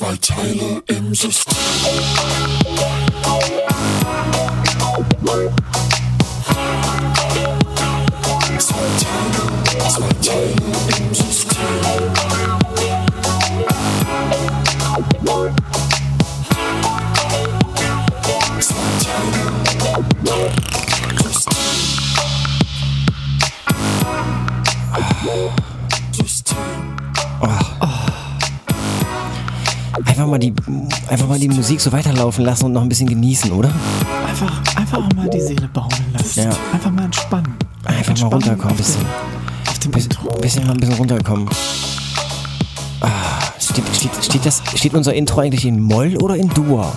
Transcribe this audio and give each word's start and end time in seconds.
Zwei 0.00 0.16
Teile 0.16 0.82
im 0.86 1.14
System. 1.14 1.54
Mal, 30.30 30.38
die, 30.38 30.54
einfach 31.08 31.28
mal 31.28 31.38
die 31.38 31.48
Musik 31.48 31.80
so 31.80 31.92
weiterlaufen 31.92 32.44
lassen 32.44 32.66
und 32.66 32.72
noch 32.72 32.82
ein 32.82 32.88
bisschen 32.88 33.08
genießen, 33.08 33.52
oder? 33.52 33.70
Einfach, 34.26 34.62
einfach 34.76 34.98
auch 34.98 35.14
mal 35.14 35.28
die 35.28 35.40
Seele 35.40 35.68
baumeln 35.72 36.12
lassen. 36.12 36.44
Ja. 36.44 36.50
Einfach 36.72 36.90
mal 36.90 37.04
entspannen. 37.04 37.54
Einfach 37.84 37.92
mal 37.92 38.08
Entspannen 38.08 38.32
runterkommen, 38.32 38.70
auf 38.70 38.76
bisschen. 38.76 39.04
Auf 39.68 39.78
dem 39.78 39.90
Bisschen, 39.92 40.10
bisschen 40.40 40.66
mal 40.66 40.72
ein 40.72 40.80
bisschen 40.80 40.94
runterkommen. 40.94 41.48
Ah, 43.00 43.08
steht, 43.58 43.84
steht, 43.94 44.24
steht, 44.24 44.46
das, 44.46 44.62
steht 44.74 44.94
unser 44.94 45.14
Intro 45.14 45.40
eigentlich 45.40 45.64
in 45.64 45.80
Moll 45.80 46.16
oder 46.18 46.36
in 46.36 46.48
Dur? 46.50 46.92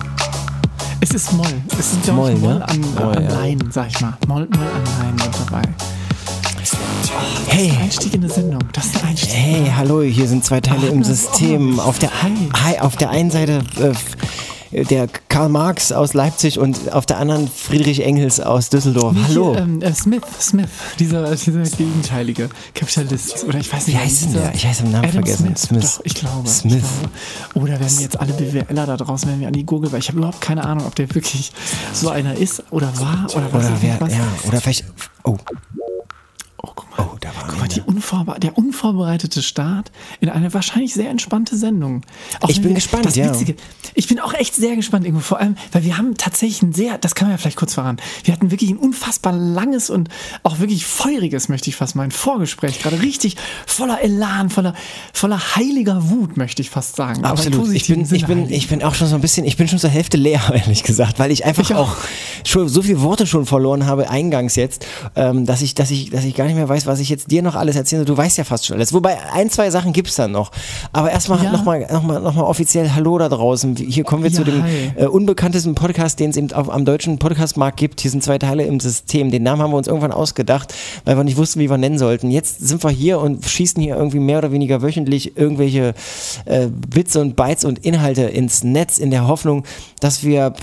Es 1.00 1.12
ist 1.12 1.34
Moll. 1.34 1.46
Es 1.78 1.98
glaube 2.04 2.32
ich, 2.32 2.40
Moll, 2.40 2.50
Moll 2.52 2.60
ne? 2.60 2.68
an, 2.68 2.82
Moll, 2.96 3.18
an 3.18 3.24
ja. 3.24 3.30
Laien, 3.32 3.72
sag 3.72 3.88
ich 3.90 4.00
mal. 4.02 4.14
Moll, 4.28 4.48
Moll 4.56 4.68
an 4.68 4.84
Laien 5.00 5.16
mit 5.16 5.30
dabei. 5.48 5.93
Hey, 7.48 7.72
Einstieg 7.82 8.14
in 8.14 8.24
eine 8.24 8.32
Sendung. 8.32 8.62
Das 8.72 8.86
ist 8.86 9.02
ein 9.02 9.10
Einstieg. 9.10 9.34
hey, 9.34 9.72
hallo, 9.76 10.02
hier 10.02 10.28
sind 10.28 10.46
zwei 10.46 10.62
Teile 10.62 10.88
im 10.88 11.04
System. 11.04 11.80
Auf 11.80 12.00
der, 12.00 12.10
hi, 12.22 12.80
auf 12.80 12.96
der 12.96 13.10
einen 13.10 13.32
Seite 13.32 13.64
äh, 14.72 14.86
der 14.86 15.08
Karl 15.30 15.50
Marx 15.50 15.92
aus 15.92 16.14
Leipzig 16.14 16.58
und 16.58 16.92
auf 16.92 17.06
der 17.06 17.18
anderen 17.18 17.48
Friedrich 17.48 18.04
Engels 18.04 18.40
aus 18.40 18.70
Düsseldorf. 18.70 19.14
Nee, 19.14 19.22
Hallo. 19.28 19.56
Ähm, 19.56 19.82
äh, 19.82 19.94
Smith, 19.94 20.24
Smith, 20.40 20.70
dieser, 21.00 21.36
dieser 21.36 21.64
gegenteilige 21.64 22.50
Kapitalist. 22.74 23.44
Oder 23.44 23.60
ich 23.60 23.72
weiß 23.72 23.88
nicht, 23.88 23.98
Wie 23.98 24.02
heißt 24.02 24.24
denn 24.26 24.34
der? 24.34 24.56
Ich 24.56 24.66
heiße 24.66 24.84
den 24.84 24.92
Namen 24.94 25.04
Adam 25.10 25.24
vergessen. 25.26 25.56
Smith. 25.56 25.68
Smith. 25.68 25.98
Doch, 25.98 26.06
ich 26.06 26.14
glaube. 26.16 26.50
Smith. 26.50 26.76
Ich 26.76 26.82
glaube. 26.82 27.66
Oder 27.66 27.80
werden 27.80 28.00
jetzt 28.00 28.20
alle 28.20 28.34
BWLer 28.34 28.86
da 28.86 28.98
draußen, 28.98 29.28
werden 29.28 29.42
wir 29.42 29.48
an 29.48 29.54
die 29.54 29.66
Google, 29.66 29.92
weil 29.92 30.00
ich 30.00 30.08
habe 30.08 30.18
überhaupt 30.18 30.42
keine 30.42 30.64
Ahnung, 30.64 30.88
ob 30.88 30.96
der 30.96 31.14
wirklich 31.14 31.52
so 31.94 32.10
einer 32.10 32.36
ist 32.36 32.64
oder 32.72 32.88
war 33.00 33.28
oder 33.36 33.52
was. 33.52 33.66
Oder 33.66 33.78
wer, 33.82 34.08
ja, 34.10 34.28
oder 34.48 34.62
vielleicht, 34.62 34.86
oh, 35.24 35.38
Oh, 36.98 37.02
oh, 37.14 37.18
da 37.20 37.30
war 37.36 37.44
Guck 37.48 37.60
mal, 37.60 37.68
die 37.68 37.82
unvorbe 37.82 38.40
der 38.40 38.58
unvorbereitete 38.58 39.42
Start 39.42 39.92
in 40.20 40.30
eine 40.30 40.54
wahrscheinlich 40.54 40.94
sehr 40.94 41.10
entspannte 41.10 41.56
Sendung. 41.58 42.02
Auch 42.42 42.50
Ich 42.50 42.58
bin 42.62 42.70
wir- 42.70 42.76
gespannt, 42.76 43.06
das 43.06 43.16
ja. 43.16 43.30
Witzige, 43.30 43.56
ich 43.96 44.08
bin 44.08 44.20
auch 44.20 44.34
echt 44.34 44.56
sehr 44.56 44.76
gespannt, 44.76 45.06
irgendwo. 45.06 45.24
Vor 45.24 45.40
allem, 45.40 45.56
weil 45.72 45.84
wir 45.84 45.98
haben 45.98 46.16
tatsächlich 46.18 46.62
ein 46.62 46.74
sehr, 46.74 46.98
das 46.98 47.16
kann 47.16 47.28
man 47.28 47.34
ja 47.34 47.38
vielleicht 47.38 47.58
kurz 47.58 47.74
verraten, 47.74 47.98
wir 48.24 48.34
hatten 48.34 48.52
wirklich 48.52 48.70
ein 48.70 48.78
unfassbar 48.78 49.34
langes 49.34 49.90
und 49.90 50.10
auch 50.44 50.60
wirklich 50.60 50.86
feuriges, 50.86 51.50
möchte 51.50 51.70
ich 51.70 51.76
fast 51.76 51.96
meinen, 51.96 52.12
Vorgespräch. 52.12 52.80
Gerade 52.80 53.02
richtig 53.02 53.36
voller 53.66 54.02
Elan, 54.02 54.50
voller, 54.50 54.74
voller 55.14 55.40
heiliger 55.56 56.10
Wut, 56.10 56.38
möchte 56.38 56.62
ich 56.62 56.70
fast 56.70 56.96
sagen. 56.96 57.24
Absolut. 57.26 57.72
Ich 57.74 57.88
bin, 57.88 58.02
ich, 58.12 58.26
bin, 58.26 58.42
heilig. 58.44 58.58
ich 58.58 58.68
bin 58.68 58.84
auch 58.84 58.96
schon 58.96 59.08
so 59.08 59.16
ein 59.16 59.22
bisschen, 59.22 59.46
ich 59.46 59.58
bin 59.58 59.68
schon 59.68 59.80
zur 59.80 59.90
Hälfte 59.90 60.18
leer, 60.18 60.42
ehrlich 60.54 60.84
gesagt, 60.84 61.20
weil 61.20 61.32
ich 61.32 61.46
einfach 61.46 61.64
Ich 61.64 61.76
auch. 61.76 61.90
auch 61.90 61.98
schon 62.46 62.68
so 62.70 62.82
viele 62.82 63.02
Worte 63.02 63.26
schon 63.28 63.46
verloren 63.46 63.86
habe, 63.86 64.10
eingangs 64.10 64.56
jetzt, 64.56 64.86
ähm, 65.16 65.46
dass, 65.46 65.62
ich, 65.62 65.76
dass, 65.76 65.92
ich, 65.92 66.10
dass 66.12 66.24
ich 66.24 66.36
gar 66.36 66.46
nicht 66.46 66.56
mehr 66.56 66.70
weiß, 66.70 66.83
was 66.88 67.00
ich 67.00 67.10
jetzt 67.10 67.32
dir 67.32 67.42
noch 67.42 67.56
alles 67.56 67.76
erzähle. 67.76 68.06
Du 68.06 68.16
weißt 68.16 68.38
ja 68.38 68.44
fast 68.44 68.66
schon 68.66 68.76
alles. 68.78 68.94
Wobei, 68.94 69.18
ein, 69.32 69.50
zwei 69.50 69.70
Sachen 69.70 69.94
gibt's 69.94 70.16
dann 70.16 70.32
noch. 70.32 70.52
Aber 70.92 71.12
erstmal 71.12 71.44
Ja. 71.44 71.52
nochmal 71.52 71.88
noch 71.92 72.04
mal, 72.04 72.20
noch 72.22 72.34
mal 72.36 72.44
offiziell 72.44 72.92
Hallo 72.92 73.18
da 73.18 73.30
draußen. 73.30 73.76
Hier 73.76 74.04
kommen 74.04 74.24
wir 74.24 74.30
Ja, 74.32 74.38
zu 74.38 74.44
dem 74.44 74.64
äh, 74.96 75.06
unbekanntesten 75.06 75.76
Podcast, 75.76 76.20
den 76.20 76.30
es 76.32 76.38
eben 76.38 76.52
auf, 76.54 76.70
am 76.70 76.86
deutschen 76.86 77.20
Podcastmarkt 77.20 77.78
gibt. 77.78 78.02
Hier 78.02 78.12
sind 78.12 78.24
zwei 78.24 78.38
Teile 78.38 78.64
im 78.66 78.80
System. 78.80 79.32
Den 79.32 79.44
Namen 79.44 79.62
haben 79.62 79.72
wir 79.72 79.78
uns 79.78 79.88
irgendwann 79.88 80.12
ausgedacht, 80.12 80.74
weil 81.06 81.18
wir 81.18 81.24
nicht 81.24 81.38
wussten, 81.38 81.60
wie 81.60 81.70
wir 81.70 81.78
nennen 81.78 81.98
sollten. 81.98 82.30
Jetzt 82.32 82.60
sind 82.68 82.84
wir 82.84 82.90
hier 82.92 83.20
und 83.20 83.46
schießen 83.46 83.82
hier 83.82 83.96
irgendwie 83.96 84.20
mehr 84.20 84.38
oder 84.40 84.52
weniger 84.52 84.82
wöchentlich 84.82 85.38
irgendwelche 85.38 85.94
äh, 86.46 86.68
Witze 86.92 87.20
und 87.22 87.36
Bytes 87.36 87.66
und 87.66 87.80
Inhalte 87.86 88.24
ins 88.24 88.64
Netz 88.64 88.98
in 88.98 89.12
der 89.12 89.28
Hoffnung, 89.28 89.64
dass 90.00 90.24
wir 90.24 90.54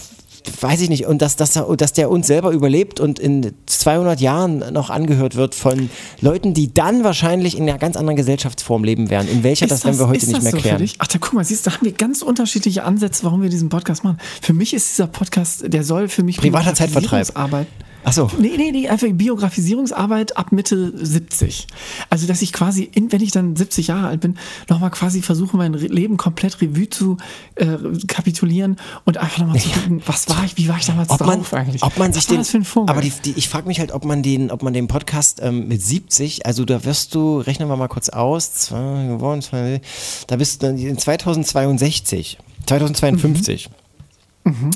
weiß 0.60 0.80
ich 0.80 0.88
nicht, 0.88 1.06
und 1.06 1.22
dass, 1.22 1.36
dass, 1.36 1.52
dass 1.76 1.92
der 1.92 2.10
uns 2.10 2.26
selber 2.26 2.50
überlebt 2.50 3.00
und 3.00 3.18
in 3.18 3.52
200 3.66 4.20
Jahren 4.20 4.72
noch 4.72 4.90
angehört 4.90 5.34
wird 5.34 5.54
von 5.54 5.90
Leuten, 6.20 6.54
die 6.54 6.72
dann 6.72 7.04
wahrscheinlich 7.04 7.56
in 7.56 7.68
einer 7.68 7.78
ganz 7.78 7.96
anderen 7.96 8.16
Gesellschaftsform 8.16 8.84
leben 8.84 9.10
werden. 9.10 9.28
In 9.28 9.42
welcher, 9.42 9.66
das, 9.66 9.84
werden 9.84 9.98
wir 9.98 10.08
heute 10.08 10.18
ist 10.18 10.28
nicht 10.28 10.42
mehr 10.42 10.52
so 10.52 10.58
klären. 10.58 10.90
Ach, 10.98 11.06
da 11.06 11.18
guck 11.18 11.32
mal, 11.34 11.44
siehst 11.44 11.66
du, 11.66 11.70
da 11.70 11.76
haben 11.76 11.84
wir 11.84 11.92
ganz 11.92 12.22
unterschiedliche 12.22 12.84
Ansätze, 12.84 13.24
warum 13.24 13.42
wir 13.42 13.50
diesen 13.50 13.68
Podcast 13.68 14.04
machen. 14.04 14.18
Für 14.40 14.52
mich 14.52 14.74
ist 14.74 14.90
dieser 14.90 15.06
Podcast, 15.06 15.64
der 15.66 15.84
soll 15.84 16.08
für 16.08 16.22
mich 16.22 16.36
Privater 16.38 16.74
Zeitvertreib. 16.74 17.26
Biografisierungsarbeit- 17.28 17.66
Ach 18.04 18.12
so. 18.12 18.30
Nee, 18.38 18.54
nee, 18.56 18.70
nee, 18.72 18.88
einfach 18.88 19.06
Biografisierungsarbeit 19.12 20.36
ab 20.36 20.52
Mitte 20.52 20.92
70. 20.96 21.66
Also, 22.08 22.26
dass 22.26 22.42
ich 22.42 22.52
quasi, 22.52 22.90
in, 22.94 23.12
wenn 23.12 23.20
ich 23.20 23.30
dann 23.30 23.56
70 23.56 23.88
Jahre 23.88 24.08
alt 24.08 24.20
bin, 24.20 24.36
nochmal 24.68 24.90
quasi 24.90 25.22
versuche, 25.22 25.56
mein 25.56 25.74
Leben 25.74 26.16
komplett 26.16 26.60
Revue 26.62 26.88
zu 26.88 27.18
äh, 27.56 27.76
kapitulieren 28.06 28.76
und 29.04 29.18
einfach 29.18 29.38
nochmal 29.38 29.58
zu 29.58 29.68
gucken, 29.70 30.02
was 30.06 30.28
war 30.28 30.44
ich, 30.44 30.56
wie 30.56 30.68
war 30.68 30.78
ich 30.78 30.86
damals 30.86 31.10
ob 31.10 31.20
man, 31.20 31.38
drauf 31.38 31.52
eigentlich? 31.54 31.82
ob 31.82 31.98
man 31.98 32.12
sich 32.12 32.24
was 32.24 32.30
war 32.30 32.36
den, 32.36 32.40
das 32.40 32.50
für 32.50 32.56
ein 32.58 32.64
Vogel? 32.64 32.90
aber 32.90 33.00
die, 33.02 33.12
die, 33.24 33.32
ich 33.36 33.48
frage 33.48 33.66
mich 33.68 33.80
halt, 33.80 33.92
ob 33.92 34.04
man 34.04 34.22
den, 34.22 34.50
ob 34.50 34.62
man 34.62 34.72
den 34.72 34.88
Podcast 34.88 35.40
ähm, 35.42 35.68
mit 35.68 35.82
70, 35.82 36.46
also 36.46 36.64
da 36.64 36.84
wirst 36.84 37.14
du, 37.14 37.38
rechnen 37.38 37.68
wir 37.68 37.76
mal 37.76 37.88
kurz 37.88 38.08
aus, 38.08 38.54
zwei, 38.54 39.06
geworden, 39.08 39.42
zwei, 39.42 39.80
da 40.26 40.36
bist 40.36 40.62
du 40.62 40.66
dann 40.66 40.78
in 40.78 40.96
2062, 40.96 42.38
2052 42.66 43.70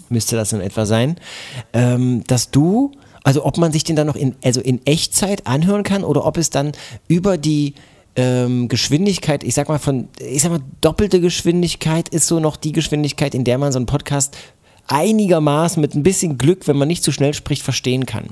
müsste 0.08 0.36
das 0.36 0.52
in 0.52 0.60
etwa 0.60 0.86
sein, 0.86 1.16
ähm, 1.72 2.22
dass 2.26 2.50
du, 2.50 2.92
also 3.24 3.44
ob 3.44 3.58
man 3.58 3.72
sich 3.72 3.82
den 3.82 3.96
dann 3.96 4.06
noch 4.06 4.16
in, 4.16 4.36
also 4.44 4.60
in 4.60 4.86
Echtzeit 4.86 5.46
anhören 5.46 5.82
kann 5.82 6.04
oder 6.04 6.24
ob 6.24 6.36
es 6.36 6.50
dann 6.50 6.72
über 7.08 7.36
die 7.36 7.74
ähm, 8.16 8.68
Geschwindigkeit, 8.68 9.42
ich 9.42 9.54
sag 9.54 9.68
mal 9.68 9.78
von, 9.78 10.08
ich 10.20 10.42
sag 10.42 10.52
mal, 10.52 10.60
doppelte 10.80 11.20
Geschwindigkeit 11.20 12.08
ist 12.10 12.28
so 12.28 12.38
noch 12.38 12.56
die 12.56 12.72
Geschwindigkeit, 12.72 13.34
in 13.34 13.42
der 13.42 13.58
man 13.58 13.72
so 13.72 13.78
einen 13.78 13.86
Podcast 13.86 14.36
einigermaßen 14.88 15.80
mit 15.80 15.94
ein 15.94 16.02
bisschen 16.02 16.38
Glück, 16.38 16.66
wenn 16.66 16.76
man 16.76 16.88
nicht 16.88 17.02
zu 17.02 17.12
schnell 17.12 17.34
spricht, 17.34 17.62
verstehen 17.62 18.06
kann. 18.06 18.24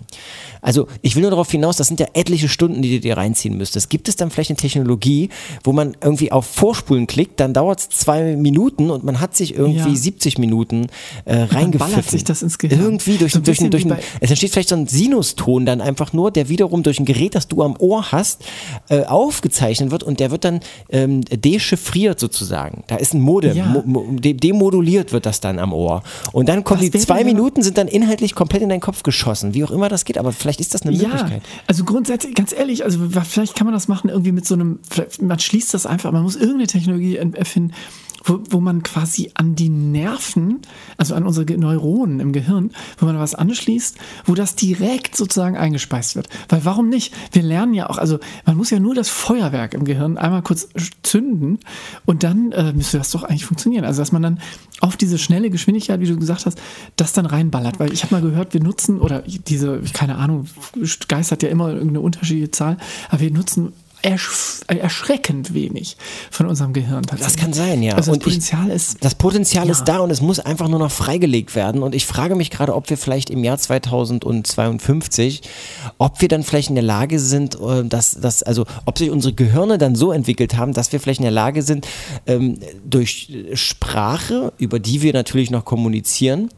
Also 0.60 0.86
ich 1.00 1.16
will 1.16 1.22
nur 1.22 1.30
darauf 1.32 1.50
hinaus, 1.50 1.76
das 1.76 1.88
sind 1.88 1.98
ja 1.98 2.06
etliche 2.14 2.48
Stunden, 2.48 2.82
die 2.82 2.90
du 2.94 3.00
dir 3.00 3.16
reinziehen 3.16 3.56
müsstest. 3.56 3.90
Gibt 3.90 4.08
es 4.08 4.14
dann 4.14 4.30
vielleicht 4.30 4.50
eine 4.50 4.56
Technologie, 4.58 5.28
wo 5.64 5.72
man 5.72 5.96
irgendwie 6.00 6.30
auf 6.30 6.46
Vorspulen 6.46 7.08
klickt, 7.08 7.40
dann 7.40 7.52
dauert 7.52 7.80
es 7.80 7.88
zwei 7.88 8.36
Minuten 8.36 8.90
und 8.90 9.02
man 9.02 9.18
hat 9.20 9.34
sich 9.36 9.56
irgendwie 9.56 9.90
Ja. 9.90 9.96
70 9.96 10.38
Minuten 10.38 10.84
äh, 11.24 11.34
dann 11.34 11.48
reingepfiffen. 11.48 11.78
ballert 11.94 12.10
sich 12.10 12.22
das 12.24 12.42
ins 12.42 12.58
Gehirn. 12.58 12.80
Irgendwie 12.80 13.16
durch, 13.16 13.32
So 13.32 13.38
ein 13.40 13.42
durch, 13.44 13.58
durch, 13.58 13.88
bei- 13.88 13.98
es 14.20 14.30
entsteht 14.30 14.52
vielleicht 14.52 14.68
so 14.68 14.76
ein 14.76 14.86
Sinuston 14.86 15.66
dann 15.66 15.80
einfach 15.80 16.12
nur, 16.12 16.30
der 16.30 16.48
wiederum 16.48 16.84
durch 16.84 17.00
ein 17.00 17.06
Gerät, 17.06 17.34
das 17.34 17.48
du 17.48 17.62
am 17.62 17.74
Ohr 17.80 18.12
hast, 18.12 18.42
äh, 18.88 19.02
aufgezeichnet 19.04 19.90
wird 19.90 20.04
und 20.04 20.20
der 20.20 20.30
wird 20.30 20.44
dann 20.44 20.60
ähm, 20.90 21.22
dechiffriert 21.24 22.20
sozusagen. 22.20 22.84
Da 22.86 22.96
ist 22.96 23.14
ein 23.14 23.20
Modem, 23.20 23.56
Ja. 23.56 23.66
mo, 23.66 23.82
mo, 23.84 24.06
de, 24.12 24.32
demoduliert 24.34 25.12
wird 25.12 25.26
das 25.26 25.40
dann 25.40 25.58
am 25.58 25.72
Ohr. 25.72 26.04
Und 26.32 26.41
dann 26.48 26.64
kommen 26.64 26.80
Was 26.82 26.90
die 26.90 26.98
zwei 26.98 27.24
Minuten, 27.24 27.62
sind 27.62 27.78
dann 27.78 27.88
inhaltlich 27.88 28.34
komplett 28.34 28.62
in 28.62 28.68
deinen 28.68 28.80
Kopf 28.80 29.02
geschossen. 29.02 29.54
Wie 29.54 29.64
auch 29.64 29.70
immer 29.70 29.88
das 29.88 30.04
geht, 30.04 30.18
aber 30.18 30.32
vielleicht 30.32 30.60
ist 30.60 30.74
das 30.74 30.82
eine 30.82 30.92
Ja, 30.94 31.08
Möglichkeit. 31.08 31.42
also 31.66 31.84
grundsätzlich, 31.84 32.34
ganz 32.34 32.52
ehrlich, 32.52 32.84
also 32.84 32.98
vielleicht 33.28 33.54
kann 33.54 33.66
man 33.66 33.74
das 33.74 33.88
machen 33.88 34.10
irgendwie 34.10 34.32
mit 34.32 34.46
so 34.46 34.54
einem, 34.54 34.78
man 35.20 35.38
schließt 35.38 35.74
das 35.74 35.86
einfach, 35.86 36.12
man 36.12 36.22
muss 36.22 36.36
irgendeine 36.36 36.66
Technologie 36.66 37.16
en- 37.16 37.34
erfinden, 37.34 37.72
wo, 38.24 38.38
wo 38.50 38.60
man 38.60 38.84
quasi 38.84 39.32
an 39.34 39.56
die 39.56 39.68
Nerven, 39.68 40.60
also 40.96 41.16
an 41.16 41.24
unsere 41.26 41.44
Neuronen 41.58 42.20
im 42.20 42.32
Gehirn, 42.32 42.70
wo 42.98 43.06
man 43.06 43.18
was 43.18 43.34
anschließt, 43.34 43.96
wo 44.26 44.36
das 44.36 44.54
direkt 44.54 45.16
sozusagen 45.16 45.56
eingespeist 45.56 46.14
wird. 46.14 46.28
Weil 46.48 46.64
warum 46.64 46.88
nicht? 46.88 47.12
Wir 47.32 47.42
lernen 47.42 47.74
ja 47.74 47.90
auch, 47.90 47.98
also 47.98 48.20
man 48.46 48.56
muss 48.56 48.70
ja 48.70 48.78
nur 48.78 48.94
das 48.94 49.08
Feuerwerk 49.08 49.74
im 49.74 49.84
Gehirn 49.84 50.18
einmal 50.18 50.42
kurz 50.42 50.68
zünden 51.02 51.58
und 52.06 52.22
dann 52.22 52.52
äh, 52.52 52.72
müsste 52.72 52.98
das 52.98 53.10
doch 53.10 53.24
eigentlich 53.24 53.44
funktionieren. 53.44 53.84
Also 53.84 54.00
dass 54.00 54.12
man 54.12 54.22
dann 54.22 54.40
auf 54.78 54.96
diese 54.96 55.18
schnelle 55.18 55.50
Geschwindigkeit, 55.50 55.98
wie 55.98 56.06
du 56.06 56.16
gesagt 56.16 56.31
hast, 56.32 56.60
das 56.96 57.12
dann 57.12 57.26
reinballert. 57.26 57.78
Weil 57.78 57.92
ich 57.92 58.02
habe 58.02 58.14
mal 58.14 58.22
gehört, 58.22 58.54
wir 58.54 58.62
nutzen, 58.62 59.00
oder 59.00 59.22
diese, 59.22 59.80
keine 59.92 60.16
Ahnung, 60.16 60.46
Geist 61.08 61.32
hat 61.32 61.42
ja 61.42 61.48
immer 61.48 61.68
irgendeine 61.68 62.00
unterschiedliche 62.00 62.50
Zahl, 62.50 62.76
aber 63.10 63.20
wir 63.20 63.30
nutzen 63.30 63.72
ersch 64.02 64.60
erschreckend 64.66 65.54
wenig 65.54 65.96
von 66.30 66.46
unserem 66.46 66.72
Gehirn 66.72 67.02
tatsächlich. 67.02 67.26
Das 67.34 67.36
kann 67.36 67.52
sein, 67.52 67.82
ja. 67.82 67.94
Also 67.94 68.10
das 68.10 68.16
Und 68.18 68.26
ich- 68.26 68.34
Potenzial 68.34 68.70
ist. 68.70 68.96
Das 69.04 69.14
Potenzial 69.14 69.66
Ja. 69.66 69.72
ist 69.72 69.84
da 69.84 69.98
und 69.98 70.10
es 70.10 70.20
muss 70.20 70.38
einfach 70.40 70.68
nur 70.68 70.78
noch 70.78 70.90
freigelegt 70.90 71.54
werden. 71.54 71.82
Und 71.82 71.94
ich 71.94 72.06
frage 72.06 72.34
mich 72.34 72.50
gerade, 72.50 72.74
ob 72.74 72.90
wir 72.90 72.96
vielleicht 72.98 73.30
im 73.30 73.44
Jahr 73.44 73.58
2052, 73.58 75.42
ob 75.98 76.20
wir 76.20 76.28
dann 76.28 76.42
vielleicht 76.42 76.68
in 76.68 76.74
der 76.74 76.84
Lage 76.84 77.18
sind, 77.18 77.54
äh, 77.60 77.84
dass, 77.84 78.12
dass 78.20 78.42
also 78.42 78.64
ob 78.86 78.98
sich 78.98 79.10
unsere 79.10 79.34
Gehirne 79.34 79.78
dann 79.78 79.94
so 79.94 80.12
entwickelt 80.12 80.56
haben, 80.56 80.72
dass 80.72 80.92
wir 80.92 81.00
vielleicht 81.00 81.20
in 81.20 81.24
der 81.24 81.32
Lage 81.32 81.62
sind, 81.62 81.86
ähm, 82.26 82.58
durch 82.84 83.32
Sprache, 83.54 84.52
über 84.58 84.78
die 84.78 85.02
wir 85.02 85.12
natürlich 85.12 85.50
noch 85.50 85.64
kommunizieren, 85.64 86.48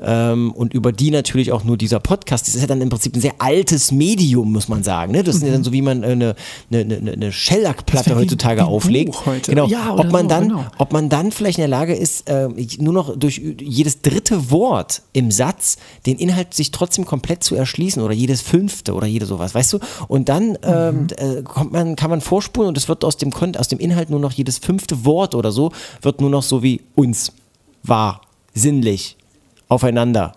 ähm, 0.00 0.52
und 0.52 0.74
über 0.74 0.92
die 0.92 1.10
natürlich 1.10 1.52
auch 1.52 1.64
nur 1.64 1.76
dieser 1.76 2.00
Podcast. 2.00 2.46
Das 2.48 2.54
ist 2.54 2.60
ja 2.60 2.66
dann 2.66 2.80
im 2.80 2.88
Prinzip 2.88 3.14
ein 3.16 3.20
sehr 3.20 3.34
altes 3.38 3.92
Medium, 3.92 4.52
muss 4.52 4.68
man 4.68 4.82
sagen. 4.82 5.12
Ne? 5.12 5.22
Das 5.22 5.36
ist 5.36 5.42
ja 5.42 5.50
dann 5.52 5.64
so, 5.64 5.72
wie 5.72 5.82
man 5.82 6.02
äh, 6.02 6.06
eine, 6.06 6.34
eine, 6.70 6.96
eine, 6.96 7.12
eine 7.12 7.32
Shellac-Platte 7.32 8.10
wie- 8.10 8.14
heutzutage 8.14 8.60
wie 8.60 8.64
ein 8.64 8.68
auflegt. 8.68 9.26
Heute. 9.26 9.50
Genau. 9.50 9.66
Ja, 9.66 9.94
ob 9.94 10.10
man 10.10 10.22
so, 10.24 10.28
dann, 10.28 10.48
genau. 10.48 10.64
ob 10.78 10.92
man 10.92 11.08
dann 11.08 11.32
vielleicht 11.32 11.58
in 11.58 11.62
der 11.62 11.68
Lage 11.68 11.94
ist, 11.94 12.28
äh, 12.28 12.48
nur 12.78 12.92
noch 12.92 13.16
durch 13.16 13.40
jedes 13.60 14.02
dritte 14.02 14.50
Wort 14.50 15.02
im 15.12 15.30
Satz 15.30 15.76
den 16.06 16.18
Inhalt 16.18 16.54
sich 16.54 16.70
trotzdem 16.70 17.04
komplett 17.04 17.44
zu 17.44 17.54
erschließen 17.54 18.02
oder 18.02 18.14
jedes 18.14 18.40
fünfte 18.40 18.94
oder 18.94 19.06
jede 19.06 19.26
sowas, 19.26 19.54
weißt 19.54 19.72
du? 19.74 19.78
Und 20.08 20.28
dann 20.28 20.58
ähm, 20.62 21.06
äh, 21.16 21.42
kommt 21.42 21.72
man, 21.72 21.96
kann 21.96 22.10
man 22.10 22.20
vorspulen 22.20 22.68
und 22.68 22.76
es 22.78 22.88
wird 22.88 23.04
aus 23.04 23.16
dem, 23.16 23.32
aus 23.58 23.68
dem 23.68 23.78
Inhalt 23.78 24.10
nur 24.10 24.20
noch 24.20 24.32
jedes 24.32 24.58
fünfte 24.58 25.04
Wort 25.04 25.34
oder 25.34 25.52
so, 25.52 25.72
wird 26.00 26.20
nur 26.20 26.30
noch 26.30 26.42
so 26.42 26.62
wie 26.62 26.80
uns, 26.94 27.32
wahr, 27.82 28.22
sinnlich, 28.54 29.16
aufeinander 29.72 30.32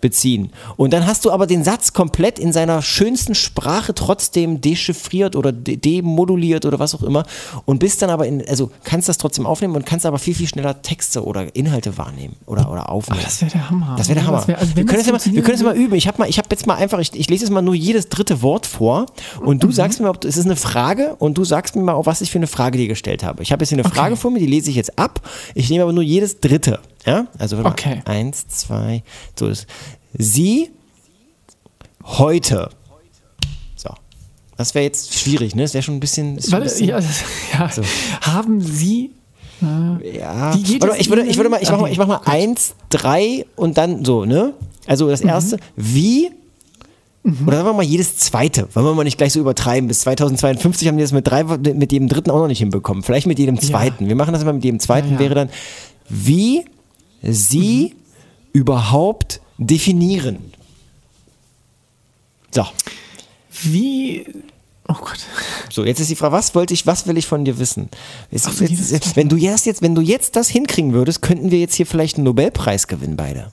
beziehen. 0.00 0.52
Und 0.76 0.92
dann 0.92 1.06
hast 1.08 1.24
du 1.24 1.32
aber 1.32 1.48
den 1.48 1.64
Satz 1.64 1.92
komplett 1.92 2.38
in 2.38 2.52
seiner 2.52 2.82
schönsten 2.82 3.34
Sprache 3.34 3.94
trotzdem 3.94 4.60
dechiffriert 4.60 5.34
oder 5.34 5.50
de 5.50 5.76
demoduliert 5.76 6.64
oder 6.66 6.78
was 6.78 6.94
auch 6.94 7.02
immer 7.02 7.24
und 7.64 7.80
bist 7.80 8.00
dann 8.00 8.08
aber 8.08 8.24
in, 8.24 8.46
also 8.48 8.70
kannst 8.84 9.08
das 9.08 9.18
trotzdem 9.18 9.44
aufnehmen 9.44 9.74
und 9.74 9.84
kannst 9.86 10.06
aber 10.06 10.18
viel, 10.20 10.36
viel 10.36 10.46
schneller 10.46 10.82
Texte 10.82 11.24
oder 11.24 11.52
Inhalte 11.56 11.98
wahrnehmen 11.98 12.36
oder, 12.46 12.70
oder 12.70 12.88
aufnehmen. 12.92 13.18
Aber 13.18 13.24
das 13.26 13.40
wäre 13.40 13.50
der 13.50 13.70
Hammer. 13.70 13.94
Das 13.98 14.06
wäre 14.08 14.20
der? 14.20 14.28
Hammer. 14.28 14.46
wär- 14.46 14.58
also 14.60 14.76
wir, 14.76 14.86
können 14.86 14.98
das 14.98 15.06
ja 15.08 15.12
mal, 15.14 15.20
wir 15.24 15.42
können 15.42 15.56
das 15.58 15.64
mal 15.64 15.76
üben. 15.76 15.94
Ich 15.96 16.06
habe 16.06 16.18
mal, 16.18 16.28
ich 16.30 16.38
habe 16.38 16.46
jetzt 16.52 16.68
mal 16.68 16.76
einfach, 16.76 17.00
ich, 17.00 17.12
ich 17.18 17.28
lese 17.28 17.42
jetzt 17.46 17.50
mal 17.52 17.60
nur 17.62 17.74
jedes 17.74 18.08
dritte 18.08 18.40
Wort 18.40 18.66
vor 18.66 19.06
und 19.40 19.56
Mhm. 19.56 19.60
du 19.68 19.72
sagst 19.72 20.00
mir, 20.00 20.10
ob 20.10 20.24
es 20.24 20.36
ist 20.36 20.44
eine 20.44 20.54
Frage 20.54 21.16
und 21.18 21.36
du 21.38 21.44
sagst 21.44 21.74
mir 21.74 21.82
mal, 21.82 21.94
auf 21.94 22.06
was 22.06 22.20
ich 22.20 22.30
für 22.30 22.38
eine 22.38 22.46
Frage 22.46 22.78
dir 22.78 22.86
gestellt 22.86 23.24
habe. 23.24 23.42
Ich 23.42 23.50
habe 23.50 23.62
jetzt 23.64 23.70
hier 23.70 23.78
eine 23.78 23.84
Okay. 23.88 23.96
Frage 23.96 24.14
vor 24.16 24.30
mir, 24.30 24.38
die 24.38 24.46
lese 24.46 24.70
ich 24.70 24.76
jetzt 24.76 24.96
ab. 24.96 25.28
Ich 25.56 25.68
nehme 25.70 25.82
aber 25.82 25.92
nur 25.92 26.04
jedes 26.04 26.38
dritte. 26.38 26.78
Ja, 27.08 27.26
also 27.38 27.56
warte 27.56 27.68
mal. 27.68 27.72
Okay. 27.72 28.02
eins, 28.04 28.46
zwei, 28.48 29.02
so 29.38 29.46
ist. 29.48 29.66
Sie 30.12 30.70
heute. 32.04 32.68
So. 33.76 33.90
Das 34.56 34.74
wäre 34.74 34.84
jetzt 34.84 35.14
schwierig, 35.14 35.54
ne? 35.54 35.62
Das 35.62 35.74
wäre 35.74 35.82
schon 35.82 35.96
ein 35.96 36.00
bisschen. 36.00 36.40
schon 36.40 36.48
ein 36.48 36.52
Warte, 36.52 36.64
bisschen 36.64 36.88
ja, 36.88 36.98
ja. 37.52 37.70
Haben 38.22 38.60
Sie 38.60 39.10
ja. 39.60 40.54
Wie 40.54 40.62
geht 40.62 40.82
Warte 40.82 40.94
mal, 40.94 41.00
ich 41.00 41.08
würde, 41.08 41.22
ich 41.22 41.36
würde 41.36 41.50
mal, 41.50 41.60
ich 41.62 41.70
mach 41.70 41.80
mal, 41.80 41.90
ich 41.90 41.98
mach 41.98 42.06
mal 42.06 42.20
eins, 42.26 42.74
drei 42.90 43.44
und 43.56 43.76
dann 43.76 44.04
so, 44.04 44.24
ne? 44.24 44.54
Also 44.86 45.08
das 45.08 45.20
erste, 45.20 45.56
Mhm. 45.56 45.60
wie 45.76 46.30
oder 47.46 47.56
sagen 47.56 47.68
wir 47.68 47.72
mal 47.74 47.82
jedes 47.82 48.16
zweite, 48.16 48.68
wollen 48.74 48.86
wir 48.86 48.94
mal 48.94 49.04
nicht 49.04 49.18
gleich 49.18 49.32
so 49.32 49.40
übertreiben. 49.40 49.86
Bis 49.88 50.00
2052 50.00 50.88
haben 50.88 50.96
die 50.96 51.02
das 51.02 51.12
mit 51.12 51.26
drei, 51.26 51.42
mit 51.44 51.92
jedem 51.92 52.08
dritten 52.08 52.30
auch 52.30 52.38
noch 52.38 52.46
nicht 52.46 52.60
hinbekommen. 52.60 53.02
Vielleicht 53.02 53.26
mit 53.26 53.38
jedem 53.38 53.60
zweiten. 53.60 54.06
Wir 54.08 54.14
machen 54.14 54.32
das 54.32 54.42
immer 54.42 54.52
mit 54.52 54.64
jedem 54.64 54.80
zweiten. 54.80 55.08
Ja, 55.08 55.14
ja. 55.14 55.18
Wäre 55.20 55.34
dann, 55.34 55.48
wie 56.08 56.64
sie 57.22 57.94
überhaupt 58.52 59.40
definieren. 59.58 60.52
So, 62.50 62.64
wie. 63.62 64.26
Oh 64.90 64.94
Gott. 64.94 65.18
so 65.70 65.84
jetzt 65.84 66.00
ist 66.00 66.08
die 66.08 66.16
Frage, 66.16 66.32
was 66.32 66.54
wollte 66.54 66.72
ich, 66.72 66.86
was 66.86 67.06
will 67.06 67.18
ich 67.18 67.26
von 67.26 67.44
dir 67.44 67.58
wissen? 67.58 67.90
Jetzt, 68.30 68.48
Ach 68.48 68.60
jetzt, 68.60 69.16
wenn 69.16 69.28
du 69.28 69.36
jetzt, 69.36 69.66
jetzt, 69.66 69.82
wenn 69.82 69.94
du 69.94 70.00
jetzt 70.00 70.34
das 70.34 70.48
hinkriegen 70.48 70.94
würdest, 70.94 71.20
könnten 71.20 71.50
wir 71.50 71.58
jetzt 71.58 71.74
hier 71.74 71.86
vielleicht 71.86 72.16
einen 72.16 72.24
Nobelpreis 72.24 72.86
gewinnen 72.86 73.16
beide. 73.16 73.52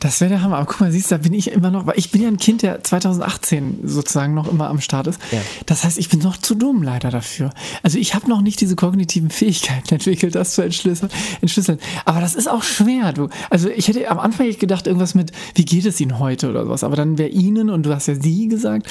Das 0.00 0.20
wäre 0.20 0.30
der 0.30 0.42
Hammer. 0.42 0.56
Aber 0.56 0.66
guck 0.66 0.80
mal, 0.80 0.92
siehst 0.92 1.10
du, 1.10 1.16
da 1.16 1.22
bin 1.22 1.32
ich 1.32 1.50
immer 1.50 1.70
noch, 1.70 1.86
weil 1.86 1.98
ich 1.98 2.10
bin 2.10 2.22
ja 2.22 2.28
ein 2.28 2.36
Kind, 2.36 2.62
der 2.62 2.82
2018 2.82 3.80
sozusagen 3.84 4.34
noch 4.34 4.50
immer 4.50 4.68
am 4.68 4.80
Start 4.80 5.06
ist. 5.06 5.20
Ja. 5.32 5.40
Das 5.66 5.84
heißt, 5.84 5.98
ich 5.98 6.08
bin 6.08 6.20
noch 6.20 6.36
zu 6.36 6.54
dumm 6.54 6.82
leider 6.82 7.10
dafür. 7.10 7.50
Also 7.82 7.98
ich 7.98 8.14
habe 8.14 8.28
noch 8.28 8.40
nicht 8.40 8.60
diese 8.60 8.76
kognitiven 8.76 9.30
Fähigkeiten 9.30 9.88
entwickelt, 9.94 10.34
das 10.34 10.54
zu 10.54 10.62
entschlüsseln. 10.62 11.10
entschlüsseln. 11.40 11.78
Aber 12.04 12.20
das 12.20 12.34
ist 12.34 12.48
auch 12.48 12.62
schwer, 12.62 13.12
du. 13.12 13.28
Also 13.50 13.68
ich 13.68 13.88
hätte 13.88 14.10
am 14.10 14.18
Anfang 14.18 14.50
gedacht, 14.58 14.86
irgendwas 14.86 15.14
mit, 15.14 15.32
wie 15.54 15.64
geht 15.64 15.86
es 15.86 16.00
Ihnen 16.00 16.18
heute 16.18 16.50
oder 16.50 16.64
sowas. 16.64 16.84
Aber 16.84 16.96
dann 16.96 17.18
wäre 17.18 17.30
Ihnen, 17.30 17.70
und 17.70 17.84
du 17.84 17.94
hast 17.94 18.08
ja 18.08 18.14
Sie 18.14 18.48
gesagt, 18.48 18.86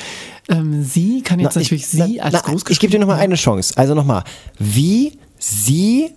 ähm, 0.50 0.84
Sie 0.84 1.22
kann 1.22 1.40
jetzt 1.40 1.56
Na, 1.56 1.62
natürlich 1.62 1.84
ich, 1.84 1.88
Sie 1.88 2.18
na, 2.18 2.24
als 2.24 2.44
na, 2.46 2.56
Ich 2.70 2.80
gebe 2.80 2.92
dir 2.92 3.00
nochmal 3.00 3.20
eine 3.20 3.36
Chance. 3.36 3.74
Also 3.78 3.94
nochmal, 3.94 4.24
wie 4.58 5.14
sie 5.44 6.10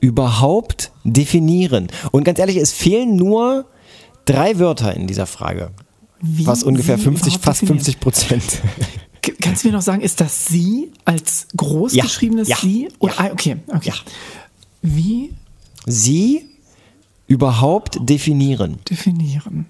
überhaupt 0.00 0.92
definieren. 1.04 1.88
Und 2.10 2.24
ganz 2.24 2.38
ehrlich, 2.38 2.56
es 2.56 2.72
fehlen 2.72 3.16
nur 3.16 3.66
drei 4.24 4.58
Wörter 4.58 4.94
in 4.94 5.06
dieser 5.06 5.26
Frage. 5.26 5.70
Wie 6.20 6.46
Was 6.46 6.62
ungefähr 6.62 6.96
Sie 6.96 7.04
50, 7.04 7.26
überhaupt 7.26 7.44
fast 7.44 7.62
definieren. 7.62 7.84
50 7.84 8.00
Prozent. 8.00 8.62
Kannst 9.40 9.64
du 9.64 9.68
mir 9.68 9.74
noch 9.74 9.82
sagen, 9.82 10.02
ist 10.02 10.20
das 10.20 10.46
Sie 10.46 10.90
als 11.04 11.46
groß 11.56 11.94
Ja, 11.94 12.04
geschriebenes 12.04 12.48
ja, 12.48 12.56
Sie? 12.56 12.88
Oder, 12.98 13.14
ja. 13.14 13.20
ah, 13.20 13.30
okay, 13.32 13.56
okay. 13.68 13.88
Ja. 13.88 13.94
Wie 14.82 15.32
Sie 15.86 16.46
überhaupt 17.26 17.98
definieren. 18.00 18.78
definieren? 18.88 19.66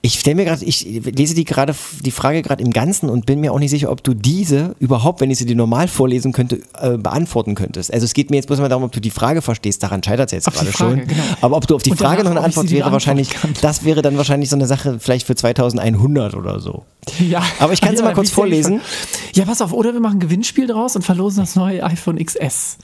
Ich 0.00 0.18
stelle 0.18 0.36
mir 0.36 0.44
gerade, 0.44 0.64
ich 0.64 0.84
lese 0.84 1.34
die 1.34 1.44
gerade 1.44 1.74
die 2.04 2.10
Frage 2.10 2.42
gerade 2.42 2.62
im 2.62 2.72
Ganzen 2.72 3.08
und 3.08 3.26
bin 3.26 3.40
mir 3.40 3.52
auch 3.52 3.58
nicht 3.58 3.70
sicher, 3.70 3.90
ob 3.90 4.02
du 4.02 4.14
diese 4.14 4.74
überhaupt, 4.78 5.20
wenn 5.20 5.30
ich 5.30 5.38
sie 5.38 5.46
dir 5.46 5.56
normal 5.56 5.88
vorlesen 5.88 6.32
könnte, 6.32 6.60
äh, 6.80 6.96
beantworten 6.98 7.54
könntest. 7.54 7.92
Also 7.92 8.04
es 8.04 8.14
geht 8.14 8.30
mir 8.30 8.36
jetzt 8.36 8.46
bloß 8.46 8.58
mal 8.60 8.68
darum, 8.68 8.84
ob 8.84 8.92
du 8.92 9.00
die 9.00 9.10
Frage 9.10 9.42
verstehst. 9.42 9.82
Daran 9.82 10.02
scheitert 10.02 10.28
es 10.28 10.32
jetzt 10.32 10.48
Auf 10.48 10.54
gerade 10.54 10.72
Frage, 10.72 10.98
schon. 10.98 11.06
genau. 11.08 11.22
Aber 11.40 11.56
ob 11.56 11.66
du 11.66 11.76
auf 11.76 11.82
die 11.82 11.90
Und 11.90 11.96
Frage 11.96 12.24
noch 12.24 12.30
eine 12.30 12.40
Antwort 12.40 12.70
wäre 12.70 12.90
wahrscheinlich, 12.92 13.30
kann. 13.30 13.54
das 13.60 13.84
wäre 13.84 14.02
dann 14.02 14.16
wahrscheinlich 14.16 14.50
so 14.50 14.56
eine 14.56 14.66
Sache 14.66 14.98
vielleicht 14.98 15.26
für 15.26 15.34
2100 15.34 16.34
oder 16.34 16.60
so. 16.60 16.84
Ja. 17.18 17.42
Aber 17.58 17.72
ich 17.72 17.80
kann 17.80 17.96
sie 17.96 18.02
ja, 18.02 18.08
mal 18.08 18.14
kurz 18.14 18.30
vorlesen. 18.30 18.80
Ja, 19.34 19.44
pass 19.44 19.60
auf, 19.60 19.72
oder 19.72 19.92
wir 19.92 19.98
machen 19.98 20.16
ein 20.18 20.20
Gewinnspiel 20.20 20.68
draus 20.68 20.94
und 20.94 21.02
verlosen 21.02 21.40
das 21.40 21.56
neue 21.56 21.82
iPhone 21.82 22.24
XS. 22.24 22.78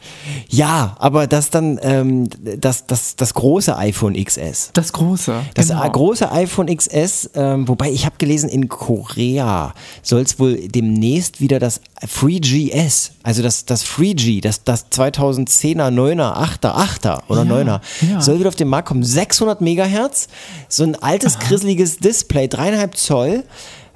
Ja, 0.48 0.96
aber 0.98 1.28
das 1.28 1.50
dann 1.50 1.78
ähm, 1.82 2.28
das, 2.58 2.86
das, 2.86 3.14
das 3.14 3.34
große 3.34 3.76
iPhone 3.76 4.14
XS. 4.14 4.70
Das 4.72 4.92
große. 4.92 5.40
Das 5.54 5.68
genau. 5.68 5.88
große 5.88 6.32
iPhone 6.32 6.66
XS, 6.74 7.30
ähm, 7.34 7.68
wobei 7.68 7.90
ich 7.90 8.06
habe 8.06 8.16
gelesen, 8.18 8.48
in 8.48 8.68
Korea 8.68 9.72
soll 10.02 10.22
es 10.22 10.40
wohl 10.40 10.56
demnächst 10.68 11.40
wieder 11.40 11.60
das 11.60 11.80
3GS, 12.02 13.10
also 13.22 13.42
das, 13.42 13.66
das 13.66 13.84
3G, 13.84 14.42
das, 14.42 14.64
das 14.64 14.90
2010er, 14.90 15.90
9er, 15.90 16.34
8er, 16.34 16.74
8er 16.74 17.22
oder 17.28 17.44
Ja, 17.44 17.52
9er, 17.52 17.80
ja. 18.10 18.20
soll 18.20 18.40
wieder 18.40 18.48
auf 18.48 18.56
den 18.56 18.68
Markt 18.68 18.88
kommen. 18.88 19.04
600 19.04 19.60
Megahertz, 19.60 20.26
so 20.68 20.82
ein 20.82 20.96
altes, 20.96 21.38
grisseliges 21.38 21.98
Display, 21.98 22.46
3,5 22.46 22.94
Zoll, 22.94 23.44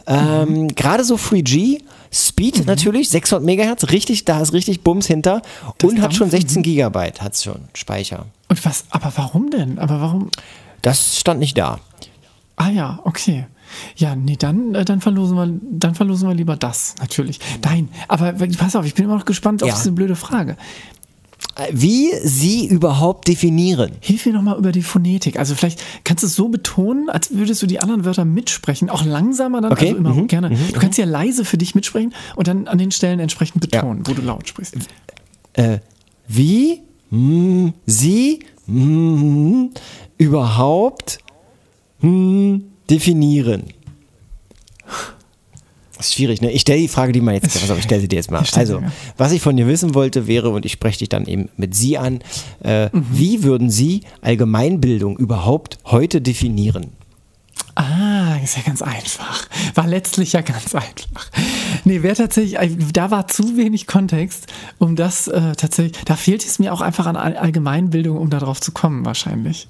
ähm, 0.07 0.69
gerade 0.69 1.05
so 1.05 1.17
3G, 1.17 1.81
Speed 2.13 2.61
Mhm. 2.61 2.65
natürlich, 2.67 3.09
600 3.11 3.45
Megahertz, 3.45 3.89
richtig, 3.91 4.25
da 4.25 4.41
ist 4.41 4.53
richtig 4.53 4.83
Bums 4.83 5.07
hinter 5.07 5.43
und 5.83 6.01
hat 6.03 6.15
schon 6.15 6.29
16 6.31 6.63
Gigabyte, 6.63 7.23
hat 7.23 7.37
schon 7.37 7.61
Speicher. 7.75 8.27
Und 8.49 8.65
was, 8.65 8.85
aber 8.91 9.13
warum 9.17 9.51
denn? 9.51 9.79
Aber 9.79 10.01
warum? 10.01 10.31
Das 10.83 11.19
stand 11.19 11.41
nicht 11.41 11.57
da. 11.57 11.79
Ah 12.57 12.69
ja, 12.71 13.01
okay. 13.05 13.47
Ja, 13.97 14.15
nee, 14.15 14.37
dann, 14.37 14.75
äh, 14.75 14.85
dann, 14.85 15.01
verlosen 15.01 15.37
wir, 15.39 15.49
dann 15.79 15.95
verlosen 15.95 16.29
wir 16.29 16.35
lieber 16.35 16.57
das, 16.57 16.95
natürlich. 17.01 17.41
Nein, 17.65 17.89
aber 18.09 18.33
pass 18.59 18.77
auf, 18.77 18.85
ich 18.85 18.93
bin 18.95 19.07
immer 19.07 19.17
noch 19.17 19.25
gespannt 19.25 19.63
auf 19.63 19.69
Ja. 19.71 19.75
diese 19.75 19.93
blöde 19.93 20.15
Frage. 20.17 20.59
Wie 21.71 22.11
sie 22.25 22.67
überhaupt 22.67 23.29
definieren. 23.29 23.93
Hilf 24.01 24.25
mir 24.27 24.33
nochmal 24.33 24.59
über 24.59 24.73
die 24.73 24.83
Phonetik. 24.83 25.39
Also 25.39 25.55
vielleicht 25.55 25.83
kannst 26.05 26.23
du 26.23 26.27
es 26.27 26.35
so 26.35 26.49
betonen, 26.49 27.11
als 27.11 27.35
würdest 27.35 27.61
du 27.63 27.67
die 27.67 27.81
anderen 27.81 28.05
Wörter 28.05 28.25
mitsprechen. 28.25 28.89
Auch 28.89 29.05
langsamer 29.05 29.61
dann, 29.61 29.73
Okay, 29.73 29.89
also 29.89 29.99
immer 29.99 30.15
mhm, 30.15 30.27
gerne. 30.29 30.51
du 30.51 30.81
kannst 30.81 30.99
ja 30.99 31.05
leise 31.05 31.45
für 31.45 31.59
dich 31.59 31.75
mitsprechen 31.75 32.15
und 32.37 32.49
dann 32.49 32.69
an 32.69 32.79
den 32.79 32.91
Stellen 32.91 33.21
entsprechend 33.21 33.61
betonen, 33.61 34.07
wo 34.07 34.15
du 34.15 34.23
laut 34.23 34.49
sprichst. 34.49 34.77
Äh, 35.53 35.79
wie 36.27 36.81
mm, 37.11 37.69
sie 37.85 38.41
mm, 38.67 39.67
überhaupt 40.17 41.19
mm, 42.01 42.57
definieren. 42.89 43.65
Das 46.03 46.09
ist 46.09 46.15
schwierig, 46.15 46.41
ne? 46.41 46.51
Ich 46.51 46.63
stelle 46.63 46.81
die 46.81 46.89
Frage, 46.89 47.13
die 47.13 47.21
mal 47.21 47.33
jetzt, 47.35 47.45
pass 47.53 47.71
auf, 47.71 47.79
ich 47.79 47.85
stelle 47.85 48.01
sie 48.01 48.09
dir 48.09 48.17
jetzt 48.17 48.29
mal. 48.29 48.43
Also, 48.57 48.83
was 49.19 49.31
ich 49.31 49.41
von 49.41 49.57
dir 49.57 49.69
wissen 49.69 49.95
wollte, 49.95 50.27
wäre, 50.27 50.49
und 50.49 50.67
ich 50.67 50.73
spreche 50.73 50.99
dich 50.99 51.09
dann 51.09 51.27
eben 51.27 51.49
mit 51.57 51.77
Sie 51.77 51.97
an, 51.97 52.19
äh, 52.65 52.87
Mhm. 52.87 53.07
wie 53.13 53.43
würden 53.45 53.71
Sie 53.71 54.01
Allgemeinbildung 54.21 55.17
überhaupt 55.17 55.79
heute 55.85 56.21
definieren? 56.21 56.89
Ah, 58.43 58.45
ist 58.45 58.57
ja 58.57 58.63
ganz 58.65 58.83
einfach. 58.83 59.47
War 59.75 59.87
letztlich 59.87 60.33
ja 60.33 60.41
ganz 60.41 60.75
einfach. 60.75 61.31
Nee, 61.85 62.03
wäre 62.03 62.17
tatsächlich, 62.17 62.59
äh, 62.59 62.77
da 62.93 63.11
war 63.13 63.29
zu 63.29 63.57
wenig 63.57 63.87
Kontext, 63.87 64.53
um 64.79 64.97
das 64.97 65.29
äh, 65.29 65.55
tatsächlich, 65.55 66.05
da 66.05 66.17
fehlt 66.17 66.45
es 66.45 66.59
mir 66.59 66.73
auch 66.73 66.81
einfach 66.81 67.07
an 67.07 67.17
All- 67.17 67.37
Allgemeinbildung, 67.37 68.19
um 68.19 68.31
darauf 68.31 68.61
zu 68.61 68.73
kommen, 68.73 69.05
wahrscheinlich. 69.05 69.69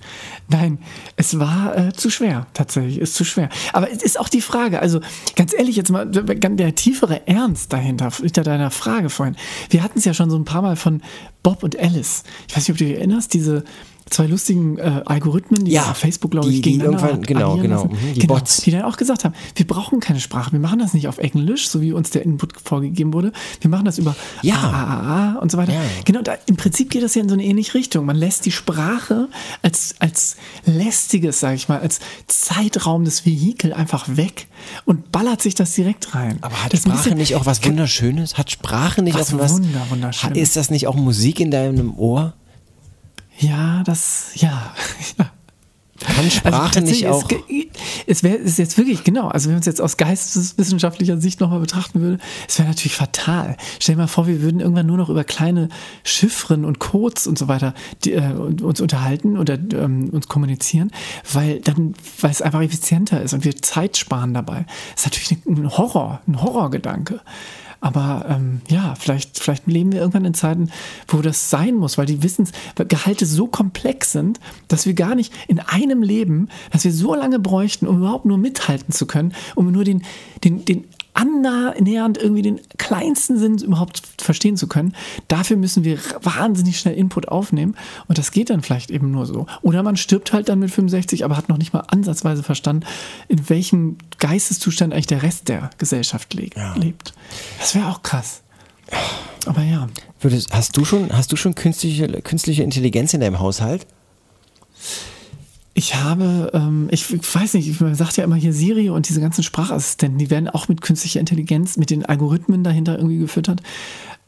Nein, 0.49 0.79
es 1.17 1.39
war 1.39 1.77
äh, 1.77 1.93
zu 1.93 2.11
schwer, 2.11 2.47
tatsächlich, 2.55 2.99
ist 2.99 3.15
zu 3.15 3.25
schwer. 3.25 3.51
Aber 3.73 3.91
es 3.91 4.03
ist 4.03 4.19
auch 4.19 4.29
die 4.29 4.41
Frage, 4.41 4.81
also 4.81 5.01
ganz 5.37 5.53
ehrlich, 5.53 5.77
jetzt 5.77 5.91
mal 5.91 6.07
der 6.07 6.75
tiefere 6.75 7.27
Ernst 7.27 7.73
dahinter, 7.73 8.11
hinter 8.11 8.43
deiner 8.43 8.71
Frage 8.71 9.11
vorhin. 9.11 9.37
Wir 9.71 9.83
hatten 9.83 9.99
es 9.99 10.05
ja 10.07 10.15
schon 10.15 10.31
so 10.31 10.37
ein 10.37 10.45
paar 10.45 10.63
Mal 10.63 10.77
von 10.77 11.03
Bob 11.43 11.63
und 11.63 11.79
Alice. 11.79 12.23
Ich 12.49 12.57
weiß 12.57 12.63
nicht, 12.69 12.71
ob 12.71 12.79
du 12.79 12.85
dich 12.85 12.97
erinnerst, 12.97 13.35
diese 13.35 13.65
zwei 14.13 14.27
lustigen 14.27 14.79
äh, 14.79 15.03
Algorithmen, 15.07 15.65
die 15.65 15.73
Ja, 15.73 15.95
Facebook, 15.95 16.31
glaube 16.31 16.49
ich, 16.51 16.57
die 16.57 16.63
gegeneinander 16.63 17.01
irgendwann- 17.11 17.23
genau, 17.23 17.57
genau, 17.57 17.85
mhm, 17.87 17.97
die 18.15 18.21
genau, 18.21 18.35
Bots. 18.35 18.59
die 18.63 18.71
dann 18.71 18.83
auch 18.83 18.97
gesagt 18.97 19.25
haben, 19.25 19.35
wir 19.57 19.67
brauchen 19.67 20.01
keine 20.01 20.21
Sprache, 20.21 20.53
wir 20.53 20.59
machen 20.61 20.79
das 20.79 20.95
nicht 20.95 21.09
auf 21.09 21.19
Englisch, 21.19 21.69
so 21.69 21.81
wie 21.81 21.93
uns 21.93 22.11
der 22.11 22.23
Input 22.23 22.53
vorgegeben 22.63 23.13
wurde, 23.13 23.33
wir 23.61 23.71
machen 23.71 23.85
das 23.85 23.99
über 23.99 24.15
Ja. 24.43 24.57
AAA 24.57 25.39
und 25.41 25.51
so 25.51 25.59
weiter. 25.59 25.73
Ja. 25.73 25.81
Genau, 26.05 26.21
da, 26.23 26.35
im 26.47 26.57
Prinzip 26.57 26.91
geht 26.91 27.03
das 27.03 27.15
ja 27.15 27.23
in 27.23 27.29
so 27.29 27.35
eine 27.35 27.45
ähnliche 27.45 27.75
Richtung. 27.75 28.05
Man 28.07 28.17
lässt 28.17 28.45
die 28.47 28.53
Sprache 28.53 29.29
als, 29.63 29.95
als 29.99 30.37
lästiges, 30.67 31.41
sage 31.41 31.57
ich 31.57 31.69
mal, 31.69 31.81
als 31.81 32.01
zeitraubendes 32.27 33.25
Vehikel 33.27 33.73
einfach 33.73 34.07
weg 34.17 34.47
und 34.85 35.11
ballert 35.13 35.41
sich 35.43 35.55
das 35.55 35.73
direkt 35.75 36.15
rein. 36.15 36.39
Aber 36.43 36.63
hat 36.65 36.73
das 36.73 36.81
Sprache 36.83 36.97
bisschen- 36.99 37.19
nicht 37.19 37.35
auch 37.37 37.47
was 37.47 37.65
Wunderschönes? 37.65 38.37
Hat 38.39 38.51
Sprache 38.51 39.03
nicht 39.03 39.19
Was 39.19 39.33
auch 39.35 39.39
was? 39.39 39.53
Wunder- 39.55 39.87
Wunderschönes. 39.91 40.39
Ist 40.39 40.57
das 40.57 40.71
nicht 40.71 40.87
auch 40.87 40.97
Musik 40.97 41.41
in 41.41 41.51
deinem 41.51 41.95
Ohr? 41.97 42.35
Ja, 43.39 43.83
das, 43.85 44.33
ja. 44.35 44.75
Kann 46.03 46.31
Sprache 46.31 46.81
nicht 46.81 47.05
tatsächlich, 47.05 47.07
auch. 47.09 47.29
Es, 47.31 48.19
es 48.19 48.23
wäre 48.23 48.37
ist 48.37 48.59
jetzt 48.59 48.77
wirklich, 48.77 49.05
genau, 49.05 49.29
also 49.29 49.47
wenn 49.47 49.55
man 49.55 49.61
es 49.61 49.67
jetzt 49.67 49.81
aus 49.81 49.97
geisteswissenschaftlicher 49.97 51.19
Sicht 51.19 51.41
nochmal 51.41 51.61
betrachten 51.61 52.01
würde, 52.01 52.19
es 52.49 52.59
wäre 52.59 52.69
natürlich 52.69 52.95
fatal. 52.95 53.57
Stell 53.79 53.95
dir 53.95 54.03
mal 54.03 54.09
vor, 54.09 54.27
wir 54.27 54.43
würden 54.43 54.61
irgendwann 54.61 54.87
nur 54.87 54.97
noch 54.97 55.09
über 55.09 55.25
kleine 55.25 55.69
Chiffren 56.05 56.65
und 56.65 56.79
Codes 56.79 57.27
und 57.27 57.39
so 57.39 57.49
weiter 57.49 57.75
die, 58.05 58.15
äh, 58.15 58.33
uns 58.33 58.81
unterhalten 58.81 59.39
oder 59.39 59.55
ähm, 59.55 60.11
uns 60.11 60.29
kommunizieren, 60.29 60.91
weil 61.33 61.61
dann, 61.61 61.95
weil 62.21 62.31
es 62.31 62.43
einfach 62.43 62.63
effizienter 62.63 63.23
ist 63.23 63.33
und 63.33 63.45
wir 63.45 63.61
Zeit 63.63 63.97
sparen 63.97 64.35
dabei. 64.35 64.67
Das 64.95 65.07
ist 65.07 65.13
natürlich 65.13 65.47
ein 65.47 65.77
Horror, 65.77 66.21
ein 66.27 66.43
Horrorgedanke. 66.43 67.21
Aber 67.83 68.25
ähm, 68.29 68.63
ja, 68.69 68.95
vielleicht, 68.95 69.41
vielleicht 69.41 69.67
leben 69.67 69.91
wir 69.91 69.99
irgendwann 69.99 70.25
in 70.25 70.35
Zeiten, 70.35 70.71
wo 71.09 71.21
das 71.21 71.51
sein 71.51 71.75
muss, 71.75 71.99
weil 71.99 72.07
die 72.07 72.23
Wissensgehalte 72.23 73.27
so 73.27 73.49
komplex 73.49 74.13
sind, 74.13 74.39
dass 74.69 74.87
wir 74.87 74.95
gar 74.95 75.17
nicht 75.17 75.33
in 75.49 75.59
einem 75.59 76.01
Leben, 76.01 76.49
dass 76.71 76.85
wir 76.85 76.93
so 76.93 77.17
lange 77.17 77.41
bräuchten, 77.41 77.89
um 77.89 77.99
überhaupt 77.99 78.25
nur 78.25 78.39
mithalten 78.39 78.93
zu 78.93 79.05
können, 79.07 79.35
um 79.57 79.73
nur 79.73 79.83
den, 79.83 80.05
den, 80.45 80.65
den 80.65 80.85
annähernd 81.15 82.19
irgendwie 82.19 82.43
den 82.43 82.61
kleinsten 82.79 83.39
Sinn 83.39 83.59
überhaupt 83.59 84.03
verstehen 84.19 84.57
zu 84.57 84.67
können. 84.67 84.95
Dafür 85.29 85.57
müssen 85.57 85.85
wir 85.85 85.99
wahnsinnig 86.23 86.79
schnell 86.79 86.95
Input 86.95 87.29
aufnehmen 87.29 87.77
und 88.09 88.19
das 88.19 88.31
geht 88.31 88.51
dann 88.51 88.63
vielleicht 88.63 88.91
eben 88.91 89.11
nur 89.11 89.27
so. 89.27 89.47
Oder 89.63 89.83
man 89.83 89.97
stirbt 89.97 90.33
halt 90.33 90.49
dann 90.49 90.59
mit 90.59 90.71
65, 90.71 91.25
aber 91.25 91.37
hat 91.37 91.49
noch 91.49 91.59
nicht 91.59 91.73
mal 91.73 91.85
ansatzweise 91.89 92.43
verstanden, 92.43 92.87
in 93.29 93.49
welchem 93.49 93.99
Geisteszustand 94.19 94.93
eigentlich 94.93 95.07
der 95.07 95.23
Rest 95.23 95.49
der 95.49 95.71
Gesellschaft 95.79 96.35
le 96.35 96.49
lebt. 96.77 97.13
Das 97.59 97.75
wäre 97.75 97.89
auch 97.89 98.03
krass. 98.03 98.43
Aber 99.47 99.63
ja. 99.63 99.89
Würdest, 100.21 100.53
hast 100.53 100.77
du 100.77 100.85
schon, 100.85 101.13
hast 101.13 101.33
du 101.33 101.37
schon 101.37 101.55
künstliche, 101.55 102.07
künstliche 102.23 102.63
Intelligenz 102.63 103.13
in 103.13 103.21
deinem 103.21 103.41
Haushalt? 103.41 103.87
Ich 105.75 105.95
habe, 105.95 106.51
ähm, 106.53 106.89
ich 106.91 107.11
weiß 107.11 107.55
nicht, 107.55 107.81
man 107.81 107.95
sagt 107.95 108.19
ja 108.19 108.25
immer 108.25 108.37
hier 108.37 108.53
Siri 108.53 108.91
und 108.91 109.09
diese 109.09 109.21
ganzen 109.21 109.43
Sprachassistenten, 109.43 110.19
die 110.19 110.31
werden 110.31 110.49
auch 110.49 110.69
mit 110.69 110.83
künstlicher 110.83 111.21
Intelligenz, 111.21 111.79
mit 111.79 111.91
den 111.91 112.05
Algorithmen 112.05 112.63
dahinter 112.63 112.97
irgendwie 112.97 113.19
gefüttert. 113.19 113.63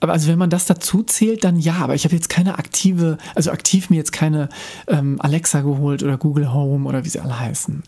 Aber 0.01 0.13
also 0.13 0.29
wenn 0.29 0.39
man 0.39 0.51
das 0.51 0.67
dazu 0.67 1.03
zählt, 1.03 1.45
dann 1.45 1.59
ja. 1.59 1.77
Aber 1.77 1.95
ich 1.95 2.05
habe 2.05 2.15
jetzt 2.15 2.29
keine 2.29 2.59
aktive, 2.59 3.19
also 3.35 3.51
aktiv 3.51 3.91
mir 3.91 3.97
jetzt 3.97 4.13
keine 4.13 4.49
ähm, 4.89 5.21
Alexa 5.21 5.61
geholt 5.61 6.03
oder 6.03 6.17
Google 6.17 6.53
Home 6.53 6.89
oder 6.89 7.05
wie 7.05 7.09
sie 7.09 7.21
alle 7.21 7.39
heißen. 7.39 7.83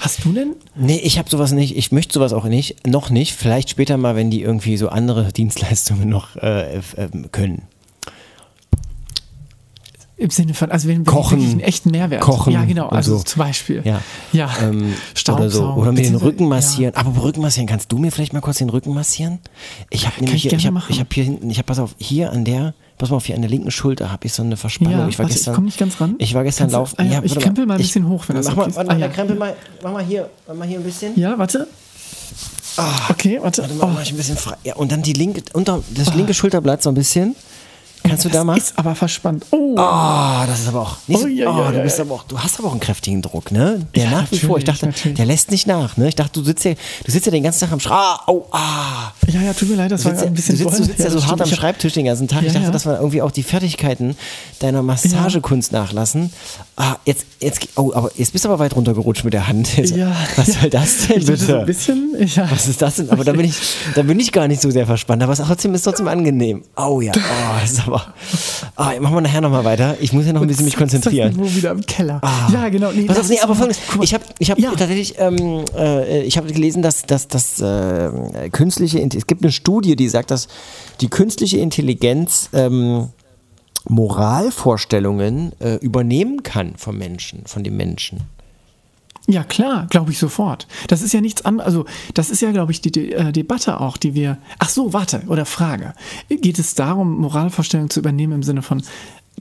Hast 0.00 0.24
du 0.24 0.32
denn? 0.32 0.54
Nee, 0.74 1.00
ich 1.02 1.18
habe 1.18 1.28
sowas 1.28 1.52
nicht. 1.52 1.76
Ich 1.76 1.92
möchte 1.92 2.14
sowas 2.14 2.32
auch 2.32 2.46
nicht. 2.46 2.86
Noch 2.86 3.10
nicht. 3.10 3.34
Vielleicht 3.34 3.70
später 3.70 3.96
mal, 3.96 4.16
wenn 4.16 4.30
die 4.30 4.42
irgendwie 4.42 4.76
so 4.76 4.88
andere 4.88 5.32
Dienstleistungen 5.32 6.08
noch 6.08 6.36
äh, 6.36 6.80
ähm, 6.96 7.30
können. 7.32 7.62
Im 10.16 10.30
Sinne 10.30 10.54
von, 10.54 10.70
also 10.70 10.86
wenn, 10.88 11.04
Kochen. 11.04 11.40
einen 11.40 11.58
echten 11.60 11.90
Mehrwert. 11.90 12.20
Kochen 12.20 12.52
Ja, 12.52 12.64
genau. 12.64 12.88
Also 12.88 13.16
so. 13.18 13.24
zum 13.24 13.40
Beispiel. 13.40 13.82
Ja. 13.84 14.00
Ja. 14.32 14.48
Ähm, 14.62 14.94
oder 15.28 15.50
so. 15.50 15.64
Oder 15.72 15.90
mir 15.90 16.02
den 16.02 16.14
Rücken 16.14 16.46
massieren. 16.48 16.94
Aber 16.94 17.20
Rücken 17.22 17.40
massieren, 17.40 17.66
kannst 17.66 17.90
du 17.90 17.98
mir 17.98 18.12
vielleicht 18.12 18.32
mal 18.32 18.40
kurz 18.40 18.58
den 18.58 18.70
Rücken 18.70 18.94
massieren? 18.94 19.40
Ich 19.90 20.06
habe 20.06 20.16
nämlich 20.20 20.44
ich 20.44 20.50
hier, 20.50 20.58
ich 20.58 20.66
habe 20.68 20.80
ich 20.88 21.00
hab 21.00 21.12
hier 21.12 21.24
hinten, 21.24 21.50
ich 21.50 21.58
habe, 21.58 21.66
pass 21.66 21.80
auf, 21.80 21.96
hier 21.98 22.30
an 22.30 22.44
der, 22.44 22.74
pass 22.96 23.10
mal 23.10 23.16
auf, 23.16 23.26
hier 23.26 23.34
an 23.34 23.40
der 23.42 23.50
linken 23.50 23.72
Schulter 23.72 24.12
habe 24.12 24.26
ich 24.26 24.32
so 24.32 24.44
eine 24.44 24.56
Verspannung. 24.56 24.92
Ja, 25.00 25.08
ich 25.08 25.18
war 25.18 25.24
warte, 25.24 25.32
ich 25.32 25.38
gestern, 25.38 25.54
komm 25.56 25.64
nicht 25.64 25.78
ganz 25.78 26.00
ran. 26.00 26.14
Ich 26.18 26.32
war 26.32 26.44
gestern 26.44 26.70
laufen. 26.70 26.94
ah 26.98 27.02
ja, 27.02 27.20
ich 27.24 27.34
krempel 27.36 27.66
mal 27.66 27.74
ein 27.74 27.78
bisschen 27.78 28.08
hoch, 28.08 28.24
wenn 28.28 28.36
das 28.36 28.46
mach 28.46 28.52
okay 28.52 28.60
mal, 28.60 28.68
ist. 28.68 28.76
Warte, 28.76 28.90
Ah, 28.90 28.94
mal, 28.94 29.00
ja. 29.00 29.08
krempel 29.08 29.36
mal, 29.36 29.56
mach 29.82 29.92
mal 29.92 30.04
hier, 30.04 30.30
mach 30.46 30.54
mal 30.54 30.68
hier 30.68 30.78
ein 30.78 30.84
bisschen. 30.84 31.18
Ja, 31.18 31.36
warte. 31.36 31.66
okay, 33.10 33.38
warte. 33.42 33.62
Warte 33.62 33.74
mal, 33.74 33.84
Oh. 33.84 33.90
mach 33.94 34.02
ich 34.02 34.12
ein 34.12 34.16
bisschen 34.16 34.36
frei. 34.36 34.54
Ja, 34.62 34.76
und 34.76 34.92
dann 34.92 35.02
die 35.02 35.12
linke, 35.12 35.42
unter, 35.54 35.82
das 35.92 36.14
linke 36.14 36.34
Schulterblatt 36.34 36.82
so 36.84 36.88
ein 36.90 36.94
bisschen. 36.94 37.34
Kannst 38.06 38.24
du 38.24 38.28
das 38.28 38.36
da 38.38 38.44
mal? 38.44 38.56
ist 38.58 38.78
aber 38.78 38.94
verspannt. 38.94 39.46
Oh. 39.50 39.74
Ah, 39.78 40.44
das 40.46 40.60
ist 40.60 40.68
aber 40.68 40.82
auch 40.82 40.96
nicht 41.06 41.18
so, 41.20 41.24
Oh, 41.26 41.28
ja, 41.28 41.50
oh, 41.50 41.58
ja, 41.62 41.70
du 41.70 41.76
ja, 41.78 41.82
bist 41.82 41.98
ja. 41.98 42.04
aber 42.04 42.14
auch, 42.14 42.24
du 42.24 42.38
hast 42.38 42.58
aber 42.58 42.68
auch 42.68 42.72
einen 42.72 42.80
kräftigen 42.80 43.22
Druck, 43.22 43.50
ne? 43.50 43.86
Der 43.94 44.04
Ja, 44.04 44.10
nach 44.10 44.30
wie 44.30 44.38
vor. 44.38 44.58
Ich 44.58 44.64
dachte, 44.64 44.86
natürlich. 44.86 45.16
der 45.16 45.26
lässt 45.26 45.50
nicht 45.50 45.66
nach, 45.66 45.96
ne? 45.96 46.08
Ich 46.08 46.14
dachte, 46.14 46.38
du 46.40 46.44
sitzt 46.44 46.64
ja, 46.64 46.74
du 47.04 47.10
sitzt 47.10 47.26
ja 47.26 47.32
den 47.32 47.42
ganzen 47.42 47.60
Tag 47.60 47.72
am 47.72 47.80
Schreibtisch. 47.80 47.98
Ah, 48.06 48.20
oh, 48.26 48.44
ah. 48.52 49.12
Ja, 49.26 49.40
ja, 49.40 49.52
tut 49.54 49.70
mir 49.70 49.76
leid, 49.76 49.90
das 49.90 50.02
Du 50.02 50.10
war 50.10 50.14
ja, 50.16 50.22
ein 50.22 50.28
du 50.28 50.34
bisschen 50.34 50.56
sitzt, 50.56 50.78
du 50.78 50.84
sitzt 50.84 50.98
ja, 50.98 51.04
das 51.06 51.14
so 51.14 51.20
hart 51.20 51.28
stimmt. 51.40 51.42
am 51.42 51.48
Schreibtisch 51.48 51.92
den 51.94 52.04
ganzen 52.04 52.28
Tag. 52.28 52.40
ich 52.42 52.48
Ja, 52.48 52.52
dachte, 52.54 52.66
ja. 52.66 52.70
das 52.72 52.86
war 52.86 52.96
irgendwie 52.98 53.22
auch 53.22 53.30
die 53.30 53.42
Fertigkeiten 53.42 54.16
deiner 54.60 54.82
Massagekunst 54.82 55.72
nachlassen. 55.72 56.30
Ah, 56.76 56.96
jetzt, 57.06 57.24
jetzt, 57.40 57.68
oh, 57.76 57.92
aber 57.94 58.10
jetzt 58.16 58.32
bist 58.32 58.44
du 58.44 58.50
aber 58.50 58.58
weit 58.58 58.76
runtergerutscht 58.76 59.24
mit 59.24 59.32
der 59.32 59.48
Hand. 59.48 59.76
Jetzt, 59.76 59.96
Ja, 59.96 60.14
was 60.36 60.48
ja. 60.48 60.60
soll 60.60 60.70
das 60.70 61.06
denn 61.06 61.24
bitte? 61.24 61.36
so 61.36 61.56
ein 61.58 61.66
bisschen, 61.66 62.14
ja. 62.18 62.50
Was 62.50 62.68
ist 62.68 62.82
das 62.82 62.96
denn? 62.96 63.10
Aber 63.10 63.24
da 63.24 63.32
bin 63.32 63.46
ich, 63.46 63.56
da 63.94 64.02
bin 64.02 64.20
ich 64.20 64.30
gar 64.32 64.46
nicht 64.48 64.60
so 64.60 64.70
sehr 64.70 64.86
verspannt. 64.86 65.22
Aber 65.22 65.32
es 65.32 65.38
ist 65.38 65.46
trotzdem 65.46 65.74
ist 65.74 65.82
trotzdem 65.82 66.08
angenehm. 66.08 66.64
Oh 66.76 67.00
ja, 67.00 67.12
oh, 67.16 67.60
das 67.60 67.72
ist 67.72 67.86
aber. 67.86 67.93
Ah, 68.76 68.92
machen 69.00 69.14
wir 69.14 69.20
nachher 69.20 69.40
nochmal 69.40 69.64
weiter. 69.64 69.96
Ich 70.00 70.12
muss 70.12 70.26
ja 70.26 70.32
noch 70.32 70.42
ein 70.42 70.48
bisschen 70.48 70.64
mich 70.64 70.76
konzentrieren. 70.76 71.28
Das 71.30 71.36
Niveau 71.36 71.56
wieder 71.56 71.70
im 71.70 71.80
Keller. 71.86 72.18
Ah. 72.22 72.48
Ja, 72.52 72.68
genau. 72.68 72.90
Nee, 72.92 73.04
Pass 73.04 73.20
auf, 73.20 73.28
nee, 73.28 73.38
aber 73.40 73.54
folgendes. 73.54 73.80
Ich 74.02 74.14
habe 74.14 74.24
ich 74.38 74.50
hab 74.50 74.58
Ja. 74.58 74.70
tatsächlich, 74.70 75.14
ähm, 75.18 75.64
äh, 75.76 76.22
ich 76.22 76.36
habe 76.36 76.52
gelesen, 76.52 76.82
dass, 76.82 77.02
dass, 77.02 77.28
dass 77.28 77.60
äh, 77.60 78.10
künstliche, 78.50 78.98
es 79.00 79.26
gibt 79.26 79.42
eine 79.42 79.52
Studie, 79.52 79.96
die 79.96 80.08
sagt, 80.08 80.30
dass 80.30 80.48
die 81.00 81.08
künstliche 81.08 81.58
Intelligenz 81.58 82.48
ähm, 82.52 83.08
Moralvorstellungen 83.88 85.52
äh, 85.60 85.76
übernehmen 85.76 86.42
kann 86.42 86.74
vom 86.76 86.96
Menschen, 86.98 87.46
von 87.46 87.62
dem 87.64 87.76
Menschen. 87.76 88.20
Ja, 89.26 89.42
klar, 89.42 89.86
glaube 89.88 90.10
ich 90.12 90.18
sofort. 90.18 90.66
Das 90.88 91.00
ist 91.00 91.14
ja 91.14 91.20
nichts 91.22 91.44
anderes. 91.46 91.66
Also, 91.66 91.86
das 92.12 92.28
ist 92.28 92.42
ja, 92.42 92.50
glaube 92.52 92.72
ich, 92.72 92.80
die 92.82 92.92
De 92.92 93.10
äh, 93.12 93.32
Debatte 93.32 93.80
auch, 93.80 93.96
die 93.96 94.14
wir. 94.14 94.36
Ach 94.58 94.68
so, 94.68 94.92
warte, 94.92 95.22
oder 95.28 95.46
Frage. 95.46 95.94
Geht 96.28 96.58
es 96.58 96.74
darum, 96.74 97.16
Moralvorstellungen 97.20 97.88
zu 97.90 98.00
übernehmen 98.00 98.34
im 98.34 98.42
Sinne 98.42 98.60
von, 98.60 98.82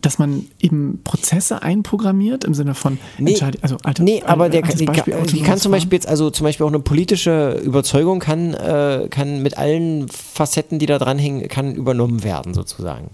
dass 0.01 0.19
man 0.19 0.45
eben 0.59 1.01
Prozesse 1.03 1.61
einprogrammiert, 1.61 2.45
im 2.45 2.53
Sinne 2.53 2.75
von 2.75 2.97
Entscheid- 3.19 3.57
also 3.61 3.77
alte, 3.83 4.03
nee, 4.03 4.23
aber 4.25 4.49
der, 4.49 4.61
die, 4.63 4.85
Beispiel, 4.85 5.13
kann- 5.13 5.27
die 5.27 5.41
kann 5.41 5.57
zum 5.59 5.71
Beispiel 5.71 5.97
jetzt, 5.97 6.07
also 6.07 6.29
zum 6.29 6.45
Beispiel 6.45 6.65
auch 6.65 6.69
eine 6.71 6.79
politische 6.79 7.61
Überzeugung 7.63 8.19
kann, 8.19 8.53
äh, 8.53 9.07
kann 9.09 9.41
mit 9.43 9.57
allen 9.57 10.07
Facetten, 10.09 10.79
die 10.79 10.85
da 10.87 10.97
dranhängen, 10.97 11.47
kann 11.47 11.75
übernommen 11.75 12.23
werden, 12.23 12.53
sozusagen. 12.53 13.09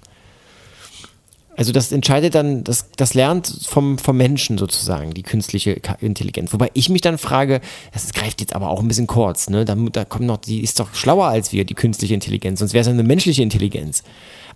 Also 1.59 1.73
das 1.73 1.91
entscheidet 1.91 2.35
dann, 2.35 2.63
das, 2.63 2.85
das 2.95 3.15
lernt 3.15 3.53
vom, 3.67 3.97
vom 3.97 4.15
Menschen 4.15 4.57
sozusagen, 4.57 5.13
die 5.13 5.23
künstliche 5.23 5.81
Intelligenz. 5.99 6.53
Wobei 6.53 6.71
ich 6.73 6.87
mich 6.87 7.01
dann 7.01 7.17
frage, 7.17 7.59
das 7.91 8.13
greift 8.13 8.39
jetzt 8.39 8.55
aber 8.55 8.69
auch 8.69 8.79
ein 8.81 8.87
bisschen 8.87 9.07
kurz, 9.07 9.49
ne? 9.49 9.65
Da, 9.65 9.75
da 9.75 10.05
kommt 10.05 10.25
noch, 10.25 10.37
die 10.37 10.61
ist 10.63 10.79
doch 10.79 10.93
schlauer 10.95 11.27
als 11.27 11.51
wir, 11.51 11.65
die 11.65 11.73
künstliche 11.73 12.13
Intelligenz, 12.13 12.59
sonst 12.59 12.71
wäre 12.71 12.79
es 12.79 12.87
ja 12.87 12.93
eine 12.93 13.03
menschliche 13.03 13.43
Intelligenz. 13.43 14.03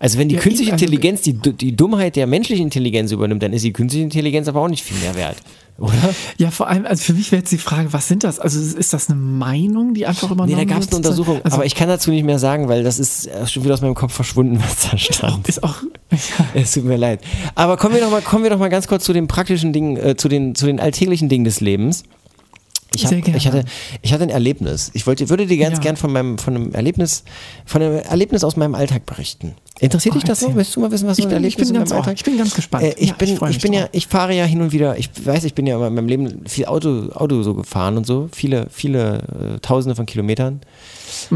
Also 0.00 0.18
wenn 0.18 0.30
die 0.30 0.36
Ja, 0.36 0.40
künstliche 0.40 0.72
also- 0.72 0.82
Intelligenz 0.82 1.20
die, 1.20 1.34
die 1.34 1.76
Dummheit 1.76 2.16
der 2.16 2.26
menschlichen 2.26 2.64
Intelligenz 2.64 3.12
übernimmt, 3.12 3.42
dann 3.42 3.52
ist 3.52 3.64
die 3.66 3.74
künstliche 3.74 4.04
Intelligenz 4.04 4.48
aber 4.48 4.62
auch 4.62 4.68
nicht 4.68 4.82
viel 4.82 4.96
mehr 5.00 5.14
wert, 5.14 5.36
oder? 5.78 6.14
Ja, 6.36 6.50
vor 6.50 6.68
allem, 6.68 6.86
also 6.86 7.02
für 7.02 7.14
mich 7.14 7.32
wäre 7.32 7.40
jetzt 7.40 7.50
die 7.50 7.58
Frage, 7.58 7.92
was 7.92 8.06
sind 8.06 8.22
das? 8.22 8.38
Also 8.38 8.60
ist 8.60 8.92
das 8.92 9.10
eine 9.10 9.18
Meinung, 9.18 9.94
die 9.94 10.06
einfach 10.06 10.30
übernommen 10.30 10.56
Nee, 10.56 10.64
da 10.64 10.72
gab 10.72 10.82
es 10.82 10.88
eine 10.88 10.98
Untersuchung, 10.98 11.40
Also, 11.42 11.56
aber 11.56 11.66
ich 11.66 11.74
kann 11.74 11.88
dazu 11.88 12.10
nicht 12.10 12.24
mehr 12.24 12.38
sagen, 12.38 12.68
weil 12.68 12.84
das 12.84 12.98
ist 13.00 13.26
äh, 13.26 13.46
schon 13.46 13.64
wieder 13.64 13.74
aus 13.74 13.80
meinem 13.80 13.94
Kopf 13.94 14.12
verschwunden, 14.12 14.60
was 14.62 14.90
da 14.90 14.96
stand. 14.98 15.48
ist 15.48 15.62
auch. 15.62 15.76
Ja. 16.12 16.46
Es 16.54 16.70
tut 16.72 16.84
mir 16.84 16.96
leid. 16.96 17.22
Aber 17.56 17.76
kommen 17.76 17.94
wir 17.94 18.00
doch 18.00 18.10
mal, 18.10 18.22
kommen 18.22 18.44
wir 18.44 18.50
doch 18.50 18.58
mal 18.58 18.68
ganz 18.70 18.86
kurz 18.86 19.02
zu 19.02 19.12
den 19.12 19.26
praktischen 19.26 19.72
Dingen, 19.72 19.96
äh, 19.96 20.16
zu, 20.16 20.28
den, 20.28 20.54
zu 20.54 20.66
den 20.66 20.78
alltäglichen 20.78 21.28
Dingen 21.28 21.44
des 21.44 21.60
Lebens. 21.60 22.04
Ich, 22.94 23.04
hab, 23.06 23.12
ich, 23.12 23.46
hatte, 23.46 23.64
ich 24.02 24.12
hatte 24.12 24.22
ein 24.24 24.30
Erlebnis. 24.30 24.90
Ich 24.94 25.06
wollte, 25.06 25.28
würde 25.28 25.46
dir 25.46 25.56
ganz 25.58 25.76
Ja. 25.76 25.82
gern 25.82 25.96
von 25.96 26.12
meinem 26.12 26.38
von 26.38 26.54
einem 26.54 26.72
Erlebnis, 26.72 27.24
von 27.66 27.82
einem 27.82 27.98
Erlebnis 27.98 28.44
aus 28.44 28.56
meinem 28.56 28.74
Alltag 28.74 29.06
berichten. 29.06 29.54
Interessiert 29.80 30.14
Oh, 30.14 30.18
dich 30.18 30.24
das 30.24 30.40
so? 30.40 30.54
Willst 30.54 30.76
du 30.76 30.80
mal 30.80 30.90
wissen, 30.92 31.08
was 31.08 31.16
so 31.16 31.22
Ich 31.22 31.26
ein 31.26 31.30
bin- 31.30 31.38
ich 31.44 31.54
Erlebnis 31.56 31.68
bin 31.68 31.74
in 31.76 31.80
ganz. 31.80 31.92
Alltag? 31.92 32.14
Ich 32.16 32.24
bin 32.24 32.38
ganz 32.38 32.54
gespannt. 32.54 32.84
Äh, 32.84 32.94
ich 32.96 33.08
Ja, 33.08 33.14
bin, 33.14 33.28
ich 33.34 33.42
ich, 33.56 33.58
bin 33.60 33.72
ja, 33.72 33.80
drauf. 33.82 33.88
ich 33.92 34.06
fahre 34.06 34.34
ja 34.34 34.44
hin 34.44 34.60
und 34.62 34.72
wieder. 34.72 34.96
Ich 34.98 35.10
weiß, 35.26 35.44
ich 35.44 35.54
bin 35.54 35.66
ja 35.66 35.74
in 35.84 35.94
meinem 35.94 36.06
Leben 36.08 36.46
viel 36.46 36.66
Auto, 36.66 37.08
Auto 37.12 37.42
so 37.42 37.54
gefahren 37.54 37.96
und 37.96 38.06
so, 38.06 38.28
viele, 38.32 38.68
viele 38.70 39.54
äh, 39.56 39.58
Tausende 39.60 39.96
von 39.96 40.06
Kilometern. 40.06 40.60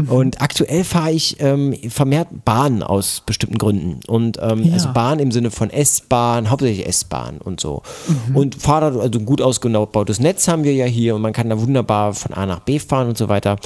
Und 0.09 0.41
aktuell 0.41 0.83
fahre 0.83 1.11
ich 1.11 1.37
ähm, 1.39 1.75
vermehrt 1.89 2.27
Bahn 2.45 2.83
aus 2.83 3.21
bestimmten 3.25 3.57
Gründen. 3.57 3.99
Und 4.07 4.37
ähm, 4.41 4.63
Ja. 4.63 4.73
also 4.73 4.93
Bahn 4.93 5.19
im 5.19 5.31
Sinne 5.31 5.51
von 5.51 5.69
S-Bahn, 5.69 6.49
hauptsächlich 6.49 6.87
S-Bahn 6.87 7.37
und 7.39 7.59
so. 7.59 7.81
Mhm. 8.29 8.35
Und 8.35 8.55
fahre 8.55 8.91
da, 8.91 8.99
also 8.99 9.19
ein 9.19 9.25
gut 9.25 9.41
ausgebautes 9.41 10.19
Netz 10.19 10.47
haben 10.47 10.63
wir 10.63 10.73
ja 10.73 10.85
hier 10.85 11.15
und 11.15 11.21
man 11.21 11.33
kann 11.33 11.49
da 11.49 11.59
wunderbar 11.59 12.13
von 12.13 12.33
A 12.33 12.45
nach 12.45 12.59
B 12.59 12.79
fahren 12.79 13.07
und 13.09 13.17
so 13.17 13.29
weiter. 13.29 13.57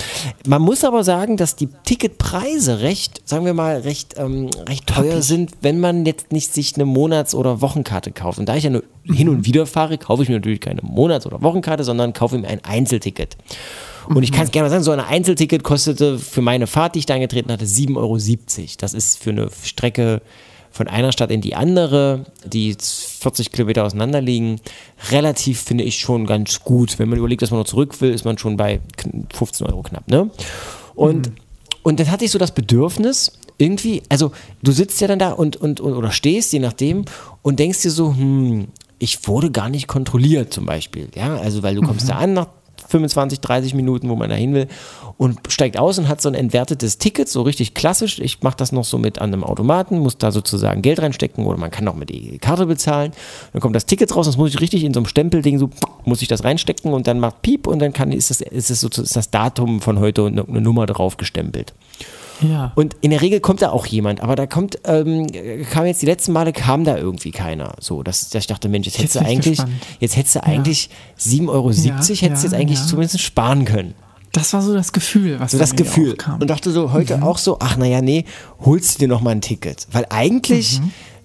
Man 0.47 0.61
muss 0.61 0.83
aber 0.83 1.03
sagen, 1.03 1.37
dass 1.37 1.55
die 1.55 1.69
Ticketpreise 1.85 2.81
recht, 2.81 3.21
sagen 3.25 3.45
wir 3.45 3.53
mal, 3.53 3.79
recht, 3.79 4.15
ähm, 4.17 4.49
recht 4.67 4.87
teuer 4.87 5.21
sind, 5.21 5.51
wenn 5.61 5.79
man 5.79 6.05
jetzt 6.05 6.31
nicht 6.31 6.53
sich 6.53 6.75
eine 6.75 6.85
Monats- 6.85 7.35
oder 7.35 7.61
Wochenkarte 7.61 8.11
kauft. 8.11 8.39
Und 8.39 8.47
da 8.49 8.55
ich 8.55 8.63
ja 8.63 8.69
nur 8.69 8.83
hin 9.05 9.29
und 9.29 9.45
wieder 9.45 9.65
fahre, 9.65 9.97
kaufe 9.97 10.23
ich 10.23 10.29
mir 10.29 10.35
natürlich 10.35 10.61
keine 10.61 10.81
Monats- 10.81 11.25
oder 11.25 11.41
Wochenkarte, 11.41 11.83
sondern 11.83 12.13
kaufe 12.13 12.37
mir 12.37 12.47
ein 12.47 12.63
Einzelticket. 12.63 13.37
Und 14.09 14.23
ich 14.23 14.31
kann 14.31 14.45
es 14.45 14.51
gerne 14.51 14.65
mal 14.65 14.69
sagen, 14.69 14.83
so 14.83 14.91
ein 14.91 14.99
Einzelticket 14.99 15.63
kostete 15.63 16.19
für 16.19 16.41
meine 16.41 16.67
Fahrt, 16.67 16.95
die 16.95 16.99
ich 16.99 17.05
da 17.05 17.13
angetreten 17.15 17.51
hatte, 17.51 17.65
7,70 17.65 17.97
Euro. 17.97 18.17
Das 18.79 18.93
ist 18.93 19.17
für 19.21 19.29
eine 19.31 19.49
Strecke 19.63 20.21
von 20.71 20.87
einer 20.87 21.11
Stadt 21.11 21.29
in 21.29 21.41
die 21.41 21.55
andere, 21.55 22.25
die 22.45 22.75
40 22.79 23.51
Kilometer 23.51 23.85
auseinander 23.85 24.21
liegen, 24.21 24.59
relativ, 25.11 25.61
finde 25.61 25.83
ich, 25.83 25.97
schon 25.99 26.25
ganz 26.25 26.61
gut. 26.61 26.97
Wenn 26.97 27.09
man 27.09 27.19
überlegt, 27.19 27.43
dass 27.43 27.51
man 27.51 27.59
noch 27.59 27.67
zurück 27.67 28.01
will, 28.01 28.11
ist 28.11 28.25
man 28.25 28.37
schon 28.39 28.57
bei 28.57 28.79
kn- 28.97 29.25
15 29.33 29.67
Euro 29.67 29.83
knapp. 29.83 30.07
Ne? 30.07 30.31
Und, 30.95 31.31
und 31.83 31.99
dann 31.99 32.09
hatte 32.09 32.25
ich 32.25 32.31
so 32.31 32.39
das 32.39 32.53
Bedürfnis, 32.55 33.33
irgendwie, 33.59 34.01
also 34.09 34.31
du 34.63 34.71
sitzt 34.71 34.99
ja 34.99 35.07
dann 35.07 35.19
da 35.19 35.31
und, 35.31 35.57
und, 35.57 35.79
und 35.79 35.93
oder 35.93 36.11
stehst, 36.11 36.51
je 36.53 36.59
nachdem, 36.59 37.05
und 37.43 37.59
denkst 37.59 37.83
dir 37.83 37.91
so, 37.91 38.15
hm, 38.15 38.67
ich 38.97 39.27
wurde 39.27 39.51
gar 39.51 39.69
nicht 39.69 39.87
kontrolliert 39.87 40.51
zum 40.53 40.65
Beispiel. 40.65 41.07
Ja, 41.13 41.35
also 41.35 41.61
weil 41.61 41.75
du 41.75 41.81
kommst 41.81 42.09
da 42.09 42.15
an 42.15 42.33
nach 42.33 42.47
25, 42.93 43.41
30 43.41 43.73
Minuten, 43.73 44.07
wo 44.07 44.15
man 44.15 44.29
da 44.29 44.35
hin 44.35 44.53
will 44.53 44.67
und 45.17 45.39
steigt 45.49 45.79
aus 45.79 45.97
und 45.97 46.07
hat 46.07 46.21
so 46.21 46.29
ein 46.29 46.35
entwertetes 46.35 46.99
Ticket, 46.99 47.27
so 47.27 47.41
richtig 47.41 47.73
klassisch. 47.73 48.19
Ich 48.19 48.43
mache 48.43 48.55
das 48.55 48.71
noch 48.71 48.83
so 48.83 48.99
mit 48.99 49.19
an 49.19 49.33
einem 49.33 49.43
Automaten, 49.43 49.99
muss 49.99 50.17
da 50.17 50.31
sozusagen 50.31 50.83
Geld 50.83 51.01
reinstecken 51.01 51.45
oder 51.45 51.57
man 51.57 51.71
kann 51.71 51.87
auch 51.87 51.95
mit 51.95 52.09
die 52.09 52.37
Karte 52.37 52.67
bezahlen. 52.67 53.11
Dann 53.51 53.61
kommt 53.61 53.75
das 53.75 53.87
Ticket 53.87 54.15
raus, 54.15 54.27
das 54.27 54.37
muss 54.37 54.51
ich 54.51 54.61
richtig 54.61 54.83
in 54.83 54.93
so 54.93 54.99
einem 54.99 55.07
Stempelding, 55.07 55.57
so 55.57 55.71
muss 56.05 56.21
ich 56.21 56.27
das 56.27 56.43
reinstecken 56.43 56.93
und 56.93 57.07
dann 57.07 57.19
macht 57.19 57.41
Piep 57.41 57.65
und 57.65 57.79
dann 57.79 57.93
kann, 57.93 58.11
ist, 58.11 58.29
das, 58.29 58.41
ist, 58.41 58.69
das, 58.69 58.83
ist 58.83 59.15
das 59.15 59.31
Datum 59.31 59.81
von 59.81 59.99
heute 59.99 60.23
und 60.23 60.37
eine 60.37 60.61
Nummer 60.61 60.85
drauf 60.85 61.17
gestempelt. 61.17 61.73
Ja. 62.41 62.71
Und 62.75 62.95
in 63.01 63.11
der 63.11 63.21
Regel 63.21 63.39
kommt 63.39 63.61
da 63.61 63.69
auch 63.69 63.85
jemand, 63.85 64.21
aber 64.21 64.35
da 64.35 64.47
kommt, 64.47 64.79
ähm, 64.85 65.27
kam 65.69 65.85
jetzt 65.85 66.01
die 66.01 66.05
letzten 66.05 66.31
Male 66.33 66.53
kam 66.53 66.83
da 66.83 66.97
irgendwie 66.97 67.31
keiner. 67.31 67.73
So, 67.79 68.03
dass, 68.03 68.29
dass 68.29 68.43
ich 68.43 68.47
dachte, 68.47 68.69
Mensch, 68.69 68.87
jetzt 68.87 68.97
hättest 68.97 69.15
du 69.15 69.19
eigentlich, 69.19 69.57
gespannt. 69.59 69.81
jetzt 69.99 70.17
hättest 70.17 70.35
du 70.35 70.43
eigentlich 70.43 70.89
7,70 71.19 71.49
Euro, 71.49 71.71
Ja, 71.71 71.93
hättest 71.95 72.09
du 72.09 72.13
jetzt 72.13 72.43
ja, 72.43 72.57
eigentlich 72.57 72.79
ja. 72.79 72.85
zumindest 72.85 73.21
sparen 73.21 73.65
können. 73.65 73.93
das 74.31 74.51
war 74.53 74.61
so 74.61 74.73
das 74.73 74.91
Gefühl, 74.91 75.39
was 75.39 75.51
So 75.51 75.57
das 75.59 75.75
Gefühl. 75.75 76.17
Und 76.39 76.49
dachte 76.49 76.71
so 76.71 76.91
heute 76.91 77.21
auch 77.23 77.37
so, 77.37 77.57
ach 77.59 77.77
naja, 77.77 78.01
nee, 78.01 78.25
holst 78.59 78.95
du 78.95 78.99
dir 78.99 79.07
noch 79.07 79.21
mal 79.21 79.31
ein 79.31 79.41
Ticket. 79.41 79.87
Weil 79.91 80.05
eigentlich, 80.09 80.81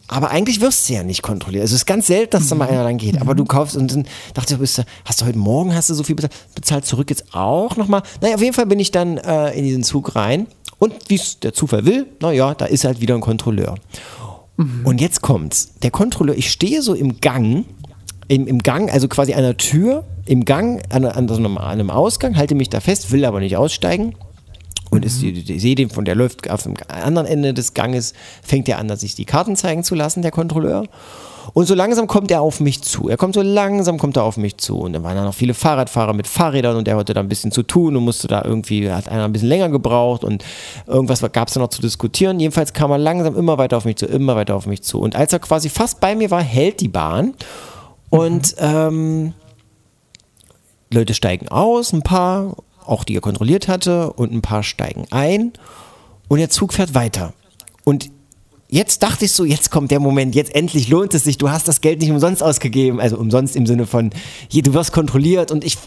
aber 0.09 0.31
eigentlich 0.31 0.61
wirst 0.61 0.89
du 0.89 0.95
ja 0.95 1.03
nicht 1.03 1.23
kontrolliert. 1.23 1.63
Also 1.63 1.75
es 1.75 1.83
ist 1.83 1.87
ganz 1.87 2.07
selten, 2.07 2.31
dass 2.31 2.49
da 2.49 2.55
mal 2.55 2.69
einer 2.69 2.83
dann 2.83 2.97
geht. 2.97 3.21
Aber 3.21 3.35
du 3.35 3.45
kaufst 3.45 3.77
und 3.77 3.93
dann 3.93 4.07
dachte 4.35 4.55
ich, 4.55 4.61
bist 4.61 4.79
du, 4.79 4.83
hast 5.05 5.21
du 5.21 5.27
heute 5.27 5.39
Morgen 5.39 5.75
hast 5.75 5.91
du 5.91 5.95
so 5.95 6.03
viel 6.03 6.17
bezahlt, 6.17 6.35
bezahlt 6.55 6.87
zurück 6.87 7.11
jetzt 7.11 7.35
auch 7.35 7.77
noch 7.77 7.89
mal. 7.89 8.03
Naja, 8.21 8.35
auf 8.35 8.41
jeden 8.41 8.55
Fall 8.55 8.67
bin 8.67 8.81
ich 8.81 8.91
dann 8.91 9.19
äh, 9.19 9.51
in 9.51 9.65
diesen 9.65 9.85
Zug 9.85 10.17
rein. 10.17 10.47
Und 10.79 10.95
wie 11.09 11.17
es 11.17 11.41
der 11.41 11.53
Zufall 11.53 11.85
will, 11.85 12.07
naja, 12.21 12.55
da 12.55 12.65
ist 12.65 12.85
halt 12.85 13.01
wieder 13.01 13.15
ein 13.15 13.21
Kontrolleur. 13.21 13.75
Und 14.85 15.01
jetzt 15.01 15.21
kommt's. 15.21 15.73
Der 15.83 15.91
Kontrolleur, 15.91 16.37
ich 16.37 16.51
stehe 16.51 16.83
so 16.83 16.95
im 16.95 17.21
Gang, 17.21 17.65
im, 18.29 18.47
im 18.47 18.59
Gang, 18.61 18.91
also 18.91 19.09
quasi 19.09 19.35
an 19.35 19.43
der 19.43 19.57
Tür, 19.57 20.05
im 20.27 20.45
Gang, 20.45 20.83
an, 20.91 21.05
an, 21.05 21.29
so 21.29 21.37
einem, 21.37 21.59
an 21.59 21.65
einem 21.65 21.91
Ausgang, 21.91 22.37
halte 22.37 22.55
mich 22.55 22.69
da 22.69 22.81
fest, 22.81 23.13
will 23.13 23.25
aber 23.25 23.41
nicht 23.41 23.57
aussteigen. 23.57 24.15
Und 24.91 25.05
ist, 25.05 25.23
ich, 25.23 25.49
ich 25.49 25.63
sehe 25.63 25.75
den 25.75 25.91
von 25.91 26.05
der 26.05 26.15
läuft 26.15 26.49
auf 26.51 26.63
dem 26.63 26.75
anderen 26.89 27.27
Ende 27.27 27.55
des 27.55 27.75
Ganges, 27.75 28.15
fängt 28.43 28.69
er 28.69 28.79
an, 28.79 28.95
sich 28.97 29.15
die 29.15 29.25
Karten 29.25 29.57
zeigen 29.57 29.85
zu 29.85 29.95
lassen, 29.95 30.23
der 30.23 30.31
Kontrolleur. 30.31 30.85
Und 31.55 31.67
so 31.67 31.75
langsam 31.75 32.07
kommt 32.07 32.31
er 32.31 32.43
auf 32.43 32.61
mich 32.61 32.83
zu. 32.83 33.09
Er 33.09 33.17
kommt 33.17 33.35
so 33.35 33.43
langsam, 33.43 33.99
kommt 33.99 34.17
er 34.17 34.25
auf 34.25 34.37
mich 34.37 34.59
zu. 34.59 34.79
Und 34.79 34.93
dann 34.93 35.03
waren 35.03 35.17
da 35.17 35.25
noch 35.25 35.35
viele 35.35 35.55
Fahrradfahrer 35.55 36.13
mit 36.13 36.27
Fahrrädern 36.27 36.77
und 36.77 36.87
der 36.87 36.97
hatte 36.97 37.15
da 37.15 37.21
ein 37.21 37.29
bisschen 37.29 37.53
zu 37.53 37.63
tun 37.63 37.97
und 37.97 38.05
musste 38.05 38.29
da 38.29 38.43
irgendwie, 38.45 38.91
hat 38.91 39.09
einer 39.09 39.25
ein 39.25 39.33
bisschen 39.33 39.49
länger 39.49 39.69
gebraucht 39.69 40.25
und 40.25 40.45
irgendwas 40.87 41.21
gab 41.33 41.49
es 41.49 41.55
da 41.55 41.61
noch 41.61 41.71
zu 41.71 41.81
diskutieren. 41.81 42.39
Jedenfalls 42.39 42.73
kam 42.73 42.91
er 42.91 42.99
langsam 42.99 43.37
immer 43.37 43.59
weiter 43.59 43.77
auf 43.77 43.85
mich 43.85 43.97
zu, 43.97 44.07
immer 44.07 44.37
weiter 44.37 44.57
auf 44.57 44.67
mich 44.67 44.83
zu. 44.83 45.01
Und 45.01 45.17
als 45.17 45.33
er 45.33 45.39
quasi 45.39 45.69
fast 45.69 46.01
bei 46.01 46.15
mir 46.15 46.31
war, 46.31 46.43
hält 46.43 46.81
die 46.81 46.89
Bahn 46.89 47.35
und 48.11 48.55
ähm, 48.59 49.33
Leute 50.91 51.15
steigen 51.15 51.49
aus, 51.49 51.93
ein 51.93 52.03
paar, 52.03 52.57
auch 52.89 53.05
die 53.05 53.17
er 53.17 53.21
kontrolliert 53.21 53.69
hatte, 53.69 54.13
und 54.13 54.33
ein 54.33 54.43
paar 54.43 54.63
steigen 54.63 55.07
ein 55.11 55.53
und 56.29 56.39
der 56.39 56.51
Zug 56.51 56.73
fährt 56.73 56.95
weiter. 56.95 57.33
Und 57.85 58.11
jetzt 58.69 59.03
dachte 59.03 59.25
ich 59.25 59.33
so, 59.33 59.45
jetzt 59.45 59.71
kommt 59.71 59.91
der 59.91 60.01
Moment, 60.01 60.35
jetzt 60.35 60.55
endlich 60.55 60.89
lohnt 60.89 61.15
es 61.15 61.25
sich, 61.25 61.39
du 61.39 61.51
hast 61.51 61.69
das 61.69 61.81
Geld 61.81 62.01
nicht 62.01 62.11
umsonst 62.11 62.43
ausgegeben, 62.43 63.01
also 63.01 63.17
umsonst 63.17 63.57
im 63.57 63.67
Sinne 63.67 63.87
von, 63.87 64.11
hier, 64.49 64.63
du 64.63 64.75
wirst 64.75 64.93
kontrolliert 64.93 65.51
und 65.51 65.65
ich 65.65 65.79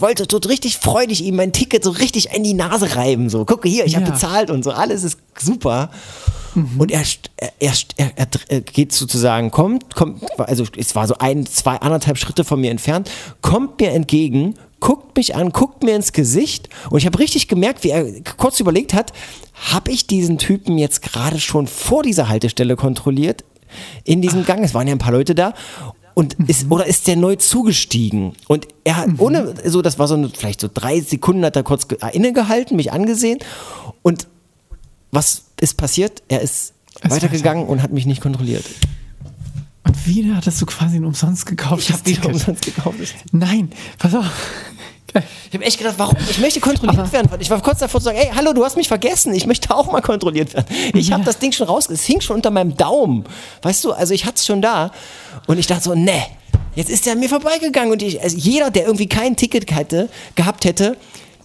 wollte 0.00 0.26
so 0.30 0.38
richtig 0.38 0.78
freudig 0.78 1.22
ihm 1.22 1.36
mein 1.36 1.52
Ticket 1.52 1.84
so 1.84 1.90
richtig 1.90 2.32
in 2.34 2.44
die 2.44 2.54
Nase 2.54 2.96
reiben, 2.96 3.28
so, 3.28 3.44
gucke 3.44 3.68
hier, 3.68 3.84
ich 3.84 3.96
habe 3.96 4.06
Ja. 4.06 4.12
bezahlt 4.12 4.50
und 4.50 4.62
so, 4.62 4.70
alles 4.70 5.04
ist 5.04 5.18
super. 5.38 5.90
Und 6.78 6.92
er, 6.92 7.02
er, 7.58 7.72
er, 7.96 8.28
er 8.48 8.60
geht 8.60 8.92
sozusagen, 8.92 9.50
kommt, 9.50 9.96
kommt, 9.96 10.22
also 10.38 10.64
es 10.76 10.94
war 10.94 11.08
so 11.08 11.16
ein, 11.18 11.46
zwei, 11.46 11.76
anderthalb 11.80 12.16
Schritte 12.16 12.44
von 12.44 12.60
mir 12.60 12.70
entfernt, 12.70 13.10
kommt 13.42 13.80
mir 13.80 13.90
entgegen, 13.90 14.54
guckt 14.84 15.16
mich 15.16 15.34
an, 15.34 15.48
guckt 15.50 15.82
mir 15.82 15.96
ins 15.96 16.12
Gesicht 16.12 16.68
und 16.90 16.98
ich 16.98 17.06
habe 17.06 17.18
richtig 17.18 17.48
gemerkt, 17.48 17.84
wie 17.84 17.90
er 17.90 18.04
kurz 18.36 18.60
überlegt 18.60 18.92
hat, 18.92 19.12
habe 19.70 19.90
ich 19.90 20.06
diesen 20.06 20.36
Typen 20.36 20.76
jetzt 20.76 21.00
gerade 21.00 21.40
schon 21.40 21.66
vor 21.66 22.02
dieser 22.02 22.28
Haltestelle 22.28 22.76
kontrolliert 22.76 23.44
in 24.04 24.20
diesem 24.20 24.44
Gang? 24.44 24.62
Es 24.62 24.74
waren 24.74 24.86
ja 24.86 24.94
ein 24.94 24.98
paar 24.98 25.12
Leute 25.12 25.34
da. 25.34 25.54
Und 26.12 26.34
ist, 26.48 26.70
oder 26.70 26.86
ist 26.86 27.06
der 27.08 27.16
neu 27.16 27.36
zugestiegen? 27.36 28.34
Und 28.46 28.68
er 28.84 28.98
hat, 28.98 29.08
ohne, 29.18 29.54
so, 29.64 29.80
das 29.82 29.98
war 29.98 30.06
so 30.06 30.14
eine, 30.14 30.28
vielleicht 30.28 30.60
so 30.60 30.68
drei 30.72 31.00
Sekunden 31.00 31.44
hat 31.44 31.56
er 31.56 31.62
kurz 31.64 31.88
ge- 31.88 31.98
innegehalten, 32.12 32.76
mich 32.76 32.92
angesehen. 32.92 33.38
Und 34.02 34.28
was 35.10 35.46
ist 35.60 35.76
passiert? 35.76 36.22
Er 36.28 36.40
ist 36.42 36.74
ist 37.02 37.10
weitergegangen 37.10 37.66
und 37.66 37.82
hat 37.82 37.90
mich 37.90 38.06
nicht 38.06 38.20
kontrolliert. 38.20 38.64
Und 39.86 40.06
wieder 40.06 40.36
hattest 40.36 40.60
du 40.60 40.66
quasi 40.66 40.96
ein 40.96 41.04
umsonst 41.04 41.46
gekauft. 41.46 41.82
Ich 41.82 41.92
habe 41.92 42.06
wieder 42.06 42.26
umsonst 42.28 42.64
gekauft. 42.64 42.96
Nein, 43.32 43.70
pass 43.98 44.14
auf. 44.14 44.24
Ich 45.48 45.54
habe 45.54 45.64
echt 45.64 45.78
gedacht, 45.78 45.94
warum? 45.98 46.16
Ich 46.28 46.38
möchte 46.40 46.58
kontrolliert 46.58 46.98
Aber- 46.98 47.12
werden. 47.12 47.28
Ich 47.38 47.48
war 47.48 47.60
kurz 47.62 47.78
davor 47.78 48.00
zu 48.00 48.06
sagen, 48.06 48.18
ey, 48.18 48.30
hallo, 48.34 48.52
du 48.52 48.64
hast 48.64 48.76
mich 48.76 48.88
vergessen. 48.88 49.32
Ich 49.34 49.46
möchte 49.46 49.72
auch 49.72 49.92
mal 49.92 50.00
kontrolliert 50.00 50.54
werden. 50.54 50.66
Ich 50.92 51.12
habe 51.12 51.20
Ja. 51.22 51.26
das 51.26 51.38
Ding 51.38 51.52
schon 51.52 51.68
raus, 51.68 51.88
es 51.88 52.02
hing 52.04 52.20
schon 52.20 52.36
unter 52.36 52.50
meinem 52.50 52.76
Daumen. 52.76 53.24
Weißt 53.62 53.84
du, 53.84 53.92
also 53.92 54.12
ich 54.12 54.24
hatte 54.24 54.36
es 54.38 54.46
schon 54.46 54.60
da. 54.60 54.90
Und 55.46 55.58
ich 55.58 55.68
dachte 55.68 55.84
so, 55.84 55.94
ne, 55.94 56.20
jetzt 56.74 56.90
ist 56.90 57.06
der 57.06 57.12
an 57.12 57.20
mir 57.20 57.28
vorbeigegangen. 57.28 57.92
Und 57.92 58.02
ich, 58.02 58.20
also 58.22 58.36
jeder, 58.36 58.72
der 58.72 58.86
irgendwie 58.86 59.06
kein 59.06 59.36
Ticket 59.36 59.70
hatte, 59.72 60.08
gehabt 60.34 60.64
hätte, 60.64 60.96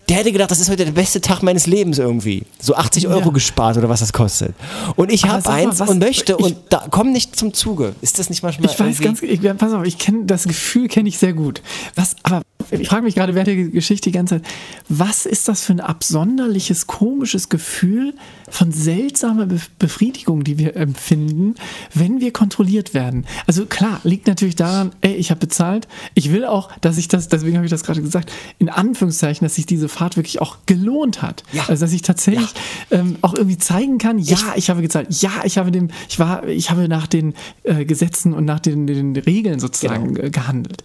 der 0.10 0.18
hätte 0.18 0.32
gedacht, 0.32 0.50
das 0.52 0.60
ist 0.60 0.70
heute 0.70 0.86
der 0.86 0.92
beste 0.92 1.22
Tag 1.22 1.44
meines 1.44 1.68
Lebens 1.68 2.00
irgendwie. 2.00 2.44
So 2.60 2.76
80 2.76 3.08
Euro 3.08 3.28
Ja. 3.28 3.32
gespart 3.32 3.78
oder 3.78 3.90
was 3.90 4.00
das 4.00 4.12
kostet. 4.12 4.54
Und 4.96 5.12
ich 5.12 5.26
habe 5.26 5.42
sag 5.42 5.52
mal, 5.52 5.58
eins 5.68 5.80
was- 5.80 5.90
und 5.90 6.00
möchte 6.00 6.34
ich- 6.38 6.44
und 6.46 6.56
da 6.70 6.86
komm 6.90 7.12
nicht 7.12 7.36
zum 7.36 7.54
Zuge. 7.54 7.94
Ist 8.02 8.18
das 8.20 8.30
nicht 8.30 8.42
manchmal 8.44 8.70
Ich 8.72 8.80
weiß 8.80 9.00
ganz, 9.00 9.22
ich, 9.22 9.40
pass 9.58 9.72
auf, 9.74 9.86
ich 9.86 9.98
kenne 9.98 10.26
das 10.26 10.44
Gefühl 10.46 10.88
kenne 10.88 11.08
ich 11.10 11.18
sehr 11.20 11.34
gut. 11.34 11.62
Was, 11.96 12.16
aber 12.24 12.42
ich 12.72 12.88
frage 12.88 13.04
mich 13.04 13.16
gerade 13.16 13.36
während 13.36 13.48
der 13.48 13.56
Geschichte 13.56 14.10
die 14.10 14.16
ganze 14.16 14.36
Zeit, 14.42 14.52
was 14.90 15.26
ist 15.26 15.48
das 15.48 15.64
für 15.64 15.74
ein 15.74 15.80
absonderliches, 15.80 16.88
komisches 16.88 17.50
Gefühl 17.50 18.14
von 18.50 18.72
seltsamer 18.72 19.46
Be 19.46 19.60
Befriedigung, 19.80 20.44
die 20.44 20.58
wir 20.58 20.76
empfinden, 20.76 21.56
wenn 21.94 22.20
wir 22.20 22.32
kontrolliert 22.32 22.94
werden? 22.94 23.26
Also 23.48 23.66
klar, 23.66 24.02
liegt 24.04 24.28
natürlich 24.28 24.56
daran, 24.56 24.92
ey, 25.02 25.14
ich 25.14 25.32
habe 25.32 25.40
bezahlt. 25.40 25.88
Ich 26.14 26.32
will 26.32 26.46
auch, 26.46 26.70
dass 26.82 26.98
ich 26.98 27.08
das, 27.08 27.28
deswegen 27.28 27.56
habe 27.56 27.66
ich 27.66 27.72
das 27.72 27.84
gerade 27.84 28.02
gesagt, 28.02 28.32
in 28.60 28.70
Anführungszeichen, 28.70 29.46
dass 29.46 29.56
sich 29.56 29.66
diese 29.66 29.90
Fahrt 29.90 30.18
wirklich 30.18 30.42
auch 30.42 30.58
gelohnt 30.66 31.22
hat. 31.22 31.44
Ja. 31.54 31.64
Also 31.68 31.86
dass 31.86 31.94
ich 31.94 32.02
tatsächlich 32.02 32.50
ähm, 32.92 33.18
auch 33.22 33.36
irgendwie 33.36 33.58
zeigen 33.58 33.98
kann, 33.98 34.20
ja, 34.20 34.38
ich, 34.56 34.70
habe 34.70 34.82
gezahlt, 34.82 35.08
ja, 35.22 35.32
ich 35.44 35.58
habe 35.58 35.72
dem, 35.72 35.90
ich 36.10 36.20
war, 36.20 36.48
ich 36.48 36.70
habe 36.70 36.88
nach 36.88 37.08
den 37.08 37.34
äh, 37.64 37.86
Gesetzen 37.86 38.34
und 38.34 38.46
nach 38.46 38.60
den, 38.60 38.86
den 38.86 39.16
Regeln 39.16 39.60
sozusagen 39.60 40.14
Genau. 40.14 40.30
gehandelt. 40.30 40.84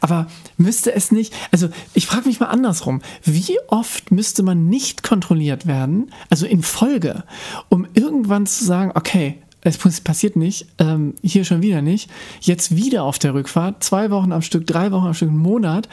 Aber 0.00 0.26
müsste 0.56 0.94
es 0.94 1.12
nicht, 1.14 1.34
also 1.50 1.68
ich 1.94 2.06
frage 2.06 2.28
mich 2.28 2.40
mal 2.40 2.46
andersrum, 2.46 3.00
wie 3.22 3.56
oft 3.68 4.10
müsste 4.10 4.42
man 4.42 4.68
nicht 4.68 5.02
kontrolliert 5.02 5.66
werden, 5.66 6.10
also 6.30 6.46
in 6.46 6.62
Folge, 6.62 7.24
um 7.68 7.86
irgendwann 7.94 8.46
zu 8.46 8.64
sagen, 8.64 8.92
okay, 8.94 9.38
es 9.64 9.78
passiert 9.78 10.36
nicht, 10.36 10.66
ähm, 10.78 11.14
hier 11.22 11.44
schon 11.44 11.62
wieder 11.62 11.80
nicht, 11.80 12.10
jetzt 12.42 12.76
wieder 12.76 13.02
auf 13.02 13.18
der 13.18 13.32
Rückfahrt, 13.32 13.82
zwei 13.82 14.10
Wochen 14.10 14.30
am 14.30 14.42
Stück, 14.42 14.66
drei 14.66 14.92
Wochen 14.92 15.06
am 15.06 15.14
Stück, 15.14 15.30
einen 15.30 15.38
Monat, 15.38 15.88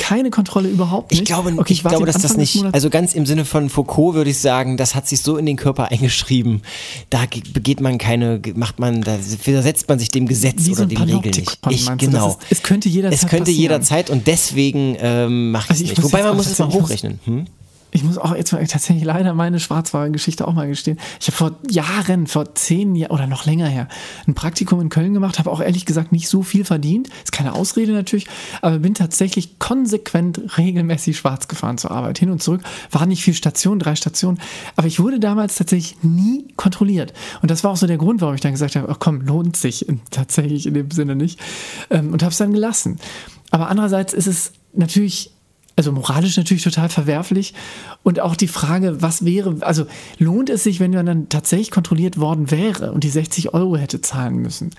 keine 0.00 0.30
Kontrolle 0.30 0.68
überhaupt 0.68 1.10
nicht. 1.12 1.20
Ich 1.20 1.26
glaube, 1.26 1.52
Okay, 1.56 1.72
ich 1.74 1.84
warte 1.84 1.96
glaube 1.98 2.06
dass 2.10 2.16
das 2.22 2.32
Anfang 2.32 2.40
des 2.40 2.54
nicht, 2.56 2.74
also 2.74 2.90
ganz 2.90 3.14
im 3.14 3.26
Sinne 3.26 3.44
von 3.44 3.68
Foucault 3.70 4.14
würde 4.14 4.30
ich 4.30 4.38
sagen, 4.38 4.76
das 4.76 4.94
hat 4.94 5.06
sich 5.06 5.20
so 5.20 5.36
in 5.36 5.46
den 5.46 5.56
Körper 5.56 5.90
eingeschrieben. 5.92 6.62
Da 7.10 7.26
ge- 7.26 7.42
begeht 7.52 7.80
man 7.80 7.98
keine, 7.98 8.40
macht 8.54 8.78
man, 8.80 9.02
da 9.02 9.16
widersetzt 9.44 9.88
man 9.88 9.98
sich 9.98 10.08
dem 10.08 10.26
Gesetz 10.26 10.56
Wie 10.66 10.74
so 10.74 10.82
oder 10.82 10.82
ein 10.82 10.88
den 10.88 11.16
Regeln 11.16 11.34
nicht. 11.36 11.58
Ich, 11.70 11.86
genau. 11.98 12.36
Das 12.40 12.50
ist- 12.50 12.52
es 12.58 12.62
könnte 12.62 12.88
jederzeit 12.88 13.14
Es 13.18 13.20
könnte 13.28 13.38
passieren. 13.44 13.60
jederzeit 13.60 14.10
und 14.10 14.26
deswegen 14.26 14.96
ähm, 15.00 15.50
mache 15.52 15.66
ich 15.66 15.70
Also 15.70 15.84
es 15.84 15.90
ich 15.90 15.96
nicht. 15.96 16.02
muss 16.02 16.12
Wobei 16.12 16.22
man 16.24 16.36
muss 16.36 16.46
es 16.46 16.58
mal 16.58 16.72
hochrechnen. 16.72 17.20
Hm? 17.24 17.44
Ich 17.92 18.04
muss 18.04 18.18
auch 18.18 18.34
jetzt 18.34 18.52
mal 18.52 18.64
tatsächlich 18.66 19.04
leider 19.04 19.34
meine 19.34 19.60
Schwarzwagengeschichte 19.60 20.46
auch 20.46 20.54
mal 20.54 20.68
gestehen. 20.68 20.98
Ich 21.20 21.26
habe 21.28 21.36
vor 21.36 21.52
Jahren, 21.68 22.26
vor 22.26 22.54
zehn 22.54 22.94
Jahren 22.94 23.12
oder 23.12 23.26
noch 23.26 23.46
länger 23.46 23.66
her, 23.66 23.88
ein 24.26 24.34
Praktikum 24.34 24.80
in 24.80 24.88
Köln 24.88 25.14
gemacht, 25.14 25.38
habe 25.38 25.50
auch 25.50 25.60
ehrlich 25.60 25.86
gesagt 25.86 26.12
nicht 26.12 26.28
so 26.28 26.42
viel 26.42 26.64
verdient. 26.64 27.08
Ist 27.24 27.32
keine 27.32 27.54
Ausrede 27.54 27.92
natürlich, 27.92 28.26
aber 28.62 28.78
bin 28.78 28.94
tatsächlich 28.94 29.58
konsequent 29.58 30.58
regelmäßig 30.58 31.16
schwarz 31.16 31.48
gefahren 31.48 31.78
zur 31.78 31.90
Arbeit, 31.90 32.18
hin 32.18 32.30
und 32.30 32.42
zurück. 32.42 32.62
War 32.90 33.06
nicht 33.06 33.22
viel 33.22 33.34
Station, 33.34 33.78
drei 33.78 33.96
Stationen, 33.96 34.38
aber 34.76 34.86
ich 34.86 35.00
wurde 35.00 35.20
damals 35.20 35.56
tatsächlich 35.56 36.02
nie 36.02 36.46
kontrolliert. 36.56 37.12
Und 37.42 37.50
das 37.50 37.64
war 37.64 37.72
auch 37.72 37.76
so 37.76 37.86
der 37.86 37.98
Grund, 37.98 38.20
warum 38.20 38.34
ich 38.34 38.40
dann 38.40 38.52
gesagt 38.52 38.76
habe, 38.76 38.88
ach 38.90 38.98
komm, 38.98 39.22
lohnt 39.22 39.56
sich 39.56 39.86
tatsächlich 40.10 40.66
in 40.66 40.74
dem 40.74 40.90
Sinne 40.90 41.16
nicht. 41.16 41.40
Ähm, 41.90 42.12
und 42.12 42.22
habe 42.22 42.32
es 42.32 42.38
dann 42.38 42.52
gelassen. 42.52 42.98
Aber 43.50 43.68
andererseits 43.68 44.12
ist 44.12 44.26
es 44.26 44.52
natürlich 44.72 45.32
also 45.76 45.92
moralisch 45.92 46.36
natürlich 46.36 46.62
total 46.62 46.88
verwerflich. 46.88 47.54
Und 48.02 48.20
auch 48.20 48.36
die 48.36 48.48
Frage, 48.48 49.00
was 49.02 49.24
wäre, 49.24 49.56
also 49.60 49.86
lohnt 50.18 50.50
es 50.50 50.64
sich, 50.64 50.80
wenn 50.80 50.90
man 50.92 51.06
dann 51.06 51.28
tatsächlich 51.28 51.70
kontrolliert 51.70 52.18
worden 52.18 52.50
wäre 52.50 52.92
und 52.92 53.04
die 53.04 53.10
60 53.10 53.54
Euro 53.54 53.76
hätte 53.76 54.00
zahlen 54.00 54.36
müssen? 54.36 54.70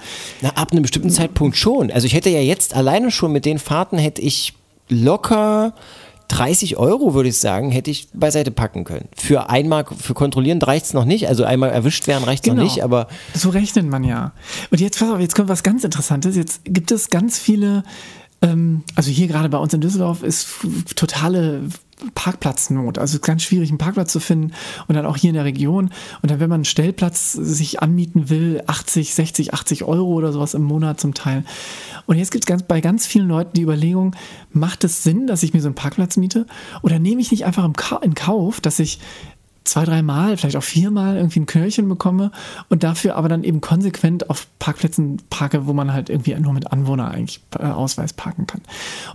Na, 0.41 0.49
ab 0.49 0.71
einem 0.71 0.81
bestimmten 0.83 1.09
Zeitpunkt 1.09 1.57
schon. 1.57 1.91
Also 1.91 2.05
ich 2.07 2.13
hätte 2.13 2.29
ja 2.29 2.41
jetzt 2.41 2.75
alleine 2.75 3.11
schon 3.11 3.31
mit 3.31 3.45
den 3.45 3.59
Fahrten 3.59 3.97
hätte 3.97 4.21
ich 4.21 4.53
locker 4.89 5.73
30 6.27 6.77
Euro, 6.77 7.13
würde 7.13 7.27
ich 7.29 7.39
sagen, 7.39 7.71
hätte 7.71 7.91
ich 7.91 8.07
beiseite 8.13 8.51
packen 8.51 8.85
können. 8.85 9.09
Für 9.17 9.49
einmal, 9.49 9.83
für 9.85 10.13
kontrollieren 10.13 10.61
reicht 10.61 10.85
es 10.85 10.93
noch 10.93 11.03
nicht. 11.03 11.27
Also 11.27 11.43
einmal 11.43 11.71
erwischt 11.71 12.07
werden 12.07 12.23
reicht 12.23 12.45
es 12.45 12.49
Genau. 12.49 12.63
noch 12.63 12.69
nicht, 12.71 12.83
aber 12.83 13.07
So 13.33 13.49
rechnet 13.49 13.89
man 13.89 14.03
ja. 14.05 14.31
Und 14.69 14.79
jetzt, 14.79 14.97
pass 14.99 15.09
auf, 15.09 15.19
jetzt 15.19 15.35
kommt 15.35 15.49
was 15.49 15.61
ganz 15.63 15.83
Interessantes. 15.83 16.37
Jetzt 16.37 16.61
gibt 16.63 16.91
es 16.91 17.09
ganz 17.09 17.37
viele, 17.37 17.83
ähm, 18.41 18.83
also 18.95 19.11
hier 19.11 19.27
gerade 19.27 19.49
bei 19.49 19.57
uns 19.57 19.73
in 19.73 19.81
Düsseldorf 19.81 20.23
ist 20.23 20.47
totale 20.95 21.61
Parkplatznot. 22.15 22.97
Also 22.97 23.19
ganz 23.19 23.43
schwierig, 23.43 23.69
einen 23.69 23.77
Parkplatz 23.77 24.11
zu 24.11 24.19
finden 24.19 24.53
und 24.87 24.95
dann 24.95 25.05
auch 25.05 25.17
hier 25.17 25.29
in 25.29 25.35
der 25.35 25.45
Region. 25.45 25.91
Und 26.21 26.31
dann, 26.31 26.39
wenn 26.39 26.49
man 26.49 26.59
einen 26.59 26.65
Stellplatz 26.65 27.33
sich 27.33 27.81
anmieten 27.81 28.29
will, 28.29 28.63
80, 28.65 29.13
60, 29.13 29.53
80 29.53 29.83
Euro 29.83 30.13
oder 30.13 30.31
sowas 30.31 30.53
im 30.53 30.63
Monat 30.63 30.99
zum 30.99 31.13
Teil. 31.13 31.43
Und 32.07 32.17
jetzt 32.17 32.31
gibt 32.31 32.43
es 32.43 32.47
ganz, 32.47 32.63
bei 32.63 32.81
ganz 32.81 33.05
vielen 33.05 33.27
Leuten 33.27 33.53
die 33.53 33.61
Überlegung, 33.61 34.15
macht 34.51 34.83
es 34.83 35.03
Sinn, 35.03 35.27
dass 35.27 35.43
ich 35.43 35.53
mir 35.53 35.61
so 35.61 35.67
einen 35.67 35.75
Parkplatz 35.75 36.17
miete? 36.17 36.47
Oder 36.81 36.97
nehme 36.97 37.21
ich 37.21 37.31
nicht 37.31 37.45
einfach 37.45 37.69
in 38.01 38.15
Kauf, 38.15 38.59
dass 38.59 38.79
ich 38.79 38.99
zwei, 39.63 39.85
dreimal, 39.85 40.37
vielleicht 40.37 40.55
auch 40.55 40.63
viermal 40.63 41.15
irgendwie 41.17 41.39
ein 41.41 41.45
Knöllchen 41.45 41.87
bekomme 41.87 42.31
und 42.69 42.83
dafür 42.83 43.15
aber 43.15 43.29
dann 43.29 43.43
eben 43.43 43.61
konsequent 43.61 44.29
auf 44.29 44.47
Parkplätzen 44.57 45.21
parke, 45.29 45.67
wo 45.67 45.73
man 45.73 45.93
halt 45.93 46.09
irgendwie 46.09 46.33
nur 46.35 46.53
mit 46.53 46.71
Anwohner 46.71 47.11
eigentlich 47.11 47.41
äh, 47.59 47.65
Ausweis 47.65 48.13
parken 48.13 48.47
kann. 48.47 48.61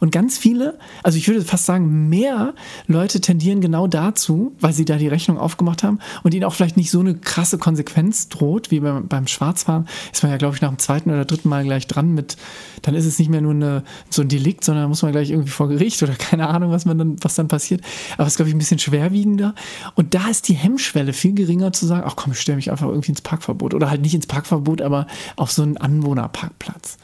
Und 0.01 0.13
ganz 0.13 0.39
viele, 0.39 0.79
also 1.03 1.19
ich 1.19 1.27
würde 1.27 1.43
fast 1.43 1.67
sagen, 1.67 2.09
mehr 2.09 2.55
Leute 2.87 3.21
tendieren 3.21 3.61
genau 3.61 3.89
dazu, 3.89 4.55
weil 4.61 4.73
sie 4.73 4.85
da 4.85 4.97
die 4.97 5.09
Rechnung 5.09 5.39
aufgemacht 5.39 5.83
haben 5.83 5.99
und 6.23 6.33
ihnen 6.33 6.45
auch 6.45 6.55
vielleicht 6.55 6.77
nicht 6.77 6.91
so 6.91 7.01
eine 7.01 7.17
krasse 7.17 7.59
Konsequenz 7.59 8.29
droht, 8.29 8.71
wie 8.71 8.81
beim, 8.81 9.09
beim 9.09 9.27
Schwarzfahren, 9.27 9.89
ist 10.13 10.23
man 10.23 10.31
ja, 10.31 10.39
glaube 10.39 10.55
ich, 10.55 10.63
nach 10.63 10.69
dem 10.69 10.79
zweiten 10.79 11.11
oder 11.11 11.25
dritten 11.25 11.49
Mal 11.49 11.65
gleich 11.65 11.89
dran 11.89 12.15
mit, 12.15 12.37
dann 12.83 12.95
ist 12.95 13.05
es 13.05 13.19
nicht 13.19 13.31
mehr 13.31 13.41
nur 13.41 13.53
eine, 13.53 13.83
so 14.11 14.23
ein 14.23 14.29
Delikt, 14.29 14.65
sondern 14.65 14.89
muss 14.89 15.03
man 15.03 15.11
gleich 15.11 15.31
irgendwie 15.31 15.51
vor 15.51 15.69
Gericht 15.69 16.03
oder 16.05 16.13
keine 16.19 16.49
Ahnung, 16.49 16.71
was 16.71 16.85
man 16.85 16.99
dann, 16.99 17.17
was 17.21 17.35
dann 17.35 17.49
passiert. 17.49 17.81
Aber 18.15 18.27
es 18.27 18.35
ist, 18.35 18.37
glaube 18.37 18.49
ich, 18.49 18.55
ein 18.55 18.59
bisschen 18.59 18.79
schwerwiegender. 18.79 19.55
Und 19.95 20.15
da 20.15 20.29
ist 20.29 20.36
die 20.42 20.55
Hemmschwelle 20.55 21.12
viel 21.12 21.35
geringer 21.35 21.72
zu 21.72 21.87
sagen, 21.87 22.05
ach 22.07 22.16
komm, 22.16 22.33
ich 22.33 22.40
stelle 22.40 22.57
mich 22.57 22.70
einfach 22.70 22.88
irgendwie 22.88 23.11
ins 23.11 23.20
Parkverbot. 23.20 23.75
Oder 23.75 23.90
halt 23.90 24.03
nicht 24.03 24.14
ins 24.14 24.27
Parkverbot, 24.27 24.83
aber 24.83 25.07
auf 25.37 25.53
so 25.53 25.62
einen 25.62 25.77
Anwohnerparkplatz. 25.77 26.99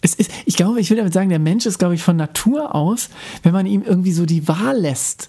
Es 0.00 0.14
ist, 0.14 0.30
ich 0.46 0.56
glaube, 0.56 0.80
ich 0.80 0.90
will 0.90 0.96
damit 0.96 1.12
sagen, 1.12 1.28
der 1.28 1.38
Mensch 1.38 1.66
ist, 1.66 1.78
glaube 1.78 1.94
ich, 1.94 2.02
von 2.02 2.16
Natur 2.16 2.74
aus, 2.74 3.10
wenn 3.42 3.52
man 3.52 3.66
ihm 3.66 3.82
irgendwie 3.82 4.12
so 4.12 4.26
die 4.26 4.46
Wahl 4.46 4.78
lässt, 4.78 5.28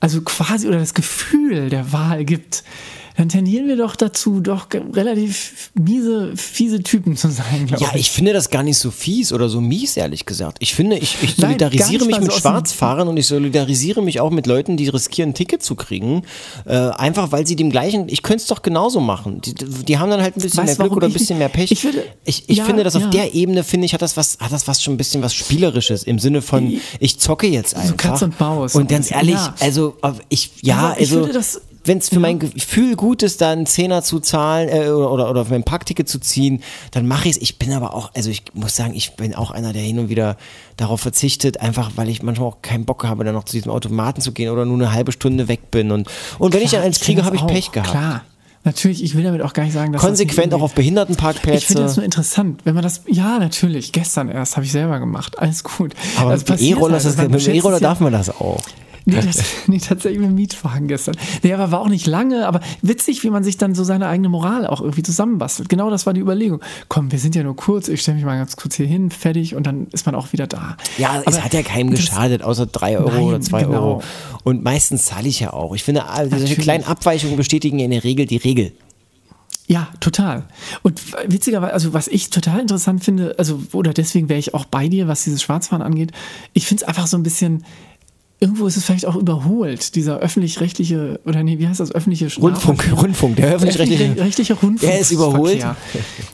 also 0.00 0.20
quasi 0.20 0.68
oder 0.68 0.78
das 0.78 0.92
Gefühl 0.92 1.70
der 1.70 1.92
Wahl 1.92 2.24
gibt, 2.24 2.64
dann 3.16 3.28
tendieren 3.28 3.68
wir 3.68 3.76
doch 3.76 3.94
dazu, 3.94 4.40
doch 4.40 4.66
relativ 4.92 5.70
miese, 5.74 6.32
fiese 6.36 6.82
Typen 6.82 7.16
zu 7.16 7.30
sein, 7.30 7.66
glaube 7.66 7.82
ja, 7.84 7.90
ich 7.94 8.10
finde 8.10 8.32
das 8.32 8.50
gar 8.50 8.62
nicht 8.64 8.76
so 8.78 8.90
fies 8.90 9.32
oder 9.32 9.48
so 9.48 9.60
mies, 9.60 9.96
ehrlich 9.96 10.26
gesagt. 10.26 10.56
Ich 10.60 10.74
finde, 10.74 10.98
ich, 10.98 11.16
ich 11.22 11.38
Nein, 11.38 11.50
solidarisiere 11.52 12.04
nicht 12.04 12.06
mich 12.06 12.20
mit 12.20 12.32
so 12.32 12.38
Schwarzfahrern 12.40 13.06
und 13.06 13.16
ich 13.16 13.26
solidarisiere 13.26 14.02
mich 14.02 14.20
auch 14.20 14.30
mit 14.30 14.46
Leuten, 14.46 14.76
die 14.76 14.88
riskieren, 14.88 15.30
ein 15.30 15.34
Ticket 15.34 15.62
zu 15.62 15.76
kriegen. 15.76 16.22
Äh, 16.66 16.74
einfach 16.76 17.30
weil 17.30 17.46
sie 17.46 17.54
dem 17.56 17.70
gleichen, 17.70 18.08
ich 18.08 18.22
könnte 18.22 18.42
es 18.42 18.46
doch 18.48 18.62
genauso 18.62 18.98
machen. 19.00 19.40
Die, 19.42 19.54
die 19.54 19.98
haben 19.98 20.10
dann 20.10 20.20
halt 20.20 20.36
ein 20.36 20.40
bisschen 20.42 20.64
Weißt 20.66 20.78
mehr 20.78 20.88
Glück 20.88 20.96
oder 20.96 21.06
ein 21.06 21.10
ich- 21.10 21.18
bisschen 21.18 21.38
mehr 21.38 21.48
Pech. 21.48 21.70
ich 21.70 21.84
würde- 21.84 22.02
ich, 22.24 22.48
ich 22.48 22.56
ja, 22.58 22.64
finde, 22.64 22.82
dass 22.84 22.96
auf 22.96 23.02
ja. 23.02 23.08
der 23.10 23.34
Ebene, 23.34 23.62
finde 23.62 23.86
ich, 23.86 23.94
hat 23.94 24.02
das 24.02 24.16
was, 24.16 24.38
hat 24.40 24.50
das 24.52 24.66
was 24.66 24.82
schon 24.82 24.94
ein 24.94 24.96
bisschen 24.96 25.22
was 25.22 25.34
Spielerisches 25.34 26.02
im 26.02 26.18
Sinne 26.18 26.42
von, 26.42 26.80
ich 26.98 27.18
zocke 27.20 27.46
jetzt 27.46 27.76
einfach. 27.76 27.96
Katz 27.96 28.22
und 28.22 28.38
Maus, 28.40 28.72
so 28.72 28.80
Und 28.80 28.88
ganz 28.88 29.10
ehrlich, 29.10 29.34
ja. 29.34 29.54
also 29.60 29.96
ich, 30.28 30.50
ja, 30.62 30.96
ich 30.98 31.12
also. 31.12 31.28
Wenn 31.84 31.98
es 31.98 32.08
für 32.08 32.20
mein 32.20 32.38
Gefühl 32.38 32.96
gut 32.96 33.22
ist, 33.22 33.40
da 33.40 33.50
einen 33.52 33.66
Zehner 33.66 34.02
zu 34.02 34.20
zahlen 34.20 34.68
äh, 34.68 34.88
oder, 34.88 35.12
oder, 35.12 35.30
oder 35.30 35.40
auf 35.42 35.50
mein 35.50 35.64
Parkticket 35.64 36.08
zu 36.08 36.18
ziehen, 36.18 36.62
dann 36.90 37.06
mache 37.06 37.28
ich 37.28 37.36
es. 37.36 37.42
Ich 37.42 37.58
bin 37.58 37.72
aber 37.72 37.94
auch, 37.94 38.10
also 38.14 38.30
ich 38.30 38.42
muss 38.54 38.74
sagen, 38.74 38.94
ich 38.94 39.16
bin 39.16 39.34
auch 39.34 39.50
einer, 39.50 39.72
der 39.72 39.82
hin 39.82 39.98
und 39.98 40.08
wieder 40.08 40.36
darauf 40.76 41.00
verzichtet, 41.00 41.60
einfach 41.60 41.92
weil 41.96 42.08
ich 42.08 42.22
manchmal 42.22 42.48
auch 42.48 42.62
keinen 42.62 42.84
Bock 42.84 43.04
habe, 43.04 43.24
dann 43.24 43.34
noch 43.34 43.44
zu 43.44 43.56
diesem 43.56 43.70
Automaten 43.70 44.20
zu 44.20 44.32
gehen 44.32 44.50
oder 44.50 44.64
nur 44.64 44.76
eine 44.76 44.92
halbe 44.92 45.12
Stunde 45.12 45.48
weg 45.48 45.70
bin. 45.70 45.92
Und, 45.92 46.08
und 46.38 46.54
wenn 46.54 46.62
ich 46.62 46.70
dann 46.70 46.80
Klar, 46.80 46.86
eins 46.86 47.00
kriege, 47.00 47.24
habe 47.24 47.36
ich. 47.36 47.46
Pech 47.46 47.72
gehabt. 47.72 47.90
Klar. 47.90 48.22
Natürlich, 48.66 49.04
ich 49.04 49.14
will 49.14 49.22
damit 49.22 49.42
auch 49.42 49.52
gar 49.52 49.64
nicht 49.64 49.74
sagen, 49.74 49.92
dass 49.92 50.00
Konsequent 50.00 50.52
das 50.54 50.58
auch 50.58 50.64
auf 50.64 50.74
Behindertenparkplätze. 50.74 51.58
Ich 51.58 51.66
finde 51.66 51.82
das 51.82 51.96
nur 51.96 52.04
interessant, 52.04 52.62
wenn 52.64 52.74
man 52.74 52.82
das, 52.82 53.02
ja, 53.06 53.38
natürlich, 53.38 53.92
gestern 53.92 54.30
erst 54.30 54.56
habe 54.56 54.64
ich 54.64 54.72
selber 54.72 54.98
gemacht, 55.00 55.38
alles 55.38 55.64
gut. 55.64 55.92
aber 56.16 56.30
Das 56.30 56.48
mit 56.48 56.60
E-Roller 56.62 56.98
ja- 57.74 57.80
darf 57.80 58.00
man 58.00 58.10
das 58.12 58.30
auch. 58.30 58.62
Nee, 59.06 59.20
das, 59.20 59.42
nee, 59.66 59.78
tatsächlich 59.78 60.20
mit 60.20 60.30
dem 60.30 60.34
Mietwagen 60.34 60.88
gestern. 60.88 61.16
Nee, 61.42 61.52
aber 61.52 61.70
war 61.70 61.80
auch 61.80 61.88
nicht 61.88 62.06
lange, 62.06 62.46
aber 62.46 62.60
witzig, 62.82 63.22
wie 63.22 63.30
man 63.30 63.44
sich 63.44 63.58
dann 63.58 63.74
so 63.74 63.84
seine 63.84 64.06
eigene 64.06 64.28
Moral 64.28 64.66
auch 64.66 64.80
irgendwie 64.80 65.02
zusammenbastelt. 65.02 65.68
Genau 65.68 65.90
das 65.90 66.06
war 66.06 66.14
die 66.14 66.20
Überlegung. 66.20 66.60
Komm, 66.88 67.12
wir 67.12 67.18
sind 67.18 67.34
ja 67.34 67.42
nur 67.42 67.56
kurz, 67.56 67.88
ich 67.88 68.00
stelle 68.00 68.16
mich 68.16 68.24
mal 68.24 68.38
ganz 68.38 68.56
kurz 68.56 68.76
hier 68.76 68.86
hin, 68.86 69.10
fertig 69.10 69.54
und 69.54 69.66
dann 69.66 69.88
ist 69.92 70.06
man 70.06 70.14
auch 70.14 70.32
wieder 70.32 70.46
da. 70.46 70.76
Ja, 70.96 71.20
es 71.20 71.34
Aber 71.34 71.44
hat 71.44 71.54
ja 71.54 71.62
keinem 71.62 71.90
geschadet, 71.90 72.42
außer 72.42 72.66
drei 72.66 72.98
Euro 72.98 73.10
Nein, 73.10 73.22
oder 73.22 73.40
zwei 73.40 73.64
genau. 73.64 73.74
Euro. 73.74 74.02
Und 74.42 74.64
meistens 74.64 75.06
zahle 75.06 75.28
ich 75.28 75.40
ja 75.40 75.52
auch. 75.52 75.74
Ich 75.74 75.84
finde, 75.84 76.04
solche 76.06 76.30
Natürlich. 76.30 76.58
kleinen 76.58 76.84
Abweichungen 76.84 77.36
bestätigen 77.36 77.78
in 77.80 77.90
der 77.90 78.04
Regel 78.04 78.26
die 78.26 78.36
Regel. 78.36 78.72
Ja, 79.66 79.88
total. 80.00 80.44
Und 80.82 81.00
witzigerweise, 81.26 81.72
also 81.72 81.94
was 81.94 82.06
ich 82.08 82.28
total 82.28 82.60
interessant 82.60 83.02
finde, 83.02 83.34
also, 83.38 83.62
oder 83.72 83.94
deswegen 83.94 84.28
wäre 84.28 84.38
ich 84.38 84.52
auch 84.52 84.66
bei 84.66 84.88
dir, 84.88 85.08
was 85.08 85.24
dieses 85.24 85.42
Schwarzfahren 85.42 85.82
angeht, 85.82 86.12
ich 86.52 86.66
finde 86.66 86.82
es 86.82 86.88
einfach 86.88 87.06
so 87.06 87.16
ein 87.16 87.22
bisschen. 87.22 87.64
Irgendwo 88.44 88.66
ist 88.66 88.76
es 88.76 88.84
vielleicht 88.84 89.06
auch 89.06 89.16
überholt, 89.16 89.94
dieser 89.94 90.18
öffentlich-rechtliche, 90.18 91.18
oder 91.24 91.42
nee, 91.42 91.58
wie 91.58 91.66
heißt 91.66 91.80
das, 91.80 91.90
öffentliche 91.92 92.26
Rundfunk, 92.26 92.76
Nahverkehr? 92.76 93.02
Rundfunk, 93.02 93.36
der 93.36 93.54
öffentlich-rechtliche. 93.54 94.04
öffentlich-rechtliche 94.04 94.52
Rundfunk. 94.52 94.80
Der 94.80 95.00
ist 95.00 95.12
überholt. 95.12 95.66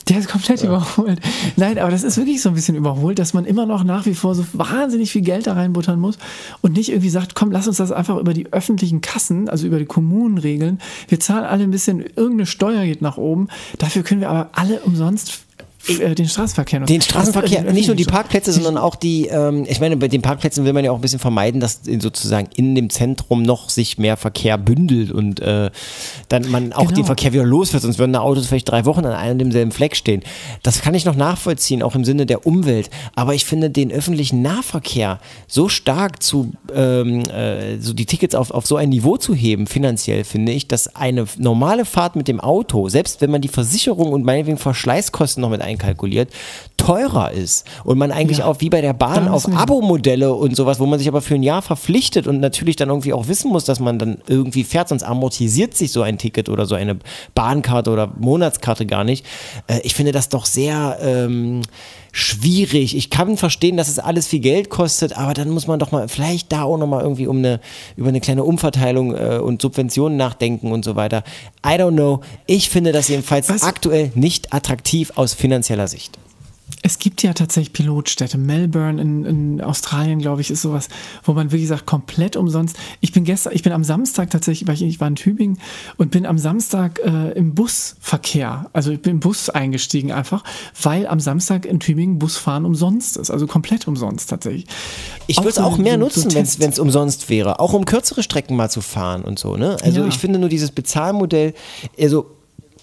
Der 0.09 0.19
ist 0.19 0.27
komplett 0.27 0.61
überholt. 0.61 1.21
Nein, 1.55 1.79
aber 1.79 1.89
das 1.89 2.03
ist 2.03 2.17
wirklich 2.17 2.41
so 2.41 2.49
ein 2.49 2.55
bisschen 2.55 2.75
überholt, 2.75 3.17
dass 3.17 3.33
man 3.33 3.45
immer 3.45 3.65
noch 3.65 3.85
nach 3.85 4.05
wie 4.05 4.13
vor 4.13 4.35
so 4.35 4.43
wahnsinnig 4.51 5.09
viel 5.09 5.21
Geld 5.21 5.47
da 5.47 5.53
reinbuttern 5.53 6.01
muss 6.01 6.17
und 6.59 6.73
nicht 6.73 6.89
irgendwie 6.89 7.09
sagt, 7.09 7.33
komm, 7.33 7.49
lass 7.49 7.69
uns 7.69 7.77
das 7.77 7.93
einfach 7.93 8.17
über 8.17 8.33
die 8.33 8.51
öffentlichen 8.51 8.99
Kassen, 8.99 9.47
also 9.47 9.65
über 9.65 9.79
die 9.79 9.85
Kommunen 9.85 10.37
regeln. 10.37 10.81
Wir 11.07 11.21
zahlen 11.21 11.45
alle 11.45 11.63
ein 11.63 11.71
bisschen, 11.71 12.01
irgendeine 12.01 12.45
Steuer 12.45 12.83
geht 12.83 13.01
nach 13.01 13.15
oben. 13.15 13.47
Dafür 13.77 14.03
können 14.03 14.19
wir 14.19 14.29
aber 14.29 14.49
alle 14.51 14.81
umsonst 14.81 15.45
den 15.87 16.27
Straßenverkehr 16.27 16.79
nutzen. 16.79 16.93
Den 16.93 17.01
Straßenverkehr, 17.01 17.65
äh, 17.67 17.73
nicht 17.73 17.87
nur 17.87 17.95
die 17.95 18.05
Parkplätze, 18.05 18.51
sondern 18.51 18.77
auch 18.77 18.95
die, 18.95 19.27
ähm, 19.27 19.65
ich 19.67 19.79
meine, 19.79 19.97
bei 19.97 20.07
den 20.07 20.21
Parkplätzen 20.21 20.65
will 20.65 20.73
man 20.73 20.85
ja 20.85 20.91
auch 20.91 20.95
ein 20.95 21.01
bisschen 21.01 21.19
vermeiden, 21.19 21.59
dass 21.59 21.81
sozusagen 21.99 22.49
in 22.55 22.75
dem 22.75 22.89
Zentrum 22.89 23.43
noch 23.43 23.69
sich 23.69 23.97
mehr 23.97 24.17
Verkehr 24.17 24.57
bündelt 24.57 25.11
und 25.11 25.39
äh, 25.39 25.71
dann 26.29 26.49
man 26.49 26.73
auch 26.73 26.87
Genau. 26.87 26.95
den 26.95 27.05
Verkehr 27.05 27.33
wieder 27.33 27.45
los 27.45 27.73
wird, 27.73 27.83
sonst 27.83 27.99
würden 27.99 28.13
da 28.13 28.19
Autos 28.19 28.47
vielleicht 28.47 28.69
drei 28.69 28.85
Wochen 28.85 29.05
an 29.05 29.13
einem 29.13 29.31
und 29.31 29.39
demselben 29.39 29.71
Fleck 29.71 29.95
stehen. 29.95 30.21
Das 30.63 30.81
kann 30.81 30.93
ich 30.93 31.05
noch 31.05 31.15
nachvollziehen, 31.15 31.83
auch 31.83 31.95
im 31.95 32.05
Sinne 32.05 32.25
der 32.25 32.45
Umwelt. 32.45 32.89
Aber 33.15 33.33
ich 33.33 33.45
finde 33.45 33.69
den 33.69 33.91
öffentlichen 33.91 34.41
Nahverkehr 34.41 35.19
so 35.47 35.69
stark 35.69 36.21
zu, 36.21 36.51
ähm, 36.75 37.21
äh, 37.25 37.79
so 37.79 37.93
die 37.93 38.05
Tickets 38.05 38.35
auf, 38.35 38.51
auf 38.51 38.67
so 38.67 38.75
ein 38.75 38.89
Niveau 38.89 39.17
zu 39.17 39.33
heben, 39.33 39.67
finanziell, 39.67 40.23
finde 40.23 40.51
ich, 40.51 40.67
dass 40.67 40.95
eine 40.95 41.25
normale 41.37 41.85
Fahrt 41.85 42.15
mit 42.15 42.27
dem 42.27 42.39
Auto, 42.39 42.89
selbst 42.89 43.21
wenn 43.21 43.31
man 43.31 43.41
die 43.41 43.47
Versicherung 43.47 44.11
und 44.11 44.23
meinetwegen 44.23 44.57
Verschleißkosten 44.57 45.41
noch 45.41 45.49
mit 45.49 45.61
einkalkuliert, 45.71 46.29
teurer 46.77 47.31
ist. 47.31 47.65
Und 47.83 47.97
man 47.97 48.11
eigentlich 48.11 48.39
Ja. 48.39 48.45
auch 48.45 48.57
wie 48.59 48.69
bei 48.69 48.81
der 48.81 48.93
Bahn 48.93 49.27
auf 49.27 49.47
Abo-Modelle 49.47 50.33
und 50.33 50.55
sowas, 50.55 50.79
wo 50.79 50.85
man 50.85 50.99
sich 50.99 51.07
aber 51.07 51.21
für 51.21 51.35
ein 51.35 51.43
Jahr 51.43 51.61
verpflichtet 51.61 52.27
und 52.27 52.39
natürlich 52.39 52.75
dann 52.75 52.89
irgendwie 52.89 53.13
auch 53.13 53.27
wissen 53.27 53.51
muss, 53.51 53.65
dass 53.65 53.79
man 53.79 53.99
dann 53.99 54.17
irgendwie 54.27 54.63
fährt, 54.63 54.89
sonst 54.89 55.03
amortisiert 55.03 55.75
sich 55.75 55.91
so 55.91 56.01
ein 56.01 56.17
Ticket 56.17 56.49
oder 56.49 56.65
so 56.65 56.75
eine 56.75 56.97
Bahnkarte 57.35 57.91
oder 57.91 58.11
Monatskarte 58.19 58.85
gar 58.85 59.03
nicht. 59.03 59.25
Äh, 59.67 59.79
ich 59.83 59.93
finde 59.93 60.11
das 60.11 60.29
doch 60.29 60.45
sehr 60.45 60.97
ähm, 61.01 61.61
schwierig. 62.11 62.95
Ich 62.95 63.09
kann 63.09 63.37
verstehen, 63.37 63.77
dass 63.77 63.87
es 63.87 63.99
alles 63.99 64.27
viel 64.27 64.39
Geld 64.39 64.69
kostet, 64.69 65.17
aber 65.17 65.33
dann 65.33 65.49
muss 65.49 65.67
man 65.67 65.79
doch 65.79 65.91
mal 65.91 66.07
vielleicht 66.07 66.51
da 66.51 66.63
auch 66.63 66.77
nochmal 66.77 67.01
irgendwie 67.01 67.27
um 67.27 67.37
eine, 67.37 67.59
über 67.95 68.09
eine 68.09 68.21
kleine 68.21 68.43
Umverteilung 68.43 69.15
äh, 69.15 69.37
und 69.37 69.61
Subventionen 69.61 70.17
nachdenken 70.17 70.71
und 70.71 70.83
so 70.83 70.95
weiter. 70.95 71.23
I 71.65 71.71
don't 71.71 71.93
know. 71.93 72.21
Ich 72.47 72.69
finde 72.69 72.91
das 72.91 73.07
jedenfalls 73.07 73.49
Was- 73.49 73.63
aktuell 73.63 74.11
nicht 74.15 74.53
attraktiv 74.53 75.11
aus 75.15 75.33
finanzieller 75.33 75.87
Sicht. 75.87 76.17
Es 76.83 76.97
gibt 76.97 77.21
ja 77.21 77.33
tatsächlich 77.33 77.73
Pilotstädte. 77.73 78.37
Melbourne 78.37 78.99
in, 79.01 79.25
in 79.25 79.61
Australien, 79.61 80.19
glaube 80.19 80.41
ich, 80.41 80.49
ist 80.49 80.61
sowas, 80.63 80.89
wo 81.23 81.33
man 81.33 81.51
wirklich 81.51 81.67
sagt, 81.67 81.85
komplett 81.85 82.35
umsonst. 82.35 82.75
Ich 83.01 83.11
bin 83.11 83.23
gestern, 83.23 83.53
ich 83.53 83.61
bin 83.61 83.71
am 83.71 83.83
Samstag 83.83 84.31
tatsächlich, 84.31 84.67
weil 84.67 84.75
ich, 84.75 84.81
ich 84.83 84.99
war 84.99 85.07
in 85.07 85.15
Tübingen 85.15 85.59
und 85.97 86.09
bin 86.11 86.25
am 86.25 86.37
Samstag 86.39 86.99
äh, 87.05 87.31
im 87.33 87.53
Busverkehr, 87.53 88.69
also 88.73 88.91
ich 88.91 89.01
bin 89.01 89.11
im 89.13 89.19
Bus 89.19 89.49
eingestiegen 89.49 90.11
einfach, 90.11 90.43
weil 90.81 91.05
am 91.05 91.19
Samstag 91.19 91.65
in 91.65 91.79
Tübingen 91.79 92.17
Busfahren 92.17 92.65
umsonst 92.65 93.17
ist, 93.17 93.29
also 93.29 93.45
komplett 93.47 93.87
umsonst 93.87 94.29
tatsächlich. 94.29 94.65
Ich 95.27 95.37
würde 95.37 95.49
es 95.49 95.59
auch 95.59 95.77
mehr 95.77 95.97
nutzen, 95.97 96.33
wenn 96.33 96.69
es 96.69 96.79
umsonst 96.79 97.29
wäre. 97.29 97.59
Auch 97.59 97.73
um 97.73 97.85
kürzere 97.85 98.23
Strecken 98.23 98.55
mal 98.55 98.69
zu 98.69 98.81
fahren 98.81 99.21
und 99.23 99.37
so. 99.37 99.55
Ne? 99.55 99.77
Also 99.83 100.01
Ja. 100.01 100.07
ich 100.07 100.17
finde 100.17 100.39
nur 100.39 100.49
dieses 100.49 100.71
Bezahlmodell, 100.71 101.53
also 101.99 102.25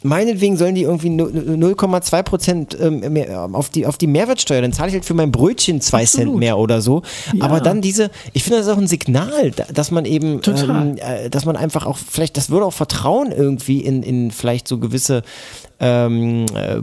meinetwegen 0.03 0.57
sollen 0.57 0.75
die 0.75 0.83
irgendwie 0.83 1.11
nu- 1.11 1.27
0,2 1.29 2.23
Prozent 2.23 2.79
ähm, 2.81 3.01
mehr 3.13 3.49
auf, 3.53 3.69
die, 3.71 3.87
auf 3.87 3.99
die 3.99 4.07
Mehrwertsteuer, 4.07 4.61
dann 4.63 4.73
zahle 4.73 4.89
ich 4.89 4.95
halt 4.95 5.05
für 5.05 5.15
mein 5.15 5.33
Brötchen 5.33 5.81
zwei 5.81 6.05
Cent 6.05 6.23
Absolut. 6.25 6.41
mehr 6.41 6.59
oder 6.59 6.81
so. 6.81 7.03
Ja. 7.35 7.45
Aber 7.45 7.61
dann 7.61 7.81
diese, 7.81 8.11
ich 8.33 8.45
finde 8.45 8.59
das 8.59 8.67
ist 8.67 8.73
auch 8.73 8.79
ein 8.79 8.87
Signal, 8.87 9.51
da- 9.53 9.67
dass 9.73 9.91
man 9.91 10.05
eben, 10.05 10.41
ähm, 10.47 10.97
äh, 10.99 11.29
dass 11.31 11.45
man 11.45 11.57
einfach 11.57 11.87
auch, 11.87 11.97
vielleicht, 11.99 12.37
das 12.37 12.51
würde 12.51 12.67
auch 12.67 12.73
Vertrauen 12.73 13.33
irgendwie 13.33 13.81
in, 13.81 14.03
in 14.03 14.31
vielleicht 14.31 14.69
so 14.69 14.79
gewisse 14.79 15.23
ähm, 15.81 16.47
äh, 16.55 16.83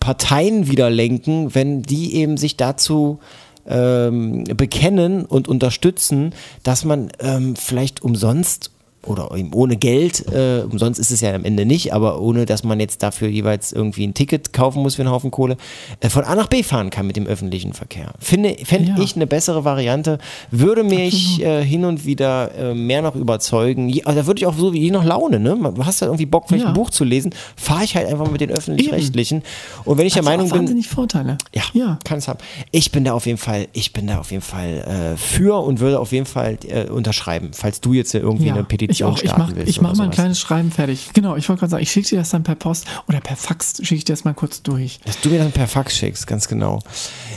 Parteien 0.00 0.68
wieder 0.68 0.90
lenken, 0.90 1.54
wenn 1.54 1.82
die 1.82 2.14
eben 2.16 2.36
sich 2.36 2.56
dazu 2.56 3.18
ähm, 3.66 4.42
bekennen 4.56 5.24
und 5.24 5.46
unterstützen, 5.46 6.32
dass 6.64 6.84
man 6.84 7.12
ähm, 7.20 7.54
vielleicht 7.54 8.02
umsonst 8.02 8.71
oder 9.06 9.30
eben 9.36 9.52
ohne 9.52 9.76
Geld, 9.76 10.26
äh, 10.32 10.62
umsonst 10.70 11.00
ist 11.00 11.10
es 11.10 11.20
ja 11.20 11.34
am 11.34 11.44
Ende 11.44 11.66
nicht, 11.66 11.92
aber 11.92 12.20
ohne, 12.20 12.46
dass 12.46 12.62
man 12.62 12.78
jetzt 12.80 13.02
dafür 13.02 13.28
jeweils 13.28 13.72
irgendwie 13.72 14.06
ein 14.06 14.14
Ticket 14.14 14.52
kaufen 14.52 14.82
muss 14.82 14.94
für 14.94 15.02
einen 15.02 15.10
Haufen 15.10 15.30
Kohle, 15.30 15.56
äh, 16.00 16.08
von 16.08 16.24
A 16.24 16.34
nach 16.34 16.46
B 16.46 16.62
fahren 16.62 16.90
kann 16.90 17.06
mit 17.06 17.16
dem 17.16 17.26
öffentlichen 17.26 17.72
Verkehr. 17.72 18.12
Finde, 18.20 18.56
fände 18.64 18.90
Ja. 18.90 18.98
ich 19.02 19.16
eine 19.16 19.26
bessere 19.26 19.64
Variante, 19.64 20.18
würde 20.50 20.84
mich 20.84 21.42
äh, 21.42 21.64
hin 21.64 21.84
und 21.84 22.04
wieder 22.06 22.54
äh, 22.54 22.74
mehr 22.74 23.02
noch 23.02 23.16
überzeugen. 23.16 23.88
Je, 23.88 24.04
also 24.04 24.20
da 24.20 24.26
würde 24.26 24.38
ich 24.40 24.46
auch 24.46 24.56
so 24.56 24.72
wie 24.72 24.80
je 24.80 24.90
nach 24.90 25.04
Laune, 25.04 25.40
ne? 25.40 25.56
Man- 25.56 25.74
Du 25.74 25.84
hast 25.86 26.00
ja 26.00 26.06
irgendwie 26.06 26.26
Bock, 26.26 26.44
vielleicht 26.48 26.64
Ja. 26.64 26.68
ein 26.70 26.74
Buch 26.74 26.90
zu 26.90 27.02
lesen, 27.04 27.34
fahre 27.56 27.82
ich 27.84 27.96
halt 27.96 28.06
einfach 28.06 28.30
mit 28.30 28.40
den 28.40 28.50
öffentlich-rechtlichen. 28.50 29.42
Und 29.84 29.98
wenn 29.98 30.06
ich 30.06 30.12
der 30.12 30.20
Hat 30.22 30.26
ja 30.26 30.30
Meinung 30.30 30.46
auch 30.46 30.52
bin, 30.52 30.60
wahnsinnig 30.60 30.86
Vorteile. 30.88 31.38
ja, 31.54 31.62
ja. 31.72 31.98
kann 32.04 32.18
es 32.18 32.28
haben. 32.28 32.38
Ich 32.70 32.92
bin 32.92 33.04
da 33.04 33.14
auf 33.14 33.26
jeden 33.26 33.38
Fall, 33.38 33.66
ich 33.72 33.92
bin 33.92 34.06
da 34.06 34.18
auf 34.20 34.30
jeden 34.30 34.42
Fall 34.42 35.12
äh, 35.14 35.16
für 35.16 35.60
und 35.64 35.80
würde 35.80 35.98
auf 35.98 36.12
jeden 36.12 36.26
Fall 36.26 36.58
äh, 36.68 36.84
unterschreiben, 36.88 37.50
falls 37.52 37.80
du 37.80 37.94
jetzt 37.94 38.14
irgendwie 38.14 38.50
eine 38.50 38.62
Petition 38.64 38.91
ich 38.92 39.04
auch. 39.04 39.20
Ich 39.22 39.36
mach, 39.36 39.54
willst. 39.54 39.68
ich 39.68 39.80
mal 39.80 39.98
ein 39.98 40.10
kleines 40.10 40.38
Schreiben 40.40 40.70
fertig. 40.70 41.10
Genau, 41.12 41.36
ich 41.36 41.48
wollte 41.48 41.60
gerade 41.60 41.70
sagen, 41.70 41.82
ich 41.82 41.90
schicke 41.90 42.08
dir 42.08 42.18
das 42.18 42.30
dann 42.30 42.42
per 42.42 42.54
Post 42.54 42.86
oder 43.08 43.20
per 43.20 43.36
Fax, 43.36 43.76
schicke 43.78 43.94
ich 43.96 44.04
dir 44.04 44.12
das 44.12 44.24
mal 44.24 44.34
kurz 44.34 44.62
durch. 44.62 45.00
Dass 45.04 45.20
du 45.20 45.28
mir 45.28 45.38
dann 45.38 45.52
per 45.52 45.68
Fax 45.68 45.96
schickst, 45.96 46.26
ganz 46.26 46.48
genau. 46.48 46.80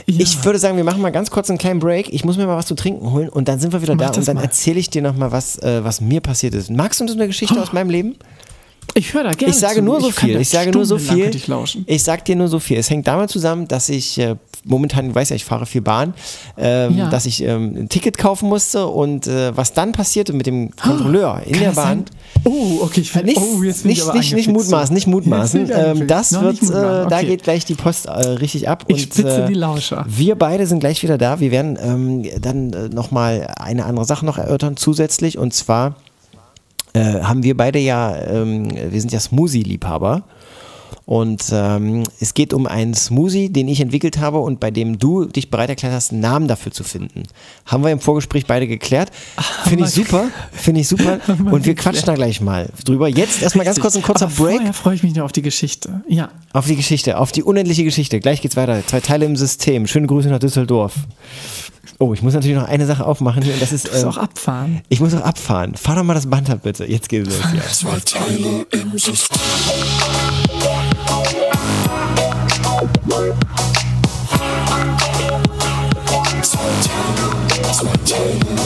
Ja. 0.06 0.20
Ich 0.20 0.44
würde 0.44 0.58
sagen, 0.58 0.76
wir 0.76 0.84
machen 0.84 1.02
mal 1.02 1.10
ganz 1.10 1.30
kurz 1.30 1.50
einen 1.50 1.58
kleinen 1.58 1.80
Break. 1.80 2.12
Ich 2.12 2.24
muss 2.24 2.36
mir 2.36 2.46
mal 2.46 2.56
was 2.56 2.66
zu 2.66 2.74
trinken 2.74 3.10
holen 3.12 3.28
und 3.28 3.48
dann 3.48 3.58
sind 3.58 3.72
wir 3.72 3.82
wieder 3.82 3.94
Mach 3.94 4.10
da 4.10 4.18
und 4.18 4.28
dann 4.28 4.36
erzähle 4.38 4.78
ich 4.78 4.90
dir 4.90 5.02
nochmal, 5.02 5.32
was, 5.32 5.58
äh, 5.58 5.82
was 5.84 6.00
mir 6.00 6.20
passiert 6.20 6.54
ist. 6.54 6.70
Magst 6.70 7.00
du 7.00 7.04
uns 7.04 7.12
eine 7.12 7.26
Geschichte 7.26 7.60
aus 7.60 7.72
meinem 7.72 7.90
Leben? 7.90 8.16
Ich 8.94 9.12
höre 9.12 9.24
da 9.24 9.32
gerne 9.32 9.52
Ich 9.52 9.58
sage 9.58 9.76
zu. 9.76 9.82
nur 9.82 10.00
so 10.00 10.10
kann 10.10 10.28
viel. 10.28 10.40
Ich 10.40 10.48
sage 10.48 10.70
nur 10.70 10.86
so 10.86 10.98
viel. 10.98 11.34
Ich, 11.34 11.46
lauschen. 11.48 11.84
Ich 11.86 12.02
sag 12.02 12.24
dir 12.24 12.36
nur 12.36 12.48
so 12.48 12.58
viel. 12.58 12.78
Es 12.78 12.88
hängt 12.88 13.06
damit 13.06 13.30
zusammen, 13.30 13.68
dass 13.68 13.88
ich 13.88 14.18
äh, 14.18 14.36
momentan, 14.66 15.08
du 15.08 15.14
weißt 15.14 15.30
ja, 15.30 15.36
ich 15.36 15.44
fahre 15.44 15.66
viel 15.66 15.80
Bahn, 15.80 16.14
ähm, 16.58 16.98
Ja. 16.98 17.08
dass 17.08 17.26
ich 17.26 17.42
ähm, 17.42 17.74
ein 17.76 17.88
Ticket 17.88 18.18
kaufen 18.18 18.48
musste 18.48 18.86
und 18.86 19.26
äh, 19.26 19.56
was 19.56 19.72
dann 19.72 19.92
passierte 19.92 20.32
mit 20.32 20.46
dem 20.46 20.74
Kontrolleur 20.76 21.42
in 21.46 21.52
Kann 21.52 21.62
der 21.62 21.70
Bahn. 21.72 22.04
Oh, 22.44 22.78
okay, 22.82 23.00
ich 23.00 23.14
Nicht, 23.14 23.38
oh, 23.38 23.62
jetzt 23.62 23.82
bin 23.82 23.90
nicht, 23.90 23.98
ich 23.98 24.04
aber 24.04 24.18
nicht, 24.18 24.34
nicht 24.34 24.48
mutmaßen, 24.48 24.94
nicht 24.94 25.06
mutmaßen. 25.06 25.70
Ähm, 25.72 26.06
das 26.06 26.32
Noch 26.32 26.42
wird, 26.42 26.62
mutmaßen, 26.62 27.06
äh, 27.06 27.08
da 27.08 27.16
okay. 27.16 27.26
geht 27.26 27.42
gleich 27.42 27.64
die 27.64 27.74
Post 27.74 28.06
äh, 28.06 28.10
richtig 28.10 28.68
ab. 28.68 28.84
Ich 28.88 28.94
und, 29.06 29.14
spitze 29.14 29.44
äh, 29.44 29.46
die 29.46 29.54
Lauscher. 29.54 30.04
Wir 30.08 30.36
beide 30.36 30.66
sind 30.66 30.80
gleich 30.80 31.02
wieder 31.02 31.18
da. 31.18 31.40
Wir 31.40 31.50
werden 31.50 31.78
ähm, 31.80 32.24
dann 32.40 32.72
äh, 32.72 32.88
nochmal 32.88 33.52
eine 33.58 33.84
andere 33.84 34.04
Sache 34.04 34.26
noch 34.26 34.38
erörtern 34.38 34.76
zusätzlich 34.76 35.38
und 35.38 35.54
zwar 35.54 35.96
äh, 36.92 37.20
haben 37.20 37.42
wir 37.42 37.56
beide 37.56 37.78
ja, 37.78 38.16
ähm, 38.16 38.68
wir 38.70 39.00
sind 39.00 39.12
ja 39.12 39.20
Smoothie-Liebhaber. 39.20 40.22
Und 41.04 41.44
ähm, 41.52 42.02
es 42.20 42.34
geht 42.34 42.52
um 42.52 42.66
einen 42.66 42.94
Smoothie, 42.94 43.48
den 43.48 43.68
ich 43.68 43.80
entwickelt 43.80 44.18
habe 44.18 44.38
und 44.38 44.58
bei 44.58 44.70
dem 44.70 44.98
du 44.98 45.24
dich 45.26 45.50
bereit 45.50 45.68
erklärt 45.68 45.94
hast, 45.94 46.12
einen 46.12 46.20
Namen 46.20 46.48
dafür 46.48 46.72
zu 46.72 46.82
finden. 46.82 47.22
Haben 47.64 47.84
wir 47.84 47.90
im 47.92 48.00
Vorgespräch 48.00 48.46
beide 48.46 48.66
geklärt. 48.66 49.10
Finde 49.64 49.84
ich 49.84 49.90
super. 49.90 50.28
Finde 50.52 50.80
ich 50.80 50.88
super. 50.88 51.20
Und 51.28 51.64
wir 51.64 51.74
quatschen 51.76 52.06
da 52.06 52.14
gleich 52.14 52.40
mal 52.40 52.70
drüber. 52.84 53.08
Jetzt 53.08 53.42
erstmal 53.42 53.64
ganz 53.64 53.78
kurz 53.78 53.96
ein 53.96 54.02
kurzer 54.02 54.26
Aber 54.26 54.34
Break 54.34 54.56
Vorher 54.56 54.72
freue 54.72 54.94
ich 54.96 55.02
mich 55.02 55.14
noch 55.14 55.24
auf 55.24 55.32
die 55.32 55.42
Geschichte. 55.42 56.02
Ja. 56.08 56.30
auf 56.52 56.66
die 56.66 56.76
Geschichte, 56.76 57.18
auf 57.18 57.30
die 57.30 57.42
unendliche 57.42 57.84
Geschichte. 57.84 58.18
Gleich 58.18 58.40
geht's 58.40 58.56
weiter. 58.56 58.84
Zwei 58.86 59.00
Teile 59.00 59.26
im 59.26 59.36
System. 59.36 59.86
Schöne 59.86 60.08
Grüße 60.08 60.28
nach 60.28 60.40
Düsseldorf. 60.40 60.94
Oh, 61.98 62.12
ich 62.12 62.22
muss 62.22 62.34
natürlich 62.34 62.56
noch 62.56 62.68
eine 62.68 62.84
Sache 62.84 63.06
aufmachen 63.06 63.42
hier 63.42 63.54
und 63.54 63.62
das 63.62 63.72
ist. 63.72 63.86
Du 63.86 63.92
musst 63.92 64.02
ähm, 64.02 64.08
auch 64.10 64.18
abfahren. 64.18 64.82
ich 64.88 65.00
muss 65.00 65.14
auch 65.14 65.22
abfahren. 65.22 65.76
Fahr 65.76 65.96
doch 65.96 66.02
mal 66.02 66.14
das 66.14 66.28
Band 66.28 66.50
ab, 66.50 66.60
bitte. 66.62 66.84
Jetzt 66.84 67.08
geht's 67.08 67.28
los. 67.28 67.38
Ja. 67.54 67.62
Zwei 67.72 68.00
Teile 68.00 68.66
im 68.72 68.98
System. 68.98 69.38
Teile, 78.06 78.65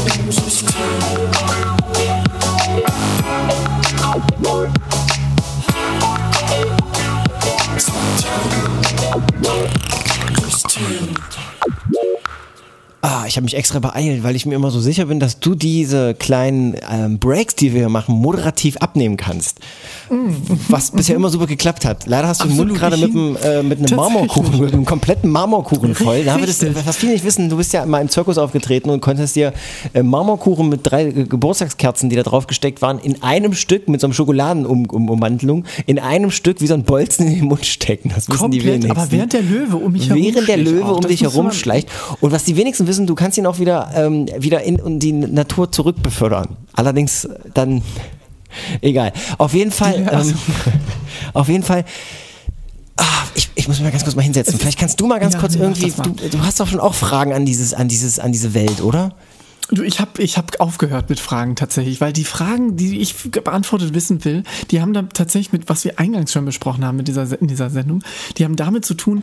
Ah, 13.03 13.25
ich 13.27 13.37
habe 13.37 13.45
mich 13.45 13.57
extra 13.57 13.79
beeilt, 13.79 14.23
weil 14.23 14.37
ich 14.37 14.45
mir 14.45 14.55
immer 14.55 14.71
so 14.71 14.79
sicher 14.79 15.07
bin, 15.07 15.21
dass 15.21 15.41
du 15.41 15.55
diese 15.55 16.13
kleinen 16.15 16.77
ähm, 16.91 17.19
Breaks, 17.19 17.55
die 17.55 17.73
wir 17.73 17.81
hier 17.81 17.89
machen, 17.89 18.15
moderativ 18.15 18.77
abnehmen 18.77 19.17
kannst. 19.17 19.59
Was 20.69 20.91
bisher 20.91 21.17
immer 21.17 21.31
super 21.31 21.47
geklappt 21.47 21.87
hat. 21.87 22.07
Leider 22.07 22.29
hast 22.29 22.45
du 22.45 22.49
den 22.49 22.57
Mund 22.59 22.73
Absolut, 22.73 22.79
gerade 22.93 23.07
mit 23.07 23.11
einem, 23.17 23.37
äh, 23.37 23.63
mit 23.63 23.79
einem. 23.79 23.97
Marmorkuchen, 23.97 24.61
mit 24.61 24.73
einem 24.75 24.85
kompletten 24.85 25.31
Marmorkuchen 25.31 25.95
voll. 25.95 26.25
Da 26.25 26.37
das, 26.37 26.63
was 26.87 26.97
viele 26.97 27.13
nicht 27.13 27.25
wissen, 27.25 27.49
du 27.49 27.57
bist 27.57 27.73
ja 27.73 27.87
mal 27.87 28.03
im 28.03 28.11
Zirkus 28.11 28.37
aufgetreten 28.37 28.91
und 28.91 29.01
konntest 29.01 29.35
dir 29.35 29.55
äh, 29.95 30.03
Marmorkuchen 30.03 30.69
mit 30.69 30.81
drei 30.83 31.07
äh, 31.07 31.25
Geburtstagskerzen, 31.25 32.11
die 32.11 32.17
da 32.17 32.23
drauf 32.23 32.47
gesteckt 32.49 32.83
waren, 32.83 32.99
in 32.99 33.23
einem 33.23 33.55
Stück 33.55 33.89
mit 33.89 34.03
so 34.03 34.09
einem 34.09 34.15
Schokoladenummantelung, 34.15 35.65
in 35.87 35.99
einem 35.99 36.31
Stück 36.31 36.61
wie 36.61 36.67
so 36.67 36.75
ein 36.75 36.83
Bolzen 36.83 37.27
in 37.29 37.35
den 37.37 37.45
Mund 37.47 37.65
stecken. 37.65 38.11
Das 38.15 38.29
wissen 38.29 38.51
die 38.51 38.59
Komplett, 38.59 38.83
wenigsten. 38.83 38.91
aber 38.91 39.11
während 39.11 39.33
der 39.33 39.43
Löwe 39.43 39.77
um 39.77 39.93
mich 39.93 40.09
herum 40.09 40.23
Während 40.23 40.49
der 40.49 40.57
Löwe 40.59 40.85
auch. 40.85 40.97
um 40.99 41.07
dich 41.07 41.23
herumschleicht. 41.23 41.89
Und 42.21 42.33
was 42.33 42.45
die 42.45 42.57
wenigsten 42.57 42.90
wissen, 42.91 43.07
du 43.07 43.15
kannst 43.15 43.39
ihn 43.39 43.47
auch 43.47 43.59
wieder, 43.59 43.91
ähm, 43.95 44.27
wieder 44.39 44.63
in, 44.63 44.77
in 44.79 44.99
die 44.99 45.13
Natur 45.13 45.73
zurückbefördern. 45.73 46.57
Allerdings 46.75 47.29
dann, 47.55 47.83
egal. 48.83 49.13
Auf 49.39 49.55
jeden 49.55 49.71
Fall, 49.71 50.03
Ja, 50.03 50.09
also- 50.09 50.31
ähm, 50.33 50.37
auf 51.33 51.49
jeden 51.49 51.63
Fall, 51.65 51.85
ah, 52.97 53.05
ich, 53.35 53.49
ich 53.55 53.69
muss 53.69 53.79
mich 53.79 53.85
mal 53.85 53.91
ganz 53.93 54.05
kurz 54.05 54.17
mal 54.17 54.23
hinsetzen. 54.23 54.59
Vielleicht 54.59 54.79
kannst 54.79 55.01
du 55.01 55.07
mal 55.07 55.19
ganz 55.21 55.35
Ja, 55.35 55.41
kurz 55.41 55.55
irgendwie, 55.55 55.91
du, 55.91 56.29
du 56.29 56.41
hast 56.43 56.61
doch 56.61 56.67
schon 56.67 56.81
auch 56.81 56.95
Fragen 56.95 57.33
an 57.33 57.47
dieses, 57.47 57.73
an 57.75 57.89
dieses, 57.89 58.19
an 58.19 58.33
diese 58.33 58.53
Welt, 58.55 58.83
oder? 58.83 59.15
Du, 59.73 59.83
ich 59.85 60.01
habe 60.01 60.21
ich 60.21 60.37
hab 60.37 60.59
aufgehört 60.61 61.09
mit 61.11 61.21
Fragen 61.21 61.55
tatsächlich, 61.55 62.01
weil 62.01 62.13
die 62.13 62.25
Fragen, 62.25 62.77
die 62.77 62.99
ich 62.99 63.15
beantwortet 63.31 63.95
wissen 63.95 64.25
will, 64.25 64.43
die 64.73 64.81
haben 64.81 64.93
dann 64.93 65.11
tatsächlich 65.11 65.53
mit, 65.53 65.69
was 65.69 65.85
wir 65.85 66.01
eingangs 66.01 66.33
schon 66.33 66.45
besprochen 66.45 66.85
haben 66.85 66.97
mit 66.97 67.07
dieser, 67.07 67.25
Se- 67.27 67.37
in 67.37 67.47
dieser 67.47 67.71
Sendung, 67.71 68.03
die 68.37 68.45
haben 68.45 68.57
damit 68.57 68.85
zu 68.85 68.95
tun, 68.95 69.23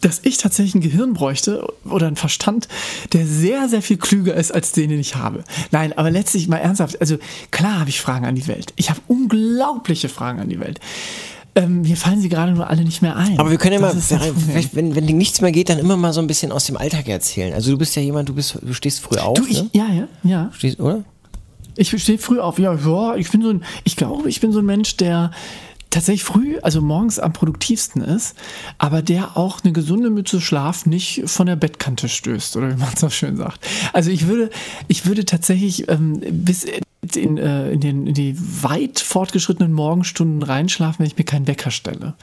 dass 0.00 0.20
ich 0.22 0.38
tatsächlich 0.38 0.74
ein 0.74 0.80
Gehirn 0.80 1.14
bräuchte 1.14 1.66
oder 1.84 2.06
einen 2.06 2.16
Verstand, 2.16 2.68
der 3.12 3.26
sehr, 3.26 3.68
sehr 3.68 3.82
viel 3.82 3.96
klüger 3.96 4.34
ist 4.34 4.52
als 4.52 4.72
den, 4.72 4.90
den 4.90 5.00
ich 5.00 5.16
habe. 5.16 5.44
Nein, 5.70 5.96
aber 5.96 6.10
letztlich 6.10 6.48
mal 6.48 6.58
ernsthaft, 6.58 7.00
also 7.00 7.18
klar 7.50 7.80
habe 7.80 7.90
ich 7.90 8.00
Fragen 8.00 8.26
an 8.26 8.34
die 8.34 8.46
Welt. 8.46 8.72
Ich 8.76 8.90
habe 8.90 9.00
unglaubliche 9.08 10.08
Fragen 10.08 10.40
an 10.40 10.48
die 10.48 10.60
Welt. 10.60 10.80
Ähm, 11.54 11.82
mir 11.82 11.96
fallen 11.96 12.20
sie 12.20 12.28
gerade 12.28 12.52
nur 12.52 12.68
alle 12.68 12.84
nicht 12.84 13.00
mehr 13.00 13.16
ein. 13.16 13.38
Aber 13.38 13.50
wir 13.50 13.56
können 13.56 13.72
ja 13.74 13.80
mal, 13.80 13.94
vielleicht, 13.96 14.76
wenn, 14.76 14.94
wenn 14.94 15.06
nichts 15.06 15.40
mehr 15.40 15.52
geht, 15.52 15.70
dann 15.70 15.78
immer 15.78 15.96
mal 15.96 16.12
so 16.12 16.20
ein 16.20 16.26
bisschen 16.26 16.52
aus 16.52 16.66
dem 16.66 16.76
Alltag 16.76 17.08
erzählen. 17.08 17.54
Also 17.54 17.70
du 17.70 17.78
bist 17.78 17.96
ja 17.96 18.02
jemand, 18.02 18.28
du 18.28 18.34
bist, 18.34 18.58
du 18.60 18.74
stehst 18.74 19.00
früh 19.00 19.16
auf, 19.16 19.38
Du, 19.38 19.46
ich, 19.46 19.62
ne? 19.62 19.70
ja, 19.72 19.86
ja, 19.88 20.08
ja. 20.22 20.50
Stehst, 20.52 20.78
oder? 20.80 21.02
Ich 21.78 21.90
stehe 22.02 22.18
früh 22.18 22.40
auf. 22.40 22.58
Ja, 22.58 22.74
ja, 22.74 23.16
ich 23.16 23.30
bin 23.30 23.40
so 23.42 23.50
ein, 23.50 23.64
ich 23.84 23.96
glaube, 23.96 24.28
ich 24.28 24.40
bin 24.40 24.52
so 24.52 24.58
ein 24.58 24.66
Mensch, 24.66 24.96
der 24.98 25.30
tatsächlich 25.96 26.24
früh, 26.24 26.58
also 26.58 26.82
morgens 26.82 27.18
am 27.18 27.32
produktivsten 27.32 28.02
ist, 28.02 28.34
aber 28.76 29.00
der 29.00 29.38
auch 29.38 29.64
eine 29.64 29.72
gesunde 29.72 30.10
Mütze 30.10 30.42
Schlaf 30.42 30.84
nicht 30.84 31.22
von 31.24 31.46
der 31.46 31.56
Bettkante 31.56 32.10
stößt, 32.10 32.54
oder 32.58 32.70
wie 32.70 32.78
man 32.78 32.90
es 32.92 33.00
so 33.00 33.08
schön 33.08 33.38
sagt. 33.38 33.66
Also 33.94 34.10
ich 34.10 34.26
würde, 34.26 34.50
ich 34.88 35.06
würde 35.06 35.24
tatsächlich 35.24 35.88
ähm, 35.88 36.20
bis 36.20 36.66
in, 37.14 37.38
äh, 37.38 37.70
in, 37.70 37.80
den, 37.80 38.06
in 38.08 38.14
die 38.14 38.34
weit 38.62 38.98
fortgeschrittenen 38.98 39.72
Morgenstunden 39.72 40.42
reinschlafen, 40.42 40.98
wenn 41.00 41.06
ich 41.06 41.16
mir 41.16 41.24
keinen 41.24 41.46
Wecker 41.46 41.70
stelle. 41.70 42.14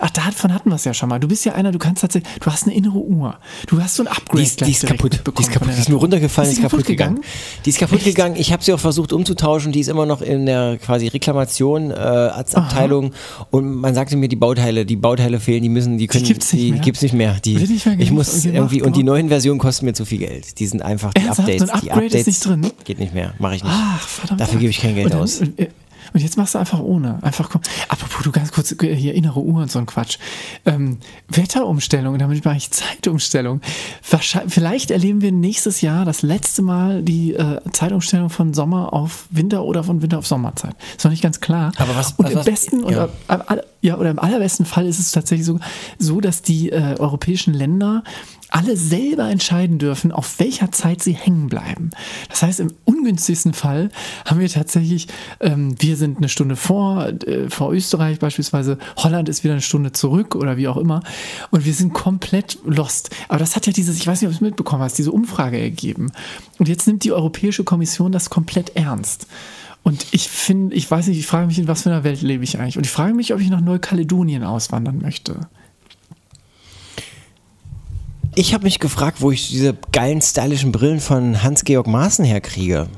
Ach, 0.00 0.10
davon 0.10 0.52
hatten 0.52 0.70
wir 0.70 0.76
es 0.76 0.84
ja 0.84 0.94
schon 0.94 1.08
mal. 1.08 1.20
Du 1.20 1.28
bist 1.28 1.44
ja 1.44 1.52
einer, 1.54 1.70
du 1.70 1.78
kannst 1.78 2.00
tatsächlich, 2.00 2.32
du 2.40 2.50
hast 2.50 2.64
eine 2.64 2.74
innere 2.74 2.98
Uhr. 2.98 3.36
Du 3.66 3.80
hast 3.80 3.94
so 3.96 4.02
ein 4.02 4.08
Upgrade 4.08 4.38
Die 4.38 4.42
ist, 4.44 4.60
die 4.66 4.70
ist 4.72 4.86
kaputt. 4.86 5.12
Die 5.24 5.42
ist 5.42 5.50
kaputt. 5.52 5.68
Die 5.76 5.80
ist 5.80 5.88
nur 5.88 6.00
runtergefallen, 6.00 6.48
Ist 6.50 6.54
ist 6.54 6.58
die 6.58 6.62
kaputt 6.62 6.78
kaputt 6.80 6.86
gegangen. 6.86 7.14
gegangen? 7.16 7.62
Die 7.64 7.70
ist 7.70 7.78
kaputt 7.78 7.98
Echt? 7.98 8.06
gegangen. 8.06 8.36
Ich 8.36 8.52
habe 8.52 8.64
sie 8.64 8.72
auch 8.72 8.80
versucht 8.80 9.12
umzutauschen. 9.12 9.70
Die 9.72 9.80
ist 9.80 9.88
immer 9.88 10.06
noch 10.06 10.22
in 10.22 10.46
der 10.46 10.78
quasi 10.78 11.06
Reklamation 11.08 11.90
äh, 11.90 11.94
als 11.94 12.54
Abteilung. 12.54 13.12
Und 13.50 13.74
man 13.76 13.94
sagte 13.94 14.16
mir, 14.16 14.28
die 14.28 14.36
Bauteile, 14.36 14.86
die 14.86 14.96
Bauteile 14.96 15.38
fehlen, 15.40 15.62
die 15.62 15.68
müssen, 15.68 15.98
die 15.98 16.06
können, 16.06 16.24
gibt's 16.24 16.52
nicht 16.52 16.64
die 16.64 16.72
mehr? 16.72 16.80
gibt's 16.80 17.02
nicht 17.02 17.14
mehr. 17.14 17.36
Die, 17.44 17.60
Wird 17.60 17.70
nicht 17.70 17.84
mehr 17.86 17.98
ich 17.98 18.10
muss 18.10 18.42
gemacht, 18.42 18.54
irgendwie 18.56 18.82
und 18.82 18.96
die 18.96 19.02
neuen 19.02 19.28
Versionen 19.28 19.58
kosten 19.58 19.84
mir 19.86 19.92
zu 19.92 20.04
viel 20.04 20.18
Geld. 20.18 20.58
Die 20.58 20.66
sind 20.66 20.82
einfach 20.82 21.12
die 21.14 21.20
Ernsthaft? 21.20 21.40
Updates. 21.50 21.68
So 21.68 21.72
ein 21.74 21.80
die 21.82 21.90
Upgrade 21.90 22.06
ist 22.06 22.14
Updates 22.14 22.26
nicht 22.26 22.46
drin? 22.46 22.72
Geht 22.84 22.98
nicht 22.98 23.14
mehr, 23.14 23.34
mache 23.38 23.56
ich 23.56 23.62
nicht. 23.64 23.72
Ach, 23.74 24.00
verdammt. 24.00 24.31
Dafür 24.36 24.58
gebe 24.60 24.70
ich 24.70 24.80
kein 24.80 24.94
Geld 24.94 25.06
und 25.06 25.12
dann, 25.12 25.20
aus. 25.22 25.40
äh, 25.40 25.68
Und 26.14 26.20
jetzt 26.20 26.36
machst 26.36 26.54
du 26.54 26.58
einfach 26.58 26.80
ohne. 26.80 27.22
Einfach 27.22 27.48
komm. 27.48 27.62
Apropos, 27.88 28.22
du 28.24 28.32
ganz 28.32 28.52
kurz 28.52 28.72
äh, 28.82 28.94
hier 28.94 29.14
innere 29.14 29.40
Uhr 29.40 29.62
und 29.62 29.70
so 29.70 29.78
ein 29.78 29.86
Quatsch. 29.86 30.18
Ähm, 30.66 30.98
Wetterumstellung, 31.28 32.18
damit 32.18 32.44
mache 32.44 32.56
ich 32.56 32.70
Zeitumstellung. 32.70 33.60
Wahrscheinlich, 34.10 34.52
vielleicht 34.52 34.90
erleben 34.90 35.20
wir 35.22 35.32
nächstes 35.32 35.80
Jahr 35.80 36.04
das 36.04 36.22
letzte 36.22 36.62
Mal 36.62 37.02
die 37.02 37.34
äh, 37.34 37.60
Zeitumstellung 37.72 38.30
von 38.30 38.52
Sommer 38.54 38.92
auf 38.92 39.26
Winter 39.30 39.64
oder 39.64 39.84
von 39.84 40.02
Winter 40.02 40.18
auf 40.18 40.26
Sommerzeit. 40.26 40.74
Ist 40.96 41.04
noch 41.04 41.10
nicht 41.10 41.22
ganz 41.22 41.40
klar. 41.40 41.72
Aber 41.78 41.96
was- 41.96 42.12
und 42.12 42.24
was- 42.26 42.32
im 42.32 42.38
was- 42.38 42.44
besten 42.46 42.80
ja. 42.80 42.86
oder, 43.28 43.64
ja, 43.80 43.96
oder 43.96 44.10
im 44.10 44.18
allerbesten 44.18 44.66
Fall 44.66 44.86
ist 44.86 44.98
es 44.98 45.10
tatsächlich 45.12 45.46
so, 45.46 45.58
so 45.98 46.20
dass 46.20 46.42
die 46.42 46.70
äh, 46.70 46.96
europäischen 46.98 47.54
Länder 47.54 48.02
alle 48.52 48.76
selber 48.76 49.30
entscheiden 49.30 49.78
dürfen, 49.78 50.12
auf 50.12 50.38
welcher 50.38 50.70
Zeit 50.70 51.02
sie 51.02 51.14
hängen 51.14 51.48
bleiben. 51.48 51.90
Das 52.28 52.42
heißt, 52.42 52.60
im 52.60 52.72
ungünstigsten 52.84 53.54
Fall 53.54 53.90
haben 54.26 54.40
wir 54.40 54.48
tatsächlich, 54.48 55.08
ähm, 55.40 55.74
wir 55.80 55.96
sind 55.96 56.18
eine 56.18 56.28
Stunde 56.28 56.56
vor, 56.56 57.08
äh, 57.08 57.48
vor 57.48 57.72
Österreich 57.72 58.18
beispielsweise, 58.18 58.78
Holland 58.96 59.28
ist 59.28 59.42
wieder 59.42 59.54
eine 59.54 59.62
Stunde 59.62 59.92
zurück 59.92 60.34
oder 60.34 60.56
wie 60.58 60.68
auch 60.68 60.76
immer 60.76 61.02
und 61.50 61.64
wir 61.64 61.72
sind 61.72 61.94
komplett 61.94 62.58
lost. 62.64 63.10
Aber 63.28 63.38
das 63.38 63.56
hat 63.56 63.66
ja 63.66 63.72
dieses, 63.72 63.96
ich 63.96 64.06
weiß 64.06 64.20
nicht, 64.20 64.28
ob 64.28 64.32
du 64.32 64.36
es 64.36 64.40
mitbekommen 64.42 64.82
hast, 64.82 64.98
diese 64.98 65.12
Umfrage 65.12 65.58
ergeben. 65.58 66.12
Und 66.58 66.68
jetzt 66.68 66.86
nimmt 66.86 67.04
die 67.04 67.12
Europäische 67.12 67.64
Kommission 67.64 68.12
das 68.12 68.28
komplett 68.28 68.76
ernst. 68.76 69.26
Und 69.82 70.06
ich 70.12 70.28
finde, 70.28 70.76
ich 70.76 70.88
weiß 70.88 71.08
nicht, 71.08 71.18
ich 71.18 71.26
frage 71.26 71.46
mich, 71.46 71.58
in 71.58 71.68
was 71.68 71.82
für 71.82 71.90
einer 71.90 72.04
Welt 72.04 72.22
lebe 72.22 72.44
ich 72.44 72.58
eigentlich? 72.58 72.76
Und 72.76 72.84
ich 72.84 72.92
frage 72.92 73.14
mich, 73.14 73.32
ob 73.32 73.40
ich 73.40 73.50
nach 73.50 73.60
Neukaledonien 73.60 74.44
auswandern 74.44 74.98
möchte. 74.98 75.48
Ich 78.34 78.54
habe 78.54 78.64
mich 78.64 78.78
gefragt, 78.78 79.20
wo 79.20 79.30
ich 79.30 79.48
diese 79.48 79.76
geilen 79.92 80.22
stylischen 80.22 80.72
Brillen 80.72 81.00
von 81.00 81.42
Hans-Georg 81.42 81.86
Maaßen 81.86 82.24
herkriege. 82.24 82.88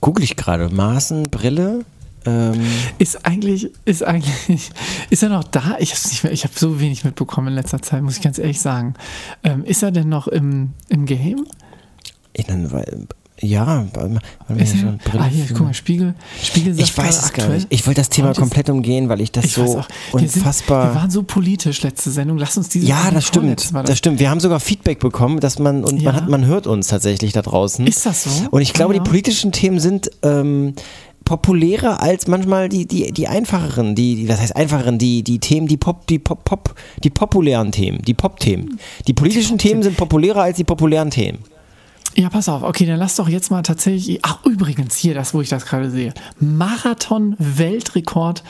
Google 0.00 0.24
ich 0.24 0.36
gerade. 0.36 0.68
Maaßen, 0.70 1.24
Brille. 1.30 1.84
Ähm, 2.26 2.60
Ist 2.98 3.24
eigentlich, 3.24 3.70
ist 3.84 4.02
eigentlich, 4.02 4.70
ist 5.08 5.22
er 5.22 5.28
noch 5.30 5.44
da? 5.44 5.76
Ich 5.78 5.94
habe 5.94 6.08
nicht 6.08 6.24
mehr, 6.24 6.32
ich 6.32 6.44
habe 6.44 6.52
so 6.56 6.80
wenig 6.80 7.04
mitbekommen 7.04 7.48
in 7.48 7.54
letzter 7.54 7.80
Zeit, 7.80 8.02
muss 8.02 8.16
ich 8.16 8.22
ganz 8.22 8.38
ehrlich 8.38 8.60
sagen. 8.60 8.94
Ähm, 9.42 9.64
ist 9.64 9.82
er 9.82 9.90
denn 9.90 10.08
noch 10.08 10.26
im, 10.28 10.72
im 10.88 11.06
Game? 11.06 11.46
ich 12.32 12.46
dann, 12.46 12.70
weil- 12.72 13.06
ja, 13.40 13.86
warte 13.94 14.08
mal, 14.48 14.60
Ist 14.60 14.78
schon 14.78 14.98
Brille 14.98 15.22
Ah, 15.24 15.26
hier, 15.26 15.44
guck 15.48 15.60
mal, 15.60 15.74
Spiegel, 15.74 16.14
Spiegel 16.42 16.78
ich 16.78 16.96
weiß 16.96 17.16
es 17.16 17.32
gar 17.32 17.40
aktuell- 17.44 17.54
nicht. 17.58 17.66
Ich 17.70 17.86
wollte 17.86 18.00
das 18.00 18.08
Thema 18.10 18.34
komplett 18.34 18.68
umgehen, 18.70 19.08
weil 19.08 19.20
ich 19.20 19.32
das 19.32 19.44
Ich 19.46 19.54
so 19.54 19.62
auch, 19.78 19.88
wir, 20.12 20.28
sind, 20.28 20.36
unfassbar. 20.36 20.90
wir 20.90 21.00
waren 21.00 21.10
so 21.10 21.22
politisch 21.22 21.82
letzte 21.82 22.10
Sendung. 22.10 22.36
Lass 22.38 22.56
uns 22.56 22.68
diese 22.68 22.86
ja, 22.86 23.10
das 23.10 23.26
stimmt. 23.26 23.72
war 23.72 23.82
Das 23.82 23.98
stimmt. 23.98 24.18
Wir 24.20 24.28
haben 24.30 24.40
sogar 24.40 24.60
Feedback 24.60 24.98
bekommen, 25.00 25.40
dass 25.40 25.58
man 25.58 25.84
und 25.84 26.00
Ja. 26.02 26.12
man 26.12 26.16
hat, 26.22 26.28
man 26.28 26.44
hört 26.46 26.66
uns 26.66 26.88
tatsächlich 26.88 27.32
da 27.32 27.42
draußen. 27.42 27.86
Ist 27.86 28.04
das 28.06 28.24
so? 28.24 28.30
Und 28.50 28.60
ich 28.62 28.72
glaube, 28.72 28.94
Ja. 28.94 29.00
die 29.02 29.08
politischen 29.08 29.52
Themen 29.52 29.80
sind 29.80 30.10
ähm, 30.22 30.74
populärer 31.24 32.02
als 32.02 32.26
manchmal 32.26 32.68
die, 32.68 32.86
die, 32.86 33.12
die 33.12 33.28
einfacheren, 33.28 33.94
die, 33.94 34.16
die, 34.16 34.28
was 34.28 34.40
heißt 34.40 34.56
einfacheren, 34.56 34.98
die, 34.98 35.22
die 35.22 35.38
Themen, 35.38 35.68
die 35.68 35.76
Pop, 35.76 36.06
die 36.08 36.18
Pop, 36.18 36.44
Pop, 36.44 36.74
die 37.04 37.10
populären 37.10 37.72
Themen, 37.72 38.02
die 38.02 38.14
Pop-Themen. 38.14 38.78
Die 39.06 39.12
politischen 39.12 39.58
Themen 39.58 39.82
sind 39.82 39.96
populärer 39.96 40.42
als 40.42 40.56
die 40.56 40.64
populären 40.64 41.10
Themen. 41.10 41.38
Ja, 42.16 42.28
pass 42.28 42.48
auf. 42.48 42.62
Okay, 42.62 42.86
dann 42.86 42.98
lass 42.98 43.16
doch 43.16 43.28
jetzt 43.28 43.50
mal 43.50 43.62
tatsächlich. 43.62 44.20
Ach, 44.22 44.44
übrigens, 44.44 44.96
hier, 44.96 45.14
das, 45.14 45.34
wo 45.34 45.40
ich 45.40 45.48
das 45.48 45.66
gerade 45.66 45.90
sehe. 45.90 46.14
Marathon-Weltrekord 46.40 48.42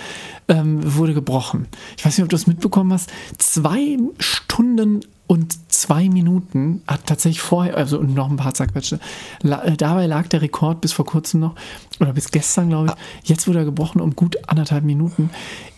ähm, 0.49 0.97
wurde 0.97 1.15
gebrochen. 1.15 1.69
Ich 1.97 2.05
weiß 2.05 2.17
nicht, 2.17 2.25
ob 2.25 2.31
du 2.31 2.37
es 2.37 2.47
mitbekommen 2.47 2.93
hast. 2.93 3.11
Zwei 3.39 3.99
Stunden 4.19 5.01
und 5.27 5.70
zwei 5.81 6.09
Minuten 6.09 6.83
hat 6.87 7.07
tatsächlich 7.07 7.41
vorher, 7.41 7.77
also 7.77 8.03
noch 8.03 8.31
ein 8.31 8.37
paar 8.37 8.55
Zerquetsche. 8.55 9.01
La, 9.43 9.63
äh, 9.65 9.77
dabei 9.77 10.07
lag 10.07 10.27
der 10.29 10.43
Rekord 10.43 10.81
bis 10.81 10.93
vor 10.93 11.07
kurzem 11.07 11.41
noch, 11.41 11.55
oder 12.01 12.13
bis 12.13 12.31
gestern, 12.31 12.69
glaube 12.69 12.95
ich. 13.23 13.29
Jetzt 13.29 13.49
wurde 13.49 13.61
er 13.61 13.65
gebrochen 13.65 14.01
um 14.01 14.15
gut 14.15 14.37
anderthalb 14.49 14.85
Minuten. 14.85 15.31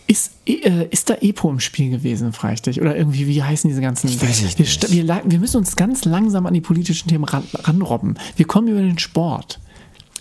Ist, 0.05 0.33
äh, 0.45 0.87
ist 0.91 1.09
da 1.09 1.15
Epo 1.21 1.49
im 1.49 1.59
Spiel 1.61 1.89
gewesen, 1.89 2.33
frage 2.33 2.55
ich 2.55 2.61
dich? 2.61 2.81
Oder 2.81 2.95
irgendwie, 2.97 3.27
wie 3.27 3.41
heißen 3.41 3.69
diese 3.69 3.81
ganzen. 3.81 4.07
Ich 4.09 4.21
weiß 4.21 4.41
wir, 4.41 4.59
nicht. 4.59 4.91
wir, 4.91 5.03
la- 5.03 5.21
wir 5.23 5.39
müssen 5.39 5.57
uns 5.57 5.75
ganz 5.77 6.03
langsam 6.05 6.45
an 6.45 6.53
die 6.53 6.61
politischen 6.61 7.07
Themen 7.07 7.23
ran, 7.23 7.43
ranrobben. 7.53 8.19
Wir 8.35 8.45
kommen 8.45 8.67
über 8.67 8.81
den 8.81 8.99
Sport. 8.99 9.59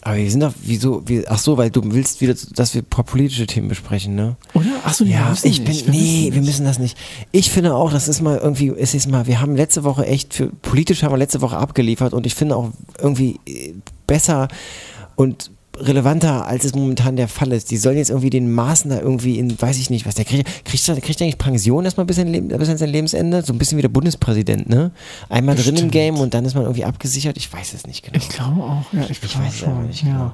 Aber 0.04 0.16
wir 0.16 0.28
sind 0.28 0.40
doch, 0.40 0.52
wieso, 0.62 1.02
wie, 1.06 1.26
ach 1.28 1.38
so, 1.38 1.56
weil 1.56 1.70
du 1.70 1.80
willst 1.84 2.20
wieder, 2.20 2.34
dass 2.54 2.74
wir 2.74 2.82
politische 2.82 3.46
Themen 3.46 3.68
besprechen, 3.68 4.16
ne? 4.16 4.34
Oder? 4.52 4.66
Achso, 4.84 5.04
nee, 5.04 5.10
wir 5.10 5.16
Ja, 5.16 5.30
müssen 5.30 5.46
ich 5.46 5.58
bin, 5.62 5.68
nicht. 5.68 5.88
Nee, 5.88 6.30
wir 6.32 6.42
müssen 6.42 6.64
das 6.64 6.80
nicht. 6.80 6.98
Ich 7.30 7.52
finde 7.52 7.74
auch, 7.76 7.92
das 7.92 8.08
ist 8.08 8.20
mal 8.20 8.36
irgendwie, 8.38 8.72
es 8.76 8.94
ist 8.94 9.08
mal, 9.08 9.28
wir 9.28 9.40
haben 9.40 9.54
letzte 9.54 9.84
Woche 9.84 10.04
echt 10.04 10.34
für, 10.34 10.48
politisch 10.48 11.04
haben 11.04 11.12
wir 11.12 11.18
letzte 11.18 11.40
Woche 11.40 11.56
abgeliefert 11.56 12.14
und 12.14 12.26
ich 12.26 12.34
finde 12.34 12.56
auch 12.56 12.70
irgendwie 12.98 13.38
äh, 13.46 13.74
besser 14.08 14.48
und 15.14 15.51
relevanter, 15.78 16.46
als 16.46 16.64
es 16.64 16.74
momentan 16.74 17.16
der 17.16 17.28
Fall 17.28 17.50
ist. 17.52 17.70
Die 17.70 17.76
sollen 17.76 17.96
jetzt 17.96 18.10
irgendwie 18.10 18.30
den 18.30 18.52
Maßen 18.52 18.90
da 18.90 19.00
irgendwie 19.00 19.38
in, 19.38 19.60
weiß 19.60 19.78
ich 19.78 19.90
nicht, 19.90 20.06
was 20.06 20.14
der 20.14 20.24
kriegt. 20.24 20.48
Kriegt 20.64 20.86
der, 20.86 21.00
kriegt 21.00 21.18
der 21.20 21.26
eigentlich 21.26 21.38
Pension 21.38 21.84
erstmal 21.84 22.06
bis, 22.06 22.18
Leben, 22.18 22.48
bis 22.48 22.68
an 22.68 22.76
sein 22.78 22.90
Lebensende? 22.90 23.42
So 23.42 23.52
ein 23.52 23.58
bisschen 23.58 23.78
wie 23.78 23.82
der 23.82 23.88
Bundespräsident, 23.88 24.68
ne? 24.68 24.90
Einmal 25.28 25.54
drin 25.54 25.68
im 25.68 25.72
Bestimmt. 25.74 25.92
Game 25.92 26.16
und 26.18 26.34
dann 26.34 26.44
ist 26.44 26.54
man 26.54 26.64
irgendwie 26.64 26.84
abgesichert. 26.84 27.36
Ich 27.36 27.52
weiß 27.52 27.72
es 27.74 27.86
nicht 27.86 28.04
genau. 28.04 28.16
Ich 28.18 28.28
glaube 28.28 28.62
auch, 28.62 28.92
ja, 28.92 29.02
ich, 29.04 29.10
Ich 29.10 29.20
glaube 29.22 29.46
es 29.48 29.62
aber 29.62 29.72
schon. 29.76 29.86
nicht 29.86 30.02
ja. 30.04 30.10
genau. 30.12 30.32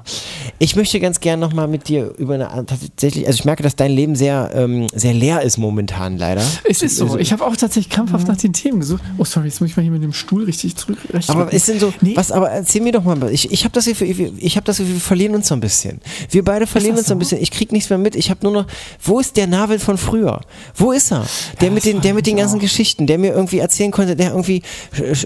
Ich 0.59 0.75
möchte 0.75 0.99
ganz 0.99 1.19
gern 1.19 1.39
nochmal 1.39 1.67
mit 1.67 1.87
dir 1.87 2.13
über 2.17 2.33
eine 2.35 2.65
tatsächlich, 2.65 3.25
also 3.25 3.37
ich 3.39 3.45
merke, 3.45 3.63
dass 3.63 3.75
dein 3.75 3.91
Leben 3.91 4.15
sehr, 4.15 4.51
ähm, 4.53 4.87
sehr 4.93 5.13
leer 5.13 5.41
ist 5.41 5.57
momentan 5.57 6.17
leider. 6.17 6.43
Es 6.69 6.81
ist 6.81 6.97
so. 6.97 7.05
Also- 7.05 7.17
Ich 7.19 7.31
habe 7.31 7.45
auch 7.45 7.55
tatsächlich 7.55 7.89
krampfhaft 7.89 8.27
nach 8.27 8.37
den 8.37 8.53
Themen 8.53 8.79
gesucht. 8.81 9.01
Oh, 9.17 9.23
sorry, 9.25 9.47
jetzt 9.47 9.61
muss 9.61 9.69
ich 9.69 9.77
mal 9.77 9.83
hier 9.83 9.91
mit 9.91 10.03
dem 10.03 10.13
Stuhl 10.13 10.43
richtig 10.43 10.75
zurück. 10.75 10.97
Aber 11.27 11.51
ist 11.51 11.67
denn 11.67 11.79
so, 11.79 11.93
Nee, 12.01 12.13
was, 12.15 12.31
aber 12.31 12.49
erzähl 12.49 12.81
mir 12.81 12.91
doch 12.91 13.03
mal, 13.03 13.17
ich, 13.31 13.51
ich 13.51 13.63
habe 13.63 13.73
das 13.73 13.85
Gefühl, 13.85 14.33
ich 14.37 14.55
habe 14.55 14.65
das 14.65 14.77
Gefühl, 14.77 14.93
wir 14.95 15.01
verlieren 15.01 15.28
uns 15.35 15.47
so 15.47 15.55
ein 15.55 15.59
bisschen. 15.59 16.01
Wir 16.29 16.43
beide 16.43 16.67
verlieren 16.67 16.97
uns 16.97 17.07
so 17.07 17.13
ein 17.13 17.19
bisschen. 17.19 17.41
Ich 17.41 17.51
krieg 17.51 17.71
nichts 17.71 17.89
mehr 17.89 17.99
mit. 17.99 18.15
Ich 18.15 18.29
habe 18.29 18.39
nur 18.43 18.51
noch, 18.51 18.65
wo 19.01 19.19
ist 19.19 19.37
der 19.37 19.47
Navel 19.47 19.79
von 19.79 19.97
früher? 19.97 20.41
Wo 20.75 20.91
ist 20.91 21.11
er? 21.11 21.25
Der 21.61 21.71
mit 21.71 21.83
das 21.83 21.91
den, 21.91 22.01
der 22.01 22.13
mit 22.13 22.27
den 22.27 22.37
ganzen 22.37 22.57
auch. 22.57 22.61
Geschichten, 22.61 23.07
der 23.07 23.17
mir 23.17 23.33
irgendwie 23.33 23.59
erzählen 23.59 23.91
konnte, 23.91 24.15
der 24.15 24.31
irgendwie, 24.31 24.61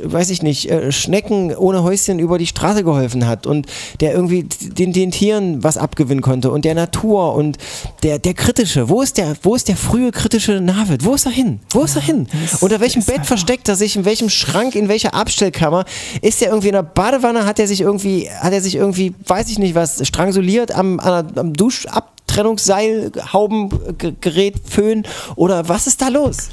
weiß 0.03 0.29
ich 0.29 0.41
nicht, 0.41 0.69
äh, 0.69 0.91
Schnecken 0.91 1.55
ohne 1.55 1.83
Häuschen 1.83 2.19
über 2.19 2.37
die 2.37 2.47
Straße 2.47 2.83
geholfen 2.83 3.27
hat 3.27 3.47
und 3.47 3.67
der 3.99 4.13
irgendwie 4.13 4.43
den, 4.43 4.93
den 4.93 5.11
Tieren 5.11 5.63
was 5.63 5.77
abgewinnen 5.77 6.21
konnte 6.21 6.51
und 6.51 6.65
der 6.65 6.75
Natur 6.75 7.33
und 7.35 7.57
der, 8.03 8.19
der 8.19 8.33
kritische. 8.33 8.89
Wo 8.89 9.01
ist 9.01 9.17
der, 9.17 9.35
wo 9.41 9.55
ist 9.55 9.67
der 9.67 9.77
frühe 9.77 10.11
kritische 10.11 10.61
Navel? 10.61 10.97
Wo 11.01 11.13
ist 11.13 11.25
er 11.25 11.31
hin? 11.31 11.59
Wo 11.71 11.83
ist 11.83 11.95
er 11.95 12.01
hin? 12.01 12.27
Unter 12.61 12.79
welchem 12.79 13.03
Bett 13.03 13.25
versteckt 13.25 13.67
er 13.69 13.75
sich? 13.75 13.95
In 13.95 14.05
welchem 14.05 14.29
Schrank? 14.29 14.75
In 14.75 14.87
welcher 14.87 15.13
Abstellkammer? 15.13 15.85
Ist 16.21 16.41
er 16.41 16.49
irgendwie 16.49 16.69
in 16.69 16.73
der 16.73 16.83
Badewanne? 16.83 17.45
Hat 17.45 17.59
er 17.59 17.67
sich 17.67 17.81
irgendwie, 17.81 18.29
hat 18.29 18.53
er 18.53 18.61
sich 18.61 18.75
irgendwie, 18.75 19.13
weiß 19.25 19.49
ich 19.49 19.59
nicht 19.59 19.75
was, 19.75 19.92
stranguliert 20.01 20.73
am, 20.73 20.99
am 20.99 21.53
Duschabtrennungsseil, 21.53 23.11
Haubengerät, 23.31 24.55
Föhn? 24.65 25.03
Oder 25.35 25.67
was 25.69 25.87
ist 25.87 26.01
da 26.01 26.07
los? 26.07 26.49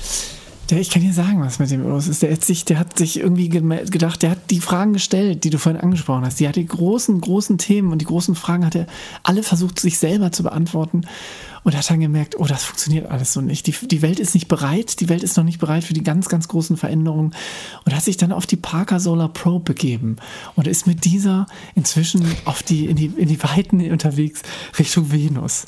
Ich 0.79 0.91
kann 0.91 1.03
dir 1.03 1.13
sagen, 1.13 1.41
was 1.41 1.59
mit 1.59 1.71
dem 1.71 1.83
los 1.83 2.07
ist. 2.07 2.23
Der 2.23 2.33
hat 2.33 2.45
sich, 2.45 2.65
der 2.65 2.79
hat 2.79 2.97
sich 2.97 3.19
irgendwie 3.19 3.49
gedacht, 3.49 4.23
der 4.23 4.31
hat 4.31 4.51
die 4.51 4.61
Fragen 4.61 4.93
gestellt, 4.93 5.43
die 5.43 5.51
du 5.51 5.59
vorhin 5.59 5.81
angesprochen 5.81 6.25
hast. 6.25 6.39
Die 6.39 6.47
hat 6.47 6.57
die 6.57 6.67
großen, 6.67 7.21
großen 7.21 7.59
Themen 7.59 7.91
und 7.91 8.01
die 8.01 8.05
großen 8.07 8.37
Fragen 8.37 8.65
hat 8.65 8.77
er 8.77 8.87
alle 9.23 9.43
versucht, 9.43 9.81
sich 9.81 9.99
selber 9.99 10.31
zu 10.31 10.45
beantworten. 10.45 11.03
Und 11.63 11.77
hat 11.77 11.91
dann 11.91 12.01
gemerkt, 12.01 12.39
oh, 12.39 12.47
das 12.47 12.65
funktioniert 12.65 13.11
alles 13.11 13.33
so 13.33 13.41
nicht. 13.41 13.67
Die, 13.67 13.75
die 13.87 14.03
Welt 14.03 14.19
ist 14.19 14.35
nicht 14.35 14.49
bereit, 14.49 15.01
die 15.01 15.09
Welt 15.09 15.23
ist 15.23 15.37
noch 15.37 15.45
nicht 15.45 15.59
bereit 15.59 15.85
für 15.85 15.93
die 15.93 16.03
ganz, 16.03 16.29
ganz 16.29 16.49
großen 16.49 16.77
Veränderungen. 16.77 17.35
Und 17.85 17.95
hat 17.95 18.03
sich 18.03 18.17
dann 18.17 18.33
auf 18.33 18.47
die 18.47 18.57
Parker 18.57 18.99
Solar 18.99 19.29
Pro 19.29 19.59
begeben 19.59 20.17
und 20.57 20.67
ist 20.67 20.87
mit 20.87 21.05
dieser 21.05 21.47
inzwischen 21.75 22.25
auf 22.47 22.63
die, 22.63 22.87
in, 22.87 22.97
die, 22.97 23.07
in 23.07 23.29
die 23.29 23.43
Weiten 23.43 23.81
unterwegs 23.91 24.43
Richtung 24.79 25.13
Venus. 25.13 25.67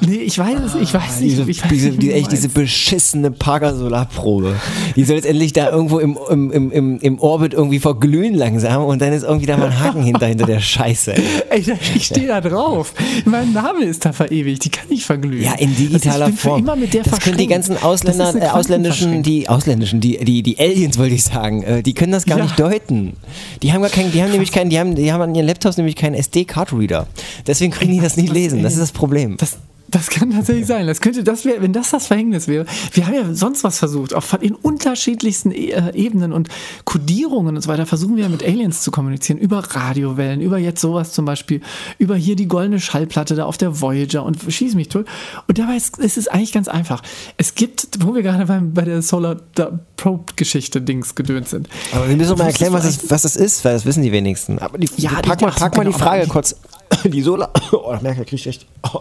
Nee, 0.00 0.16
ich 0.16 0.38
weiß 0.38 0.60
es, 0.60 0.74
ich 0.74 0.94
weiß 0.94 1.20
nicht. 1.20 1.32
Diese, 1.32 1.50
ich 1.50 1.62
weiß 1.62 1.68
diese, 1.70 1.88
nicht, 1.90 2.02
die, 2.02 2.12
echt, 2.12 2.32
diese 2.32 2.48
beschissene 2.48 3.30
Parker 3.30 3.76
Solarprobe. 3.76 4.56
Die 4.96 5.04
soll 5.04 5.16
jetzt 5.16 5.26
endlich 5.26 5.52
da 5.52 5.70
irgendwo 5.70 5.98
im, 5.98 6.18
im, 6.30 6.50
im, 6.50 6.72
im, 6.72 6.98
im 6.98 7.18
Orbit 7.18 7.52
irgendwie 7.52 7.78
verglühen 7.78 8.34
langsam 8.34 8.84
und 8.84 9.02
dann 9.02 9.12
ist 9.12 9.22
irgendwie 9.22 9.46
da 9.46 9.56
mal 9.56 9.66
ein 9.66 9.80
Haken 9.80 10.02
hinter, 10.02 10.26
hinter 10.26 10.46
der 10.46 10.60
Scheiße. 10.60 11.14
ey. 11.50 11.66
Ich 11.94 12.06
stehe 12.06 12.28
da 12.28 12.40
drauf. 12.40 12.94
Mein 13.24 13.52
Name 13.52 13.84
ist 13.84 14.04
da 14.04 14.12
verewigt. 14.12 14.64
Die 14.64 14.70
kann 14.70 14.88
nicht 14.88 15.04
verglühen. 15.04 15.25
Glühen. 15.28 15.42
Ja, 15.42 15.54
in 15.54 15.74
digitaler 15.76 16.26
für 16.28 16.36
Form. 16.36 16.60
Immer 16.60 16.76
mit 16.76 16.94
der 16.94 17.02
das 17.02 17.20
können 17.20 17.36
die 17.38 17.46
ganzen 17.46 17.76
Ausländer, 17.82 18.32
Das 18.32 18.42
äh, 18.42 18.46
ausländischen, 18.48 19.22
die 19.22 19.48
ausländischen, 19.48 20.00
die, 20.00 20.18
die, 20.24 20.42
die 20.42 20.58
Aliens 20.58 20.98
wollte 20.98 21.14
ich 21.14 21.24
sagen, 21.24 21.62
äh, 21.62 21.82
die 21.82 21.94
können 21.94 22.12
das 22.12 22.24
gar 22.26 22.38
Ja. 22.38 22.44
nicht 22.44 22.58
deuten. 22.58 23.14
Die 23.62 23.72
haben 23.72 23.82
gar 23.82 23.90
keinen, 23.90 24.12
die 24.12 24.22
haben 24.22 24.30
nämlich 24.30 24.52
keinen, 24.52 24.70
die 24.70 24.78
haben, 24.78 24.94
die 24.94 25.12
haben 25.12 25.20
an 25.22 25.34
ihren 25.34 25.46
Laptops 25.46 25.76
nämlich 25.76 25.96
keinen 25.96 26.14
SD-Card-Reader. 26.14 27.06
Deswegen 27.46 27.72
können 27.72 27.92
die 27.92 28.00
das 28.00 28.16
nicht 28.16 28.32
lesen. 28.32 28.62
Das 28.62 28.74
ist 28.74 28.80
das 28.80 28.92
Problem. 28.92 29.36
Das, 29.38 29.58
das 29.88 30.08
kann 30.10 30.30
tatsächlich 30.30 30.66
sein. 30.66 30.86
Das 30.86 31.00
könnte, 31.00 31.22
das 31.24 31.44
wäre, 31.44 31.62
wenn 31.62 31.72
das 31.72 31.90
das 31.90 32.06
Verhängnis 32.08 32.48
wäre. 32.48 32.66
Wir 32.92 33.06
haben 33.06 33.14
ja 33.14 33.34
sonst 33.34 33.62
was 33.64 33.78
versucht, 33.78 34.14
auf 34.14 34.36
in 34.40 34.54
unterschiedlichsten 34.54 35.52
äh, 35.52 35.92
Ebenen 35.94 36.32
und 36.32 36.48
Kodierungen 36.84 37.56
und 37.56 37.62
so 37.62 37.68
weiter 37.68 37.86
versuchen 37.86 38.16
wir 38.16 38.28
mit 38.28 38.42
Aliens 38.44 38.82
zu 38.82 38.90
kommunizieren 38.90 39.38
über 39.38 39.58
Radiowellen, 39.58 40.40
über 40.40 40.58
jetzt 40.58 40.80
sowas 40.80 41.12
zum 41.12 41.24
Beispiel, 41.24 41.60
über 41.98 42.16
hier 42.16 42.36
die 42.36 42.48
goldene 42.48 42.80
Schallplatte 42.80 43.34
da 43.34 43.44
auf 43.46 43.56
der 43.58 43.80
Voyager 43.80 44.24
und 44.24 44.38
schieß 44.48 44.74
mich 44.74 44.88
tot. 44.88 45.06
Und 45.48 45.58
dabei 45.58 45.76
ist, 45.76 45.98
ist 45.98 46.16
es 46.18 46.28
eigentlich 46.28 46.52
ganz 46.52 46.68
einfach. 46.68 47.02
Es 47.36 47.54
gibt, 47.54 48.04
wo 48.04 48.14
wir 48.14 48.22
gerade 48.22 48.46
beim, 48.46 48.74
bei 48.74 48.82
der 48.82 49.02
Solar 49.02 49.36
da- 49.54 49.78
Probe 49.96 50.34
Geschichte 50.36 50.82
Dings 50.82 51.14
gedönt 51.14 51.48
sind. 51.48 51.68
Aber 51.92 52.08
wir 52.08 52.16
müssen 52.16 52.36
mal 52.36 52.48
erklären, 52.48 52.72
was 52.74 52.84
das, 52.84 53.10
was 53.10 53.22
das 53.22 53.34
ist, 53.36 53.64
weil 53.64 53.72
das 53.72 53.86
wissen 53.86 54.02
die 54.02 54.12
wenigsten. 54.12 54.58
Aber 54.58 54.76
die, 54.78 54.88
Ja, 54.98 55.10
pack 55.22 55.38
die- 55.38 55.44
mal, 55.46 55.52
pack 55.52 55.76
mal 55.76 55.86
die 55.86 55.92
Frage 55.92 56.26
kurz. 56.26 56.56
Die 57.04 57.22
Solar. 57.22 57.50
Oh, 57.72 57.92
ich 57.96 58.02
merke, 58.02 58.18
da 58.20 58.24
krieg 58.24 58.38
ich 58.38 58.46
echt. 58.46 58.66
Oh. 58.92 59.00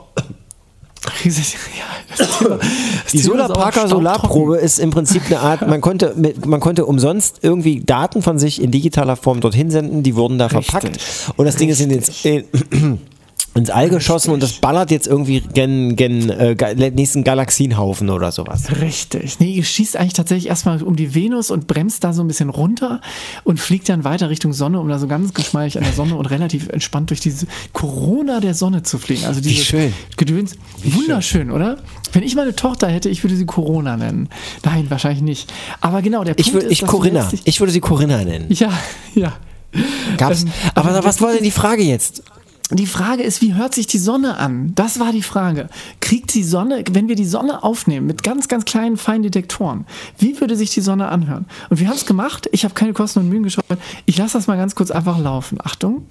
Ja, 1.26 2.16
Thema, 2.18 2.58
das 2.58 3.12
Die 3.12 3.18
Thema 3.18 3.20
ist 3.20 3.24
Solar 3.24 3.50
auch 3.50 3.54
Parker 3.54 3.88
staubtrocken. 3.88 4.04
Solarprobe 4.04 4.58
ist 4.58 4.80
im 4.80 4.90
Prinzip 4.92 5.24
eine 5.28 5.40
Art, 5.40 5.68
man 5.68 5.82
konnte, 5.82 6.14
mit, 6.16 6.46
man 6.46 6.60
konnte 6.60 6.86
umsonst 6.86 7.40
irgendwie 7.42 7.82
Daten 7.82 8.22
von 8.22 8.40
sich 8.40 8.62
in 8.62 8.72
digitaler 8.72 9.16
Form 9.16 9.42
dorthin 9.42 9.72
senden, 9.72 10.04
die 10.04 10.16
wurden 10.16 10.38
da 10.38 10.48
Richtig. 10.48 10.66
verpackt 10.68 11.00
und 11.36 11.46
das 11.46 11.56
Ding 11.56 11.70
ist 11.70 11.82
in 11.82 11.90
den, 11.90 12.04
in, 12.24 13.00
ins 13.56 13.70
All 13.70 13.90
geschossen 13.90 14.32
und 14.32 14.44
das 14.44 14.54
ballert 14.54 14.92
jetzt 14.92 15.08
irgendwie 15.08 15.40
gen, 15.40 15.96
gen 15.96 16.30
äh, 16.30 16.92
nächsten 16.92 17.24
Galaxienhaufen 17.24 18.10
oder 18.10 18.34
sowas. 18.34 18.66
Richtig. 18.82 19.40
Nee, 19.40 19.52
ihr 19.52 19.64
schießt 19.64 19.96
eigentlich 19.96 20.14
tatsächlich 20.14 20.50
erstmal 20.50 20.84
um 20.84 20.98
die 20.98 21.16
Venus 21.16 21.52
und 21.52 21.66
bremst 21.66 22.04
da 22.04 22.12
so 22.12 22.22
ein 22.22 22.28
bisschen 22.28 22.50
runter 22.50 23.00
und 23.46 23.62
fliegt 23.62 23.88
dann 23.88 24.04
weiter 24.04 24.30
Richtung 24.30 24.52
Sonne, 24.52 24.82
um 24.82 24.90
da 24.90 25.00
so 25.00 25.08
ganz 25.08 25.34
geschmeidig 25.34 25.78
an 25.78 25.86
der 25.86 25.94
Sonne 25.94 26.16
und 26.18 26.26
relativ 26.26 26.68
entspannt 26.68 27.12
durch 27.12 27.22
diese 27.22 27.48
Corona 27.72 28.42
der 28.42 28.54
Sonne 28.54 28.84
zu 28.84 28.98
fliegen. 28.98 29.24
Also 29.24 29.40
dieses 29.40 29.66
schön. 29.66 29.94
Gedöns. 30.18 30.56
Wunderschön, 30.84 31.50
oder? 31.50 31.78
Wenn 32.12 32.24
ich 32.24 32.36
meine 32.36 32.56
Tochter 32.58 32.90
hätte, 32.90 33.08
ich 33.08 33.24
würde 33.24 33.38
sie 33.38 33.46
Corona 33.46 33.96
nennen. 33.96 34.28
Nein, 34.66 34.88
wahrscheinlich 34.90 35.24
nicht. 35.24 35.54
Aber 35.80 36.02
genau, 36.02 36.26
der 36.26 36.38
Ich 36.38 36.48
Punkt 36.48 36.56
würde, 36.56 36.66
ist, 36.68 36.82
ich 36.82 36.86
Corinna, 36.86 37.32
ich 37.46 37.60
würde 37.62 37.72
sie 37.72 37.80
Corinna 37.80 38.22
nennen. 38.26 38.48
Ja, 38.50 38.72
ja. 39.14 39.32
Gab's, 40.18 40.44
Ähm, 40.44 40.52
aber 40.74 40.90
aber 40.90 41.06
was 41.06 41.22
war 41.22 41.34
denn 41.34 41.44
die 41.44 41.52
Frage 41.52 41.84
jetzt? 41.84 42.22
Die 42.72 42.88
Frage 42.88 43.22
ist, 43.22 43.42
wie 43.42 43.54
hört 43.54 43.76
sich 43.76 43.86
die 43.86 44.00
Sonne 44.00 44.38
an? 44.38 44.72
Das 44.74 45.00
war 45.00 45.12
die 45.12 45.22
Frage. 45.22 45.70
Kriegt 46.00 46.34
die 46.34 46.44
Sonne, 46.44 46.84
wenn 46.92 47.08
wir 47.08 47.16
die 47.16 47.26
Sonne 47.26 47.64
aufnehmen 47.64 48.08
mit 48.08 48.24
ganz, 48.24 48.48
ganz 48.48 48.66
kleinen, 48.66 48.98
feinen 48.98 49.22
Detektoren, 49.22 49.86
wie 50.18 50.40
würde 50.42 50.56
sich 50.56 50.72
die 50.72 50.82
Sonne 50.82 51.10
anhören? 51.10 51.46
Und 51.70 51.80
wir 51.80 51.88
haben 51.88 51.96
es 51.96 52.08
gemacht. 52.08 52.50
Ich 52.52 52.64
habe 52.64 52.74
keine 52.74 52.94
Kosten 52.94 53.20
und 53.20 53.30
Mühen 53.30 53.44
gescheut. 53.44 53.66
Ich 54.06 54.18
lasse 54.18 54.38
das 54.38 54.48
mal 54.48 54.58
ganz 54.58 54.74
kurz 54.74 54.90
einfach 54.90 55.20
laufen. 55.20 55.60
Achtung. 55.64 56.08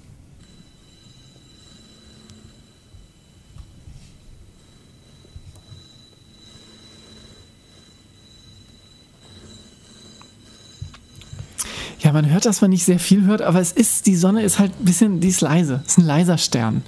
Ja, 12.05 12.11
man 12.13 12.29
hört, 12.29 12.45
dass 12.45 12.61
man 12.61 12.69
nicht 12.69 12.85
sehr 12.85 12.99
viel 12.99 13.25
hört, 13.25 13.41
aber 13.41 13.59
es 13.59 13.71
ist, 13.71 14.05
die 14.05 14.15
Sonne 14.15 14.43
ist 14.43 14.59
halt 14.59 14.71
ein 14.79 14.85
bisschen, 14.85 15.19
die 15.21 15.29
ist 15.29 15.41
leise. 15.41 15.81
Ist 15.87 15.97
ein 15.97 16.05
leiser 16.05 16.37
Stern. 16.37 16.83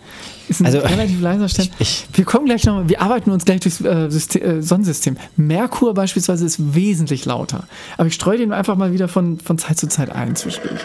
Ist 0.47 0.59
ein 0.59 0.67
Also, 0.67 0.77
relativ 0.77 1.19
leiser 1.19 1.49
Stern. 1.49 1.69
ich- 1.79 2.05
wir 2.13 2.23
kommen 2.23 2.45
gleich 2.45 2.63
nochmal, 2.65 2.87
wir 2.87 3.01
arbeiten 3.01 3.31
uns 3.31 3.43
gleich 3.43 3.61
durchs 3.61 3.81
äh, 3.81 4.11
System, 4.11 4.43
äh, 4.43 4.61
Sonnensystem. 4.61 5.17
Merkur 5.35 5.95
beispielsweise 5.95 6.45
ist 6.45 6.75
wesentlich 6.75 7.25
lauter. 7.25 7.63
Aber 7.97 8.05
ich 8.07 8.13
streue 8.13 8.37
den 8.37 8.53
einfach 8.53 8.75
mal 8.75 8.93
wieder 8.93 9.07
von, 9.07 9.39
von 9.39 9.57
Zeit 9.57 9.79
zu 9.79 9.87
Zeit 9.87 10.11
ein 10.11 10.35
zwischendurch. 10.35 10.81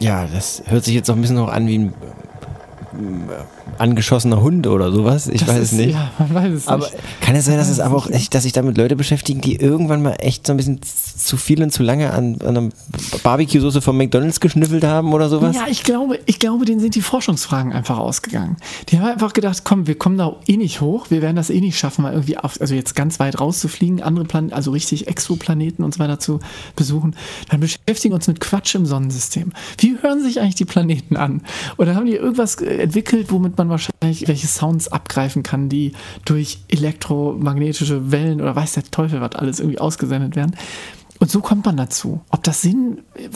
Ja, 0.00 0.26
das 0.26 0.62
hört 0.66 0.84
sich 0.84 0.94
jetzt 0.94 1.08
noch 1.08 1.14
ein 1.16 1.20
bisschen 1.20 1.36
noch 1.36 1.48
an 1.48 1.66
wie 1.66 1.78
ein 1.78 1.94
angeschossener 3.78 4.40
Hund 4.40 4.66
oder 4.66 4.92
sowas. 4.92 5.28
Ich 5.28 5.40
Das 5.40 5.48
weiß 5.48 5.58
es 5.62 5.72
nicht. 5.72 5.92
Ja, 5.94 6.10
man 6.18 6.34
weiß 6.34 6.52
es 6.52 6.68
Aber 6.68 6.84
nicht. 6.84 6.96
kann 7.20 7.34
es 7.36 7.44
sein, 7.44 7.56
dass 7.56 7.68
es 7.68 7.80
aber 7.80 7.96
auch 7.96 8.08
echt, 8.08 8.34
dass 8.34 8.44
sich 8.44 8.52
damit 8.52 8.76
Leute 8.78 8.96
beschäftigen, 8.96 9.40
die 9.40 9.56
irgendwann 9.56 10.02
mal 10.02 10.16
echt 10.18 10.46
so 10.46 10.52
ein 10.52 10.56
bisschen 10.56 10.80
zu 10.82 11.36
viel 11.36 11.62
und 11.62 11.70
zu 11.70 11.82
lange 11.82 12.12
an, 12.12 12.38
an 12.40 12.56
einer 12.56 12.68
Barbecue-Soße 13.22 13.80
von 13.80 13.96
McDonalds 13.96 14.40
geschnüffelt 14.40 14.84
haben 14.84 15.12
oder 15.12 15.28
sowas? 15.28 15.56
Ja, 15.56 15.66
ich 15.68 15.82
glaube, 15.82 16.18
ich 16.26 16.38
glaube, 16.38 16.64
denen 16.64 16.80
sind 16.80 16.94
die 16.94 17.00
Forschungsfragen 17.02 17.72
einfach 17.72 17.98
ausgegangen. 17.98 18.56
Die 18.88 18.98
haben 18.98 19.06
einfach 19.06 19.32
gedacht, 19.32 19.62
komm, 19.64 19.86
wir 19.86 19.96
kommen 19.96 20.18
da 20.18 20.36
eh 20.46 20.56
nicht 20.56 20.80
hoch, 20.80 21.10
wir 21.10 21.22
werden 21.22 21.36
das 21.36 21.50
eh 21.50 21.60
nicht 21.60 21.78
schaffen, 21.78 22.02
mal 22.02 22.12
irgendwie 22.12 22.38
auf, 22.38 22.60
also 22.60 22.74
jetzt 22.74 22.94
ganz 22.94 23.18
weit 23.20 23.40
rauszufliegen, 23.40 24.02
andere 24.02 24.24
Planeten, 24.24 24.54
also 24.54 24.70
richtig 24.70 25.08
Exoplaneten 25.08 25.84
und 25.84 25.94
so 25.94 26.00
weiter 26.00 26.18
zu 26.18 26.40
besuchen. 26.76 27.16
Dann 27.50 27.60
beschäftigen 27.60 28.12
wir 28.12 28.16
uns 28.16 28.28
mit 28.28 28.40
Quatsch 28.40 28.74
im 28.74 28.86
Sonnensystem. 28.86 29.52
Wie 29.78 29.96
hören 30.00 30.22
sich 30.22 30.40
eigentlich 30.40 30.54
die 30.54 30.64
Planeten 30.64 31.16
an? 31.16 31.42
Oder 31.76 31.94
haben 31.94 32.06
die 32.06 32.14
irgendwas 32.14 32.56
äh, 32.60 32.83
entwickelt, 32.84 33.32
womit 33.32 33.58
man 33.58 33.68
wahrscheinlich 33.68 34.28
welche 34.28 34.46
Sounds 34.46 34.88
abgreifen 34.88 35.42
kann, 35.42 35.68
die 35.68 35.92
durch 36.24 36.64
elektromagnetische 36.68 38.12
Wellen 38.12 38.40
oder 38.40 38.54
weiß 38.54 38.74
der 38.74 38.84
Teufel 38.84 39.20
was 39.20 39.34
alles 39.34 39.60
irgendwie 39.60 39.78
ausgesendet 39.78 40.36
werden? 40.36 40.56
Und 41.20 41.30
so 41.30 41.40
kommt 41.40 41.64
man 41.64 41.76
dazu. 41.76 42.20
Ob 42.30 42.42
das 42.42 42.60
Sinn 42.60 42.98
äh, 43.14 43.28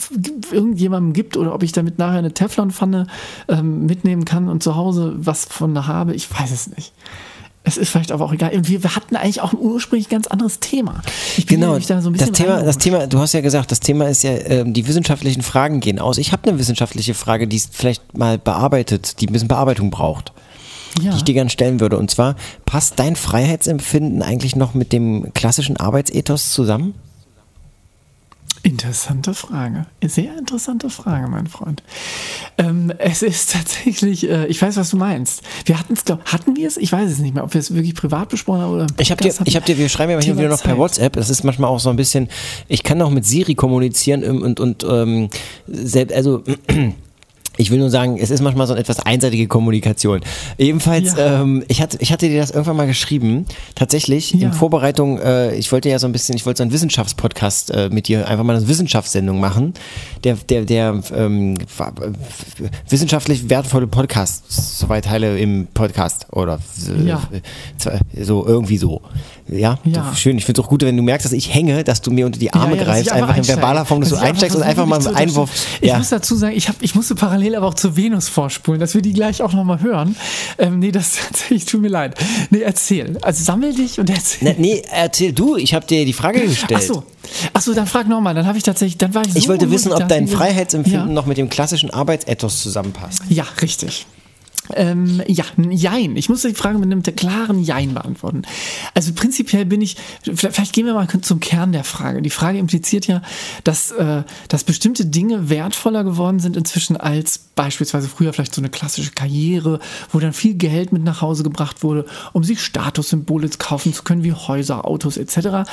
irgendjemandem 0.55 1.13
gibt 1.13 1.37
oder 1.37 1.55
ob 1.55 1.63
ich 1.63 1.71
damit 1.71 1.97
nachher 1.97 2.19
eine 2.19 2.33
Teflonpfanne 2.33 3.07
ähm, 3.47 3.85
mitnehmen 3.85 4.25
kann 4.25 4.47
und 4.47 4.61
zu 4.61 4.75
Hause 4.75 5.13
was 5.17 5.45
von 5.45 5.87
habe, 5.87 6.13
ich 6.13 6.29
weiß 6.31 6.51
es 6.51 6.67
nicht. 6.67 6.93
Es 7.63 7.77
ist 7.77 7.89
vielleicht 7.89 8.11
aber 8.11 8.25
auch 8.25 8.33
egal. 8.33 8.51
Und 8.53 8.67
wir, 8.69 8.83
hatten 8.95 9.15
eigentlich 9.15 9.41
auch 9.41 9.53
ein 9.53 9.59
ursprünglich 9.59 10.09
ganz 10.09 10.27
anderes 10.27 10.59
Thema. 10.59 11.01
Genau, 11.45 11.77
da 11.77 12.01
so 12.01 12.09
ein 12.09 12.15
das 12.15 12.31
Thema, 12.31 12.61
das. 12.61 12.77
Thema, 12.77 13.05
du 13.05 13.19
hast 13.19 13.33
ja 13.33 13.41
gesagt, 13.41 13.71
das 13.71 13.79
Thema 13.79 14.07
ist 14.07 14.23
ja, 14.23 14.31
ähm, 14.31 14.73
die 14.73 14.87
wissenschaftlichen 14.87 15.41
Fragen 15.41 15.79
gehen 15.81 15.99
aus. 15.99 16.17
Ich 16.17 16.31
habe 16.31 16.49
eine 16.49 16.57
wissenschaftliche 16.57 17.13
Frage, 17.13 17.47
die 17.47 17.59
vielleicht 17.59 18.17
mal 18.17 18.37
bearbeitet, 18.37 19.19
die 19.19 19.27
ein 19.27 19.33
bisschen 19.33 19.49
Bearbeitung 19.49 19.91
braucht, 19.91 20.31
ja. 21.01 21.11
die 21.11 21.17
ich 21.17 21.23
dir 21.23 21.33
gerne 21.33 21.49
stellen 21.49 21.79
würde. 21.79 21.97
Und 21.97 22.09
zwar, 22.09 22.35
passt 22.65 22.97
dein 22.97 23.15
Freiheitsempfinden 23.15 24.23
eigentlich 24.23 24.55
noch 24.55 24.73
mit 24.73 24.93
dem 24.93 25.33
klassischen 25.33 25.77
Arbeitsethos 25.77 26.51
zusammen? 26.51 26.95
Interessante 28.63 29.33
Frage. 29.33 29.85
Sehr 30.03 30.37
interessante 30.37 30.89
Frage, 30.89 31.27
mein 31.27 31.47
Freund. 31.47 31.81
Ähm, 32.57 32.91
es 32.97 33.21
ist 33.21 33.51
tatsächlich, 33.53 34.29
äh, 34.29 34.47
ich 34.47 34.61
weiß, 34.61 34.75
was 34.77 34.89
du 34.89 34.97
meinst. 34.97 35.41
Wir 35.65 35.79
hatten 35.79 35.93
es, 35.93 36.05
glaube 36.05 36.23
hatten 36.25 36.55
wir 36.55 36.67
es? 36.67 36.77
Ich 36.77 36.91
weiß 36.91 37.09
es 37.09 37.19
nicht 37.19 37.33
mehr, 37.33 37.43
ob 37.43 37.53
wir 37.53 37.59
es 37.59 37.73
wirklich 37.73 37.95
privat 37.95 38.29
besprochen 38.29 38.61
haben 38.61 38.73
oder 38.73 38.87
Ich 38.97 39.11
habe 39.11 39.21
dir, 39.21 39.33
ich 39.45 39.55
habe 39.55 39.65
dir, 39.65 39.77
wir 39.77 39.89
schreiben 39.89 40.11
ja 40.11 40.17
hier 40.17 40.33
Thema 40.33 40.39
wieder 40.39 40.49
noch 40.49 40.63
per. 40.63 40.77
WhatsApp. 40.77 41.13
Das 41.13 41.29
ist 41.29 41.43
manchmal 41.43 41.69
auch 41.69 41.79
so 41.79 41.89
ein 41.89 41.95
bisschen. 41.95 42.27
Ich 42.67 42.83
kann 42.83 43.01
auch 43.01 43.09
mit 43.09 43.25
Siri 43.25 43.55
kommunizieren 43.55 44.23
ähm, 44.23 44.41
und 44.41 44.59
und 44.59 44.83
ähm, 44.83 45.29
selbst, 45.67 46.15
also. 46.15 46.43
Ich 47.61 47.71
will 47.71 47.77
nur 47.79 47.89
sagen, 47.89 48.17
es 48.17 48.29
ist 48.29 48.39
manchmal 48.41 48.67
so 48.67 48.73
eine 48.73 48.79
etwas 48.79 48.99
einseitige 48.99 49.47
Kommunikation. 49.47 50.21
Ebenfalls, 50.57 51.15
Ja. 51.17 51.41
ähm, 51.41 51.61
ich, 51.67 51.81
hatte, 51.81 51.97
ich 51.99 52.13
hatte 52.13 52.29
dir 52.29 52.39
das 52.39 52.51
irgendwann 52.51 52.77
mal 52.77 52.87
geschrieben. 52.87 53.45
Tatsächlich, 53.75 54.31
Ja. 54.31 54.47
in 54.47 54.53
Vorbereitung, 54.53 55.19
äh, 55.19 55.53
ich 55.55 55.69
wollte 55.73 55.89
ja 55.89 55.99
so 55.99 56.07
ein 56.07 56.13
bisschen, 56.13 56.35
ich 56.37 56.45
wollte 56.45 56.59
so 56.59 56.63
einen 56.63 56.71
Wissenschaftspodcast 56.71 57.71
äh, 57.71 57.89
mit 57.91 58.07
dir, 58.07 58.27
einfach 58.29 58.45
mal 58.45 58.55
eine 58.55 58.65
Wissenschaftssendung 58.65 59.41
machen. 59.41 59.73
Der, 60.23 60.35
der, 60.35 60.63
der 60.63 61.01
ähm, 61.13 61.55
äh, 61.57 61.91
wissenschaftlich 62.89 63.49
wertvolle 63.49 63.87
Podcast, 63.87 64.79
zwei 64.79 65.01
Teile 65.01 65.37
im 65.37 65.67
Podcast 65.73 66.27
oder 66.31 66.59
Ja. 67.05 67.23
so 68.23 68.45
irgendwie 68.47 68.77
so. 68.77 69.01
Ja, 69.49 69.79
Ja. 69.83 70.13
schön. 70.15 70.37
Ich 70.37 70.45
finde 70.45 70.61
es 70.61 70.65
auch 70.65 70.69
gut, 70.69 70.83
wenn 70.83 70.95
du 70.95 71.03
merkst, 71.03 71.25
dass 71.25 71.31
ich 71.33 71.53
hänge, 71.53 71.83
dass 71.83 72.01
du 72.01 72.11
mir 72.11 72.25
unter 72.25 72.39
die 72.39 72.53
Arme 72.53 72.77
greifst, 72.77 73.11
einfach 73.11 73.29
in 73.31 73.35
einsteige. 73.37 73.59
verbaler 73.59 73.83
Form, 73.85 73.99
dass 74.01 74.09
du 74.11 74.15
einsteigst 74.15 74.55
und 74.55 74.61
einfach 74.63 74.85
mal 74.85 75.05
einen 75.05 75.15
Einwurf. 75.15 75.49
Ich 75.81 75.93
muss 75.95 76.09
dazu 76.09 76.35
sagen, 76.35 76.55
ich, 76.55 76.69
hab, 76.69 76.75
ich 76.81 76.95
musste 76.95 77.15
parallel 77.15 77.48
aber 77.55 77.67
auch 77.67 77.73
zur 77.73 77.95
Venus 77.95 78.29
vorspulen, 78.29 78.79
dass 78.79 78.93
wir 78.93 79.01
die 79.01 79.13
gleich 79.13 79.41
auch 79.41 79.53
nochmal 79.53 79.81
hören. 79.81 80.15
Ähm, 80.57 80.79
nee, 80.79 80.91
das 80.91 81.15
tatsächlich 81.27 81.65
tut 81.65 81.81
mir 81.81 81.89
leid. 81.89 82.15
Nee, 82.49 82.61
erzähl. 82.61 83.17
Also 83.21 83.43
sammel 83.43 83.73
dich 83.73 83.99
und 83.99 84.09
erzähl. 84.09 84.49
Ne, 84.49 84.55
nee, 84.57 84.81
erzähl 84.91 85.33
du, 85.33 85.55
ich 85.55 85.73
habe 85.73 85.85
dir 85.85 86.05
die 86.05 86.13
Frage 86.13 86.41
gestellt. 86.41 86.81
Ach 86.81 86.81
so. 86.81 87.03
Ach 87.53 87.61
so, 87.61 87.73
dann 87.73 87.87
frag 87.87 88.07
nochmal. 88.07 88.33
Dann 88.33 88.45
habe 88.45 88.57
ich 88.57 88.63
tatsächlich, 88.63 88.97
dann 88.97 89.13
war 89.13 89.23
ich 89.23 89.33
so 89.33 89.39
Ich 89.39 89.47
wollte 89.47 89.69
wissen, 89.71 89.91
ob 89.91 90.07
dein. 90.07 90.27
Freiheitsempfinden 90.27 91.09
ja. 91.09 91.13
noch 91.13 91.25
mit 91.25 91.37
dem 91.37 91.49
klassischen 91.49 91.89
Arbeitsethos 91.89 92.61
zusammenpasst. 92.61 93.23
Ja, 93.29 93.45
richtig. 93.61 94.05
Ähm, 94.75 95.21
ja, 95.27 95.45
ein 95.57 95.71
Jein. 95.71 96.15
Ich 96.15 96.29
muss 96.29 96.41
die 96.41 96.53
Frage 96.53 96.77
mit 96.77 96.91
einem 96.91 97.03
klaren 97.03 97.63
Jein 97.63 97.93
beantworten. 97.93 98.43
Also 98.93 99.13
prinzipiell 99.13 99.65
bin 99.65 99.81
ich, 99.81 99.97
vielleicht 100.33 100.73
gehen 100.73 100.85
wir 100.85 100.93
mal 100.93 101.07
zum 101.21 101.39
Kern 101.39 101.71
der 101.71 101.83
Frage. 101.83 102.21
Die 102.21 102.29
Frage 102.29 102.59
impliziert 102.59 103.07
ja, 103.07 103.21
dass, 103.63 103.91
äh, 103.91 104.23
dass 104.47 104.63
bestimmte 104.63 105.05
Dinge 105.05 105.49
wertvoller 105.49 106.03
geworden 106.03 106.39
sind 106.39 106.55
inzwischen 106.55 106.97
als 106.97 107.37
beispielsweise 107.37 108.07
früher 108.07 108.33
vielleicht 108.33 108.53
so 108.53 108.61
eine 108.61 108.69
klassische 108.69 109.11
Karriere, 109.11 109.79
wo 110.11 110.19
dann 110.19 110.33
viel 110.33 110.53
Geld 110.53 110.93
mit 110.93 111.03
nach 111.03 111.21
Hause 111.21 111.43
gebracht 111.43 111.83
wurde, 111.83 112.05
um 112.33 112.43
sich 112.43 112.61
Statussymbole 112.61 113.49
kaufen 113.57 113.93
zu 113.93 114.03
können, 114.03 114.23
wie 114.23 114.33
Häuser, 114.33 114.85
Autos 114.85 115.17
etc. 115.17 115.69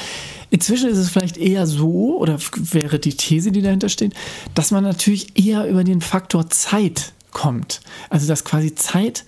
Inzwischen 0.50 0.88
ist 0.88 0.98
es 0.98 1.10
vielleicht 1.10 1.36
eher 1.36 1.66
so, 1.66 2.18
oder 2.18 2.38
wäre 2.56 2.98
die 2.98 3.14
These, 3.14 3.52
die 3.52 3.62
dahinter 3.62 3.88
steht, 3.88 4.14
dass 4.54 4.70
man 4.70 4.84
natürlich 4.84 5.38
eher 5.38 5.68
über 5.68 5.84
den 5.84 6.00
Faktor 6.00 6.48
Zeit 6.50 7.12
kommt. 7.36 7.82
Also 8.08 8.26
dass 8.26 8.44
quasi 8.44 8.74
Zeit 8.74 9.26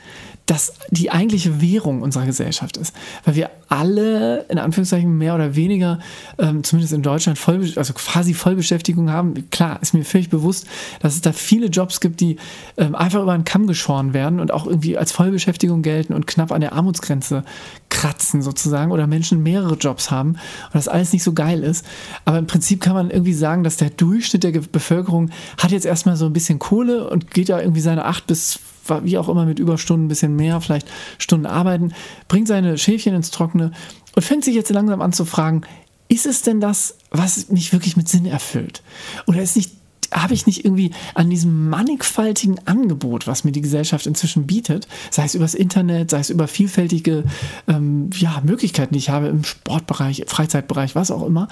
das 0.49 0.73
die 0.91 1.11
eigentliche 1.11 1.61
Währung 1.61 2.01
unserer 2.01 2.25
Gesellschaft 2.25 2.79
ist. 2.79 2.95
Weil 3.25 3.35
wir 3.37 3.51
alle, 3.69 4.47
in 4.49 4.59
Anführungszeichen, 4.59 5.19
mehr 5.19 5.35
oder 5.35 5.55
weniger, 5.55 5.99
ähm, 6.39 6.65
zumindest 6.65 6.95
in 6.95 7.03
Deutschland, 7.03 7.39
voll, 7.39 7.71
also 7.77 7.93
quasi 7.93 8.33
Vollbeschäftigung 8.33 9.11
haben. 9.11 9.51
Klar, 9.51 9.79
ist 9.83 9.93
mir 9.93 10.05
völlig 10.05 10.31
bewusst, 10.31 10.67
dass 11.01 11.15
es 11.15 11.21
da 11.21 11.33
viele 11.33 11.67
Jobs 11.67 12.01
gibt, 12.01 12.21
die 12.21 12.37
ähm, 12.79 12.95
einfach 12.95 13.23
über 13.23 13.33
einen 13.33 13.45
Kamm 13.45 13.67
geschoren 13.67 14.15
werden 14.15 14.41
und 14.41 14.51
auch 14.51 14.67
irgendwie 14.67 14.97
als 14.97 15.13
Vollbeschäftigung 15.13 15.83
gelten 15.83 16.15
und 16.15 16.27
knapp 16.27 16.51
an 16.51 16.63
der 16.63 16.73
Armutsgrenze 16.73 17.45
kratzen 17.91 18.41
sozusagen 18.41 18.91
oder 18.91 19.07
Menschen 19.07 19.43
mehrere 19.43 19.75
Jobs 19.75 20.11
haben 20.11 20.31
und 20.31 20.75
das 20.75 20.89
alles 20.89 21.13
nicht 21.13 21.25
so 21.25 21.35
geil 21.35 21.63
ist. 21.63 21.85
Aber 22.25 22.39
im 22.39 22.47
Prinzip 22.47 22.81
kann 22.81 22.95
man 22.95 23.11
irgendwie 23.11 23.35
sagen, 23.35 23.65
dass 23.65 23.77
der 23.77 23.91
Durchschnitt 23.91 24.45
der 24.45 24.53
Bevölkerung 24.53 25.31
hat 25.59 25.73
jetzt 25.73 25.85
erstmal 25.85 26.17
so 26.17 26.25
ein 26.25 26.33
bisschen 26.33 26.59
Kohle 26.59 27.11
und 27.11 27.33
geht 27.33 27.51
da 27.51 27.61
irgendwie 27.61 27.83
seine 27.83 28.07
acht 28.07 28.27
bis 28.27 28.61
wie 29.03 29.19
auch 29.19 29.29
immer 29.29 29.45
mit 29.45 29.59
Überstunden 29.59 30.07
ein 30.07 30.09
bisschen 30.09 30.37
mehr, 30.37 30.61
vielleicht 30.61 30.89
Stunden 31.19 31.47
arbeiten, 31.47 31.93
bringt 32.29 32.49
seine 32.49 32.79
Schäfchen 32.79 33.15
ins 33.15 33.31
Trockene 33.31 33.73
und 34.15 34.23
fängt 34.23 34.45
sich 34.45 34.55
jetzt 34.55 34.71
langsam 34.71 35.01
an 35.01 35.13
zu 35.13 35.25
fragen, 35.25 35.63
ist 36.09 36.27
es 36.27 36.43
denn 36.43 36.61
das, 36.61 36.97
was 37.11 37.51
mich 37.51 37.73
wirklich 37.73 37.97
mit 37.97 38.09
Sinn 38.09 38.27
erfüllt? 38.27 38.83
Oder 39.27 39.43
ist 39.43 39.57
nicht 39.57 39.73
habe 40.13 40.35
ich 40.35 40.47
nicht 40.47 40.65
irgendwie 40.65 40.93
an 41.15 41.29
diesem 41.29 41.69
mannigfaltigen 41.69 42.59
Angebot, 42.67 43.27
was 43.27 43.45
mir 43.45 43.53
die 43.53 43.61
Gesellschaft 43.61 44.07
inzwischen 44.07 44.47
bietet, 44.47 44.89
sei 45.11 45.25
es 45.25 45.35
übers 45.35 45.55
Internet, 45.55 46.11
sei 46.11 46.21
es 46.21 46.31
über 46.31 46.49
vielfältige 46.49 47.25
ähm, 47.67 48.11
ja, 48.15 48.41
Möglichkeiten, 48.43 48.95
die 48.95 49.01
ich 49.01 49.11
habe 49.11 49.29
im 49.29 49.45
Sportbereich, 49.45 50.25
Freizeitbereich, 50.27 50.95
was 50.95 51.11
auch 51.11 51.27
immer, 51.27 51.49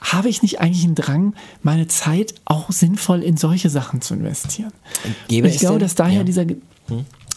habe 0.00 0.28
ich 0.28 0.42
nicht 0.42 0.60
eigentlich 0.60 0.84
einen 0.84 0.94
Drang, 0.94 1.34
meine 1.62 1.88
Zeit 1.88 2.34
auch 2.44 2.70
sinnvoll 2.70 3.22
in 3.22 3.36
solche 3.36 3.70
Sachen 3.70 4.00
zu 4.00 4.14
investieren? 4.14 4.72
Gäbe 5.28 5.48
Und 5.48 5.54
ich 5.54 5.60
glaube, 5.60 5.74
denn- 5.78 5.86
dass 5.86 5.94
daher 5.94 6.18
ja. 6.18 6.24
dieser 6.24 6.44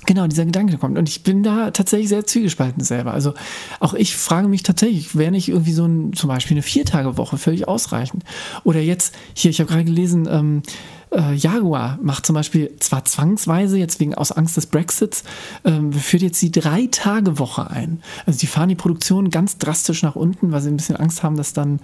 Genau, 0.07 0.25
dieser 0.25 0.45
Gedanke 0.45 0.77
kommt. 0.79 0.97
Und 0.97 1.07
ich 1.07 1.21
bin 1.21 1.43
da 1.43 1.69
tatsächlich 1.69 2.09
sehr 2.09 2.25
zwiegespalten 2.25 2.83
selber. 2.83 3.13
Also 3.13 3.35
auch 3.79 3.93
ich 3.93 4.15
frage 4.15 4.47
mich 4.47 4.63
tatsächlich, 4.63 5.15
wäre 5.15 5.29
nicht 5.31 5.47
irgendwie 5.47 5.73
so 5.73 5.85
ein, 5.85 6.13
zum 6.13 6.27
Beispiel 6.27 6.55
eine 6.55 6.63
Viertagewoche 6.63 7.37
völlig 7.37 7.67
ausreichend? 7.67 8.23
Oder 8.63 8.79
jetzt, 8.79 9.13
hier, 9.35 9.51
ich 9.51 9.59
habe 9.59 9.69
gerade 9.69 9.85
gelesen, 9.85 10.27
ähm, 10.29 10.63
äh, 11.11 11.33
Jaguar 11.33 11.99
macht 12.01 12.25
zum 12.25 12.35
Beispiel 12.35 12.71
zwar 12.79 13.05
zwangsweise, 13.05 13.77
jetzt 13.77 13.99
wegen 13.99 14.15
aus 14.15 14.31
Angst 14.31 14.57
des 14.57 14.65
Brexits, 14.67 15.23
ähm, 15.65 15.91
führt 15.93 16.23
jetzt 16.23 16.41
die 16.41 16.51
Drei-Tage-Woche 16.51 17.69
ein. 17.69 18.01
Also 18.25 18.39
die 18.39 18.47
fahren 18.47 18.69
die 18.69 18.75
Produktion 18.75 19.29
ganz 19.29 19.57
drastisch 19.57 20.03
nach 20.03 20.15
unten, 20.15 20.51
weil 20.51 20.61
sie 20.61 20.69
ein 20.69 20.77
bisschen 20.77 20.95
Angst 20.95 21.23
haben, 21.23 21.37
dass 21.37 21.53
dann, 21.53 21.79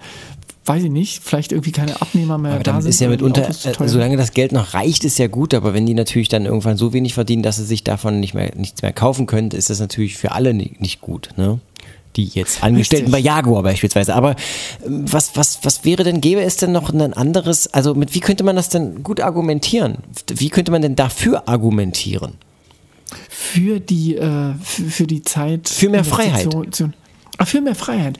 weiß 0.66 0.82
ich 0.84 0.90
nicht, 0.90 1.22
vielleicht 1.22 1.52
irgendwie 1.52 1.72
keine 1.72 2.00
Abnehmer 2.00 2.38
mehr 2.38 2.54
Aber 2.54 2.62
da 2.62 2.80
sind. 2.80 2.90
ist 2.90 3.00
ja 3.00 3.08
mitunter, 3.08 3.48
äh, 3.48 3.88
solange 3.88 4.16
das 4.16 4.32
Geld 4.32 4.52
noch 4.52 4.74
reicht, 4.74 5.04
ist 5.04 5.18
ja 5.18 5.26
gut, 5.28 5.54
aber 5.54 5.74
wenn 5.74 5.86
die 5.86 5.94
natürlich 5.94 6.28
dann 6.28 6.44
irgendwann 6.46 6.76
so 6.76 6.92
wenig 6.92 7.14
verdienen, 7.14 7.42
dass 7.42 7.56
sie 7.56 7.64
sich 7.64 7.84
davon 7.84 8.20
nicht 8.20 8.34
mehr, 8.34 8.52
nichts 8.56 8.82
mehr 8.82 8.92
kaufen 8.92 9.26
können, 9.26 9.50
ist 9.50 9.70
das 9.70 9.80
natürlich 9.80 10.16
für 10.16 10.32
alle 10.32 10.54
ni- 10.54 10.76
nicht 10.78 11.00
gut, 11.00 11.30
ne? 11.36 11.60
Die 12.16 12.24
jetzt 12.24 12.62
Angestellten 12.64 13.06
Richtig. 13.12 13.24
bei 13.24 13.26
Jaguar 13.28 13.62
beispielsweise. 13.62 14.14
Aber 14.14 14.34
ähm, 14.84 15.04
was, 15.12 15.36
was, 15.36 15.60
was 15.62 15.84
wäre 15.84 16.04
denn, 16.04 16.20
gäbe 16.20 16.40
es 16.42 16.56
denn 16.56 16.72
noch 16.72 16.90
ein 16.92 17.12
anderes, 17.12 17.66
also 17.72 17.94
mit 17.94 18.14
wie 18.14 18.20
könnte 18.20 18.42
man 18.44 18.56
das 18.56 18.68
denn 18.70 19.02
gut 19.02 19.20
argumentieren? 19.20 19.98
Wie 20.34 20.48
könnte 20.50 20.72
man 20.72 20.82
denn 20.82 20.96
dafür 20.96 21.48
argumentieren? 21.48 22.32
für 23.30 23.80
die, 23.80 24.16
äh, 24.16 24.52
für, 24.62 24.84
für 24.84 25.06
die 25.06 25.22
Zeit. 25.22 25.68
Für 25.68 25.88
mehr 25.88 26.04
Freiheit. 26.04 26.44
Investition- 26.52 26.92
Ah, 27.38 27.44
für 27.46 27.60
mehr 27.60 27.76
Freiheit. 27.76 28.18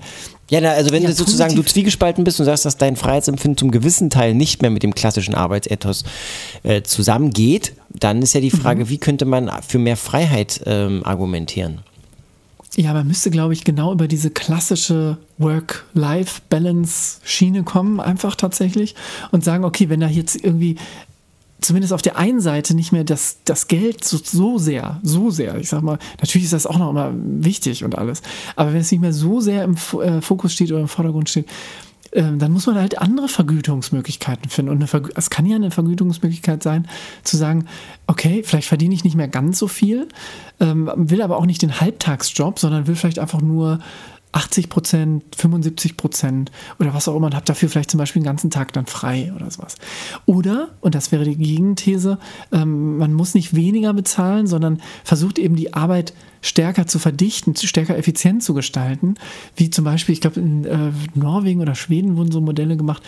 Ja, 0.49 0.61
na, 0.63 0.71
also 0.71 0.93
wenn 0.93 1.03
Ja, 1.03 1.09
du 1.09 1.15
sozusagen 1.15 1.55
du 1.57 1.63
zwiegespalten 1.65 2.23
bist 2.25 2.39
und 2.39 2.47
sagst, 2.47 2.65
dass 2.65 2.77
dein 2.79 2.95
Freiheitsempfinden 2.97 3.59
zum 3.59 3.71
gewissen 3.73 4.11
Teil 4.11 4.33
nicht 4.33 4.63
mehr 4.63 4.71
mit 4.71 4.83
dem 4.85 4.95
klassischen 4.95 5.35
Arbeitsethos 5.35 6.05
äh, 6.63 6.83
zusammengeht, 6.83 7.75
dann 7.91 8.23
ist 8.23 8.33
ja 8.35 8.41
die 8.41 8.51
Frage, 8.53 8.85
Mhm. 8.85 8.89
wie 8.91 8.99
könnte 8.99 9.25
man 9.25 9.51
für 9.67 9.79
mehr 9.81 9.97
Freiheit 9.97 10.61
ähm, 10.67 11.03
argumentieren? 11.05 11.81
Ja, 12.79 12.95
man 12.95 13.07
müsste, 13.09 13.31
glaube 13.33 13.55
ich, 13.55 13.65
genau 13.65 13.93
über 13.93 14.07
diese 14.07 14.31
klassische 14.31 15.19
Work-Life-Balance-Schiene 15.39 17.65
kommen, 17.65 17.99
einfach 17.99 18.37
tatsächlich, 18.37 18.95
und 19.33 19.43
sagen, 19.43 19.65
okay, 19.65 19.89
wenn 19.89 19.99
da 19.99 20.07
jetzt 20.07 20.37
irgendwie 20.37 20.77
zumindest 21.61 21.93
auf 21.93 22.03
der 22.03 22.17
einen 22.17 22.41
Seite 22.41 22.77
nicht 22.77 22.93
mehr 22.93 23.03
das, 23.03 23.39
das 23.45 23.67
Geld 23.67 24.05
so, 24.05 24.17
so 24.23 24.59
sehr, 24.59 25.01
so 25.03 25.31
sehr, 25.31 25.57
ich 25.57 25.69
sag 25.69 25.83
mal, 25.83 25.99
natürlich 26.21 26.45
ist 26.45 26.53
das 26.53 26.67
auch 26.67 26.79
noch 26.79 26.91
immer 26.91 27.11
wichtig 27.17 27.83
und 27.83 27.99
alles, 27.99 28.23
aber 28.55 28.73
wenn 28.73 28.83
es 28.83 28.93
nicht 28.93 29.01
mehr 29.01 29.13
so 29.13 29.41
sehr 29.41 29.65
im 29.65 29.75
äh, 30.01 30.21
Fokus 30.21 30.53
steht 30.53 30.71
oder 30.71 30.83
im 30.83 30.87
Vordergrund 30.87 31.29
steht, 31.29 31.49
dann 32.13 32.53
muss 32.53 32.67
man 32.67 32.77
halt 32.77 32.99
andere 32.99 33.29
Vergütungsmöglichkeiten 33.29 34.51
finden. 34.51 34.71
Und 34.71 34.95
es 35.15 35.31
kann 35.31 35.47
ja 35.47 35.57
eine 35.57 35.71
Vergütungsmöglichkeit 35.71 36.63
sein, 36.63 36.89
zu 37.23 37.37
sagen, 37.37 37.67
okay, 38.07 38.43
vielleicht 38.45 38.69
verdiene 38.69 38.95
ich 38.95 39.05
nicht 39.05 39.17
mehr 39.17 39.29
ganz 39.29 39.59
so 39.59 39.69
viel, 39.69 40.09
ähm, 40.59 40.91
will 40.97 41.23
aber 41.23 41.37
auch 41.37 41.47
nicht 41.47 41.63
den 41.63 41.81
Halbtagsjob, 41.81 42.59
sondern 42.59 42.87
will 42.87 42.97
vielleicht 42.97 43.19
einfach 43.19 43.43
nur 43.43 43.81
80 44.33 44.69
Prozent, 44.69 45.25
75 45.37 45.97
Prozent 45.97 46.51
oder 46.79 46.93
was 46.95 47.09
auch 47.09 47.17
immer 47.17 47.27
und 47.27 47.35
habe 47.35 47.45
dafür 47.45 47.69
vielleicht 47.69 47.91
zum 47.91 47.99
Beispiel 47.99 48.21
den 48.21 48.27
ganzen 48.27 48.51
Tag 48.51 48.73
dann 48.73 48.87
frei 48.87 49.33
oder 49.35 49.51
sowas. 49.51 49.77
Oder, 50.27 50.69
und 50.81 50.95
das 50.95 51.13
wäre 51.13 51.25
die 51.25 51.37
Gegenthese, 51.37 52.19
ähm, 52.53 52.99
man 52.99 53.15
muss 53.15 53.35
nicht 53.35 53.55
weniger 53.55 53.95
bezahlen, 53.95 54.47
sondern 54.47 54.81
versucht 55.05 55.39
eben 55.39 55.57
die 55.57 55.75
Arbeit 55.75 56.13
stärker 56.43 56.87
zu 56.87 56.99
verdichten, 56.99 57.57
stärker 57.57 57.97
effizient 57.97 58.43
zu 58.43 58.55
gestalten. 58.55 59.15
Wie 59.57 59.71
zum 59.71 59.85
Beispiel, 59.85 60.13
ich 60.13 60.21
glaube, 60.21 60.41
in 60.41 60.65
äh, 60.65 60.93
Norwegen 61.15 61.61
oder 61.61 61.75
Schweden 61.75 62.17
wurden 62.17 62.31
so 62.31 62.41
Modelle 62.41 62.77
gemacht, 62.77 63.03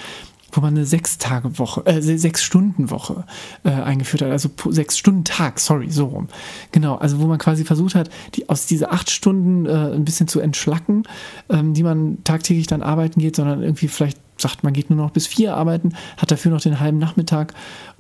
wo 0.53 0.61
man 0.61 0.76
eine 0.76 0.84
Sechs-Tage-Woche, 0.86 1.86
äh, 1.86 2.01
Sechs-Stunden-Woche 2.01 3.24
äh, 3.64 3.70
eingeführt 3.70 4.22
hat, 4.22 4.30
also 4.30 4.48
pro- 4.48 4.70
Sechs-Stunden-Tag, 4.72 5.61
sorry, 5.61 5.90
so 5.90 6.07
rum. 6.07 6.28
Genau, 6.72 6.96
also 6.96 7.20
wo 7.20 7.26
man 7.26 7.38
quasi 7.38 7.64
versucht 7.64 7.94
hat, 7.94 8.11
die, 8.34 8.48
aus 8.48 8.66
diese 8.66 8.90
acht 8.90 9.11
Stunden 9.11 9.66
äh, 9.66 9.94
ein 9.94 10.05
bisschen 10.05 10.28
zu 10.28 10.40
entschlacken, 10.40 11.05
ähm, 11.48 11.74
die 11.74 11.82
man 11.82 12.18
tagtäglich 12.24 12.66
dann 12.66 12.82
arbeiten 12.82 13.20
geht, 13.20 13.36
sondern 13.36 13.62
irgendwie 13.62 13.88
vielleicht 13.88 14.18
sagt, 14.41 14.64
man 14.64 14.72
geht 14.72 14.91
nur 14.91 14.99
noch 14.99 15.11
bis 15.11 15.26
vier 15.26 15.55
arbeiten, 15.57 15.95
hat 16.16 16.30
dafür 16.30 16.51
noch 16.53 16.61
den 16.61 16.80
halben 16.80 16.99
Nachmittag 16.99 17.55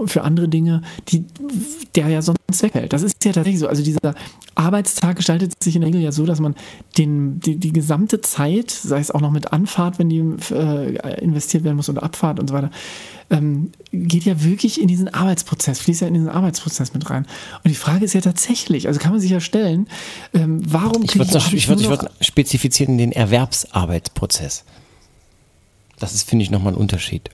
für 0.06 0.22
andere 0.22 0.48
Dinge, 0.48 0.82
die, 1.08 1.24
der 1.94 2.08
ja 2.08 2.22
sonst 2.22 2.38
wegfällt. 2.62 2.92
Das 2.92 3.02
ist 3.02 3.24
ja 3.24 3.32
tatsächlich 3.32 3.60
so. 3.60 3.68
Also 3.68 3.82
dieser 3.82 4.14
Arbeitstag 4.54 5.16
gestaltet 5.16 5.62
sich 5.62 5.74
in 5.76 5.82
der 5.82 5.88
Regel 5.88 6.00
ja 6.00 6.12
so, 6.12 6.26
dass 6.26 6.40
man 6.40 6.54
den, 6.98 7.40
die, 7.40 7.56
die 7.56 7.72
gesamte 7.72 8.20
Zeit, 8.20 8.70
sei 8.70 8.98
es 8.98 9.10
auch 9.10 9.20
noch 9.20 9.30
mit 9.30 9.52
Anfahrt, 9.52 9.98
wenn 9.98 10.08
die 10.08 10.18
äh, 10.52 11.20
investiert 11.22 11.64
werden 11.64 11.76
muss 11.76 11.88
oder 11.88 12.02
Abfahrt 12.02 12.40
und 12.40 12.48
so 12.48 12.54
weiter, 12.54 12.70
ähm, 13.30 13.70
geht 13.92 14.24
ja 14.24 14.42
wirklich 14.42 14.80
in 14.80 14.88
diesen 14.88 15.12
Arbeitsprozess, 15.12 15.78
fließt 15.80 16.00
ja 16.00 16.08
in 16.08 16.14
diesen 16.14 16.28
Arbeitsprozess 16.28 16.92
mit 16.94 17.08
rein. 17.10 17.26
Und 17.62 17.68
die 17.70 17.76
Frage 17.76 18.04
ist 18.04 18.12
ja 18.14 18.20
tatsächlich, 18.20 18.88
also 18.88 18.98
kann 18.98 19.12
man 19.12 19.20
sich 19.20 19.30
ja 19.30 19.40
stellen, 19.40 19.86
ähm, 20.34 20.60
warum 20.66 21.04
Ich 21.04 21.16
würde 21.16 21.38
ich 21.38 21.54
ich 21.54 21.68
nur 21.68 21.78
würd 21.84 22.02
noch- 22.02 22.10
spezifizieren 22.20 22.98
den 22.98 23.12
Erwerbsarbeitsprozess. 23.12 24.64
Das 26.00 26.14
ist, 26.14 26.28
finde 26.28 26.42
ich, 26.42 26.50
nochmal 26.50 26.72
ein 26.72 26.78
Unterschied. 26.78 27.30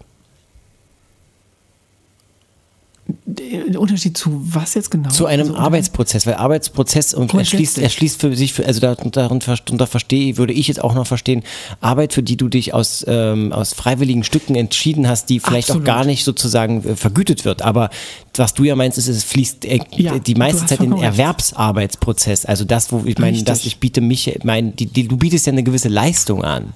Der 3.70 3.80
Unterschied 3.80 4.16
zu 4.16 4.40
was 4.44 4.74
jetzt 4.74 4.90
genau? 4.90 5.08
Zu 5.10 5.26
einem 5.26 5.48
Also, 5.48 5.56
Arbeitsprozess, 5.58 6.26
weil 6.26 6.34
Arbeitsprozess 6.34 7.14
und 7.14 7.32
erschließt, 7.34 7.78
erschließt 7.78 8.20
für 8.20 8.34
sich, 8.36 8.52
für, 8.52 8.66
also 8.66 8.80
da- 8.80 8.94
darunter, 8.94 9.56
darunter 9.56 9.86
verstehe, 9.86 10.36
würde 10.36 10.52
ich 10.52 10.68
jetzt 10.68 10.82
auch 10.82 10.94
noch 10.94 11.06
verstehen, 11.06 11.42
Arbeit, 11.80 12.12
für 12.12 12.22
die 12.22 12.36
du 12.36 12.48
dich 12.48 12.74
aus, 12.74 13.04
ähm, 13.08 13.52
aus 13.52 13.72
freiwilligen 13.74 14.24
Stücken 14.24 14.54
entschieden 14.54 15.08
hast, 15.08 15.28
die 15.30 15.40
vielleicht 15.40 15.70
Absolut. 15.70 15.88
auch 15.88 15.94
gar 15.94 16.04
nicht 16.04 16.24
sozusagen 16.24 16.84
äh, 16.86 16.96
vergütet 16.96 17.44
wird. 17.44 17.62
Aber 17.62 17.90
was 18.36 18.54
du 18.54 18.64
ja 18.64 18.76
meinst, 18.76 18.98
ist, 18.98 19.08
es 19.08 19.24
fließt 19.24 19.64
äh, 19.64 19.80
Ja, 19.96 20.18
die 20.18 20.34
meiste 20.34 20.66
Zeit 20.66 20.80
in 20.80 20.90
den. 20.90 21.02
Erwerbsarbeitsprozess. 21.02 22.44
Also 22.46 22.64
das, 22.64 22.92
wo 22.92 23.02
ich 23.04 23.18
meine, 23.18 23.32
Richtig. 23.32 23.44
dass 23.46 23.64
ich 23.64 23.78
biete 23.78 24.00
mich, 24.00 24.38
mein, 24.44 24.74
die, 24.76 24.86
die, 24.86 25.08
du 25.08 25.16
bietest 25.16 25.46
ja 25.46 25.52
eine 25.52 25.62
gewisse 25.62 25.88
Leistung 25.88 26.44
an, 26.44 26.72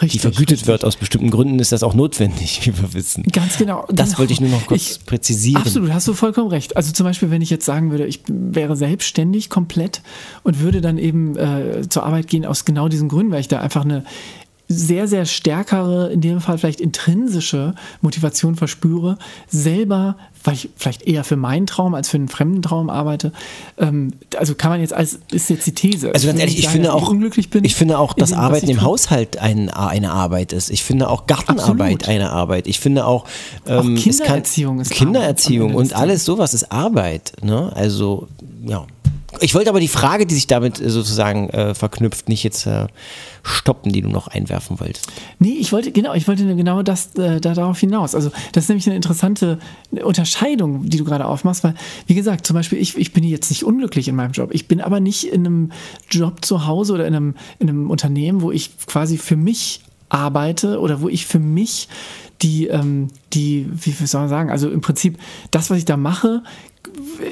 die 0.00 0.04
Richtig, 0.06 0.20
vergütet 0.22 0.50
richtig. 0.52 0.66
wird. 0.68 0.84
Aus 0.84 0.96
bestimmten 0.96 1.30
Gründen 1.30 1.58
ist 1.58 1.72
das 1.72 1.82
auch 1.82 1.94
notwendig, 1.94 2.60
wie 2.66 2.76
wir 2.78 2.92
wissen. 2.94 3.22
Ganz 3.24 3.56
genau. 3.58 3.86
Das 3.90 4.08
genau. 4.10 4.18
wollte 4.20 4.32
ich 4.32 4.40
nur 4.40 4.50
noch 4.50 4.66
kurz 4.66 4.92
Ich- 4.98 5.04
präzisieren. 5.06 5.62
Absolut, 5.62 5.89
hast 5.94 6.08
du 6.08 6.14
vollkommen 6.14 6.48
recht. 6.48 6.76
Also 6.76 6.92
zum 6.92 7.04
Beispiel, 7.04 7.30
wenn 7.30 7.42
ich 7.42 7.50
jetzt 7.50 7.64
sagen 7.64 7.90
würde, 7.90 8.06
ich 8.06 8.22
wäre 8.28 8.76
selbstständig 8.76 9.50
komplett 9.50 10.02
und 10.42 10.60
würde 10.60 10.80
dann 10.80 10.98
eben 10.98 11.36
äh, 11.36 11.88
zur 11.88 12.04
Arbeit 12.04 12.28
gehen 12.28 12.44
aus 12.44 12.64
genau 12.64 12.88
diesen 12.88 13.08
Gründen, 13.08 13.32
weil 13.32 13.40
ich 13.40 13.48
da 13.48 13.60
einfach 13.60 13.84
eine 13.84 14.04
sehr, 14.72 15.08
sehr 15.08 15.26
stärkere, 15.26 16.12
in 16.12 16.20
dem 16.20 16.40
Fall 16.40 16.56
vielleicht 16.56 16.80
intrinsische 16.80 17.74
Motivation 18.02 18.54
verspüre, 18.54 19.18
selber, 19.48 20.16
weil 20.44 20.54
ich 20.54 20.70
vielleicht 20.76 21.02
eher 21.02 21.24
für 21.24 21.34
meinen 21.34 21.66
Traum 21.66 21.92
als 21.92 22.08
für 22.08 22.18
einen 22.18 22.28
fremden 22.28 22.62
Traum 22.62 22.88
arbeite. 22.88 23.32
Ähm, 23.78 24.12
also 24.36 24.54
kann 24.54 24.70
man 24.70 24.80
jetzt 24.80 24.92
als, 24.92 25.18
ist 25.32 25.50
jetzt 25.50 25.66
die 25.66 25.74
These. 25.74 26.14
Also 26.14 26.28
ganz 26.28 26.38
ehrlich, 26.38 26.56
ich 26.56 26.66
sagen, 26.66 26.74
finde 26.74 26.92
auch, 26.94 27.10
unglücklich 27.10 27.50
bin. 27.50 27.64
ich 27.64 27.74
finde 27.74 27.98
auch, 27.98 28.14
dass 28.14 28.30
dem, 28.30 28.38
Arbeiten 28.38 28.66
ich 28.66 28.76
im. 28.76 28.82
Haushalt 28.82 29.38
ein, 29.38 29.70
eine 29.70 30.12
Arbeit 30.12 30.52
ist. 30.52 30.70
Ich 30.70 30.84
finde 30.84 31.10
auch 31.10 31.26
Gartenarbeit 31.26 32.02
Absolut. 32.02 32.08
eine 32.08 32.30
Arbeit. 32.30 32.68
Ich 32.68 32.78
finde 32.78 33.06
auch, 33.06 33.24
ähm, 33.66 33.96
es 33.96 34.02
Kindererziehung 34.04 34.76
kann, 34.76 34.82
ist 34.82 34.92
Arbeit 34.92 34.98
Kindererziehung 34.98 35.74
und 35.74 35.94
alles 35.94 36.24
sowas 36.24 36.54
ist 36.54 36.70
Arbeit. 36.70 37.32
Ne? 37.42 37.72
Also 37.74 38.28
ja. 38.64 38.86
Ich 39.38 39.54
wollte 39.54 39.70
aber 39.70 39.78
die 39.78 39.88
Frage, 39.88 40.26
die 40.26 40.34
sich 40.34 40.48
damit 40.48 40.80
äh, 40.80 40.90
sozusagen 40.90 41.48
äh, 41.50 41.74
verknüpft, 41.74 42.28
nicht 42.28 42.42
jetzt 42.42 42.66
äh, 42.66 42.88
stoppen, 43.42 43.92
die 43.92 44.00
du 44.00 44.08
noch 44.08 44.26
einwerfen 44.26 44.80
wolltest. 44.80 45.06
Nee, 45.38 45.56
ich 45.60 45.72
wollte, 45.72 45.92
genau, 45.92 46.14
ich 46.14 46.26
wollte 46.26 46.44
genau 46.56 46.82
das 46.82 47.14
äh, 47.14 47.40
da, 47.40 47.54
darauf 47.54 47.78
hinaus. 47.78 48.14
Also, 48.14 48.30
das 48.52 48.64
ist 48.64 48.68
nämlich 48.68 48.86
eine 48.86 48.96
interessante 48.96 49.58
Unterscheidung, 50.02 50.88
die 50.88 50.96
du 50.96 51.04
gerade 51.04 51.26
aufmachst, 51.26 51.62
weil, 51.62 51.74
wie 52.06 52.14
gesagt, 52.14 52.46
zum 52.46 52.54
Beispiel, 52.54 52.78
ich, 52.78 52.96
ich 52.96 53.12
bin 53.12 53.22
jetzt 53.22 53.50
nicht 53.50 53.64
unglücklich 53.64 54.08
in 54.08 54.16
meinem 54.16 54.32
Job. 54.32 54.50
Ich 54.52 54.66
bin 54.66 54.80
aber 54.80 54.98
nicht 54.98 55.24
in 55.24 55.46
einem 55.46 55.72
Job 56.10 56.44
zu 56.44 56.66
Hause 56.66 56.94
oder 56.94 57.06
in 57.06 57.14
einem, 57.14 57.34
in 57.60 57.68
einem 57.68 57.90
Unternehmen, 57.90 58.42
wo 58.42 58.50
ich 58.50 58.76
quasi 58.86 59.16
für 59.16 59.36
mich 59.36 59.82
arbeite 60.08 60.80
oder 60.80 61.00
wo 61.00 61.08
ich 61.08 61.26
für 61.26 61.38
mich 61.38 61.88
die, 62.42 62.66
ähm, 62.66 63.08
die, 63.32 63.68
wie 63.70 63.92
soll 63.92 64.22
man 64.22 64.30
sagen, 64.30 64.50
also 64.50 64.70
im 64.70 64.80
Prinzip 64.80 65.18
das, 65.50 65.70
was 65.70 65.78
ich 65.78 65.84
da 65.84 65.96
mache, 65.96 66.42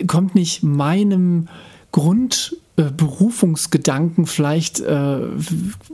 kommt 0.06 0.34
nicht 0.34 0.62
meinem 0.62 1.48
Grund 1.92 2.56
äh, 2.76 2.84
vielleicht 4.24 4.80
äh, 4.80 5.18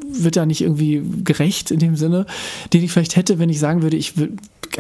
wird 0.07 0.37
da 0.37 0.47
nicht 0.47 0.61
irgendwie 0.61 1.03
gerecht 1.25 1.71
in 1.71 1.79
dem 1.79 1.97
Sinne, 1.97 2.27
den 2.73 2.85
ich 2.85 2.93
vielleicht 2.93 3.17
hätte, 3.17 3.39
wenn 3.39 3.49
ich 3.49 3.59
sagen 3.59 3.83
würde, 3.83 3.97
ich 3.97 4.15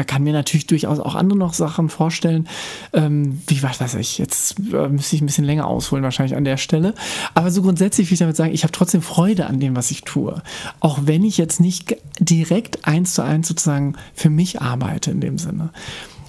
kann 0.06 0.24
mir 0.24 0.32
natürlich 0.32 0.66
durchaus 0.66 0.98
auch 0.98 1.14
andere 1.14 1.38
noch 1.38 1.54
Sachen 1.54 1.88
vorstellen. 1.88 2.48
Ähm, 2.92 3.40
wie 3.46 3.62
was 3.62 3.80
weiß 3.80 3.94
ich, 3.94 4.18
jetzt 4.18 4.58
äh, 4.72 4.88
müsste 4.88 5.16
ich 5.16 5.22
ein 5.22 5.26
bisschen 5.26 5.44
länger 5.44 5.66
ausholen 5.66 6.02
wahrscheinlich 6.04 6.36
an 6.36 6.44
der 6.44 6.56
Stelle. 6.56 6.94
Aber 7.34 7.50
so 7.50 7.62
grundsätzlich 7.62 8.08
will 8.08 8.14
ich 8.14 8.20
damit 8.20 8.36
sagen, 8.36 8.52
ich 8.52 8.64
habe 8.64 8.72
trotzdem 8.72 9.02
Freude 9.02 9.46
an 9.46 9.60
dem, 9.60 9.76
was 9.76 9.90
ich 9.90 10.02
tue. 10.02 10.42
Auch 10.80 11.00
wenn 11.04 11.24
ich 11.24 11.38
jetzt 11.38 11.60
nicht 11.60 11.96
direkt 12.18 12.86
eins 12.86 13.14
zu 13.14 13.22
eins 13.22 13.48
sozusagen 13.48 13.94
für 14.14 14.30
mich 14.30 14.60
arbeite 14.60 15.10
in 15.10 15.20
dem 15.20 15.38
Sinne. 15.38 15.70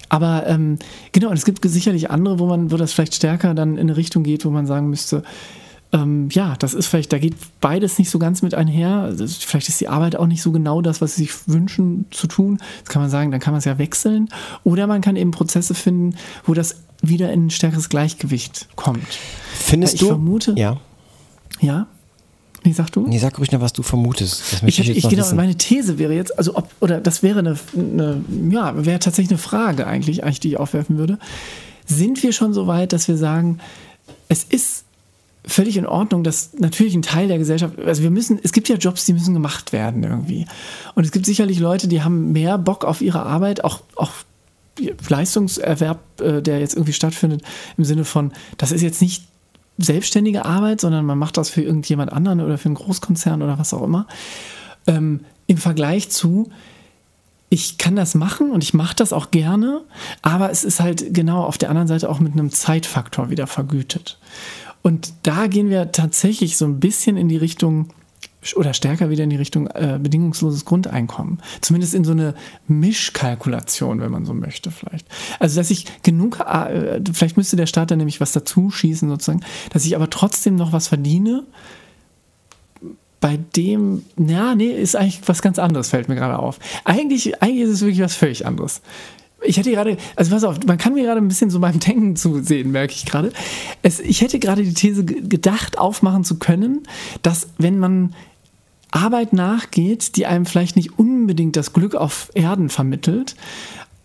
Aber 0.10 0.46
ähm, 0.48 0.78
genau, 1.12 1.30
und 1.30 1.38
es 1.38 1.46
gibt 1.46 1.64
sicherlich 1.68 2.10
andere, 2.12 2.40
wo 2.40 2.46
man, 2.46 2.72
wo 2.72 2.78
das 2.78 2.94
vielleicht 2.94 3.16
stärker 3.16 3.54
dann 3.54 3.74
in 3.74 3.82
eine 3.82 3.98
Richtung 3.98 4.24
geht, 4.24 4.46
wo 4.46 4.50
man 4.50 4.68
sagen 4.68 4.90
müsste, 4.90 5.24
ähm, 5.92 6.30
ja, 6.32 6.56
das 6.58 6.74
ist 6.74 6.88
vielleicht, 6.88 7.14
da 7.14 7.18
geht 7.20 7.36
beides 7.62 7.98
nicht 7.98 8.10
so 8.10 8.20
ganz 8.20 8.42
mit 8.42 8.54
einher. 8.54 9.14
Vielleicht 9.18 9.70
ist 9.70 9.80
die 9.82 9.88
Arbeit 9.88 10.16
auch 10.16 10.28
nicht 10.28 10.42
so 10.42 10.52
genau 10.52 10.82
das, 10.82 11.00
was 11.02 11.16
sie 11.16 11.24
sich 11.24 11.48
wünschen 11.48 12.06
zu 12.12 12.28
tun. 12.28 12.60
Das 12.84 12.90
kann 12.90 13.02
man 13.02 13.10
sagen, 13.12 13.32
dann 13.32 13.40
kann 13.40 13.54
man 13.54 13.60
es 13.60 13.66
ja 13.66 13.78
wechseln. 13.78 14.30
Oder 14.64 14.88
man 14.88 15.02
kann 15.02 15.16
eben 15.16 15.32
Prozesse 15.32 15.74
finden, 15.74 16.16
wo 16.46 16.54
das 16.54 16.82
wieder 17.02 17.32
in 17.32 17.48
ein 17.48 17.50
stärkeres 17.50 17.90
Gleichgewicht 17.90 18.68
kommt. 18.76 19.08
Findest 19.54 19.96
Ich 19.96 20.00
du? 20.02 20.08
vermute- 20.08 20.58
Ja. 20.58 20.78
Ja? 21.62 21.88
Nee, 22.66 22.74
sag 22.74 22.92
du? 22.92 23.06
Nee, 23.06 23.20
sag 23.20 23.38
ruhig 23.38 23.52
noch, 23.52 23.62
was 23.62 23.74
du 23.74 23.84
vermutest. 23.84 24.64
Ich, 24.66 24.80
ich 24.80 25.04
noch 25.04 25.10
genau, 25.12 25.24
wissen. 25.24 25.36
meine 25.36 25.56
These 25.56 26.00
wäre 26.00 26.14
jetzt, 26.14 26.38
also 26.38 26.56
ob, 26.56 26.70
oder 26.80 27.00
das 27.00 27.22
wäre 27.22 27.40
eine, 27.40 27.58
eine 27.76 28.24
ja, 28.50 28.86
wäre 28.86 29.00
tatsächlich 29.00 29.32
eine 29.32 29.38
Frage 29.38 29.86
eigentlich, 29.86 30.24
eigentlich, 30.24 30.40
die 30.40 30.50
ich 30.50 30.58
aufwerfen 30.58 30.98
würde. 30.98 31.20
Sind 31.86 32.24
wir 32.24 32.34
schon 32.34 32.54
so 32.54 32.66
weit, 32.66 32.92
dass 32.92 33.08
wir 33.08 33.18
sagen, 33.18 33.60
es 34.30 34.44
ist 34.44 34.86
völlig 35.46 35.78
in 35.78 35.86
Ordnung, 35.86 36.24
dass 36.24 36.54
natürlich 36.58 36.96
ein 36.96 37.04
Teil 37.04 37.28
der 37.28 37.38
Gesellschaft, 37.38 37.78
also 37.80 38.02
wir 38.02 38.10
müssen, 38.10 38.40
es 38.42 38.52
gibt 38.52 38.68
ja 38.68 38.78
Jobs, 38.78 39.06
die 39.06 39.14
müssen 39.14 39.36
gemacht 39.36 39.72
werden 39.72 40.04
irgendwie. 40.04 40.48
Und 40.96 41.06
es 41.06 41.12
gibt 41.12 41.28
sicherlich 41.28 41.60
Leute, 41.60 41.88
die 41.88 42.02
haben 42.02 42.32
mehr 42.32 42.58
Bock 42.58 42.84
auf 42.84 43.02
ihre 43.02 43.22
Arbeit, 43.22 43.64
auch, 43.64 43.82
auch 43.96 44.12
Leistungserwerb, 45.08 46.00
äh, 46.20 46.42
der 46.42 46.60
jetzt 46.60 46.74
irgendwie 46.74 46.94
stattfindet, 46.94 47.44
im 47.78 47.86
Sinne 47.86 48.06
von, 48.06 48.34
das 48.58 48.72
ist 48.72 48.82
jetzt 48.82 49.02
nicht 49.02 49.26
selbstständige 49.78 50.46
Arbeit, 50.46 50.82
sondern 50.82 51.06
man 51.06 51.18
macht 51.18 51.38
das 51.38 51.50
für 51.50 51.62
irgendjemand 51.62 52.12
anderen 52.12 52.42
oder 52.42 52.58
für 52.58 52.68
einen 52.68 52.76
Großkonzern 52.76 53.42
oder 53.42 53.60
was 53.60 53.74
auch 53.74 53.84
immer. 53.84 54.08
Ähm, 54.88 55.22
Im 55.48 55.58
Vergleich 55.58 56.10
zu, 56.10 56.50
ich 57.50 57.78
kann 57.78 57.96
das 57.96 58.16
machen 58.16 58.52
und 58.52 58.64
ich 58.64 58.74
mache 58.74 58.96
das 58.96 59.14
auch 59.14 59.32
gerne, 59.32 59.82
aber 60.22 60.50
es 60.50 60.64
ist 60.64 60.80
halt 60.80 61.14
genau 61.14 61.44
auf 61.44 61.58
der 61.58 61.70
anderen 61.70 61.88
Seite 61.88 62.10
auch 62.10 62.20
mit 62.20 62.34
einem 62.34 62.52
Zeitfaktor 62.52 63.30
wieder 63.30 63.48
vergütet. 63.48 64.18
Und 64.82 65.14
da 65.24 65.48
gehen 65.48 65.70
wir 65.70 65.92
tatsächlich 65.92 66.58
so 66.58 66.66
ein 66.66 66.80
bisschen 66.80 67.18
in 67.18 67.28
die 67.28 67.38
Richtung 67.38 67.90
oder 68.56 68.74
stärker 68.74 69.10
wieder 69.10 69.24
in 69.24 69.30
die 69.30 69.36
Richtung 69.36 69.68
äh, 69.68 70.00
bedingungsloses 70.02 70.66
Grundeinkommen. 70.66 71.42
Zumindest 71.62 71.96
in 71.96 72.04
so 72.04 72.12
eine 72.12 72.36
Mischkalkulation, 72.68 74.02
wenn 74.02 74.12
man 74.12 74.26
so 74.26 74.34
möchte, 74.34 74.72
vielleicht. 74.72 75.08
Also, 75.40 75.60
dass 75.60 75.72
ich 75.72 75.86
genug, 76.04 76.40
äh, 76.40 77.02
vielleicht 77.14 77.38
müsste 77.38 77.56
der 77.56 77.66
Staat 77.66 77.92
dann 77.92 77.98
nämlich 77.98 78.22
was 78.22 78.32
dazu 78.32 78.70
schießen, 78.70 79.10
sozusagen, 79.10 79.42
dass 79.72 79.86
ich 79.86 79.96
aber 79.96 80.10
trotzdem 80.10 80.56
noch 80.56 80.72
was 80.74 80.88
verdiene, 80.88 81.44
bei 83.22 83.40
dem, 83.56 84.04
ja, 84.18 84.54
nee, 84.54 84.70
ist 84.70 84.96
eigentlich 84.96 85.22
was 85.26 85.42
ganz 85.42 85.58
anderes, 85.58 85.90
fällt 85.90 86.10
mir 86.10 86.16
gerade 86.16 86.38
auf. 86.38 86.60
Eigentlich, 86.84 87.42
eigentlich 87.42 87.64
ist 87.64 87.72
es 87.72 87.82
wirklich 87.82 88.02
was 88.02 88.14
völlig 88.14 88.46
anderes. 88.46 88.82
Ich 89.42 89.58
hätte 89.58 89.72
gerade, 89.72 89.98
also 90.16 90.32
pass 90.32 90.44
auf, 90.44 90.60
man 90.66 90.78
kann 90.78 90.94
mir 90.94 91.04
gerade 91.04 91.22
ein 91.22 91.28
bisschen 91.28 91.50
so 91.50 91.60
beim 91.60 91.80
Denken 91.80 92.16
zusehen, 92.16 92.72
merke 92.72 92.94
ich 92.94 93.06
gerade. 93.06 93.32
Es, 93.82 94.00
ich 94.00 94.22
hätte 94.22 94.38
gerade 94.40 94.64
die 94.64 94.74
These 94.74 95.06
ge- 95.06 95.22
gedacht, 95.22 95.78
aufmachen 95.78 96.24
zu 96.24 96.38
können, 96.38 96.84
dass 97.22 97.48
wenn 97.58 97.80
man 97.80 98.14
Arbeit 98.96 99.34
nachgeht, 99.34 100.16
die 100.16 100.26
einem 100.26 100.46
vielleicht 100.46 100.76
nicht 100.76 100.98
unbedingt 100.98 101.56
das 101.56 101.74
Glück 101.74 101.96
auf 101.96 102.32
Erden 102.34 102.70
vermittelt, 102.70 103.36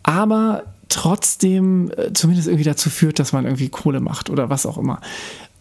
aber 0.03 0.65
trotzdem 0.89 1.91
äh, 1.97 2.13
zumindest 2.13 2.49
irgendwie 2.49 2.65
dazu 2.65 2.91
führt, 2.91 3.19
dass 3.19 3.33
man 3.33 3.45
irgendwie 3.45 3.69
Kohle 3.69 4.01
macht 4.01 4.29
oder 4.29 4.51
was 4.51 4.67
auch 4.67 4.77
immer, 4.77 5.01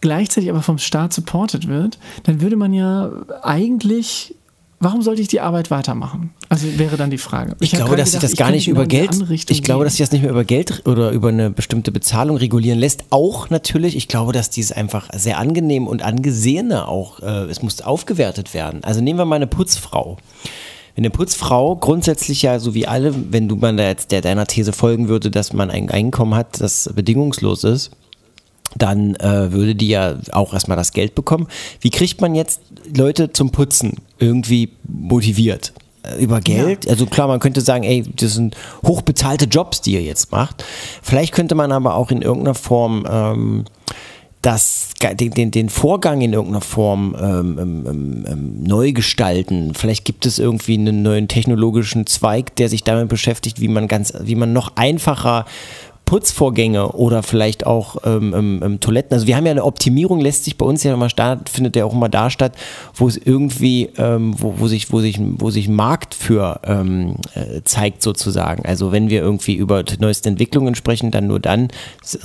gleichzeitig 0.00 0.50
aber 0.50 0.62
vom 0.62 0.78
Staat 0.78 1.12
supported 1.12 1.68
wird, 1.68 1.98
dann 2.24 2.40
würde 2.40 2.56
man 2.56 2.72
ja 2.72 3.10
eigentlich, 3.42 4.34
warum 4.80 5.02
sollte 5.02 5.22
ich 5.22 5.28
die 5.28 5.40
Arbeit 5.40 5.70
weitermachen? 5.70 6.30
Also 6.48 6.66
wäre 6.78 6.96
dann 6.96 7.10
die 7.10 7.18
Frage. 7.18 7.54
Ich 7.60 7.74
hab 7.74 7.82
glaube, 7.82 7.96
dass 7.96 8.12
sich 8.12 8.20
das 8.20 8.32
ich 8.32 8.38
gar 8.38 8.50
nicht 8.50 8.66
über 8.66 8.86
Geld, 8.86 9.10
ich 9.30 9.62
glaube, 9.62 9.80
gehen. 9.80 9.84
dass 9.84 9.92
sich 9.92 10.00
das 10.00 10.12
nicht 10.12 10.22
mehr 10.22 10.30
über 10.30 10.44
Geld 10.44 10.82
oder 10.86 11.10
über 11.10 11.28
eine 11.28 11.50
bestimmte 11.50 11.92
Bezahlung 11.92 12.36
regulieren 12.36 12.78
lässt. 12.78 13.04
Auch 13.10 13.50
natürlich, 13.50 13.94
ich 13.94 14.08
glaube, 14.08 14.32
dass 14.32 14.50
dies 14.50 14.72
einfach 14.72 15.08
sehr 15.14 15.38
angenehm 15.38 15.86
und 15.86 16.02
angesehener 16.02 16.88
auch, 16.88 17.20
äh, 17.20 17.44
es 17.44 17.62
muss 17.62 17.82
aufgewertet 17.82 18.54
werden. 18.54 18.82
Also 18.82 19.00
nehmen 19.00 19.18
wir 19.18 19.26
mal 19.26 19.36
eine 19.36 19.46
Putzfrau. 19.46 20.16
Wenn 20.96 21.04
eine 21.04 21.10
Putzfrau 21.10 21.76
grundsätzlich 21.76 22.42
ja, 22.42 22.58
so 22.58 22.74
wie 22.74 22.86
alle, 22.86 23.14
wenn 23.32 23.48
du 23.48 23.56
mal 23.56 23.76
da 23.76 23.86
jetzt 23.86 24.10
der 24.10 24.22
deiner 24.22 24.46
These 24.46 24.72
folgen 24.72 25.08
würde, 25.08 25.30
dass 25.30 25.52
man 25.52 25.70
ein 25.70 25.90
Einkommen 25.90 26.34
hat, 26.34 26.60
das 26.60 26.90
bedingungslos 26.94 27.64
ist, 27.64 27.90
dann 28.76 29.14
äh, 29.16 29.52
würde 29.52 29.74
die 29.74 29.88
ja 29.88 30.16
auch 30.32 30.52
erstmal 30.52 30.76
das 30.76 30.92
Geld 30.92 31.14
bekommen. 31.14 31.48
Wie 31.80 31.90
kriegt 31.90 32.20
man 32.20 32.34
jetzt 32.34 32.60
Leute 32.94 33.32
zum 33.32 33.50
Putzen 33.50 33.96
irgendwie 34.20 34.70
motiviert? 34.86 35.72
Äh, 36.02 36.22
Über 36.22 36.40
Geld? 36.40 36.88
Also 36.88 37.06
klar, 37.06 37.28
man 37.28 37.40
könnte 37.40 37.60
sagen, 37.60 37.84
ey, 37.84 38.04
das 38.16 38.34
sind 38.34 38.56
hochbezahlte 38.86 39.46
Jobs, 39.46 39.80
die 39.80 39.92
ihr 39.94 40.02
jetzt 40.02 40.32
macht. 40.32 40.64
Vielleicht 41.02 41.32
könnte 41.32 41.54
man 41.54 41.72
aber 41.72 41.94
auch 41.94 42.10
in 42.10 42.22
irgendeiner 42.22 42.54
Form 42.54 43.06
ähm, 43.10 43.64
das, 44.42 44.92
den, 45.02 45.32
den, 45.32 45.50
den 45.50 45.68
Vorgang 45.68 46.22
in 46.22 46.32
irgendeiner 46.32 46.62
Form 46.62 47.14
ähm, 47.20 47.58
ähm, 47.58 48.24
ähm, 48.26 48.62
neu 48.62 48.92
gestalten. 48.92 49.74
Vielleicht 49.74 50.06
gibt 50.06 50.24
es 50.24 50.38
irgendwie 50.38 50.74
einen 50.74 51.02
neuen 51.02 51.28
technologischen 51.28 52.06
Zweig, 52.06 52.56
der 52.56 52.70
sich 52.70 52.82
damit 52.82 53.08
beschäftigt, 53.08 53.60
wie 53.60 53.68
man 53.68 53.86
ganz, 53.86 54.14
wie 54.22 54.36
man 54.36 54.54
noch 54.54 54.76
einfacher 54.76 55.44
Putzvorgänge 56.10 56.90
oder 56.90 57.22
vielleicht 57.22 57.68
auch 57.68 57.98
ähm, 58.04 58.60
ähm, 58.64 58.80
Toiletten. 58.80 59.14
Also 59.14 59.28
wir 59.28 59.36
haben 59.36 59.46
ja 59.46 59.52
eine 59.52 59.62
Optimierung, 59.62 60.18
lässt 60.18 60.44
sich 60.44 60.58
bei 60.58 60.66
uns 60.66 60.82
ja 60.82 60.92
immer 60.92 61.08
statt, 61.08 61.48
findet 61.48 61.76
ja 61.76 61.84
auch 61.84 61.92
immer 61.92 62.08
da 62.08 62.30
statt, 62.30 62.56
wo 62.96 63.06
es 63.06 63.16
irgendwie, 63.16 63.90
ähm, 63.96 64.34
wo, 64.36 64.54
wo 64.58 64.66
sich, 64.66 64.92
wo 64.92 64.98
sich, 64.98 65.20
wo 65.20 65.50
sich 65.50 65.68
Markt 65.68 66.16
für 66.16 66.62
ähm, 66.64 67.14
äh, 67.34 67.60
zeigt 67.62 68.02
sozusagen. 68.02 68.66
Also 68.66 68.90
wenn 68.90 69.08
wir 69.08 69.20
irgendwie 69.20 69.54
über 69.54 69.84
die 69.84 69.98
neuesten 70.00 70.30
Entwicklungen 70.30 70.74
sprechen, 70.74 71.12
dann 71.12 71.28
nur 71.28 71.38
dann 71.38 71.68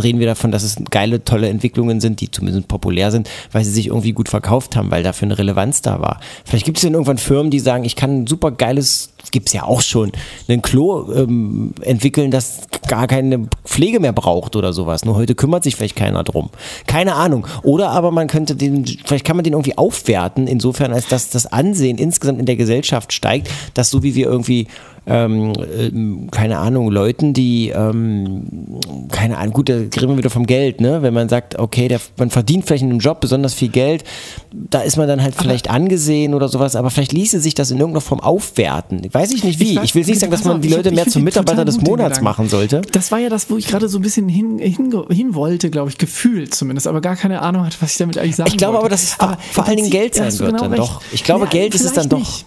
reden 0.02 0.18
wir 0.18 0.26
davon, 0.26 0.52
dass 0.52 0.64
es 0.64 0.78
geile, 0.90 1.24
tolle 1.24 1.50
Entwicklungen 1.50 2.02
sind, 2.02 2.22
die 2.22 2.32
zumindest 2.32 2.68
populär 2.68 3.12
sind, 3.12 3.30
weil 3.52 3.64
sie 3.64 3.72
sich 3.72 3.86
irgendwie 3.90 4.14
gut 4.14 4.30
verkauft 4.30 4.76
haben, 4.76 4.90
weil 4.90 5.04
dafür 5.04 5.28
eine 5.28 5.38
Relevanz 5.38 5.84
da 5.84 6.02
war. 6.02 6.20
Vielleicht 6.44 6.66
gibt 6.66 6.78
es 6.78 6.84
dann 6.84 6.94
irgendwann 6.94 7.20
Firmen, 7.20 7.52
die 7.52 7.60
sagen, 7.60 7.86
ich 7.86 7.96
kann 7.96 8.24
ein 8.24 8.26
super 8.26 8.50
geiles, 8.50 9.12
gibt 9.36 9.50
es 9.50 9.54
ja 9.54 9.64
auch 9.64 9.82
schon, 9.82 10.14
ein 10.48 10.62
Klo 10.62 11.12
ähm, 11.14 11.74
entwickeln, 11.82 12.32
das 12.32 12.62
gar 12.88 13.06
keine 13.06 13.50
Pflege 13.66 14.00
mehr 14.00 14.14
braucht 14.14 14.56
oder 14.56 14.72
sowas. 14.72 15.04
Nur 15.04 15.16
heute 15.16 15.36
kümmert 15.36 15.66
sich 15.66 15.76
vielleicht 15.76 15.98
keiner 15.98 16.24
drum. 16.24 16.52
Keine 16.88 17.16
Ahnung. 17.16 17.46
Oder 17.62 17.90
aber 17.90 18.12
man 18.12 18.28
könnte 18.28 18.56
den, 18.56 18.86
vielleicht 18.86 19.26
kann 19.26 19.36
man 19.36 19.44
den 19.44 19.52
irgendwie 19.52 19.78
aufwerten, 19.78 20.48
insofern 20.48 20.94
als 20.94 21.10
dass 21.10 21.32
das 21.32 21.48
Ansehen 21.48 21.98
insgesamt 21.98 22.40
in 22.40 22.46
der 22.46 22.56
Gesellschaft 22.56 23.12
steigt, 23.12 23.50
dass 23.74 23.90
so 23.90 24.04
wie 24.04 24.16
wir 24.16 24.28
irgendwie 24.28 24.68
ähm, 25.08 25.54
ähm, 25.78 26.30
keine 26.32 26.58
Ahnung, 26.58 26.90
Leuten, 26.92 27.34
die, 27.34 27.70
ähm, 27.70 28.80
keine 29.12 29.38
Ahnung, 29.38 29.54
gut, 29.54 29.70
da 29.70 29.76
reden 29.76 29.92
wir 30.10 30.18
wieder 30.18 30.30
vom 30.30 30.46
Geld, 30.48 30.82
ne? 30.82 31.02
Wenn 31.04 31.14
man 31.14 31.30
sagt, 31.30 31.60
okay, 31.60 31.88
der, 31.88 32.00
man 32.18 32.30
verdient 32.32 32.66
vielleicht 32.66 32.84
in 32.84 32.90
einem 32.90 33.00
Job 33.00 33.22
besonders 33.22 33.54
viel 33.54 33.70
Geld, 33.70 34.04
da 34.52 34.82
ist 34.82 34.98
man 34.98 35.08
dann 35.08 35.22
halt 35.22 35.36
vielleicht 35.36 35.70
angesehen 35.70 36.34
oder 36.34 36.48
sowas, 36.50 36.76
aber 36.76 36.90
vielleicht 36.90 37.12
ließe 37.14 37.40
sich 37.40 37.54
das 37.54 37.70
in 37.72 37.78
irgendeiner 37.78 38.02
Form 38.02 38.20
aufwerten. 38.20 39.02
Weiß 39.12 39.32
ich 39.32 39.44
nicht 39.44 39.60
wie. 39.60 39.74
Ich, 39.74 39.80
weiß- 39.80 39.96
will 39.96 40.06
nicht 40.06 40.20
sagen, 40.20 40.32
dass 40.32 40.44
man 40.44 40.62
die 40.62 40.70
ich- 40.70 40.76
Leute 40.76 40.90
ich 40.90 40.96
mehr 40.96 41.08
zum 41.08 41.24
Mitarbeiter 41.24 41.66
des 41.66 41.82
Monats 41.82 42.22
machen 42.22 42.50
sollte. 42.50 42.82
Das 42.92 43.12
war 43.12 43.20
ja 43.20 43.30
das, 43.30 43.50
wo 43.50 43.58
ich 43.58 43.68
gerade 43.68 43.88
so 43.90 44.00
ein 44.00 44.02
bisschen 44.02 44.28
hin, 44.28 44.58
hin, 44.60 44.92
hin 45.10 45.36
wollte, 45.36 45.70
glaube 45.70 45.90
ich, 45.90 45.98
gefühlt 45.98 46.56
zumindest, 46.56 46.88
aber 46.88 47.02
gar 47.02 47.16
keine 47.16 47.42
Ahnung 47.42 47.66
hatte, 47.66 47.78
was 47.80 47.92
ich 47.92 47.98
damit 47.98 48.18
eigentlich 48.18 48.36
sagen 48.38 48.50
Ich 48.52 48.58
glaube 48.58 48.74
wollte. 48.74 48.86
aber, 48.86 48.90
dass 48.90 49.04
es 49.04 49.14
vor- 49.14 49.38
vor 49.52 49.66
allen 49.68 49.78
Dingen 49.78 49.90
Geld 49.92 50.16
sein 50.16 50.38
wird 50.40 50.60
dann 50.60 50.72
recht. 50.72 50.82
doch. 50.82 51.02
Ich 51.12 51.24
glaube, 51.24 51.48
Geld 51.48 51.76
ist 51.76 51.86
es 51.86 51.94
dann 51.94 52.10
doch. 52.10 52.18
Nicht. 52.20 52.46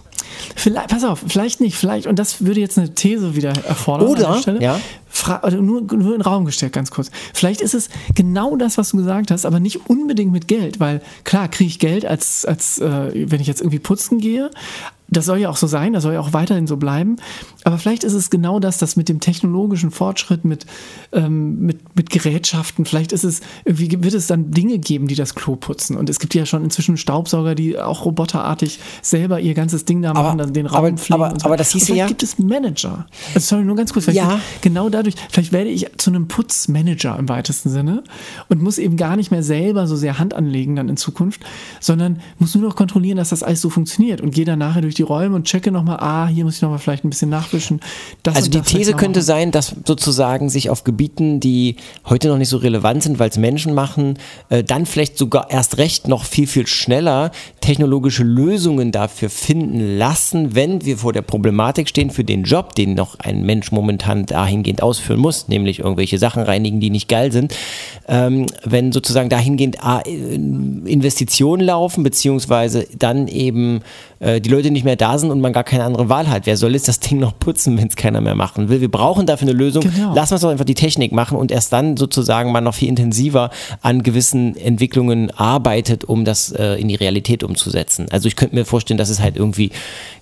Vielleicht, 0.55 0.89
pass 0.89 1.03
auf, 1.03 1.23
vielleicht 1.27 1.61
nicht, 1.61 1.75
vielleicht, 1.75 2.07
und 2.07 2.17
das 2.17 2.45
würde 2.45 2.59
jetzt 2.59 2.77
eine 2.77 2.93
These 2.93 3.35
wieder 3.35 3.53
erfordern. 3.65 4.07
Oder, 4.07 4.29
an 4.29 4.41
Stelle. 4.41 4.61
ja. 4.61 4.79
Fra 5.11 5.41
oder 5.43 5.57
nur, 5.57 5.81
nur 5.81 5.91
in 5.91 6.19
den 6.19 6.21
Raum 6.21 6.45
gestellt, 6.45 6.73
ganz 6.73 6.91
kurz. 6.91 7.09
Vielleicht 7.33 7.61
ist 7.61 7.73
es 7.73 7.89
genau 8.13 8.55
das, 8.55 8.77
was 8.77 8.89
du 8.89 8.97
gesagt 8.97 9.31
hast, 9.31 9.45
aber 9.45 9.59
nicht 9.59 9.89
unbedingt 9.89 10.31
mit 10.31 10.47
Geld, 10.47 10.79
weil 10.79 11.01
klar 11.23 11.47
kriege 11.47 11.67
ich 11.67 11.79
Geld, 11.79 12.05
als, 12.05 12.45
als 12.45 12.77
äh, 12.77 13.29
wenn 13.29 13.41
ich 13.41 13.47
jetzt 13.47 13.61
irgendwie 13.61 13.79
putzen 13.79 14.19
gehe. 14.19 14.51
Das 15.11 15.25
soll 15.25 15.39
ja 15.39 15.49
auch 15.49 15.57
so 15.57 15.67
sein, 15.67 15.93
das 15.93 16.03
soll 16.03 16.13
ja 16.13 16.19
auch 16.19 16.33
weiterhin 16.33 16.67
so 16.67 16.77
bleiben. 16.77 17.15
Aber 17.63 17.77
vielleicht 17.77 18.03
ist 18.03 18.13
es 18.13 18.29
genau 18.29 18.59
das, 18.59 18.77
das 18.77 18.95
mit 18.95 19.09
dem 19.09 19.19
technologischen 19.19 19.91
Fortschritt, 19.91 20.45
mit, 20.45 20.65
ähm, 21.11 21.59
mit, 21.59 21.95
mit 21.95 22.09
Gerätschaften, 22.09 22.85
vielleicht 22.85 23.11
ist 23.11 23.23
es, 23.23 23.41
irgendwie 23.65 24.03
wird 24.03 24.13
es 24.13 24.27
dann 24.27 24.51
Dinge 24.51 24.77
geben, 24.79 25.07
die 25.07 25.15
das 25.15 25.35
Klo 25.35 25.55
putzen. 25.55 25.97
Und 25.97 26.09
es 26.09 26.19
gibt 26.19 26.33
ja 26.35 26.45
schon 26.45 26.63
inzwischen 26.63 26.97
Staubsauger, 26.97 27.55
die 27.55 27.77
auch 27.79 28.05
roboterartig 28.05 28.79
selber 29.01 29.39
ihr 29.39 29.53
ganzes 29.53 29.85
Ding 29.85 30.01
da 30.01 30.13
machen, 30.13 30.37
dann 30.37 30.53
den 30.53 30.65
Raum 30.65 30.85
aber- 30.85 30.97
pflegen. 30.97 31.21
aber- 31.21 31.33
und 31.33 31.41
so. 31.41 31.45
aber 31.45 31.57
das 31.57 31.71
vielleicht 31.71 31.89
ja- 31.89 32.07
gibt 32.07 32.23
es 32.23 32.37
Manager. 32.39 33.07
Also 33.33 33.47
sorry, 33.55 33.63
nur 33.63 33.75
ganz 33.75 33.93
kurz. 33.93 34.05
Ja. 34.07 34.29
wird 34.31 34.41
genau 34.61 34.89
dadurch, 34.89 35.15
vielleicht 35.31 35.51
werde 35.51 35.69
ich 35.69 35.87
zu 35.97 36.09
einem 36.09 36.27
Putzmanager 36.27 37.17
im 37.17 37.29
weitesten 37.29 37.69
Sinne 37.69 38.03
und 38.47 38.61
muss 38.61 38.77
eben 38.77 38.97
gar 38.97 39.15
nicht 39.15 39.31
mehr 39.31 39.43
selber 39.43 39.87
so 39.87 39.95
sehr 39.95 40.19
Hand 40.19 40.33
anlegen 40.33 40.75
dann 40.75 40.89
in 40.89 40.97
Zukunft, 40.97 41.41
sondern 41.79 42.19
muss 42.37 42.55
nur 42.55 42.63
noch 42.63 42.75
kontrollieren, 42.75 43.17
dass 43.17 43.29
das 43.29 43.43
alles 43.43 43.61
so 43.61 43.69
funktioniert 43.69 44.21
und 44.21 44.31
gehe 44.31 44.45
dann 44.45 44.59
nachher 44.59 44.81
durch 44.81 44.95
die 44.99 45.03
Räume 45.03 45.35
und 45.35 45.45
checke 45.45 45.71
nochmal, 45.71 45.97
ah, 45.99 46.27
hier 46.27 46.43
muss 46.43 46.57
ich 46.57 46.61
nochmal 46.61 46.77
vielleicht 46.77 47.05
ein 47.05 47.09
bisschen 47.09 47.29
nachwischen. 47.29 47.79
Das 48.21 48.35
Also 48.35 48.49
die 48.51 48.61
These 48.61 48.93
könnte 48.93 49.21
sein, 49.21 49.51
dass 49.51 49.75
sozusagen 49.85 50.49
sich 50.49 50.69
auf 50.69 50.83
Gebieten, 50.83 51.39
die 51.39 51.77
heute 52.05 52.27
noch 52.27 52.37
nicht 52.37 52.49
so 52.49 52.57
relevant 52.57 53.03
sind, 53.03 53.17
weil 53.17 53.29
es 53.29 53.37
Menschen 53.37 53.73
machen, 53.73 54.17
äh, 54.49 54.63
dann 54.63 54.85
vielleicht 54.85 55.17
sogar 55.17 55.49
erst 55.49 55.77
recht 55.77 56.07
noch 56.07 56.25
viel, 56.25 56.47
viel 56.47 56.67
schneller 56.67 57.31
technologische 57.61 58.23
Lösungen 58.23 58.91
dafür 58.91 59.29
finden 59.29 59.97
lassen, 59.97 60.55
wenn 60.55 60.83
wir 60.85 60.97
vor 60.97 61.13
der 61.13 61.21
Problematik 61.21 61.87
stehen 61.87 62.09
für 62.09 62.23
den 62.23 62.43
Job, 62.43 62.75
den 62.75 62.93
noch 62.93 63.17
ein 63.19 63.43
Mensch 63.43 63.71
momentan 63.71 64.25
dahingehend 64.25 64.83
ausführen 64.83 65.19
muss, 65.19 65.47
nämlich 65.47 65.79
irgendwelche 65.79 66.17
Sachen 66.17 66.43
reinigen, 66.43 66.79
die 66.79 66.89
nicht 66.89 67.07
geil 67.07 67.31
sind. 67.31 67.55
Ähm, 68.07 68.47
wenn 68.63 68.91
sozusagen 68.91 69.29
dahingehend 69.29 69.83
A, 69.83 70.01
äh, 70.01 70.35
Investitionen 70.35 71.65
laufen, 71.65 72.03
beziehungsweise 72.03 72.87
dann 72.97 73.27
eben 73.27 73.81
äh, 74.19 74.41
die 74.41 74.49
Leute 74.49 74.71
nicht 74.71 74.83
mehr 74.83 74.88
da 74.95 75.17
sind 75.17 75.31
und 75.31 75.41
man 75.41 75.53
gar 75.53 75.63
keine 75.63 75.83
andere 75.83 76.09
Wahl 76.09 76.29
hat. 76.29 76.45
Wer 76.45 76.57
soll 76.57 76.73
jetzt 76.73 76.87
das 76.87 76.99
Ding 76.99 77.19
noch 77.19 77.37
putzen, 77.37 77.77
wenn 77.77 77.87
es 77.87 77.95
keiner 77.95 78.21
mehr 78.21 78.35
machen 78.35 78.69
will? 78.69 78.81
Wir 78.81 78.91
brauchen 78.91 79.25
dafür 79.25 79.47
eine 79.47 79.57
Lösung. 79.57 79.83
Genau. 79.83 80.13
Lassen 80.13 80.31
wir 80.31 80.35
es 80.35 80.41
doch 80.41 80.49
einfach 80.49 80.65
die 80.65 80.75
Technik 80.75 81.11
machen 81.11 81.37
und 81.37 81.51
erst 81.51 81.73
dann 81.73 81.97
sozusagen 81.97 82.51
man 82.51 82.63
noch 82.63 82.73
viel 82.73 82.89
intensiver 82.89 83.49
an 83.81 84.03
gewissen 84.03 84.55
Entwicklungen 84.55 85.31
arbeitet, 85.31 86.03
um 86.05 86.25
das 86.25 86.51
äh, 86.51 86.75
in 86.75 86.87
die 86.87 86.95
Realität 86.95 87.43
umzusetzen. 87.43 88.07
Also 88.11 88.27
ich 88.27 88.35
könnte 88.35 88.55
mir 88.55 88.65
vorstellen, 88.65 88.97
dass 88.97 89.09
es 89.09 89.19
halt 89.19 89.35
irgendwie, 89.35 89.71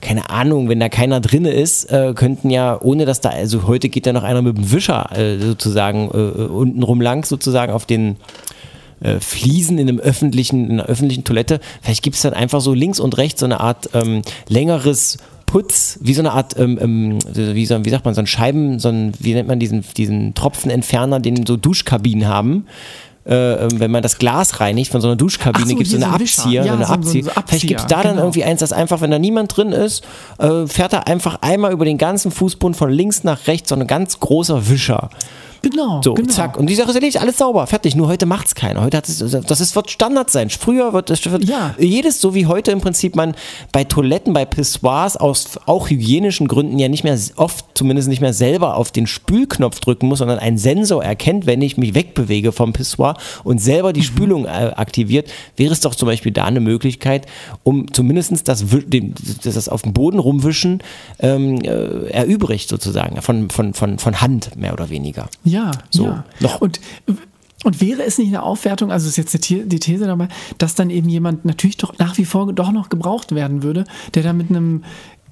keine 0.02 0.30
Ahnung, 0.30 0.70
wenn 0.70 0.80
da 0.80 0.90
keiner 0.90 1.20
drinne 1.20 1.52
ist, 1.52 1.92
äh, 1.92 2.14
könnten 2.16 2.50
ja, 2.50 2.80
ohne 2.82 3.06
dass 3.06 3.22
da, 3.22 3.30
also 3.30 3.68
heute 3.68 3.90
geht 3.90 4.06
da 4.06 4.14
noch 4.14 4.24
einer 4.24 4.42
mit 4.42 4.58
dem 4.58 4.72
Wischer 4.72 5.10
äh, 5.18 5.38
sozusagen 5.40 6.10
äh, 6.14 6.44
untenrum 6.44 7.02
lang 7.02 7.26
sozusagen 7.26 7.72
auf 7.72 7.86
den 7.86 8.18
äh, 9.00 9.20
Fliesen 9.20 9.78
in 9.78 9.90
einem 9.90 10.00
öffentlichen, 10.00 10.66
in 10.66 10.80
einer 10.80 10.90
öffentlichen 10.90 11.24
Toilette. 11.24 11.60
Vielleicht 11.82 12.04
gibt 12.04 12.16
es 12.16 12.22
dann 12.22 12.34
einfach 12.34 12.62
so 12.62 12.74
links 12.74 13.00
und 13.00 13.18
rechts 13.18 13.40
so 13.40 13.46
eine 13.46 13.60
Art 13.60 13.90
ähm, 13.94 14.22
längeres 14.48 15.18
Putz, 15.46 15.98
wie 16.02 16.14
so 16.14 16.22
eine 16.22 16.34
Art, 16.34 16.60
ähm, 16.60 16.78
ähm, 16.82 17.20
wie, 17.34 17.66
so, 17.66 17.84
wie 17.86 17.90
sagt 17.90 18.06
man, 18.06 18.14
so 18.14 18.22
ein 18.22 18.28
Scheiben, 18.28 18.80
so 18.80 18.90
ein, 18.90 19.14
wie 19.20 19.34
nennt 19.34 19.48
man 19.48 19.60
diesen, 19.60 19.84
diesen 19.96 20.34
Tropfenentferner, 20.34 21.20
den 21.20 21.46
so 21.46 21.56
Duschkabinen 21.56 22.28
haben. 22.28 22.68
Äh, 23.26 23.66
ähm, 23.66 23.80
wenn 23.80 23.92
man 23.92 24.04
das 24.04 24.20
Glas 24.20 24.62
reinigt 24.62 24.92
von 24.92 25.02
so 25.02 25.08
einer 25.08 25.18
Duschkabine, 25.18 25.68
so, 25.68 25.76
gibt 25.76 25.88
es 25.88 25.92
so 25.92 25.98
eine 25.98 26.06
so. 26.06 26.12
Abzieher, 26.12 26.66
Ja, 26.66 26.72
so 26.72 26.78
eine 26.78 26.90
Abzieher. 26.90 27.24
so 27.26 27.32
Vielleicht 27.46 27.68
gibt 27.68 27.80
es 27.82 27.88
da 27.88 28.02
dann 28.02 28.14
genau. 28.14 28.22
irgendwie 28.24 28.46
eins, 28.46 28.62
dass 28.62 28.72
einfach, 28.72 29.02
wenn 29.02 29.12
da 29.12 29.20
niemand 29.20 29.56
drin 29.56 29.74
ist, 29.74 30.06
äh, 30.38 30.66
fährt 30.66 30.94
er 30.94 31.08
einfach 31.08 31.40
einmal 31.42 31.74
über 31.74 31.84
den 31.84 31.98
ganzen 31.98 32.32
Fußboden 32.32 32.74
von 32.74 32.90
links 32.90 33.24
nach 33.26 33.48
rechts 33.48 33.70
so 33.70 33.76
ein 33.76 33.86
ganz 33.86 34.20
großer 34.22 34.70
Wischer. 34.70 35.10
Genau, 35.62 36.02
So, 36.04 36.14
genau. 36.14 36.30
zack. 36.32 36.58
Und 36.58 36.68
die 36.70 36.76
Sache 36.76 36.90
ist 36.90 36.96
erledigt, 36.96 37.20
alles 37.22 37.38
sauber, 37.38 37.68
fertig. 37.68 37.96
Nur 37.96 38.08
heute 38.08 38.26
macht's 38.26 38.56
keiner. 38.56 38.82
Heute 38.82 38.98
hat 38.98 39.08
es, 39.10 39.18
das 39.20 39.62
ist, 39.62 39.76
wird 39.76 39.90
Standard 39.92 40.30
sein. 40.30 40.50
Früher 40.50 40.94
wird 40.94 41.10
es 41.10 41.22
Ja. 41.42 41.74
jedes, 41.80 42.22
so 42.22 42.34
wie 42.36 42.46
heute 42.46 42.72
im 42.72 42.82
Prinzip 42.82 43.16
man 43.16 43.36
bei 43.72 43.84
Toiletten, 43.84 44.34
bei 44.34 44.46
Pissoirs 44.46 45.18
aus 45.18 45.60
auch 45.66 45.90
hygienischen 45.90 46.48
Gründen 46.48 46.80
ja 46.80 46.88
nicht 46.90 47.04
mehr 47.04 47.18
oft, 47.36 47.66
zumindest 47.74 48.08
nicht 48.08 48.22
mehr 48.22 48.34
selber 48.34 48.76
auf 48.78 48.92
den 48.92 49.08
Spülknopf 49.08 49.80
drücken 49.80 50.08
muss, 50.08 50.20
sondern 50.20 50.40
ein 50.40 50.58
Sensor 50.58 51.04
erkennt, 51.04 51.46
wenn 51.46 51.62
ich 51.62 51.78
mich 51.78 51.94
wegbewege 51.96 52.52
vom 52.52 52.74
Pissoir 52.74 53.16
und 53.44 53.60
selber 53.60 53.90
Mhm. 53.90 53.94
die 53.94 54.04
Spülung 54.04 54.46
äh, 54.46 54.50
aktiviert, 54.76 55.30
wäre 55.56 55.74
es 55.74 55.80
doch 55.82 55.96
zum 55.96 56.08
Beispiel 56.08 56.32
da 56.32 56.46
eine 56.46 56.60
Möglichkeit, 56.60 57.26
um 57.64 57.92
zumindest 57.94 58.48
das, 58.48 58.72
Wi- 58.72 58.84
den- 58.86 59.14
das, 59.44 59.54
das 59.56 59.70
auf 59.70 59.82
dem 59.82 59.94
Boden 59.94 60.20
rumwischen 60.20 60.82
ähm, 61.20 61.62
äh, 61.62 62.10
erübrigt 62.10 62.70
sozusagen, 62.70 63.22
von, 63.22 63.50
von, 63.50 63.74
von, 63.74 63.98
von 64.00 64.22
Hand 64.22 64.56
mehr 64.56 64.74
oder 64.74 64.90
weniger. 64.90 65.30
Ja, 65.48 65.72
So, 65.90 66.06
ja. 66.06 66.24
noch- 66.40 66.62
Und, 66.62 66.80
und 67.64 67.82
wäre 67.82 68.04
es 68.04 68.18
nicht 68.18 68.28
eine 68.30 68.44
Aufwertung, 68.44 68.92
also 68.92 69.08
ist 69.08 69.18
jetzt 69.18 69.34
die 69.34 69.40
The- 69.62 69.68
die 69.68 69.80
These 69.80 70.06
dabei, 70.06 70.28
dass 70.58 70.76
dann 70.76 70.90
eben 70.90 71.10
jemand 71.10 71.46
natürlich 71.46 71.78
doch 71.78 71.98
nach 71.98 72.18
wie 72.18 72.26
vor 72.26 72.52
doch 72.54 72.72
noch 72.72 72.90
gebraucht 72.90 73.34
werden 73.34 73.64
würde, 73.64 73.86
der 74.14 74.24
da 74.24 74.34
mit 74.34 74.50
einem 74.50 74.84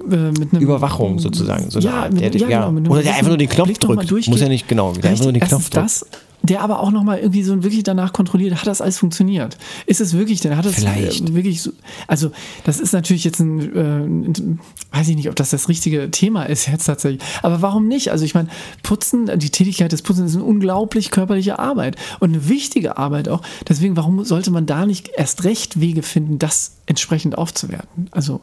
äh, 0.01 0.16
mit 0.32 0.53
einem 0.53 0.61
Überwachung 0.61 1.20
sozusagen. 1.20 1.70
So 1.70 1.80
ja, 1.80 2.09
mit, 2.11 2.22
der- 2.22 2.32
ja, 2.36 2.47
ja. 2.49 2.59
genau, 2.59 2.72
mit 2.72 2.84
einem 2.84 2.91
Oder 2.91 3.03
der 3.03 3.13
einfach 3.16 3.28
nur 3.30 3.38
den 3.38 3.47
Knopf 3.49 3.78
drückt. 3.78 4.09
Muss 4.28 4.41
ja 4.41 4.49
nicht, 4.49 4.68
genau, 4.68 4.91
der 4.93 5.11
einfach 5.11 5.24
nur 5.24 5.32
den 5.34 5.39
Knopf 5.41 5.70
erstens 5.74 6.01
das, 6.01 6.05
der 6.45 6.61
aber 6.61 6.79
auch 6.79 6.91
nochmal 6.91 7.19
irgendwie 7.19 7.43
so 7.43 7.63
wirklich 7.63 7.83
danach 7.83 8.13
kontrolliert, 8.13 8.55
hat 8.55 8.67
das 8.67 8.81
alles 8.81 8.97
funktioniert? 8.97 9.57
Ist 9.85 10.01
es 10.01 10.13
wirklich, 10.13 10.41
denn 10.41 10.55
hat 10.57 10.65
es 10.65 10.75
Vielleicht. 10.75 11.29
äh, 11.29 11.33
wirklich 11.33 11.61
so, 11.61 11.71
also 12.07 12.31
das 12.63 12.79
ist 12.79 12.93
natürlich 12.93 13.23
jetzt 13.23 13.39
ein, 13.39 14.31
äh, 14.31 14.97
weiß 14.97 15.07
ich 15.09 15.15
nicht, 15.15 15.29
ob 15.29 15.35
das 15.35 15.49
das 15.49 15.69
richtige 15.69 16.11
Thema 16.11 16.43
ist 16.43 16.67
jetzt 16.67 16.85
tatsächlich, 16.85 17.21
aber 17.41 17.61
warum 17.61 17.87
nicht? 17.87 18.11
Also 18.11 18.25
ich 18.25 18.33
meine, 18.33 18.49
Putzen, 18.83 19.29
die 19.39 19.49
Tätigkeit 19.49 19.91
des 19.91 20.01
Putzens 20.01 20.31
ist 20.31 20.37
eine 20.37 20.45
unglaublich 20.45 21.11
körperliche 21.11 21.59
Arbeit 21.59 21.95
und 22.19 22.29
eine 22.29 22.47
wichtige 22.47 22.97
Arbeit 22.97 23.29
auch, 23.29 23.41
deswegen, 23.67 23.97
warum 23.97 24.23
sollte 24.23 24.51
man 24.51 24.65
da 24.65 24.85
nicht 24.85 25.09
erst 25.15 25.43
recht 25.43 25.79
Wege 25.79 26.03
finden, 26.03 26.39
das 26.39 26.73
entsprechend 26.85 27.37
aufzuwerten? 27.37 28.07
Also 28.11 28.41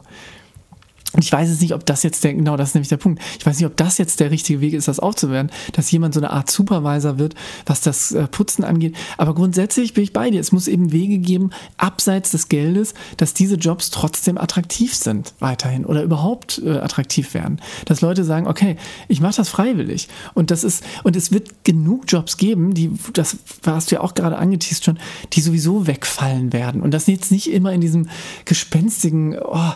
und 1.13 1.23
ich 1.23 1.31
weiß 1.31 1.49
jetzt 1.49 1.61
nicht, 1.61 1.73
ob 1.73 1.85
das 1.85 2.03
jetzt 2.03 2.23
der, 2.23 2.33
genau 2.33 2.57
das 2.57 2.69
ist 2.69 2.75
nämlich 2.75 2.89
der 2.89 2.97
Punkt. 2.97 3.21
Ich 3.37 3.45
weiß 3.45 3.57
nicht, 3.57 3.67
ob 3.67 3.77
das 3.77 3.97
jetzt 3.99 4.19
der 4.19 4.31
richtige 4.31 4.61
Weg 4.61 4.73
ist, 4.73 4.87
das 4.87 4.99
aufzuwerten, 4.99 5.51
dass 5.73 5.91
jemand 5.91 6.15
so 6.15 6.19
eine 6.19 6.31
Art 6.31 6.49
Supervisor 6.49 7.19
wird, 7.19 7.35
was 7.65 7.81
das 7.81 8.11
äh, 8.11 8.27
Putzen 8.27 8.63
angeht. 8.63 8.95
Aber 9.17 9.35
grundsätzlich 9.35 9.93
bin 9.93 10.03
ich 10.03 10.11
bei 10.11 10.31
dir. 10.31 10.39
Es 10.39 10.51
muss 10.51 10.67
eben 10.67 10.91
Wege 10.91 11.19
geben, 11.19 11.51
abseits 11.77 12.31
des 12.31 12.49
Geldes, 12.49 12.95
dass 13.17 13.35
diese 13.35 13.55
Jobs 13.55 13.91
trotzdem 13.91 14.39
attraktiv 14.39 14.95
sind, 14.95 15.33
weiterhin 15.39 15.85
oder 15.85 16.01
überhaupt 16.01 16.61
äh, 16.65 16.77
attraktiv 16.77 17.35
werden. 17.35 17.61
Dass 17.85 18.01
Leute 18.01 18.23
sagen, 18.23 18.47
okay, 18.47 18.77
ich 19.07 19.21
mache 19.21 19.35
das 19.35 19.49
freiwillig. 19.49 20.07
Und 20.33 20.49
das 20.49 20.63
ist, 20.63 20.83
und 21.03 21.15
es 21.15 21.31
wird 21.31 21.63
genug 21.63 22.05
Jobs 22.07 22.37
geben, 22.37 22.73
die, 22.73 22.91
das 23.13 23.37
hast 23.65 23.91
du 23.91 23.95
ja 23.95 24.01
auch 24.01 24.15
gerade 24.15 24.37
angeteased 24.37 24.83
schon, 24.83 24.97
die 25.33 25.41
sowieso 25.41 25.85
wegfallen 25.85 26.53
werden. 26.53 26.81
Und 26.81 26.91
das 26.91 27.05
jetzt 27.05 27.31
nicht 27.31 27.51
immer 27.51 27.71
in 27.71 27.81
diesem 27.81 28.09
gespenstigen, 28.45 29.37
oh, 29.39 29.73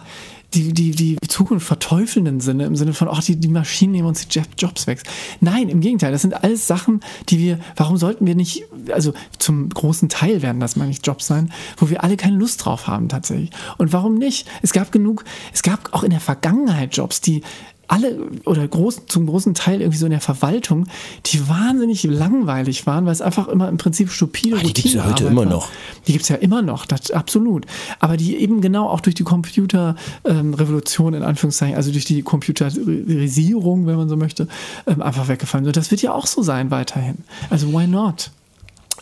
die, 0.54 0.74
die, 0.74 0.92
die 0.92 1.18
Zukunft 1.28 1.68
verteufelnden 1.68 2.40
Sinne, 2.40 2.66
im 2.66 2.76
Sinne 2.76 2.94
von, 2.94 3.10
ach, 3.10 3.24
die, 3.24 3.36
die 3.36 3.48
Maschinen 3.48 3.92
nehmen 3.92 4.08
uns 4.08 4.28
die 4.28 4.40
Job- 4.40 4.48
Jobs 4.58 4.88
weg. 4.88 5.04
Nein, 5.42 5.70
im 5.70 5.82
Gegenteil, 5.82 6.12
das 6.12 6.22
sind 6.22 6.44
alles 6.44 6.68
Sachen, 6.68 7.02
die 7.30 7.40
wir, 7.40 7.60
warum 7.76 7.98
sollten 7.98 8.26
wir 8.26 8.36
nicht, 8.36 8.64
also 8.92 9.14
zum 9.38 9.70
großen 9.70 10.10
Teil 10.10 10.42
werden 10.42 10.60
das 10.60 10.76
meine 10.76 10.92
ich 10.92 11.00
Jobs 11.04 11.28
sein, 11.28 11.52
wo 11.78 11.90
wir 11.90 12.04
alle 12.04 12.18
keine 12.18 12.38
Lust 12.38 12.66
drauf 12.66 12.88
haben 12.88 13.10
tatsächlich. 13.10 13.52
Und 13.78 13.94
warum 13.94 14.16
nicht? 14.16 14.48
Es 14.62 14.72
gab 14.72 14.92
genug, 14.92 15.26
es 15.54 15.64
gab 15.64 15.94
auch 15.94 16.04
in 16.04 16.12
der 16.12 16.22
Vergangenheit 16.22 16.96
Jobs, 16.96 17.22
die 17.22 17.44
alle 17.88 18.18
oder 18.46 18.68
groß, 18.68 19.04
zum 19.08 19.28
großen 19.28 19.54
Teil 19.54 19.82
irgendwie 19.82 19.98
so 19.98 20.06
in 20.06 20.12
der 20.12 20.22
Verwaltung, 20.22 20.88
die 21.26 21.48
wahnsinnig 21.48 22.04
langweilig 22.04 22.86
waren, 22.86 23.06
weil 23.06 23.14
es 23.14 23.22
einfach 23.22 23.48
immer 23.48 23.70
im 23.70 23.78
Prinzip 23.78 24.10
stupide 24.12 24.58
Ah, 24.58 24.60
die 24.60 24.74
gibt's 24.74 24.94
ja 24.94 25.06
heute 25.06 25.26
immer 25.26 25.46
war. 25.46 25.50
noch. 25.52 25.70
Die 26.06 26.12
gibt 26.12 26.24
es 26.24 26.30
ja 26.30 26.36
immer 26.36 26.62
noch, 26.62 26.86
das, 26.86 27.12
absolut. 27.12 27.66
Aber 28.00 28.18
die 28.18 28.38
eben 28.38 28.62
genau 28.62 28.90
auch 28.90 29.00
durch 29.00 29.16
die 29.16 29.24
Computerrevolution, 29.24 31.14
in 31.14 31.24
Anführungszeichen, 31.24 31.76
also 31.76 31.92
durch 31.92 32.06
die 32.06 32.22
Computerisierung, 32.24 33.88
wenn 33.88 33.96
man 33.96 34.10
so 34.10 34.18
möchte, 34.18 34.48
ähm, 34.86 35.02
einfach 35.02 35.28
weggefallen 35.28 35.66
sind. 35.66 35.78
Das 35.78 35.92
wird 35.92 36.02
ja 36.02 36.14
auch 36.14 36.28
so 36.28 36.42
sein 36.42 36.72
weiterhin. 36.72 37.18
Also 37.50 37.72
why 37.72 37.88
not? 37.88 38.32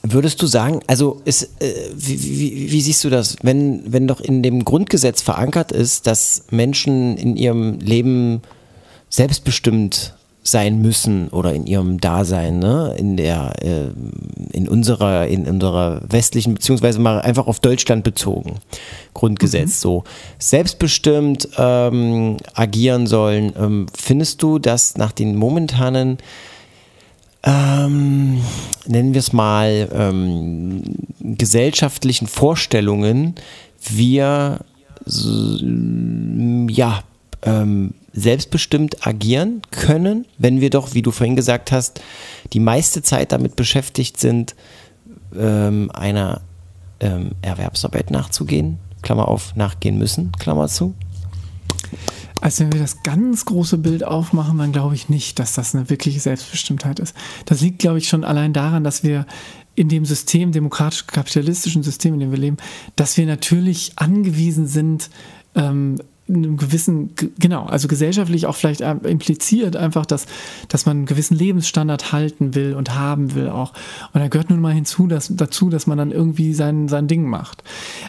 Würdest 0.04 0.40
du 0.42 0.46
sagen, 0.46 0.82
also 0.86 1.22
ist, 1.26 1.50
äh, 1.60 1.74
wie, 1.96 2.22
wie, 2.22 2.72
wie 2.72 2.82
siehst 2.82 3.04
du 3.04 3.10
das, 3.10 3.38
wenn, 3.42 3.82
wenn 3.92 4.08
doch 4.08 4.20
in 4.20 4.44
dem 4.44 4.64
Grundgesetz 4.64 5.24
verankert 5.24 5.72
ist, 5.72 6.06
dass 6.06 6.44
Menschen 6.52 7.18
in 7.18 7.36
ihrem 7.36 7.80
Leben 7.80 8.42
selbstbestimmt 9.16 10.14
sein 10.44 10.80
müssen 10.80 11.30
oder 11.30 11.54
in 11.54 11.66
ihrem 11.66 12.00
Dasein, 12.00 12.60
ne? 12.60 12.94
in 12.98 13.18
der, 13.18 13.54
äh, 13.64 13.88
in 14.52 14.68
unserer, 14.68 15.26
in 15.26 15.48
unserer 15.48 16.02
westlichen, 16.08 16.54
beziehungsweise 16.54 17.00
mal 17.00 17.20
einfach 17.22 17.48
auf 17.48 17.60
Deutschland 17.60 18.04
bezogen, 18.04 18.60
Grundgesetz 19.16 19.82
so, 19.82 20.04
selbstbestimmt 20.38 21.50
ähm, 21.58 22.38
agieren 22.54 23.08
sollen. 23.08 23.54
Ähm, 23.58 23.88
findest 23.98 24.44
du, 24.44 24.60
dass 24.60 24.98
nach 24.98 25.12
den 25.12 25.36
momentanen 25.36 26.20
ähm, 27.44 28.42
nennen 28.88 29.14
wir 29.14 29.20
es 29.20 29.34
mal, 29.34 29.90
ähm, 29.94 30.84
gesellschaftlichen 31.20 32.28
Vorstellungen 32.28 33.36
wir 33.80 34.60
ja, 36.70 37.04
ähm, 37.44 37.94
selbstbestimmt 38.16 39.06
agieren 39.06 39.62
können, 39.72 40.26
wenn 40.38 40.62
wir 40.62 40.70
doch, 40.70 40.94
wie 40.94 41.02
du 41.02 41.12
vorhin 41.12 41.36
gesagt 41.36 41.72
hast, 41.72 42.02
die 42.54 42.60
meiste 42.60 43.02
Zeit 43.02 43.32
damit 43.32 43.56
beschäftigt 43.56 44.20
sind, 44.20 44.56
ähm, 45.38 45.92
einer 45.94 46.42
ähm, 47.02 47.32
Erwerbsarbeit 47.42 48.12
nachzugehen, 48.12 48.80
Klammer 49.02 49.28
auf, 49.28 49.56
nachgehen 49.56 49.98
müssen, 49.98 50.32
Klammer 50.40 50.68
zu. 50.68 50.96
Also 52.42 52.64
wenn 52.64 52.74
wir 52.74 52.80
das 52.80 53.04
ganz 53.04 53.46
große 53.46 53.78
Bild 53.78 54.04
aufmachen, 54.04 54.58
dann 54.58 54.72
glaube 54.72 54.96
ich 54.96 55.10
nicht, 55.10 55.40
dass 55.40 55.54
das 55.54 55.76
eine 55.76 55.90
wirkliche 55.90 56.20
Selbstbestimmtheit 56.20 57.00
ist. 57.00 57.16
Das 57.46 57.62
liegt, 57.62 57.80
glaube 57.80 57.98
ich, 57.98 58.08
schon 58.08 58.24
allein 58.24 58.54
daran, 58.54 58.84
dass 58.84 59.04
wir 59.04 59.26
in 59.76 59.90
dem 59.90 60.06
System, 60.06 60.52
demokratisch-kapitalistischen 60.52 61.84
System, 61.84 62.14
in 62.14 62.22
dem 62.22 62.32
wir 62.32 62.38
leben, 62.38 62.58
dass 62.96 63.18
wir 63.18 63.26
natürlich 63.26 63.94
angewiesen 63.98 64.68
sind, 64.68 65.10
ähm, 65.56 65.98
einem 66.28 66.58
gewissen, 66.58 67.14
genau, 67.40 67.66
also 67.66 67.88
gesellschaftlich 67.88 68.48
auch 68.48 68.56
vielleicht 68.56 68.82
ähm, 68.82 69.02
impliziert 69.04 69.76
einfach, 69.76 70.06
dass, 70.06 70.26
dass 70.70 70.86
man 70.86 70.98
einen 70.98 71.06
gewissen 71.06 71.38
Lebensstandard 71.38 72.12
halten 72.12 72.56
will 72.56 72.74
und 72.74 72.96
haben 72.96 73.36
will 73.36 73.50
auch. 73.50 73.74
Und 74.14 74.22
da 74.22 74.28
gehört 74.28 74.50
nun 74.50 74.60
mal 74.60 74.74
hinzu, 74.74 75.08
dass, 75.08 75.32
dazu, 75.36 75.70
dass 75.70 75.86
man 75.86 75.98
dann 75.98 76.12
irgendwie 76.12 76.54
sein, 76.54 76.88
sein 76.88 77.08
Ding 77.08 77.26
macht. 77.26 77.64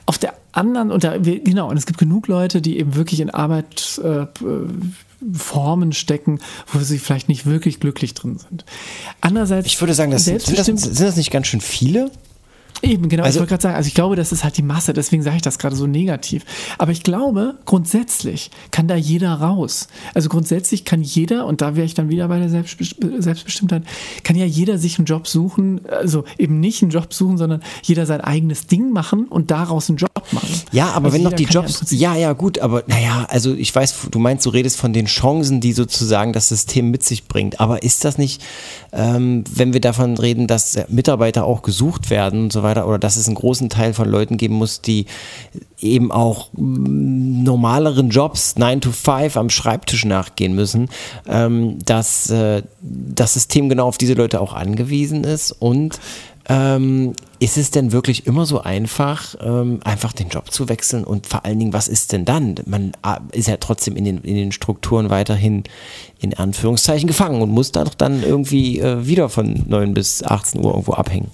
Auf 0.07 0.17
der 0.19 0.35
anderen, 0.53 0.91
und 0.91 1.05
da, 1.05 1.19
genau, 1.19 1.69
und 1.69 1.77
es 1.77 1.85
gibt 1.85 1.99
genug 1.99 2.29
Leute, 2.29 2.63
die 2.63 2.79
eben 2.79 2.95
wirklich 2.95 3.21
in 3.21 3.31
Arbeitsformen 3.31 4.83
äh, 4.83 4.97
Formen 5.33 5.93
stecken, 5.93 6.41
wo 6.73 6.79
sie 6.81 6.99
vielleicht 6.99 7.29
nicht 7.29 7.47
wirklich 7.47 7.81
glücklich 7.81 8.13
drin 8.15 8.39
sind. 8.39 8.65
Andererseits, 9.21 9.67
Ich 9.67 9.81
würde 9.81 9.95
sagen, 9.95 10.11
das 10.11 10.27
sind, 10.27 10.59
das, 10.59 10.67
sind 10.67 11.01
das 11.01 11.17
nicht 11.17 11.31
ganz 11.31 11.47
schön 11.47 11.63
viele? 11.63 12.11
Eben, 12.83 13.09
genau. 13.09 13.25
Also- 13.25 13.37
ich 13.37 13.41
wollte 13.41 13.51
gerade 13.51 13.63
sagen, 13.63 13.75
also 13.77 13.89
ich 13.89 13.95
glaube, 13.95 14.17
das 14.17 14.33
ist 14.33 14.45
halt 14.45 14.57
die 14.57 14.63
Masse, 14.63 14.93
deswegen 14.93 15.23
sage 15.23 15.37
ich 15.37 15.43
das 15.43 15.59
gerade 15.59 15.77
so 15.77 15.87
negativ. 15.87 16.45
Aber 16.79 16.93
ich 16.93 17.03
glaube, 17.03 17.55
grundsätzlich 17.65 18.51
kann 18.71 18.87
da 18.89 18.95
jeder 18.97 19.35
raus. 19.35 19.89
Also 20.15 20.29
grundsätzlich 20.29 20.85
kann 20.85 21.03
jeder, 21.03 21.47
und 21.47 21.61
da 21.63 21.75
wäre 21.77 21.87
ich 21.87 21.95
dann 21.95 22.09
wieder 22.09 22.29
bei 22.29 22.39
der 22.39 22.49
Selbstbest- 22.51 22.97
Selbstbestimmtheit, 23.23 23.83
kann 24.25 24.37
ja 24.37 24.45
jeder 24.45 24.79
sich 24.79 24.99
einen 24.99 25.07
Job 25.07 25.27
suchen, 25.27 25.81
also 25.91 26.25
eben 26.39 26.61
nicht 26.61 26.83
einen 26.83 26.91
Job 26.91 27.13
suchen, 27.15 27.39
sondern 27.39 27.63
jeder 27.83 28.05
sein 28.07 28.21
eigenes 28.21 28.67
Ding 28.67 28.91
machen 28.91 29.27
und 29.27 29.51
daraus 29.51 29.89
einen 29.89 29.99
Job 29.99 30.11
machen. 30.33 30.49
Ja, 30.73 30.91
aber 30.91 31.07
Also 31.07 31.17
wenn 31.17 31.25
doch 31.25 31.31
jeder 31.31 31.37
die 31.37 31.53
Jobs, 31.53 31.85
ja, 31.91 32.15
ja, 32.15 32.33
gut, 32.35 32.59
aber 32.59 32.85
naja, 32.87 33.27
also 33.31 33.55
ich 33.55 33.75
weiß, 33.75 34.09
du 34.11 34.19
meinst, 34.19 34.45
du 34.45 34.51
redest 34.51 34.77
von 34.77 34.93
den 34.93 35.07
Chancen, 35.07 35.61
die 35.61 35.73
sozusagen 35.73 36.33
das 36.33 36.49
System 36.49 36.91
mit 36.91 37.03
sich 37.05 37.27
bringt. 37.29 37.61
Aber 37.61 37.83
ist 37.83 38.05
das 38.05 38.19
nicht, 38.19 38.43
ähm, 38.93 39.45
wenn 39.53 39.73
wir 39.73 39.81
davon 39.81 40.17
reden, 40.19 40.47
dass 40.47 40.79
Mitarbeiter 40.89 41.45
auch 41.45 41.63
gesucht 41.63 42.11
werden 42.11 42.45
und 42.45 42.53
so 42.53 42.63
weiter, 42.63 42.66
oder 42.73 42.99
dass 42.99 43.17
es 43.17 43.27
einen 43.27 43.37
großen 43.37 43.69
Teil 43.69 43.95
von 43.95 44.09
Leuten 44.09 44.37
geben 44.37 44.55
muss, 44.55 44.81
die 44.81 45.07
eben 45.81 46.11
auch 46.11 46.49
mm, 46.53 47.43
normaleren 47.43 48.11
Jobs, 48.11 48.57
9 48.57 48.81
to 48.81 48.93
5 48.93 49.37
am 49.37 49.51
Schreibtisch 49.51 50.05
nachgehen 50.05 50.55
müssen, 50.55 50.89
ähm, 51.27 51.79
dass 51.85 52.31
äh, 52.31 52.63
das 52.81 53.35
System 53.35 53.69
genau 53.69 53.87
auf 53.87 53.99
diese 53.99 54.15
Leute 54.15 54.41
auch 54.41 54.53
angewiesen 54.53 55.25
ist 55.25 55.53
und 55.53 55.99
ähm, 56.49 57.15
ist 57.39 57.59
es 57.59 57.71
denn 57.71 57.93
wirklich 57.93 58.27
immer 58.27 58.47
so 58.47 58.61
einfach, 58.61 59.35
ähm, 59.41 59.81
einfach 59.85 60.13
den 60.13 60.29
Job 60.29 60.53
zu 60.53 60.69
wechseln 60.69 61.05
und 61.05 61.27
vor 61.27 61.45
allen 61.45 61.59
Dingen, 61.59 61.73
was 61.73 61.89
ist 61.89 62.13
denn 62.13 62.25
dann? 62.25 62.55
Man 62.67 62.93
ah, 63.03 63.19
ist 63.33 63.49
ja 63.49 63.57
trotzdem 63.57 63.97
in 63.97 64.05
den, 64.05 64.19
in 64.19 64.37
den 64.37 64.53
Strukturen 64.53 65.11
weiterhin 65.11 65.65
in 66.21 66.35
Anführungszeichen 66.35 67.09
gefangen 67.09 67.43
und 67.43 67.51
muss 67.51 67.73
da 67.73 67.85
doch 67.85 67.95
dann 67.95 68.23
irgendwie 68.23 68.79
äh, 68.79 69.07
wieder 69.07 69.29
von 69.29 69.65
9 69.67 69.95
bis 69.95 70.23
18 70.23 70.65
Uhr 70.65 70.71
irgendwo 70.71 70.93
abhängen. 70.93 71.31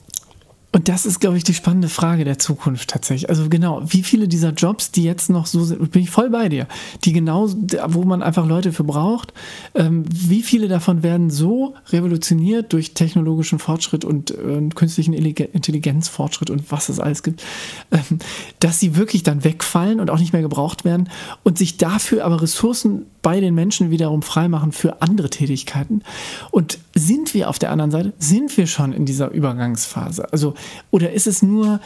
Und 0.73 0.89
das 0.89 1.05
ist, 1.05 1.21
glaube 1.21 1.37
ich, 1.37 1.45
die 1.45 1.53
spannende 1.53 1.89
Frage 1.89 2.25
der 2.25 2.39
Zukunft 2.39 2.89
tatsächlich. 2.89 3.29
Also 3.29 3.49
genau, 3.51 3.83
wie 3.87 4.03
viele 4.03 4.27
dieser 4.27 4.53
Jobs, 4.53 4.91
die 4.91 5.05
jetzt 5.05 5.29
noch 5.29 5.45
so 5.45 5.65
sind, 5.65 5.91
bin 5.91 6.03
ich 6.03 6.11
voll 6.11 6.31
bei 6.31 6.49
dir, 6.49 6.67
die 7.05 7.13
genau, 7.13 7.49
wo 7.89 8.05
man 8.05 8.23
einfach 8.23 8.47
Leute 8.47 8.73
für 8.73 8.85
braucht, 8.85 9.35
ähm, 9.75 10.05
wie 10.09 10.43
viele 10.43 10.69
davon 10.69 11.03
werden 11.03 11.29
so 11.29 11.75
revolutioniert 11.91 12.73
durch 12.73 12.95
technologischen 12.95 13.59
Fortschritt 13.59 14.05
und 14.07 14.31
äh, 14.31 14.69
künstlichen 14.75 15.13
Intelligenzfortschritt 15.13 16.49
und 16.49 16.73
was 16.73 16.89
es 16.89 16.99
alles 16.99 17.23
gibt, 17.23 17.45
ähm, 17.91 18.19
dass 18.59 18.81
sie 18.81 18.97
wirklich 18.97 19.23
dann 19.23 19.45
wegfallen 19.45 20.01
und 20.01 20.09
auch 20.09 20.19
nicht 20.19 20.33
mehr 20.33 20.43
gebraucht 20.43 20.87
werden 20.87 21.11
und 21.43 21.59
sich 21.59 21.77
dafür 21.77 22.25
aber 22.25 22.41
Ressourcen 22.41 23.05
bei 23.23 23.41
den 23.41 23.55
Menschen 23.55 23.91
wiederum 23.91 24.23
freimachen 24.23 24.73
für 24.73 25.01
andere 25.01 25.31
Tätigkeiten. 25.31 26.03
Und 26.51 26.79
sind 26.95 27.35
wir 27.35 27.49
auf 27.49 27.59
der 27.59 27.71
anderen 27.71 27.91
Seite, 27.91 28.13
sind 28.19 28.57
wir 28.57 28.67
schon 28.67 28.93
in 28.93 29.07
dieser 29.07 29.31
Übergangsphase? 29.31 30.33
Also, 30.33 30.55
oder 30.91 31.13
ist 31.13 31.27
es 31.27 31.43
nur 31.43 31.81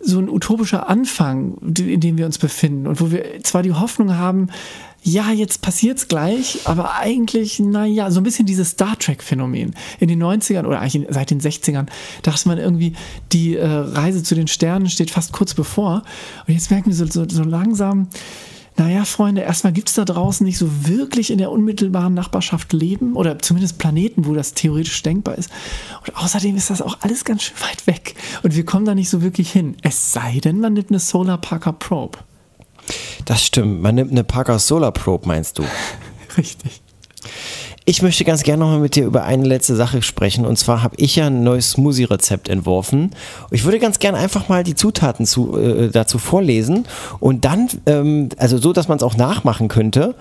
so 0.00 0.18
ein 0.18 0.30
utopischer 0.30 0.88
Anfang, 0.88 1.58
in 1.78 2.00
dem 2.00 2.16
wir 2.16 2.26
uns 2.26 2.38
befinden 2.38 2.86
und 2.86 3.00
wo 3.00 3.10
wir 3.10 3.42
zwar 3.42 3.62
die 3.62 3.72
Hoffnung 3.72 4.16
haben, 4.16 4.48
ja, 5.02 5.30
jetzt 5.32 5.62
passiert's 5.62 6.08
gleich, 6.08 6.60
aber 6.64 6.94
eigentlich, 6.94 7.58
naja, 7.58 8.10
so 8.10 8.20
ein 8.20 8.24
bisschen 8.24 8.44
dieses 8.44 8.70
Star 8.70 8.98
Trek-Phänomen. 8.98 9.74
In 9.98 10.08
den 10.08 10.22
90ern 10.22 10.66
oder 10.66 10.80
eigentlich 10.80 11.06
seit 11.08 11.30
den 11.30 11.40
60ern 11.40 11.86
dachte 12.22 12.48
man 12.48 12.58
irgendwie, 12.58 12.92
die 13.32 13.56
äh, 13.56 13.66
Reise 13.66 14.22
zu 14.22 14.34
den 14.34 14.46
Sternen 14.46 14.90
steht 14.90 15.10
fast 15.10 15.32
kurz 15.32 15.54
bevor. 15.54 16.02
Und 16.46 16.54
jetzt 16.54 16.70
merken 16.70 16.90
wir 16.90 16.94
so, 16.94 17.06
so, 17.06 17.26
so 17.26 17.42
langsam, 17.42 18.08
naja, 18.80 19.04
Freunde, 19.04 19.42
erstmal 19.42 19.74
gibt 19.74 19.90
es 19.90 19.94
da 19.96 20.06
draußen 20.06 20.42
nicht 20.42 20.56
so 20.56 20.88
wirklich 20.88 21.30
in 21.30 21.36
der 21.36 21.50
unmittelbaren 21.50 22.14
Nachbarschaft 22.14 22.72
Leben 22.72 23.14
oder 23.14 23.38
zumindest 23.38 23.76
Planeten, 23.76 24.24
wo 24.24 24.32
das 24.32 24.54
theoretisch 24.54 25.02
denkbar 25.02 25.36
ist. 25.36 25.50
Und 26.06 26.16
außerdem 26.16 26.56
ist 26.56 26.70
das 26.70 26.80
auch 26.80 26.96
alles 27.02 27.26
ganz 27.26 27.42
schön 27.42 27.60
weit 27.60 27.86
weg 27.86 28.14
und 28.42 28.56
wir 28.56 28.64
kommen 28.64 28.86
da 28.86 28.94
nicht 28.94 29.10
so 29.10 29.20
wirklich 29.20 29.52
hin. 29.52 29.76
Es 29.82 30.14
sei 30.14 30.40
denn, 30.42 30.60
man 30.60 30.72
nimmt 30.72 30.88
eine 30.88 30.98
Solar 30.98 31.36
Parker 31.36 31.74
Probe. 31.74 32.20
Das 33.26 33.44
stimmt. 33.44 33.82
Man 33.82 33.96
nimmt 33.96 34.12
eine 34.12 34.24
Parker 34.24 34.58
Solar 34.58 34.92
Probe, 34.92 35.28
meinst 35.28 35.58
du? 35.58 35.64
Richtig. 36.38 36.80
Ich 37.90 38.02
möchte 38.02 38.24
ganz 38.24 38.44
gerne 38.44 38.60
nochmal 38.62 38.78
mit 38.78 38.94
dir 38.94 39.04
über 39.04 39.24
eine 39.24 39.44
letzte 39.44 39.74
Sache 39.74 40.00
sprechen. 40.02 40.46
Und 40.46 40.56
zwar 40.56 40.84
habe 40.84 40.94
ich 40.96 41.16
ja 41.16 41.26
ein 41.26 41.42
neues 41.42 41.70
Smoothie-Rezept 41.72 42.48
entworfen. 42.48 43.10
Ich 43.50 43.64
würde 43.64 43.80
ganz 43.80 43.98
gerne 43.98 44.16
einfach 44.16 44.48
mal 44.48 44.62
die 44.62 44.76
Zutaten 44.76 45.26
zu, 45.26 45.58
äh, 45.58 45.88
dazu 45.90 46.18
vorlesen 46.18 46.84
und 47.18 47.44
dann, 47.44 47.66
ähm, 47.86 48.28
also 48.36 48.58
so, 48.58 48.72
dass 48.72 48.86
man 48.86 48.98
es 48.98 49.02
auch 49.02 49.16
nachmachen 49.16 49.66
könnte. 49.66 50.14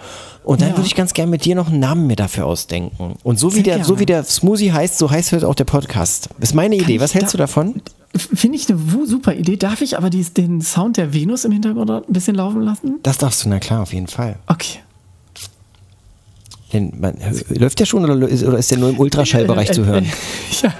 Und 0.43 0.61
dann 0.61 0.69
Ja. 0.69 0.77
würde 0.77 0.87
ich 0.87 0.95
ganz 0.95 1.13
gerne 1.13 1.29
mit 1.29 1.45
dir 1.45 1.53
noch 1.53 1.67
einen 1.67 1.79
Namen 1.79 2.07
mir 2.07 2.15
dafür 2.15 2.47
ausdenken. 2.47 3.13
Und 3.21 3.37
so 3.37 3.51
wie, 3.51 3.57
Sehr 3.61 3.75
der, 3.75 3.85
so 3.85 3.99
wie 3.99 4.07
der 4.07 4.23
Smoothie 4.23 4.71
heißt, 4.71 4.97
so 4.97 5.11
heißt 5.11 5.31
heute 5.33 5.47
auch 5.47 5.53
der 5.53 5.65
Podcast. 5.65 6.29
Ist 6.39 6.55
meine 6.55 6.75
Idee. 6.75 6.95
ich 6.95 7.01
Was 7.01 7.13
hältst 7.13 7.35
da- 7.35 7.37
du 7.37 7.43
davon? 7.43 7.83
Finde 8.15 8.57
ich 8.57 8.67
eine 8.67 8.79
super 9.05 9.35
Idee. 9.35 9.57
Darf 9.57 9.81
ich 9.83 9.95
aber 9.95 10.09
dies, 10.09 10.33
den 10.33 10.61
Sound 10.61 10.97
der 10.97 11.13
Venus 11.13 11.45
im 11.45 11.51
Hintergrund 11.51 11.91
ein 11.91 12.01
bisschen 12.07 12.33
laufen 12.33 12.61
lassen? 12.63 12.95
Das 13.03 13.19
darfst 13.19 13.45
du, 13.45 13.49
na 13.49 13.59
klar, 13.59 13.83
auf 13.83 13.93
jeden 13.93 14.07
Fall. 14.07 14.37
Okay. 14.47 14.79
Den, 16.73 16.93
man, 16.99 17.15
läuft 17.49 17.79
der 17.79 17.85
schon 17.85 18.03
oder 18.03 18.27
ist, 18.27 18.43
oder 18.43 18.57
ist 18.57 18.69
der 18.69 18.77
nur 18.77 18.89
im 18.89 18.99
Ultraschallbereich 18.99 19.71
zu 19.71 19.85
hören? 19.85 20.05
Ja, 20.61 20.73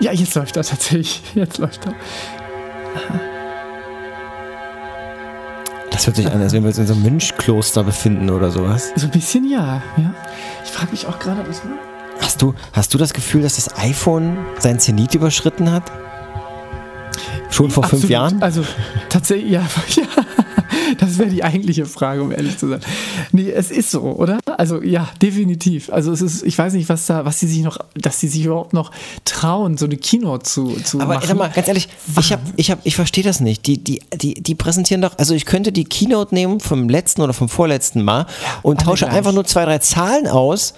ja, 0.00 0.12
jetzt 0.12 0.34
läuft 0.34 0.56
er 0.56 0.62
tatsächlich. 0.62 1.20
Jetzt 1.34 1.58
läuft 1.58 1.86
er. 1.86 1.94
Das 5.90 6.06
hört 6.06 6.16
sich 6.16 6.30
an, 6.30 6.40
als 6.40 6.52
wenn 6.52 6.62
wir 6.62 6.68
uns 6.68 6.78
in 6.78 6.86
so 6.86 6.94
einem 6.94 7.02
Mönchkloster 7.02 7.84
befinden 7.84 8.30
oder 8.30 8.50
sowas. 8.50 8.92
So 8.96 9.06
ein 9.06 9.10
bisschen 9.10 9.48
ja. 9.48 9.82
ja. 9.96 10.14
Ich 10.64 10.70
frage 10.70 10.90
mich 10.90 11.06
auch 11.06 11.18
gerade, 11.18 11.44
was 11.48 11.64
man. 11.64 11.78
Hast 12.20 12.42
du, 12.42 12.54
hast 12.72 12.94
du 12.94 12.98
das 12.98 13.12
Gefühl, 13.12 13.42
dass 13.42 13.56
das 13.56 13.76
iPhone 13.76 14.38
sein 14.58 14.78
Zenit 14.78 15.14
überschritten 15.14 15.70
hat? 15.70 15.90
Schon 17.50 17.70
vor 17.70 17.84
fünf 17.84 18.04
Absolut. 18.04 18.10
Jahren? 18.10 18.42
Also 18.42 18.64
tatsächlich, 19.08 19.50
ja, 19.52 19.60
ja. 19.96 20.04
Das 20.98 21.18
wäre 21.18 21.28
die 21.28 21.42
eigentliche 21.42 21.86
Frage, 21.86 22.22
um 22.22 22.32
ehrlich 22.32 22.58
zu 22.58 22.68
sein. 22.68 22.80
Nee, 23.32 23.50
es 23.50 23.70
ist 23.70 23.90
so, 23.90 24.02
oder? 24.02 24.38
Also 24.58 24.82
ja, 24.82 25.08
definitiv. 25.20 25.90
Also 25.90 26.12
es 26.12 26.20
ist, 26.20 26.42
ich 26.42 26.56
weiß 26.56 26.72
nicht, 26.74 26.88
was 26.88 27.06
da, 27.06 27.24
was 27.24 27.40
sie 27.40 27.46
sich 27.46 27.62
noch, 27.62 27.78
dass 27.94 28.20
sie 28.20 28.28
sich 28.28 28.44
überhaupt 28.44 28.72
noch 28.72 28.90
trauen, 29.24 29.76
so 29.76 29.86
eine 29.86 29.96
Keynote 29.96 30.44
zu, 30.44 30.76
zu 30.84 31.00
Aber 31.00 31.14
machen. 31.14 31.28
sag 31.28 31.36
mal, 31.36 31.50
ganz 31.50 31.68
ehrlich, 31.68 31.88
ich 32.18 32.32
hab, 32.32 32.40
ich 32.56 32.70
hab, 32.70 32.78
ich 32.84 32.96
verstehe 32.96 33.24
das 33.24 33.40
nicht. 33.40 33.66
Die, 33.66 33.82
die, 33.82 34.00
die, 34.14 34.34
die 34.34 34.54
präsentieren 34.54 35.02
doch, 35.02 35.18
also 35.18 35.34
ich 35.34 35.46
könnte 35.46 35.72
die 35.72 35.84
Keynote 35.84 36.34
nehmen 36.34 36.60
vom 36.60 36.88
letzten 36.88 37.22
oder 37.22 37.32
vom 37.32 37.48
vorletzten 37.48 38.02
Mal 38.02 38.26
und 38.62 38.82
tausche 38.82 39.08
einfach 39.08 39.32
nur 39.32 39.44
zwei, 39.44 39.64
drei 39.64 39.78
Zahlen 39.78 40.26
aus 40.26 40.74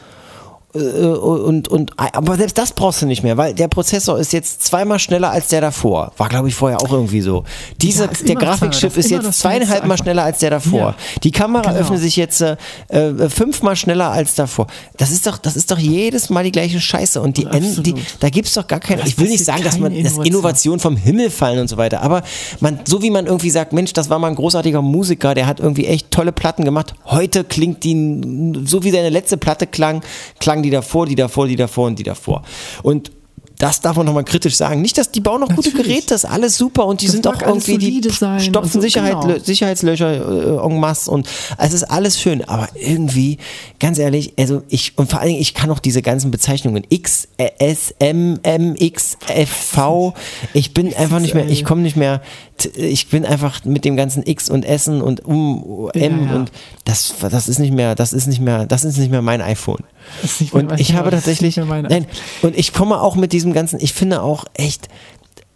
und, 0.77 1.69
und, 1.69 1.93
aber 1.97 2.37
selbst 2.37 2.59
das 2.59 2.73
brauchst 2.73 3.03
du 3.03 3.07
nicht 3.07 3.23
mehr, 3.23 3.37
weil 3.37 3.55
der 3.55 3.69
Prozessor 3.69 4.19
ist 4.19 4.33
jetzt 4.33 4.63
zweimal 4.63 4.99
schneller 4.99 5.31
als 5.31 5.49
der 5.49 5.61
davor. 5.61 6.13
War, 6.17 6.29
glaube 6.29 6.49
ich, 6.49 6.55
vorher 6.55 6.81
auch 6.81 6.93
irgendwie 6.93 7.21
so. 7.21 7.45
Diese, 7.81 8.05
Ja, 8.05 8.11
der 8.27 8.35
Grafikchip 8.37 8.97
ist 8.97 9.11
jetzt 9.11 9.39
zweieinhalb 9.39 9.87
Mal 9.87 9.97
schneller 9.97 10.25
als 10.25 10.39
der 10.39 10.51
davor. 10.51 10.81
Ja, 10.81 10.97
Die 11.23 11.31
Kamera 11.31 11.71
genau. 11.71 11.81
öffnet 11.81 12.01
sich 12.01 12.17
jetzt 12.17 12.41
äh, 12.41 12.57
äh, 12.89 13.29
fünfmal 13.29 13.77
schneller 13.77 14.11
als 14.11 14.35
davor. 14.35 14.67
Das 14.97 15.11
ist 15.11 15.27
doch, 15.27 15.39
das 15.39 15.57
ist 15.57 15.71
doch 15.71 15.79
jedes 15.79 16.31
Mal 16.31 16.45
die 16.45 16.53
gleiche 16.53 16.81
Scheiße. 16.81 17.21
Und 17.21 17.37
die, 17.37 17.47
End, 17.47 17.87
die 17.87 17.95
da 18.21 18.29
gibt's 18.29 18.55
doch 18.55 18.67
gar 18.67 18.81
keine. 18.81 19.03
Ich 19.07 19.19
will 19.19 19.29
nicht 19.29 19.45
sagen, 19.45 19.63
dass 19.63 19.79
man 19.79 19.93
das 19.93 20.13
Innovation. 20.13 20.27
Innovation 20.27 20.81
vom 20.81 20.97
Himmel 20.97 21.31
fallen 21.31 21.61
und 21.61 21.69
so 21.69 21.77
weiter. 21.77 22.03
Aber 22.03 22.23
man, 22.61 22.81
so 22.85 23.03
wie 23.03 23.11
man 23.11 23.27
irgendwie 23.27 23.51
sagt, 23.51 23.73
Mensch, 23.73 23.93
das 23.93 24.11
war 24.11 24.19
mal 24.19 24.29
ein 24.29 24.35
großartiger 24.35 24.83
Musiker, 24.83 25.35
der 25.35 25.47
hat 25.47 25.61
irgendwie 25.61 25.87
echt 25.87 26.11
tolle 26.11 26.33
Platten 26.33 26.65
gemacht. 26.65 26.95
Heute 27.05 27.45
klingt 27.45 27.85
die, 27.85 28.23
so 28.65 28.83
wie 28.83 28.91
seine 28.91 29.11
letzte 29.11 29.37
Platte 29.37 29.67
klang, 29.67 30.03
klang 30.41 30.63
die 30.63 30.66
davor, 30.71 31.07
die 31.07 31.15
davor, 31.15 31.47
die 31.47 31.57
davor 31.57 31.87
und 31.87 31.99
die 31.99 32.05
davor. 32.05 32.43
Und 32.83 33.11
das 33.59 33.81
darf 33.81 33.97
man 33.97 34.05
nochmal 34.07 34.25
kritisch 34.25 34.55
sagen. 34.55 34.83
Nicht, 34.83 34.99
dass 34.99 35.11
die 35.11 35.21
bauen 35.21 35.41
noch 35.41 35.49
gute 35.49 35.71
Natürlich. 35.71 35.87
Geräte, 35.87 36.07
das 36.09 36.25
ist 36.25 36.31
alles 36.31 36.57
super 36.57 36.87
und 36.87 37.01
die 37.01 37.07
Das 37.07 37.15
sind 37.15 37.27
auch 37.27 37.41
irgendwie, 37.41 37.79
die 37.79 38.09
sein 38.11 38.41
stopfen 38.41 38.71
so, 38.71 38.81
Sicherheit, 38.81 39.21
genau. 39.23 39.39
Sicherheitslöcher 39.39 40.61
äh, 40.61 40.67
en 40.67 40.79
masse 40.79 41.11
und 41.11 41.27
es 41.59 41.73
ist 41.73 41.85
alles 41.85 42.21
schön, 42.21 42.45
aber 42.45 42.69
irgendwie, 42.75 43.39
ganz 43.81 43.99
ehrlich, 43.99 44.35
also 44.39 44.63
ich, 44.69 44.99
und 44.99 45.11
vor 45.11 45.21
allen 45.21 45.29
Dingen, 45.29 45.41
ich 45.41 45.55
kann 45.55 45.71
auch 45.71 45.79
diese 45.79 46.03
ganzen 46.03 46.31
Bezeichnungen 46.31 46.85
X, 46.89 47.29
äh, 47.39 47.51
S, 47.59 47.95
M, 47.99 48.39
M, 48.43 48.75
X, 48.77 49.17
F, 49.29 49.51
V, 49.51 50.13
ich 50.53 50.75
bin 50.75 50.95
einfach 50.95 51.21
nicht 51.21 51.35
mehr, 51.35 51.49
ich 51.49 51.65
komme 51.65 51.81
nicht 51.81 51.97
mehr, 51.97 52.21
ich 52.75 53.09
bin 53.09 53.25
einfach 53.25 53.65
mit 53.65 53.85
dem 53.85 53.97
ganzen 53.97 54.23
X 54.27 54.51
und 54.51 54.65
S 54.65 54.89
und 54.89 55.25
um, 55.25 55.91
M 55.95 56.25
Ja, 56.25 56.27
ja. 56.27 56.37
und 56.37 56.53
das, 56.85 57.15
das 57.31 57.49
ist 57.49 57.59
nicht 57.59 57.73
mehr, 57.73 57.95
das 57.95 58.13
ist 58.13 58.27
nicht 58.27 58.41
mehr, 58.41 58.67
das 58.67 58.85
ist 58.85 58.99
nicht 58.99 59.11
mehr 59.11 59.23
mein 59.23 59.41
iPhone. 59.41 59.83
Und 60.53 60.79
ich 60.81 60.95
habe 60.95 61.11
tatsächlich, 61.11 61.57
nein, 61.57 62.07
und 62.43 62.57
ich 62.59 62.73
komme 62.73 63.01
auch 63.01 63.17
mit 63.17 63.33
diesem 63.33 63.53
ganzen, 63.53 63.81
ich 63.81 63.93
finde 63.93 64.23
auch 64.23 64.45
echt, 64.55 64.89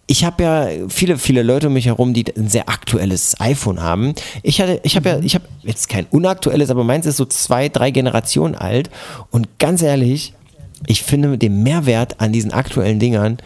ich 0.07 0.25
habe 0.25 0.43
ja 0.43 0.69
viele, 0.89 1.19
viele 1.19 1.43
Leute 1.43 1.69
um 1.69 1.73
mich 1.75 1.87
herum, 1.87 2.13
die 2.15 2.25
ein 2.37 2.49
sehr 2.49 2.69
aktuelles 2.69 3.41
iPhone 3.41 3.81
haben. 3.81 4.15
Ich 4.43 4.61
hatte, 4.61 4.81
ich 4.83 4.97
habe 4.97 5.09
ja, 5.09 5.19
ich 5.21 5.35
habe 5.37 5.45
jetzt 5.63 5.89
kein 5.89 6.07
unaktuelles, 6.11 6.71
aber 6.71 6.83
meins 6.85 7.07
ist 7.07 7.17
so 7.17 7.25
zwei, 7.25 7.69
drei 7.69 7.91
Generationen 7.93 8.55
alt. 8.57 8.91
Und 9.31 9.59
ganz 9.59 9.83
ehrlich, 9.83 10.35
ich 10.87 11.03
finde 11.05 11.39
den 11.39 11.63
Mehrwert 11.63 12.21
an 12.21 12.33
diesen 12.33 12.53
aktuellen 12.53 12.99
Dingern, 12.99 13.39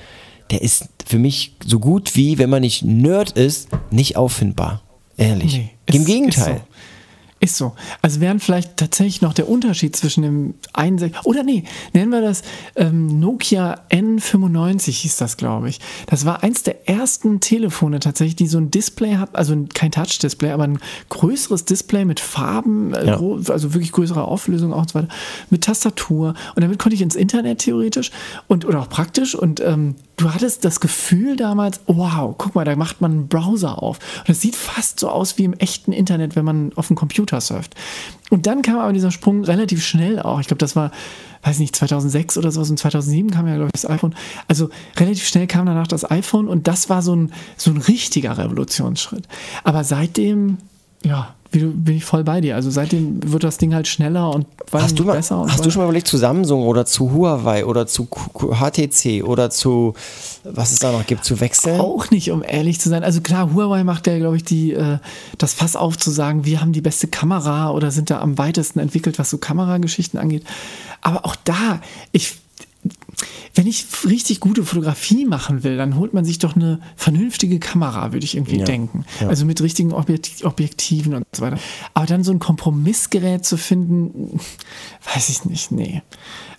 der 0.50 0.62
ist 0.62 0.88
für 1.06 1.18
mich 1.18 1.54
so 1.64 1.78
gut 1.80 2.16
wie, 2.16 2.38
wenn 2.38 2.48
man 2.48 2.62
nicht 2.62 2.82
Nerd 2.82 3.32
ist, 3.32 3.68
nicht 3.90 4.16
auffindbar. 4.16 4.80
Ehrlich. 5.18 5.54
Nee, 5.58 5.70
Im 5.86 6.00
ist- 6.02 6.06
Gegenteil. 6.06 6.54
Ist 6.54 6.60
so. 6.60 6.73
Ist 7.44 7.58
so. 7.58 7.74
Also 8.00 8.22
wären 8.22 8.40
vielleicht 8.40 8.78
tatsächlich 8.78 9.20
noch 9.20 9.34
der 9.34 9.50
Unterschied 9.50 9.94
zwischen 9.94 10.22
dem 10.22 10.54
61 10.72 11.26
oder 11.26 11.42
nee, 11.42 11.64
nennen 11.92 12.10
wir 12.10 12.22
das 12.22 12.40
ähm, 12.74 13.20
Nokia 13.20 13.82
N95 13.90 14.90
hieß 14.92 15.18
das, 15.18 15.36
glaube 15.36 15.68
ich. 15.68 15.78
Das 16.06 16.24
war 16.24 16.42
eins 16.42 16.62
der 16.62 16.88
ersten 16.88 17.40
Telefone 17.40 18.00
tatsächlich, 18.00 18.36
die 18.36 18.46
so 18.46 18.56
ein 18.56 18.70
Display 18.70 19.16
hat, 19.16 19.36
also 19.36 19.54
kein 19.74 19.90
Touch-Display, 19.92 20.52
aber 20.52 20.64
ein 20.64 20.78
größeres 21.10 21.66
Display 21.66 22.06
mit 22.06 22.18
Farben, 22.18 22.94
äh, 22.94 23.08
Ja. 23.08 23.20
also 23.20 23.74
wirklich 23.74 23.92
größere 23.92 24.24
Auflösung 24.24 24.72
auch 24.72 24.78
und 24.78 24.88
so 24.90 24.98
weiter, 25.00 25.08
mit 25.50 25.64
Tastatur. 25.64 26.28
Und 26.54 26.62
damit 26.62 26.78
konnte 26.78 26.94
ich 26.94 27.02
ins 27.02 27.14
Internet 27.14 27.58
theoretisch 27.58 28.10
und 28.48 28.64
oder 28.64 28.80
auch 28.80 28.88
praktisch 28.88 29.34
und 29.34 29.60
ähm, 29.60 29.96
du 30.16 30.32
hattest 30.32 30.64
das 30.64 30.80
Gefühl 30.80 31.36
damals, 31.36 31.80
wow, 31.88 32.34
guck 32.38 32.54
mal, 32.54 32.64
da 32.64 32.74
macht 32.74 33.02
man 33.02 33.10
einen 33.10 33.28
Browser 33.28 33.82
auf. 33.82 33.98
Und 34.20 34.30
es 34.30 34.40
sieht 34.40 34.56
fast 34.56 34.98
so 35.00 35.10
aus 35.10 35.36
wie 35.36 35.44
im 35.44 35.52
echten 35.54 35.92
Internet, 35.92 36.36
wenn 36.36 36.44
man 36.46 36.72
auf 36.76 36.86
dem 36.86 36.96
Computer 36.96 37.33
surft. 37.40 37.74
Und 38.30 38.46
dann 38.46 38.62
kam 38.62 38.78
aber 38.78 38.92
dieser 38.92 39.10
Sprung 39.10 39.44
relativ 39.44 39.84
schnell 39.84 40.20
auch. 40.20 40.40
Ich 40.40 40.46
glaube, 40.46 40.58
das 40.58 40.76
war, 40.76 40.90
weiß 41.42 41.58
nicht, 41.58 41.76
2006 41.76 42.38
oder 42.38 42.50
sowas 42.50 42.70
und 42.70 42.78
2007 42.78 43.30
kam 43.30 43.46
ja, 43.46 43.54
glaube 43.54 43.70
ich, 43.74 43.80
das 43.80 43.88
iPhone. 43.88 44.14
Also 44.48 44.70
relativ 44.96 45.26
schnell 45.26 45.46
kam 45.46 45.66
danach 45.66 45.86
das 45.86 46.10
iPhone 46.10 46.48
und 46.48 46.66
das 46.66 46.88
war 46.88 47.02
so 47.02 47.14
ein, 47.14 47.32
so 47.56 47.70
ein 47.70 47.76
richtiger 47.76 48.36
Revolutionsschritt. 48.36 49.28
Aber 49.62 49.84
seitdem, 49.84 50.58
ja, 51.04 51.34
wie 51.52 51.64
bin 51.64 51.96
ich 51.96 52.04
voll 52.04 52.24
bei 52.24 52.40
dir. 52.40 52.56
Also 52.56 52.70
seitdem 52.70 53.32
wird 53.32 53.44
das 53.44 53.58
Ding 53.58 53.74
halt 53.74 53.86
schneller 53.86 54.34
und 54.34 54.46
Hast 54.72 54.82
nicht, 54.82 54.98
du, 54.98 55.04
mal, 55.04 55.12
besser. 55.12 55.40
Und 55.40 55.48
hast 55.48 55.58
so 55.58 55.62
du 55.62 55.66
weiter. 55.66 55.70
schon 55.70 55.82
mal 55.82 55.86
überlegt 55.86 56.08
zu 56.08 56.16
Samsung 56.16 56.64
oder 56.64 56.84
zu 56.84 57.12
Huawei 57.12 57.64
oder 57.64 57.86
zu 57.86 58.08
HTC 58.08 59.22
oder 59.24 59.50
zu, 59.50 59.94
was 60.42 60.72
es 60.72 60.80
da 60.80 60.90
noch 60.90 61.06
gibt, 61.06 61.24
zu 61.24 61.38
wechseln? 61.40 61.80
Auch 61.80 62.10
nicht, 62.10 62.32
um 62.32 62.42
ehrlich 62.42 62.80
zu 62.80 62.88
sein. 62.88 63.04
Also 63.04 63.20
klar, 63.20 63.54
Huawei 63.54 63.84
macht 63.84 64.06
ja, 64.08 64.18
glaube 64.18 64.36
ich, 64.36 64.44
die, 64.44 64.72
äh, 64.72 64.98
das 65.38 65.54
Fass 65.54 65.76
auf 65.76 65.96
zu 65.96 66.10
sagen, 66.10 66.44
wir 66.44 66.60
haben 66.60 66.72
die 66.72 66.80
beste 66.80 67.06
Kamera 67.06 67.70
oder 67.70 67.92
sind 67.92 68.10
da 68.10 68.20
am 68.20 68.36
weitesten 68.36 68.80
entwickelt, 68.80 69.18
was 69.18 69.30
so 69.30 69.38
Kamerageschichten 69.38 70.18
angeht. 70.18 70.42
Aber 71.02 71.24
auch 71.24 71.36
da, 71.36 71.80
ich, 72.10 72.34
wenn 73.54 73.66
ich 73.66 73.86
richtig 74.04 74.40
gute 74.40 74.64
Fotografie 74.64 75.24
machen 75.26 75.62
will, 75.64 75.76
dann 75.76 75.96
holt 75.96 76.14
man 76.14 76.24
sich 76.24 76.38
doch 76.38 76.56
eine 76.56 76.80
vernünftige 76.96 77.58
Kamera, 77.58 78.12
würde 78.12 78.24
ich 78.24 78.36
irgendwie 78.36 78.58
Ja, 78.58 78.64
denken. 78.64 79.04
ja. 79.20 79.28
Also 79.28 79.44
mit 79.46 79.60
richtigen 79.60 79.92
Objekt 79.92 80.44
Objektiven 80.44 81.14
und 81.14 81.24
so 81.34 81.42
weiter. 81.42 81.58
Aber 81.94 82.06
dann 82.06 82.24
so 82.24 82.32
ein 82.32 82.38
Kompromissgerät 82.38 83.44
zu 83.44 83.56
finden, 83.56 84.40
weiß 85.14 85.28
ich 85.28 85.44
nicht, 85.44 85.70
nee. 85.72 86.02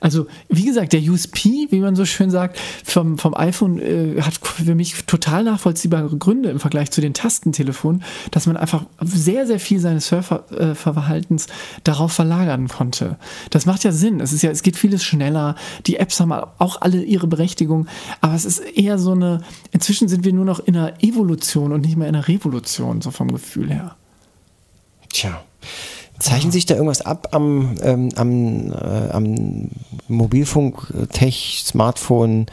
Also, 0.06 0.28
wie 0.50 0.66
gesagt, 0.66 0.94
der 0.94 1.02
USP, 1.02 1.66
wie 1.72 1.80
man 1.80 1.96
so 1.96 2.06
schön 2.06 2.30
sagt, 2.30 2.60
vom, 2.84 3.18
vom 3.18 3.34
iPhone 3.34 3.80
äh, 3.80 4.22
hat 4.22 4.36
für 4.36 4.76
mich 4.76 5.06
total 5.06 5.44
nachvollziehbare 5.44 6.16
Gründe 6.16 6.50
im 6.50 6.60
Vergleich 6.60 6.92
zu 6.92 7.02
den 7.02 7.16
Tastentelefonen, 7.16 8.04
dass 8.30 8.46
man 8.46 8.56
einfach 8.56 8.86
sehr, 9.02 9.48
sehr 9.48 9.60
viel 9.60 9.80
seines 9.80 10.08
Surferverhaltens 10.10 11.48
darauf 11.84 12.12
verlagern 12.14 12.68
konnte. 12.68 13.18
Das 13.50 13.66
macht 13.66 13.84
ja 13.84 13.92
Sinn. 13.92 14.20
Es 14.20 14.32
ist 14.32 14.44
ja, 14.44 14.52
es 14.52 14.62
geht 14.62 14.78
vieles 14.78 15.04
schneller. 15.04 15.56
Die 15.88 15.98
Apps 15.98 16.20
haben 16.20 16.32
auch 16.32 16.82
alle 16.82 17.02
ihre 17.02 17.26
Berechtigung, 17.26 17.88
aber 18.22 18.36
es 18.36 18.46
ist 18.46 18.60
eher 18.60 19.00
so 19.00 19.14
eine, 19.14 19.42
inzwischen 19.72 20.08
sind 20.08 20.24
wir 20.24 20.34
nur 20.34 20.46
noch 20.46 20.60
in 20.60 20.78
einer 20.78 21.02
Evolution 21.02 21.72
und 21.72 21.82
nicht 21.82 21.98
mehr 21.98 22.08
in 22.08 22.14
einer 22.14 22.28
Revolution, 22.28 23.02
so 23.02 23.10
vom 23.10 23.32
Gefühl 23.32 23.74
her. 23.74 23.96
Tja. 25.10 25.42
Zeichnet 26.20 26.54
sich 26.54 26.66
da 26.66 26.76
irgendwas 26.76 27.02
ab 27.02 27.30
am, 27.32 27.76
ähm, 27.84 28.10
am, 28.16 28.72
äh, 28.72 29.10
am 29.12 29.70
Mobilfunk, 30.08 30.94
äh, 30.94 31.08
Tech, 31.08 31.64
Smartphone, 31.66 32.48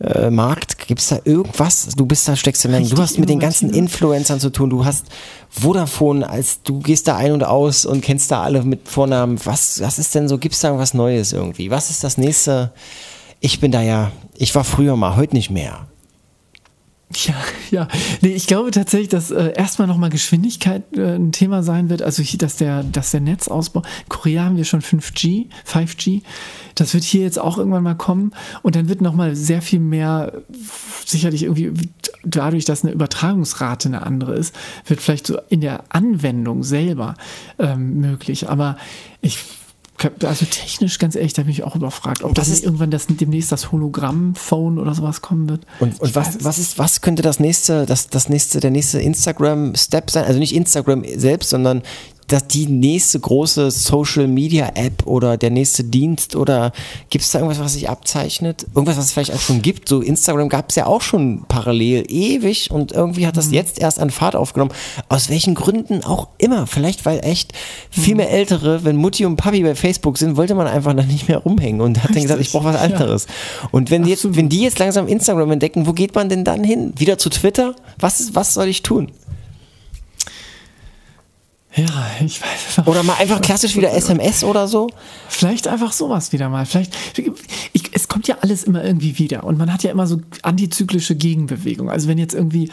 äh, 0.00 0.30
Markt? 0.30 0.86
Gibt 0.86 1.00
es 1.00 1.08
da 1.08 1.18
irgendwas? 1.24 1.88
Du 1.96 2.06
bist 2.06 2.28
da, 2.28 2.36
steckst 2.36 2.64
du 2.64 2.68
in 2.68 2.88
Du 2.88 2.98
hast 2.98 3.18
mit 3.18 3.28
den 3.28 3.40
ganzen? 3.40 3.70
Influencern 3.70 4.40
zu 4.40 4.50
tun. 4.50 4.70
Du 4.70 4.84
hast 4.84 5.06
Vodafone, 5.48 6.28
als 6.28 6.62
du 6.62 6.80
gehst 6.80 7.08
da 7.08 7.16
ein 7.16 7.32
und 7.32 7.44
aus 7.44 7.86
und 7.86 8.02
kennst 8.02 8.30
da 8.30 8.42
alle 8.42 8.62
mit 8.62 8.88
Vornamen. 8.88 9.38
Was, 9.44 9.80
was 9.80 9.98
ist 9.98 10.14
denn 10.14 10.28
so? 10.28 10.38
Gibt 10.38 10.54
es 10.54 10.60
da 10.60 10.68
irgendwas 10.68 10.94
Neues 10.94 11.32
irgendwie? 11.32 11.70
Was 11.70 11.90
ist 11.90 12.04
das 12.04 12.18
nächste? 12.18 12.72
Ich 13.40 13.60
bin 13.60 13.72
da 13.72 13.82
ja, 13.82 14.10
ich 14.36 14.54
war 14.54 14.64
früher 14.64 14.96
mal, 14.96 15.16
heute 15.16 15.34
nicht 15.34 15.50
mehr. 15.50 15.86
Ja, 17.16 17.34
ja. 17.70 17.88
Nee, 18.20 18.34
ich 18.34 18.46
glaube 18.46 18.70
tatsächlich, 18.70 19.08
dass 19.08 19.30
äh, 19.30 19.52
erstmal 19.54 19.88
nochmal 19.88 20.10
Geschwindigkeit 20.10 20.82
äh, 20.96 21.14
ein 21.14 21.32
Thema 21.32 21.62
sein 21.62 21.88
wird. 21.88 22.02
Also, 22.02 22.22
hier, 22.22 22.38
dass 22.38 22.56
der, 22.56 22.82
dass 22.82 23.10
der 23.10 23.20
Netzausbau. 23.20 23.80
In 23.80 24.08
Korea 24.08 24.44
haben 24.44 24.56
wir 24.56 24.64
schon 24.64 24.80
5G, 24.80 25.46
5G. 25.66 26.22
Das 26.74 26.92
wird 26.94 27.04
hier 27.04 27.22
jetzt 27.22 27.38
auch 27.38 27.58
irgendwann 27.58 27.82
mal 27.82 27.94
kommen. 27.94 28.32
Und 28.62 28.76
dann 28.76 28.88
wird 28.88 29.00
nochmal 29.00 29.36
sehr 29.36 29.62
viel 29.62 29.80
mehr, 29.80 30.32
sicherlich 31.04 31.44
irgendwie 31.44 31.72
dadurch, 32.24 32.64
dass 32.64 32.84
eine 32.84 32.92
Übertragungsrate 32.92 33.88
eine 33.88 34.02
andere 34.02 34.34
ist, 34.34 34.54
wird 34.86 35.00
vielleicht 35.00 35.26
so 35.26 35.38
in 35.48 35.60
der 35.60 35.84
Anwendung 35.90 36.64
selber 36.64 37.14
ähm, 37.58 38.00
möglich. 38.00 38.48
Aber 38.48 38.76
ich. 39.20 39.38
Also 40.24 40.44
technisch, 40.46 40.98
ganz 40.98 41.14
ehrlich, 41.14 41.32
da 41.34 41.42
bin 41.42 41.52
ich 41.52 41.62
auch 41.62 41.76
überfragt, 41.76 42.22
ob 42.24 42.34
Das 42.34 42.48
das, 42.48 42.54
ist- 42.58 42.64
irgendwann 42.64 42.90
das, 42.90 43.06
demnächst 43.08 43.52
das 43.52 43.70
Hologramm-Phone 43.72 44.78
oder 44.78 44.94
sowas 44.94 45.22
kommen 45.22 45.48
wird. 45.48 45.64
Und, 45.80 46.00
und 46.00 46.14
was, 46.14 46.44
was 46.44 46.58
ist, 46.58 46.78
was 46.78 47.00
könnte 47.00 47.22
das 47.22 47.38
nächste, 47.40 47.86
das, 47.86 48.08
das 48.08 48.28
nächste, 48.28 48.60
der 48.60 48.70
nächste 48.70 49.00
Instagram-Step 49.00 50.10
sein? 50.10 50.24
Also 50.24 50.38
nicht 50.40 50.54
Instagram 50.54 51.04
selbst, 51.16 51.50
sondern 51.50 51.82
dass 52.28 52.46
die 52.46 52.66
nächste 52.66 53.20
große 53.20 53.70
Social 53.70 54.26
Media 54.26 54.72
App 54.74 55.06
oder 55.06 55.36
der 55.36 55.50
nächste 55.50 55.84
Dienst 55.84 56.36
oder 56.36 56.72
gibt 57.10 57.24
es 57.24 57.30
da 57.30 57.38
irgendwas, 57.38 57.60
was 57.60 57.74
sich 57.74 57.88
abzeichnet? 57.88 58.66
Irgendwas, 58.74 58.96
was 58.96 59.06
es 59.06 59.12
vielleicht 59.12 59.34
auch 59.34 59.40
schon 59.40 59.62
gibt? 59.62 59.88
So 59.88 60.00
Instagram 60.00 60.48
gab 60.48 60.70
es 60.70 60.76
ja 60.76 60.86
auch 60.86 61.02
schon 61.02 61.44
parallel 61.48 62.04
ewig 62.08 62.70
und 62.70 62.92
irgendwie 62.92 63.26
hat 63.26 63.36
das 63.36 63.50
jetzt 63.50 63.78
erst 63.78 63.98
an 63.98 64.10
Fahrt 64.10 64.36
aufgenommen. 64.36 64.72
Aus 65.08 65.28
welchen 65.28 65.54
Gründen 65.54 66.02
auch 66.04 66.28
immer. 66.38 66.66
Vielleicht, 66.66 67.04
weil 67.04 67.20
echt 67.20 67.52
viel 67.90 68.14
mehr 68.14 68.30
Ältere, 68.30 68.84
wenn 68.84 68.96
Mutti 68.96 69.26
und 69.26 69.36
Papi 69.36 69.62
bei 69.62 69.74
Facebook 69.74 70.18
sind, 70.18 70.36
wollte 70.36 70.54
man 70.54 70.66
einfach 70.66 70.94
dann 70.94 71.08
nicht 71.08 71.28
mehr 71.28 71.38
rumhängen 71.38 71.80
und 71.80 72.02
hat 72.02 72.14
dann 72.14 72.22
gesagt, 72.22 72.40
ich 72.40 72.52
brauche 72.52 72.64
was 72.64 72.74
Richtig, 72.76 72.90
ja. 72.90 72.96
anderes. 72.96 73.26
Und 73.70 73.90
wenn, 73.90 74.06
jetzt, 74.06 74.20
Absolut. 74.20 74.36
wenn 74.36 74.48
die 74.48 74.60
jetzt 74.60 74.78
langsam 74.78 75.08
Instagram 75.08 75.52
entdecken, 75.52 75.86
wo 75.86 75.92
geht 75.92 76.14
man 76.14 76.28
denn 76.28 76.44
dann 76.44 76.64
hin? 76.64 76.92
Wieder 76.96 77.18
zu 77.18 77.30
Twitter? 77.30 77.74
Was, 77.98 78.20
ist, 78.20 78.34
was 78.34 78.54
soll 78.54 78.68
ich 78.68 78.82
tun? 78.82 79.10
Ja, 81.76 81.86
ich 82.24 82.40
weiß 82.40 82.78
es. 82.78 82.86
Oder 82.86 83.02
mal 83.02 83.14
einfach 83.14 83.40
klassisch 83.40 83.74
wieder 83.76 83.92
SMS 83.92 84.44
oder 84.44 84.68
so? 84.68 84.88
Vielleicht 85.28 85.66
einfach 85.66 85.92
sowas 85.92 86.32
wieder 86.32 86.48
mal. 86.48 86.66
Vielleicht, 86.66 86.96
ich, 87.72 87.82
es 87.92 88.06
kommt 88.06 88.28
ja 88.28 88.36
alles 88.42 88.62
immer 88.62 88.84
irgendwie 88.84 89.18
wieder 89.18 89.42
und 89.42 89.58
man 89.58 89.72
hat 89.72 89.82
ja 89.82 89.90
immer 89.90 90.06
so 90.06 90.20
antizyklische 90.42 91.16
Gegenbewegung. 91.16 91.90
Also 91.90 92.06
wenn 92.06 92.18
jetzt 92.18 92.34
irgendwie, 92.34 92.70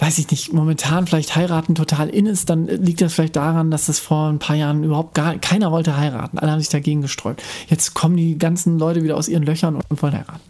weiß 0.00 0.18
ich 0.18 0.30
nicht, 0.30 0.52
momentan 0.52 1.06
vielleicht 1.06 1.36
heiraten 1.36 1.74
total 1.74 2.08
in 2.08 2.26
ist, 2.26 2.48
dann 2.48 2.66
liegt 2.66 3.02
das 3.02 3.12
vielleicht 3.14 3.36
daran, 3.36 3.70
dass 3.70 3.86
das 3.86 3.98
vor 3.98 4.28
ein 4.28 4.38
paar 4.38 4.56
Jahren 4.56 4.82
überhaupt 4.82 5.14
gar 5.14 5.36
keiner 5.36 5.70
wollte 5.70 5.96
heiraten. 5.96 6.38
Alle 6.38 6.52
haben 6.52 6.60
sich 6.60 6.70
dagegen 6.70 7.02
gesträubt. 7.02 7.42
Jetzt 7.68 7.92
kommen 7.92 8.16
die 8.16 8.38
ganzen 8.38 8.78
Leute 8.78 9.02
wieder 9.02 9.16
aus 9.16 9.28
ihren 9.28 9.42
Löchern 9.42 9.76
und 9.76 10.02
wollen 10.02 10.14
heiraten. 10.14 10.40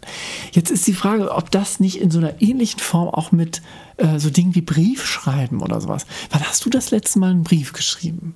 Jetzt 0.53 0.71
ist 0.71 0.87
die 0.87 0.93
Frage, 0.93 1.31
ob 1.31 1.51
das 1.51 1.79
nicht 1.81 1.99
in 1.99 2.11
so 2.11 2.19
einer 2.19 2.41
ähnlichen 2.41 2.79
Form 2.79 3.09
auch 3.09 3.33
mit 3.33 3.61
äh, 3.97 4.19
so 4.19 4.29
Dingen 4.29 4.55
wie 4.55 4.61
Brief 4.61 5.05
schreiben 5.05 5.61
oder 5.61 5.81
sowas. 5.81 6.05
Wann 6.29 6.41
hast 6.41 6.63
du 6.65 6.69
das 6.69 6.91
letzte 6.91 7.19
Mal 7.19 7.31
einen 7.31 7.43
Brief 7.43 7.73
geschrieben? 7.73 8.35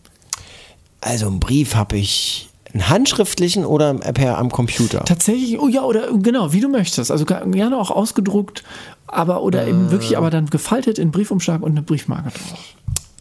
Also 0.99 1.27
einen 1.27 1.39
Brief 1.39 1.75
habe 1.75 1.97
ich 1.97 2.49
einen 2.75 2.89
handschriftlichen 2.89 3.63
oder 3.65 3.93
per 3.93 4.37
am 4.37 4.51
Computer. 4.51 5.05
Tatsächlich, 5.05 5.59
oh 5.59 5.69
ja, 5.69 5.83
oder 5.83 6.09
genau, 6.17 6.51
wie 6.51 6.59
du 6.59 6.67
möchtest. 6.67 7.09
Also 7.09 7.23
gerne 7.23 7.77
auch 7.77 7.89
ausgedruckt, 7.89 8.63
aber 9.07 9.41
oder 9.41 9.67
eben 9.67 9.91
wirklich, 9.91 10.17
aber 10.17 10.29
dann 10.29 10.47
gefaltet 10.47 10.99
in 10.99 11.11
Briefumschlag 11.11 11.61
und 11.61 11.71
eine 11.71 11.81
Briefmarke 11.81 12.29
drauf. 12.29 12.75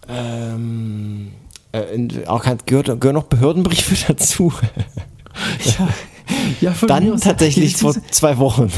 Ähm, 0.09 1.32
äh, 1.72 2.26
auch 2.26 2.45
gehört, 2.66 3.01
gehören 3.01 3.14
noch 3.14 3.24
Behördenbriefe 3.24 3.97
dazu. 4.09 4.53
Ja, 5.64 5.89
ja 6.61 6.72
von 6.72 6.89
Dann 6.89 7.20
tatsächlich 7.20 7.76
vor 7.76 7.95
zwei 8.11 8.39
Wochen. 8.39 8.70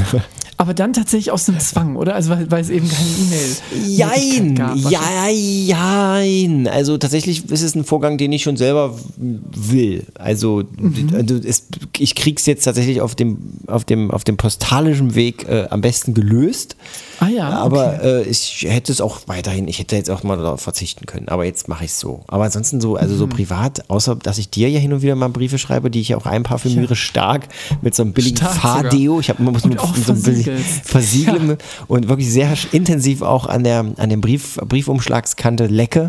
Aber 0.59 0.73
dann 0.75 0.93
tatsächlich 0.95 1.31
aus 1.31 1.45
dem 1.47 1.59
Zwang, 1.61 1.97
oder? 1.97 2.15
Also 2.15 2.31
weil, 2.31 2.51
weil 2.51 2.63
es 2.63 2.71
eben 2.71 2.89
keine 2.89 3.09
E-Mail 3.09 3.89
Jein, 3.89 4.55
gab. 4.55 4.77
ja, 4.91 5.01
jein. 5.29 6.67
Also 6.69 6.97
tatsächlich 6.99 7.51
ist 7.51 7.63
es 7.63 7.75
ein 7.75 7.85
Vorgang, 7.85 8.19
den 8.19 8.33
ich 8.33 8.43
schon 8.43 8.57
selber 8.57 8.95
will. 9.19 10.05
Also, 10.19 10.63
Mhm. 10.79 11.11
also 11.15 11.37
es, 11.37 11.65
ich 11.99 12.15
krieg's 12.15 12.47
jetzt 12.47 12.65
tatsächlich 12.65 13.01
auf 13.01 13.15
dem, 13.15 13.39
auf 13.67 13.85
dem, 13.85 14.11
auf 14.11 14.25
dem 14.25 14.37
postalischen 14.37 15.15
Weg 15.15 15.47
äh, 15.49 15.67
am 15.71 15.81
besten 15.81 16.15
gelöst. 16.15 16.77
Ah 17.21 17.29
ja, 17.29 17.49
Aber 17.51 18.03
äh, 18.03 18.23
ich 18.25 18.67
hätte 18.69 18.93
es 18.93 19.01
auch 19.01 19.21
weiterhin, 19.27 19.69
ich 19.69 19.79
hätte 19.79 19.97
jetzt 19.97 20.11
auch 20.11 20.23
mal 20.23 20.37
darauf 20.37 20.61
verzichten 20.61 21.07
können. 21.07 21.29
Aber 21.29 21.45
jetzt 21.45 21.69
mache 21.69 21.85
ich 21.85 21.91
es 21.93 22.01
so. 22.01 22.25
Aber 22.29 22.45
ansonsten 22.45 22.81
so, 22.81 22.97
also 22.97 23.15
Mhm. 23.15 23.19
so 23.19 23.27
privat, 23.27 23.89
außer 23.91 24.17
dass 24.17 24.39
ich 24.39 24.51
dir 24.51 24.69
ja 24.71 24.79
hin 24.79 24.93
und 24.93 25.03
wieder 25.03 25.15
mal 25.17 25.29
Briefe 25.29 25.59
schreibe, 25.59 25.91
die 25.91 26.01
ich 26.01 26.09
ja 26.11 26.17
auch 26.17 26.27
einparfümiere 26.27 26.97
stark 26.97 27.49
mit 27.83 27.95
so 27.95 28.03
einem 28.03 28.13
billigen 28.13 28.37
Stark 28.37 28.55
Fahrdeo. 28.55 29.21
Ich 29.21 29.29
habe 29.31 29.43
muss 29.43 29.65
Und 29.65 29.71
mit 29.71 29.81
so 29.81 30.13
einem 30.13 30.23
billigen- 30.23 30.46
versiegelst. 30.47 30.85
versiegeln 30.89 31.59
und 31.87 32.09
wirklich 32.09 32.31
sehr 32.31 32.55
intensiv 32.73 33.23
auch 33.23 33.47
an 33.47 33.65
der 33.65 33.85
an 33.97 34.09
dem 34.11 34.21
Brief, 34.21 34.57
Briefumschlagskante 34.57 35.67
lecke. 35.67 36.09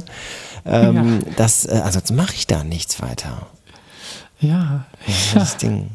Ähm, 0.66 1.20
das, 1.38 1.66
äh, 1.66 1.82
ansonsten 1.84 2.16
mache 2.16 2.34
ich 2.36 2.48
da 2.48 2.64
nichts 2.64 3.02
weiter. 3.02 3.48
Ja, 4.40 4.86
Das 5.34 5.58
Ding. 5.58 5.90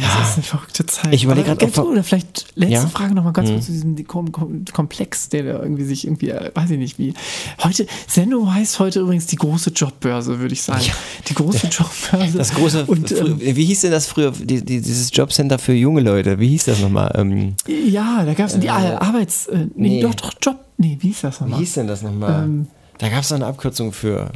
Das 0.00 0.30
ist 0.30 0.34
eine 0.36 0.42
verrückte 0.44 0.86
Zeit. 0.86 1.12
Ich 1.12 1.24
überlege 1.24 1.50
ob- 1.50 1.58
du, 1.72 1.82
oder 1.82 2.02
vielleicht 2.04 2.46
letzte 2.54 2.74
Ja? 2.74 2.82
Hm. 2.82 2.90
Frage 2.90 3.14
nochmal 3.14 3.32
ganz 3.32 3.50
kurz 3.50 3.66
zu 3.66 3.72
diesem 3.72 4.06
Kom 4.06 4.32
Kom 4.32 4.64
Komplex, 4.72 5.28
der 5.28 5.42
da 5.44 5.62
irgendwie 5.62 5.84
sich 5.84 6.06
irgendwie, 6.06 6.30
äh, 6.30 6.50
weiß 6.54 6.70
ich 6.70 6.78
nicht 6.78 6.98
wie. 6.98 7.14
Heute, 7.62 7.86
Sendung 8.06 8.52
heißt 8.52 8.78
heute 8.78 9.00
übrigens 9.00 9.26
die 9.26 9.36
große 9.36 9.70
Jobbörse, 9.70 10.38
würde 10.38 10.54
ich 10.54 10.62
sagen. 10.62 10.84
Die 11.28 11.34
große 11.34 11.66
Jobbörse. 11.70 12.38
Das 12.38 12.54
große, 12.54 12.84
Und, 12.86 13.12
ähm, 13.12 13.38
wie 13.40 13.64
hieß 13.64 13.82
denn 13.82 13.90
das 13.92 14.06
früher, 14.06 14.30
die, 14.32 14.64
die, 14.64 14.80
dieses 14.80 15.10
Jobcenter 15.14 15.58
für 15.58 15.72
junge 15.74 16.00
Leute? 16.00 16.38
Wie 16.38 16.48
hieß 16.48 16.64
das 16.64 16.80
nochmal? 16.80 17.12
Ähm, 17.16 17.54
ja, 17.66 18.24
da 18.24 18.34
gab 18.34 18.46
es 18.48 18.58
die 18.58 18.70
Ar- 18.70 19.00
Arbeits... 19.02 19.46
Äh, 19.46 19.66
nee, 19.74 19.88
nee. 19.88 20.00
doch, 20.02 20.14
doch, 20.14 20.32
Job... 20.40 20.56
Nee, 20.76 20.98
wie 21.00 21.08
hieß 21.08 21.20
das 21.22 21.40
wie 21.40 21.44
nochmal? 21.44 21.60
hieß 21.60 21.74
denn 21.74 21.86
das 21.86 22.02
nochmal? 22.02 22.44
Ähm. 22.44 22.66
da 22.98 23.08
gab 23.08 23.20
es 23.22 23.30
eine 23.32 23.46
Abkürzung 23.46 23.92
für. 23.92 24.32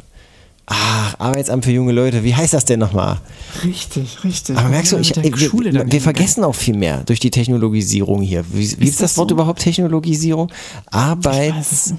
Ach, 0.71 1.15
Arbeitsamt 1.17 1.65
für 1.65 1.71
junge 1.71 1.91
Leute. 1.91 2.23
Wie 2.23 2.35
heißt 2.35 2.53
das 2.53 2.63
denn 2.63 2.79
nochmal? 2.79 3.17
Richtig, 3.63 4.23
richtig. 4.23 4.55
Aber 4.55 4.69
merkst 4.69 4.91
du, 4.91 4.97
Mit 4.97 5.07
ich, 5.07 5.13
der 5.13 5.23
wir, 5.23 5.91
wir, 5.91 6.01
vergessen 6.01 6.43
auch 6.43 6.53
viel 6.53 6.77
mehr 6.77 7.03
durch 7.05 7.19
die 7.19 7.31
Technologisierung 7.31 8.21
hier. 8.21 8.45
Wie, 8.51 8.63
ist, 8.63 8.73
Ist 8.73 9.01
das 9.01 9.11
das 9.11 9.17
Wort 9.17 9.29
so? 9.29 9.35
überhaupt 9.35 9.61
Technologisierung? 9.61 10.51
Arbeits. 10.91 11.95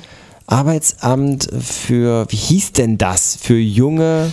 Arbeitsamt 0.46 1.48
für, 1.60 2.26
wie 2.28 2.36
hieß 2.36 2.72
denn 2.72 2.96
das? 2.96 3.36
Für 3.40 3.58
junge 3.58 4.32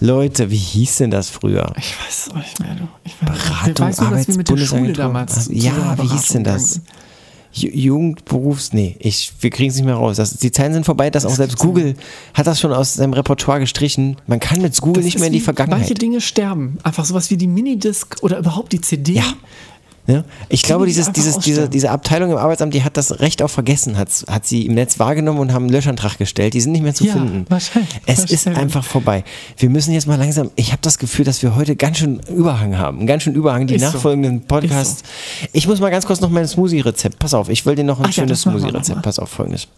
Leute, 0.00 0.50
wie 0.50 0.56
hieß 0.56 0.96
denn 0.96 1.10
das 1.10 1.30
früher? 1.30 1.72
Ich 1.78 1.94
weiß 1.98 2.26
es 2.26 2.30
auch 2.30 2.36
nicht 2.36 2.60
mehr. 2.60 2.74
Du. 2.74 2.88
Ich 3.04 3.14
weiß, 3.20 3.38
Beratung, 3.38 3.70
ich 3.70 3.80
weiß 3.80 4.00
nur, 4.00 4.10
dass 4.10 4.28
wir 4.28 4.36
mit 4.36 4.48
der 4.50 4.56
Schule 4.58 4.92
damals. 4.92 5.48
Ja, 5.50 5.96
wie 5.98 6.08
hieß 6.08 6.28
denn 6.28 6.44
das? 6.44 6.72
gegangen 6.72 6.86
Jugendberufs, 7.52 8.72
nee, 8.72 8.96
ich, 8.98 9.32
wir 9.40 9.50
kriegen 9.50 9.70
es 9.70 9.76
nicht 9.76 9.84
mehr 9.84 9.94
raus. 9.94 10.16
Das, 10.16 10.34
die 10.38 10.50
Zeiten 10.50 10.72
sind 10.72 10.86
vorbei, 10.86 11.10
dass 11.10 11.26
auch 11.26 11.30
selbst 11.30 11.58
gibt's 11.58 11.64
nicht. 11.64 11.74
Google 11.74 11.94
hat 12.34 12.46
das 12.46 12.58
schon 12.60 12.72
aus 12.72 12.94
seinem 12.94 13.12
Repertoire 13.12 13.60
gestrichen. 13.60 14.16
Man 14.26 14.40
kann 14.40 14.62
mit 14.62 14.78
Google 14.80 15.02
Das 15.02 15.04
nicht 15.04 15.18
mehr 15.18 15.26
in 15.26 15.34
die 15.34 15.40
Vergangenheit. 15.40 15.80
Manche 15.80 15.94
Dinge 15.94 16.20
sterben. 16.20 16.78
Einfach 16.82 17.04
sowas 17.04 17.30
wie 17.30 17.36
die 17.36 17.46
Minidisc 17.46 18.22
oder 18.22 18.38
überhaupt 18.38 18.72
die 18.72 18.80
CD. 18.80 19.14
Ja. 19.14 19.24
Ja? 20.08 20.24
Ich 20.48 20.64
glaube, 20.64 20.84
die 20.86 20.92
dieses, 20.92 21.12
dieses, 21.12 21.38
diese, 21.38 21.68
diese 21.68 21.90
Abteilung 21.90 22.32
im 22.32 22.36
Arbeitsamt, 22.36 22.74
die 22.74 22.82
hat 22.82 22.96
das 22.96 23.20
Recht 23.20 23.40
auch 23.40 23.50
vergessen, 23.50 23.96
hat, 23.96 24.08
hat 24.28 24.44
sie 24.46 24.66
im 24.66 24.74
Netz 24.74 24.98
wahrgenommen 24.98 25.38
und 25.38 25.52
haben 25.52 25.64
einen 25.66 25.72
Löschantrag 25.72 26.18
gestellt. 26.18 26.54
Die 26.54 26.60
sind 26.60 26.72
nicht 26.72 26.82
mehr 26.82 26.92
zu 26.94 27.04
Ja, 27.04 27.12
finden. 27.12 27.46
wahrscheinlich, 27.48 27.88
Es 28.06 28.20
ist 28.24 28.30
wahrscheinlich. 28.46 28.62
einfach 28.62 28.84
vorbei. 28.84 29.22
Wir 29.58 29.70
müssen 29.70 29.92
jetzt 29.94 30.08
mal 30.08 30.18
langsam, 30.18 30.50
ich 30.56 30.72
habe 30.72 30.82
das 30.82 30.98
Gefühl, 30.98 31.24
dass 31.24 31.40
wir 31.42 31.54
heute 31.54 31.76
ganz 31.76 31.98
schön 31.98 32.18
Überhang 32.34 32.76
haben. 32.78 32.98
Einen 32.98 33.06
ganz 33.06 33.22
schön 33.22 33.34
Überhang. 33.34 33.68
Die 33.68 33.76
Ist 33.76 33.82
so. 33.82 33.86
nachfolgenden 33.92 34.40
Podcasts. 34.42 35.02
Ich 35.52 35.68
muss 35.68 35.78
mal 35.78 35.90
ganz 35.90 36.04
kurz 36.04 36.20
noch 36.20 36.30
mein 36.30 36.48
Smoothie-Rezept. 36.48 37.20
Pass 37.20 37.32
auf, 37.32 37.48
ich 37.48 37.64
will 37.64 37.76
dir 37.76 37.84
noch 37.84 38.00
ein 38.00 38.06
Ach 38.06 38.08
ja, 38.08 38.24
schönes 38.24 38.44
wir 38.44 38.52
Smoothie-Rezept. 38.52 39.02
Pass 39.02 39.20
auf, 39.20 39.28
folgendes. 39.28 39.68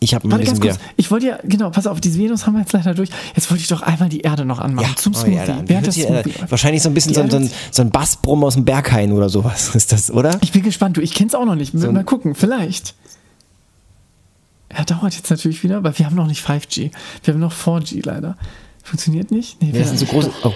Ich 0.00 0.14
habe 0.14 0.30
Warte 0.30 0.44
ganz 0.44 0.60
kurz. 0.60 0.78
Ich 0.96 1.10
wollte 1.10 1.26
ja, 1.26 1.38
genau, 1.44 1.70
pass 1.70 1.86
auf, 1.86 2.00
diese 2.00 2.18
Venus 2.18 2.46
haben 2.46 2.52
wir 2.54 2.60
jetzt 2.60 2.72
leider 2.72 2.92
durch. 2.94 3.08
Jetzt 3.34 3.50
wollte 3.50 3.62
ich 3.62 3.68
doch 3.68 3.80
einmal 3.82 4.08
die 4.08 4.20
Erde 4.20 4.44
noch 4.44 4.58
anmachen. 4.58 4.94
zum 4.96 5.14
oh, 5.14 5.18
Smoothie. 5.18 5.72
ja, 5.72 5.80
des 5.80 5.94
die 5.94 6.02
Erde- 6.02 6.28
Smoothie. 6.30 6.50
Wahrscheinlich 6.50 6.82
so 6.82 6.90
ein 6.90 6.94
bisschen 6.94 7.14
so, 7.14 7.26
so, 7.28 7.36
ein, 7.38 7.50
so 7.70 7.82
ein 7.82 7.90
Bassbrumm 7.90 8.44
aus 8.44 8.54
dem 8.54 8.64
Berghain 8.64 9.12
oder 9.12 9.28
sowas 9.28 9.70
ist 9.74 9.92
das, 9.92 10.10
oder? 10.10 10.38
Ich 10.42 10.52
bin 10.52 10.62
gespannt, 10.62 10.96
du. 10.96 11.00
Ich 11.00 11.14
kenn's 11.14 11.34
auch 11.34 11.46
noch 11.46 11.54
nicht. 11.54 11.72
ein- 11.74 11.92
mal 11.94 12.04
gucken, 12.04 12.34
vielleicht. 12.34 12.94
Ja, 14.76 14.84
dauert 14.84 15.14
jetzt 15.14 15.30
natürlich 15.30 15.62
wieder, 15.62 15.82
weil 15.82 15.98
wir 15.98 16.04
haben 16.06 16.16
noch 16.16 16.26
nicht 16.26 16.44
5G. 16.46 16.90
Wir 17.24 17.34
haben 17.34 17.40
noch 17.40 17.52
4G 17.54 18.04
leider. 18.04 18.36
Funktioniert 18.82 19.30
nicht? 19.30 19.62
Nee, 19.62 19.70
Ja, 19.72 19.78
das 19.80 19.88
sind 19.88 19.98
so 19.98 20.06
große. 20.12 20.30
Oh. 20.44 20.52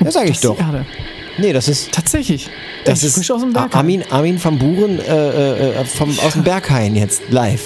Ja, 0.00 0.10
sag 0.10 0.24
ich 0.24 0.32
Das 0.32 0.40
doch. 0.40 0.58
Erde. 0.58 0.86
Nee, 1.38 1.52
das 1.52 1.68
ist. 1.68 1.92
Tatsächlich. 1.92 2.50
Das 2.84 3.04
Echt, 3.04 3.16
ist 3.16 3.30
aus 3.30 3.42
dem 3.42 3.52
Berg. 3.52 3.74
Armin, 3.76 4.02
Armin 4.10 4.42
van 4.42 4.58
Buren 4.58 4.98
äh, 4.98 5.80
äh, 5.80 5.84
vom, 5.84 6.10
aus 6.18 6.32
dem 6.32 6.42
Berghain 6.42 6.96
jetzt 6.96 7.22
live. 7.30 7.62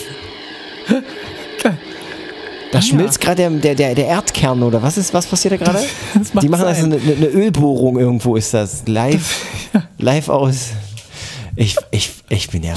Da 2.72 2.78
Ah, 2.78 2.82
schmilzt 2.82 3.20
gerade 3.20 3.50
der, 3.50 3.74
der, 3.74 3.94
der, 3.94 4.06
Erdkern 4.06 4.62
oder 4.62 4.82
was 4.82 4.96
ist, 4.96 5.12
was 5.12 5.26
passiert 5.26 5.52
da 5.52 5.56
gerade? 5.58 5.84
Die 6.40 6.48
machen 6.48 6.64
also 6.64 6.84
eine, 6.86 6.96
eine 6.96 7.26
Ölbohrung 7.26 7.98
irgendwo 7.98 8.34
ist 8.36 8.54
das. 8.54 8.84
Live, 8.86 9.44
live 9.98 10.30
aus. 10.30 10.70
Ich, 11.54 11.76
ich, 11.90 12.10
ich 12.30 12.48
bin 12.48 12.62
ja 12.62 12.72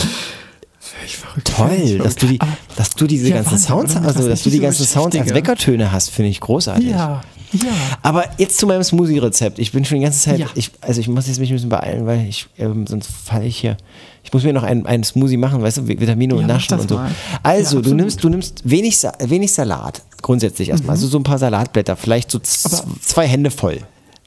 verrückt. 1.36 1.54
toll, 1.56 1.98
dass 2.00 2.16
du, 2.16 2.28
die, 2.28 2.40
dass 2.76 2.90
du 2.92 3.08
diese 3.08 3.30
Ja, 3.30 3.36
ganzen 3.42 3.52
Wahnsinn, 3.54 3.68
Sounds, 3.68 3.96
also 3.96 4.20
Das 4.20 4.30
dass 4.30 4.44
du 4.44 4.50
die 4.50 4.60
ganzen 4.60 4.86
Sounds 4.86 5.16
als. 5.16 5.34
Weckertöne 5.34 5.92
hast, 5.92 6.10
finde 6.12 6.30
ich 6.32 6.42
großartig. 6.42 6.90
Ja, 6.90 7.22
ja. 7.54 7.70
Aber 8.02 8.26
jetzt 8.38 8.58
zu 8.58 8.68
meinem 8.68 8.84
Smoothie-Rezept. 8.84 9.60
Ich 9.60 9.72
bin 9.72 9.86
schon 9.86 9.98
die 10.00 10.04
ganze 10.04 10.20
Zeit, 10.20 10.40
Ja. 10.40 10.48
ich, 10.56 10.72
also 10.82 11.00
ich 11.02 11.08
muss 11.08 11.28
jetzt 11.28 11.40
mich 11.40 11.50
ein 11.52 11.56
bisschen 11.56 11.70
beeilen, 11.70 12.06
weil 12.06 12.26
ich, 12.28 12.48
ähm, 12.58 12.86
sonst 12.88 13.10
falle 13.12 13.46
ich 13.46 13.58
hier. 13.58 13.78
Ich 14.24 14.34
muss 14.34 14.44
mir 14.44 14.54
noch 14.54 14.64
einen, 14.64 14.86
einen 14.86 15.04
Smoothie 15.04 15.38
machen, 15.38 15.62
weißt 15.62 15.78
du, 15.78 15.88
Vitamine 15.88 16.34
und 16.36 16.42
Ja, 16.42 16.48
mach 16.48 16.54
Naschen 16.56 16.80
und 16.80 16.90
so. 16.90 16.96
mal. 16.96 17.12
Also, 17.44 17.78
Ja, 17.78 17.82
du 17.84 17.94
nimmst, 17.94 18.24
du 18.24 18.30
nimmst 18.30 18.62
wenig, 18.64 18.98
wenig 19.20 19.54
Salat, 19.54 20.02
grundsätzlich 20.22 20.70
erstmal. 20.70 20.96
Also 20.96 21.08
so 21.08 21.18
ein 21.20 21.24
paar 21.24 21.38
Salatblätter, 21.38 21.96
vielleicht 21.96 22.32
so 22.32 22.40
Mhm. 22.40 23.02
Zwei 23.02 23.28
Hände 23.28 23.52
voll. 23.52 23.80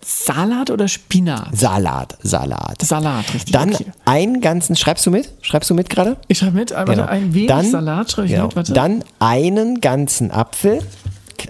Salat 0.05 0.71
oder 0.71 0.87
Spinat? 0.89 1.49
Salat, 1.53 2.17
Salat. 2.23 2.81
Salat, 2.81 3.35
richtig. 3.35 3.53
Dann 3.53 3.75
okay. 3.75 3.87
einen 4.05 4.41
ganzen, 4.41 4.77
schreibst 4.77 5.05
du 5.05 5.11
mit? 5.11 5.33
Schreibst 5.43 5.69
du 5.69 5.75
mit 5.75 5.91
gerade? 5.91 6.17
Ich 6.29 6.39
schreibe 6.39 6.53
mit, 6.57 6.73
aber 6.73 6.95
Genau. 6.95 7.07
ein 7.09 7.35
wenig 7.35 7.49
Dann- 7.49 7.71
Salat 7.71 8.11
schreibe 8.13 8.27
ich 8.29 8.33
genau. 8.35 8.47
mit. 8.47 8.57
Warte. 8.57 8.73
Dann 8.73 9.05
einen 9.19 9.81
ganzen 9.81 10.31
Apfel, 10.31 10.81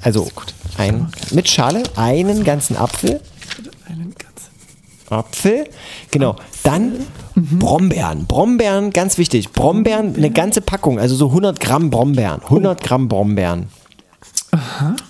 also 0.02 0.28
ein, 0.76 1.08
mit 1.32 1.48
Schale, 1.48 1.82
einen 1.96 2.44
ganzen 2.44 2.76
Apfel. 2.76 3.20
Einen 3.88 4.14
ganzen- 4.18 4.28
Apfel, 5.10 5.64
genau. 6.10 6.36
Dann 6.62 6.92
Mhm. 7.34 7.58
Brombeeren. 7.60 8.26
Brombeeren, 8.26 8.90
ganz 8.90 9.16
wichtig. 9.16 9.52
Brombeeren, 9.52 10.14
eine 10.16 10.30
ganze 10.30 10.60
Packung, 10.60 10.98
also 10.98 11.14
so 11.14 11.28
100 11.30 11.60
Gramm 11.60 11.88
Brombeeren. 11.88 12.40
100 12.42 12.82
Gramm 12.82 13.08
Brombeeren. 13.08 13.68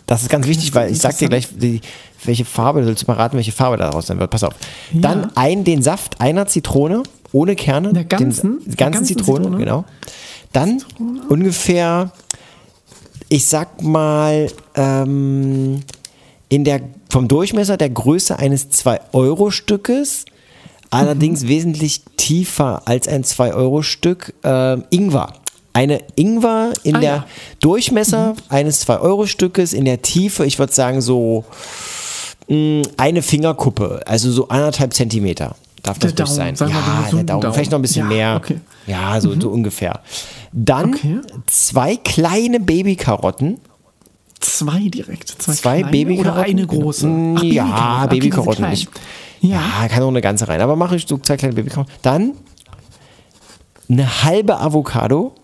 Das 0.07 0.23
ist 0.23 0.29
ganz 0.29 0.47
wichtig, 0.47 0.75
weil 0.75 0.91
ich 0.93 0.99
sag 0.99 1.17
dir 1.17 1.29
gleich, 1.29 1.49
die, 1.57 1.81
welche 2.25 2.45
Farbe, 2.45 2.81
du 2.81 2.87
sollst 2.87 3.07
mal 3.09 3.15
raten, 3.15 3.37
welche 3.37 3.53
Farbe 3.53 3.77
daraus 3.77 4.07
sein 4.09 4.19
wird. 4.19 4.31
Pass 4.31 4.45
auf. 4.45 4.55
Dann 4.93 5.35
ein, 5.37 5.65
den 5.65 5.83
Saft 5.83 6.21
einer 6.21 6.47
Zitrone, 6.47 7.03
ohne 7.33 7.55
Kerne. 7.57 7.93
Der 7.93 8.05
ganzen? 8.05 8.59
Den, 8.61 8.65
Der 8.69 8.77
ganzen 8.77 8.93
ganzen 8.99 9.07
Zitrone, 9.07 9.45
Zitrone? 9.45 9.59
genau. 9.59 9.85
Dann 10.53 10.83
ungefähr, 11.29 12.11
ich 13.29 13.47
sag 13.47 13.83
mal, 13.83 14.49
ähm, 14.75 15.81
in 16.49 16.65
der, 16.65 16.81
vom 17.11 17.29
Durchmesser 17.29 17.77
der 17.77 17.91
Größe 17.91 18.39
eines 18.39 18.71
2-Euro-Stückes, 18.71 20.25
allerdings 20.91 21.43
Mhm. 21.45 21.49
wesentlich 21.49 22.03
tiefer 22.17 22.83
als 22.87 23.07
ein 23.09 23.23
2-Euro-Stück, 23.25 24.35
ähm, 24.45 24.85
Ingwer. 24.91 25.33
Eine 25.75 26.01
Ingwer 26.17 26.73
in 26.83 26.97
Ah, 26.97 27.01
der 27.01 27.11
ja. 27.11 27.27
Durchmesser 27.61 28.35
eines 28.49 28.81
2-Euro-Stückes, 28.87 29.73
in 29.75 29.85
der 29.85 30.01
Tiefe, 30.03 30.45
ich 30.47 30.59
würde 30.59 30.73
sagen 30.73 31.01
so 31.03 31.45
mh, 32.49 32.83
eine 32.97 33.21
Fingerkuppe, 33.23 34.01
also 34.07 34.31
so 34.33 34.49
anderthalb 34.49 34.95
Zentimeter. 34.95 35.55
Darf 35.83 35.99
das 35.99 36.15
Der 36.15 36.27
ruhig 36.27 36.37
Daumen, 36.39 36.57
sein? 36.57 36.69
Ja, 36.71 37.03
der 37.13 37.23
Daumen. 37.25 37.41
Daumen. 37.43 37.55
Vielleicht 37.55 37.71
noch 37.71 37.79
ein 37.79 37.83
bisschen 37.83 38.11
Ja, 38.11 38.17
mehr. 38.17 38.37
okay. 38.37 38.55
Mhm. 38.55 38.61
Ja, 38.93 39.21
so, 39.21 39.39
so 39.39 39.51
ungefähr. 39.51 40.01
Dann 40.65 40.95
Okay. 40.95 41.21
zwei 41.47 41.97
kleine 41.97 42.59
Babykarotten. 42.61 43.61
Zwei 44.41 44.89
direkt. 44.89 45.29
Zwei, 45.29 45.53
Zwei 45.53 45.83
kleine 45.83 45.91
Babykarotten. 45.91 46.33
Oder 46.33 46.43
eine 46.43 46.67
große. 46.67 47.07
Mm, 47.07 47.37
Ach, 47.39 47.43
ja, 47.43 48.03
Okay, 48.05 48.15
Babykarotten 48.17 48.71
nicht. 48.71 48.89
Ja. 49.41 49.63
Ja, 49.83 49.89
kann 49.89 50.03
auch 50.03 50.09
eine 50.09 50.21
ganze 50.21 50.49
rein. 50.49 50.61
Aber 50.61 50.75
mache 50.75 50.97
ich 50.97 51.07
so 51.07 51.17
zwei 51.19 51.37
kleine 51.37 51.55
Babykarotten. 51.55 51.93
Dann 52.03 52.33
eine 53.89 54.25
halbe 54.25 54.59
Avocado 54.59 55.35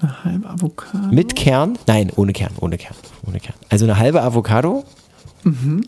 Eine 0.00 0.24
halbe 0.24 0.48
Avocado. 0.50 1.06
mit 1.14 1.36
Kern. 1.36 1.78
Nein, 1.86 2.10
ohne 2.16 2.32
Kern, 2.32 2.52
ohne 2.60 2.78
Kern, 2.78 2.96
ohne 3.26 3.38
Kern. 3.38 3.54
Also 3.70 3.84
eine 3.84 3.96
halbe 3.98 4.22
Avocado. 4.22 4.84
Mhm. 5.44 5.84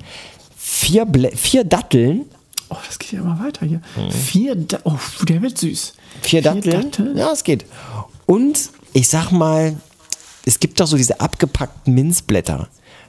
Vier, 0.56 1.06
vier 1.34 1.64
Datteln. 1.64 2.22
Oh, 2.70 2.76
das 2.86 2.98
geht 2.98 3.12
ja 3.12 3.20
immer 3.20 3.38
weiter 3.38 3.66
hier. 3.66 3.80
Mhm. 3.96 4.10
Vier, 4.10 4.54
da 4.56 4.78
oh, 4.84 4.94
der 5.28 5.42
wird 5.42 5.58
süß. 5.58 5.94
Vier 6.22 6.40
Datteln. 6.42 6.90
Ja, 7.16 7.30
es 7.32 7.44
geht. 7.44 7.64
Und 8.26 8.70
ich 8.92 9.08
sag 9.08 9.30
mal, 9.30 9.76
es 10.44 10.60
gibt 10.60 10.80
doch 10.80 10.86
so 10.86 10.96
diese 10.96 11.20
abgepackten 11.20 11.94
Minzblätter. 11.94 12.68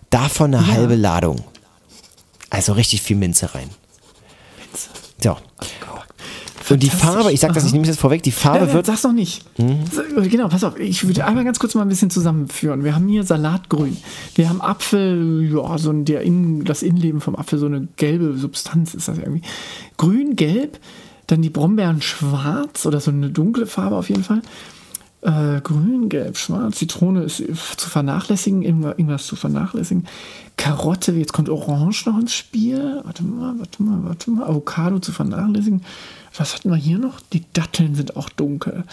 Davon 0.09 0.53
eine 0.53 0.67
halbe 0.67 0.95
Ladung. 0.95 1.43
Also 2.49 2.73
richtig 2.73 3.01
viel 3.01 3.17
Minze 3.17 3.53
rein. 3.53 3.69
So. 5.21 5.37
Und 6.69 6.81
die. 6.81 6.89
Farbe, 6.89 7.31
ich 7.31 7.39
sag 7.39 7.53
das, 7.53 7.65
ich 7.65 7.73
nehme 7.73 7.83
es 7.83 7.89
jetzt 7.89 7.99
vorweg, 7.99 8.23
die 8.23 8.31
Farbe 8.31 8.59
Nein, 8.59 8.67
nein, 8.67 8.75
wird. 8.75 8.85
sag's 8.87 9.03
noch 9.03 9.13
nicht. 9.13 9.45
So, 9.57 10.01
Genau, 10.21 10.47
pass 10.47 10.63
auf. 10.63 10.79
Ich 10.79 11.05
würde 11.05 11.25
einmal 11.25 11.43
ganz 11.43 11.59
kurz 11.59 11.75
mal 11.75 11.83
ein 11.83 11.89
bisschen 11.89 12.09
zusammenführen. 12.09 12.83
Wir 12.83 12.95
haben 12.95 13.07
hier 13.07 13.23
Salatgrün. 13.23 13.97
Wir 14.35 14.49
haben 14.49 14.61
Apfel, 14.61 15.49
ja, 15.53 15.77
so 15.77 15.91
ein, 15.91 16.05
der 16.05 16.21
Innen, 16.21 16.63
das 16.63 16.81
Innenleben 16.81 17.21
vom 17.21 17.35
Apfel, 17.35 17.59
so 17.59 17.67
eine 17.67 17.87
gelbe 17.97 18.35
Substanz 18.37 18.93
ist 18.93 19.07
das 19.07 19.17
irgendwie. 19.17 19.41
Grün, 19.97 20.35
gelb, 20.35 20.79
dann 21.27 21.41
die 21.41 21.49
Brombeeren 21.49 22.01
schwarz 22.01 22.85
oder 22.85 22.99
so 22.99 23.11
eine 23.11 23.29
dunkle 23.29 23.67
Farbe 23.67 23.95
auf 23.95 24.09
jeden 24.09 24.23
Fall. 24.23 24.41
Äh, 25.25 25.59
grün, 25.61 26.07
gelb, 26.07 26.37
schwarz. 26.37 26.77
Zitrone 26.77 27.23
ist 27.23 27.37
zu 27.77 27.89
vernachlässigen, 27.89 28.61
irgendwas, 28.61 29.25
zu 29.25 29.35
vernachlässigen. 29.35 30.05
Karotte, 30.55 31.13
jetzt 31.13 31.33
kommt 31.33 31.49
Orange 31.49 32.05
noch 32.07 32.19
ins 32.19 32.35
Spiel. 32.35 33.01
Warte 33.03 33.23
mal, 33.23 33.55
warte 33.57 33.81
mal, 33.81 34.03
warte 34.03 34.29
mal. 34.29 34.45
Avocado 34.45 34.99
zu 34.99 35.11
vernachlässigen. 35.11 35.81
Was 36.37 36.53
hatten 36.53 36.69
wir 36.69 36.75
hier 36.77 36.99
noch? 36.99 37.19
Die 37.33 37.43
Datteln 37.53 37.95
sind 37.95 38.17
auch 38.17 38.29
dunkel. 38.29 38.83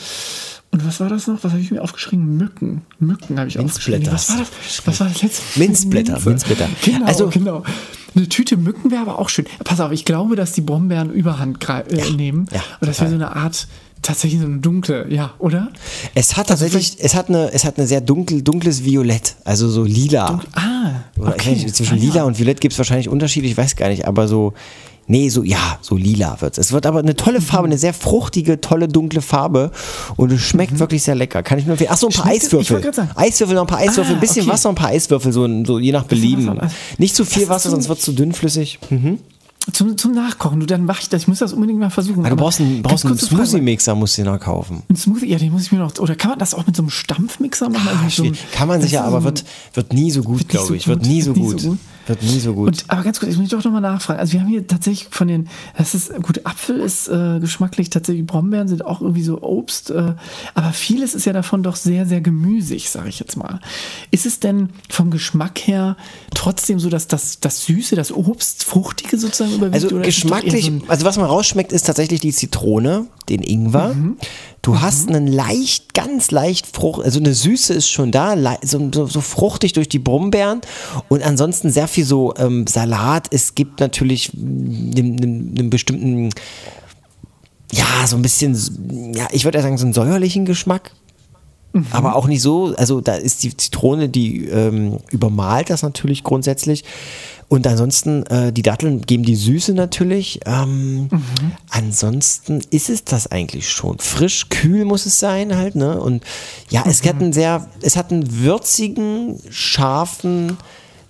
Und 0.70 0.86
was 0.86 1.01
war 1.01 1.11
das 1.11 1.27
noch? 1.27 1.44
Was 1.44 1.52
habe 1.52 1.61
ich 1.61 1.70
mir 1.70 1.82
aufgeschrieben? 1.82 2.36
Mücken. 2.39 2.81
Mücken 2.98 3.39
habe 3.39 3.48
ich 3.48 3.59
aufgeschrieben. 3.59 4.01
Minzblätter. 4.01 4.15
Was 4.15 4.31
war 4.31 4.39
das? 4.39 4.86
Was 4.86 5.01
war 5.01 5.09
das 5.09 5.23
letzte? 5.23 5.59
Minzblätter. 5.59 6.19
Minzblätter. 6.24 6.69
Genau, 6.82 7.05
Also- 7.06 7.28
genau. 7.28 7.62
Eine 8.15 8.28
Tüte 8.28 8.59
Mücken 8.59 8.90
wäre 8.90 9.01
aber 9.02 9.19
auch 9.19 9.31
schön. 9.31 9.47
Pass 9.65 9.81
auf, 9.81 9.90
ich 9.90 10.05
glaube, 10.05 10.36
dass 10.36 10.52
die 10.52 10.61
Brombeeren 10.61 11.11
Überhand 11.11 11.66
äh, 11.69 12.11
nehmen. 12.15 12.47
ja, 12.52 12.61
Und 12.81 12.89
das 12.89 13.01
wäre 13.01 13.09
so 13.09 13.16
eine 13.16 13.35
Art, 13.36 13.66
tatsächlich 14.03 14.41
so 14.41 14.47
eine 14.47 14.59
dunkle, 14.59 15.07
ja, 15.11 15.33
oder? 15.39 15.69
Es 16.15 16.37
hat 16.37 16.49
tatsächlich, 16.49 16.97
es 16.99 17.15
hat 17.15 17.29
eine, 17.29 17.53
es 17.53 17.65
hat 17.65 17.79
eine 17.79 17.87
sehr 17.87 18.01
dunkel, 18.01 18.43
dunkles 18.43 18.85
Violett, 18.85 19.37
also 19.45 19.69
so 19.69 19.85
lila. 19.85 20.41
Ah, 20.55 20.91
Oder 21.19 21.37
ich 21.37 21.47
weiß 21.47 21.62
nicht, 21.62 21.77
zwischen 21.77 21.95
Ah, 21.99 22.03
ja. 22.03 22.05
lila 22.05 22.23
und 22.24 22.39
violett 22.39 22.61
gibt 22.61 22.73
es 22.73 22.79
wahrscheinlich 22.79 23.09
Unterschiede, 23.09 23.47
ich 23.47 23.57
weiß 23.57 23.77
gar 23.77 23.89
nicht, 23.89 24.07
aber 24.07 24.27
so, 24.29 24.53
nee, 25.07 25.29
so, 25.29 25.43
ja, 25.45 25.79
so 25.81 25.97
lila 25.97 26.41
wird 26.41 26.59
es. 26.59 26.66
Es 26.66 26.73
wird 26.73 26.87
aber 26.87 26.99
eine 27.01 27.15
tolle 27.16 27.39
Mhm. 27.41 27.45
Farbe, 27.45 27.66
eine 27.66 27.79
sehr 27.79 27.95
fruchtige, 27.95 28.61
tolle, 28.61 28.89
dunkle 28.89 29.20
Farbe 29.23 29.70
und 30.16 30.33
es 30.33 30.41
schmeckt 30.43 30.79
wirklich 30.79 31.03
sehr 31.03 31.15
lecker. 31.15 31.43
Kann 31.43 31.59
ich 31.59 31.65
nur 31.66 31.73
empfehlen. 31.73 31.91
Ach 31.93 31.97
so, 31.99 32.09
ein 32.09 32.12
paar 32.12 32.27
Mhm. 32.27 32.31
Schmeckt 32.41 32.45
Eiswürfel. 32.55 33.09
Eiswürfel, 33.15 33.55
noch 33.55 33.62
ein 33.62 33.66
paar 33.69 33.79
Eiswürfel, 33.79 34.12
Ah, 34.12 34.16
ein 34.16 34.20
bisschen 34.20 34.43
okay. 34.43 34.53
Wasser, 34.53 34.69
ein 34.69 34.74
paar 34.74 34.89
Eiswürfel, 34.89 35.33
so, 35.33 35.65
so 35.65 35.79
je 35.79 35.93
nach 35.93 36.05
Belieben. 36.05 36.49
Also- 36.49 36.74
Nicht 36.99 37.15
zu 37.16 37.24
viel 37.24 37.49
Wasser, 37.49 37.70
so- 37.70 37.77
sonst 37.77 37.89
wird 37.89 37.99
es 37.99 38.05
zu 38.05 38.12
dünnflüssig. 38.12 38.79
Hm. 38.89 39.19
Zum, 39.72 39.97
zum 39.97 40.12
Nachkochen. 40.12 40.59
Du, 40.59 40.66
dann 40.66 40.84
mache 40.86 41.02
ich 41.02 41.09
das. 41.09 41.22
Ich 41.22 41.28
muss 41.28 41.39
das 41.39 41.52
unbedingt 41.52 41.78
mal 41.78 41.89
versuchen. 41.90 42.20
Ah, 42.24 42.28
du 42.28 42.32
Aber 42.32 42.43
brauchst 42.44 42.60
einen, 42.60 42.82
brauchst 42.82 43.06
einen. 43.06 43.16
Smoothie-Mixer, 43.16 43.94
musst 43.94 44.18
du 44.18 44.22
dir 44.24 44.30
noch 44.32 44.40
kaufen. 44.40 44.82
Ein 44.90 44.97
Smoothie, 44.97 45.26
ja, 45.26 45.39
den 45.39 45.52
muss 45.52 45.62
ich 45.62 45.72
mir 45.72 45.78
noch. 45.78 45.97
Oder 46.01 46.16
kann 46.16 46.30
man 46.30 46.39
das 46.40 46.52
auch 46.55 46.66
mit 46.66 46.74
so 46.74 46.82
einem 46.82 46.90
Stampfmixer 46.90 47.68
machen? 47.68 47.89
Also 47.89 48.01
Ah, 48.05 48.10
so 48.10 48.22
einem-. 48.24 48.36
Kann 48.52 48.68
man 48.68 48.80
sicher, 48.82 49.05
aber 49.05 49.12
so 49.12 49.16
ein- 49.18 49.24
wird, 49.24 49.44
wird 49.74 49.93
nie 49.93 50.10
so 50.10 50.22
gut, 50.22 50.40
Wird 50.40 50.48
glaube 50.48 50.66
so 50.66 50.74
ich. 50.74 50.89
Wird 50.89 50.98
gut. 51.01 51.09
nie 51.09 51.22
so 51.22 51.28
Wird 51.28 51.36
nie 51.36 51.43
gut. 51.52 51.60
so 51.60 51.68
gut. 51.70 51.78
Wird 52.07 52.23
nie 52.23 52.41
so 52.41 52.55
gut. 52.55 52.69
Und, 52.69 52.85
aber 52.89 53.03
ganz 53.03 53.20
kurz, 53.20 53.33
ich 53.33 53.39
muss 53.39 53.51
doch 53.51 53.62
nochmal 53.65 53.81
nachfragen. 53.81 54.19
Also 54.19 54.33
wir 54.33 54.41
haben 54.41 54.49
hier 54.49 54.66
tatsächlich 54.66 55.09
von 55.11 55.29
den, 55.29 55.49
das 55.77 55.95
ist, 55.95 56.12
gut, 56.23 56.45
Apfel 56.45 56.81
ist 56.81 57.09
äh, 57.09 57.39
geschmacklich, 57.41 57.91
tatsächlich 57.91 58.27
Brombeeren 58.27 58.69
sind 58.69 58.85
auch 58.85 59.01
irgendwie 59.01 59.23
so 59.23 59.41
Obst, 59.43 59.91
äh, 59.91 60.15
aber 60.55 60.73
vieles 60.73 61.15
ist 61.15 61.24
ja 61.24 61.33
davon 61.33 61.62
doch 61.62 61.77
sehr, 61.77 62.07
sehr 62.07 62.20
gemüsig, 62.20 62.91
sage 62.91 63.09
ich 63.09 63.20
jetzt 63.20 63.37
mal. 63.37 63.61
Ist 64.11 64.27
es 64.27 64.41
denn 64.41 64.70
vom 64.89 65.11
Geschmack 65.11 65.61
her 65.61 65.97
trotzdem 66.35 66.81
so, 66.81 66.89
dass 66.89 67.07
das, 67.07 67.41
das 67.41 67.65
Süße, 67.65 67.95
das 67.95 68.12
Obst, 68.12 68.65
Fruchtige 68.65 69.19
sozusagen 69.19 69.55
überwiegt? 69.55 69.74
Also 69.74 69.97
geschmacklich, 70.01 70.66
so 70.66 70.89
also 70.89 71.05
was 71.05 71.16
man 71.16 71.27
rausschmeckt, 71.27 71.73
ist 71.73 71.87
tatsächlich 71.87 72.20
die 72.20 72.33
Zitrone, 72.33 73.07
den 73.29 73.43
Ingwer. 73.43 73.95
Mhm. 73.95 74.16
Du 74.62 74.80
hast 74.80 75.09
einen 75.09 75.26
leicht, 75.26 75.93
ganz 75.93 76.30
leicht 76.30 76.68
Frucht, 76.68 77.05
also 77.05 77.18
eine 77.18 77.34
Süße 77.34 77.74
ist 77.74 77.89
schon 77.89 78.12
da, 78.12 78.36
so, 78.62 78.90
so, 78.94 79.06
so 79.06 79.20
fruchtig 79.20 79.72
durch 79.72 79.89
die 79.89 79.98
Brombeeren 79.98 80.60
und 81.09 81.20
ansonsten 81.24 81.70
sehr 81.70 81.89
viel 81.89 82.05
so 82.05 82.32
ähm, 82.36 82.68
Salat. 82.68 83.26
Es 83.32 83.56
gibt 83.56 83.80
natürlich 83.80 84.32
einen, 84.34 85.56
einen, 85.59 85.68
bestimmten, 85.68 86.30
ja, 87.72 88.06
so 88.06 88.14
ein 88.14 88.22
bisschen, 88.22 89.12
ja, 89.16 89.26
ich 89.32 89.44
würde 89.44 89.59
eher 89.59 89.64
sagen, 89.64 89.78
so 89.78 89.84
einen 89.84 89.94
säuerlichen 89.94 90.44
Geschmack. 90.44 90.93
Mhm. 91.72 91.86
Aber 91.90 92.14
auch 92.14 92.28
nicht 92.28 92.43
so, 92.43 92.72
also 92.76 93.01
da 93.01 93.14
ist 93.14 93.43
die 93.43 93.56
Zitrone, 93.56 94.09
die 94.09 94.47
ähm, 94.47 94.98
übermalt 95.10 95.70
das 95.70 95.82
natürlich 95.82 96.22
grundsätzlich. 96.22 96.84
Und 97.53 97.66
ansonsten, 97.66 98.24
äh, 98.29 98.51
die 98.51 98.62
Datteln 98.62 99.03
geben 99.03 99.24
die 99.24 99.37
Süße 99.37 99.74
natürlich. 99.74 100.41
Ähm, 100.47 101.09
Mhm. 101.11 101.20
Ansonsten 101.69 102.62
ist 102.70 102.89
es 102.89 103.05
das 103.05 103.27
eigentlich 103.27 103.69
schon. 103.70 103.99
Frisch, 103.99 104.49
kühl 104.49 104.87
muss 104.87 105.05
es 105.05 105.19
sein 105.19 105.55
halt, 105.55 105.74
ne? 105.74 106.01
Und 106.01 106.24
ja, 106.70 106.83
es 106.89 107.03
Mhm. 107.05 107.09
hat 107.09 107.16
einen 107.20 107.33
sehr, 107.35 107.69
es 107.83 107.97
hat 107.97 108.11
einen 108.11 108.41
würzigen, 108.41 109.39
scharfen 109.51 110.57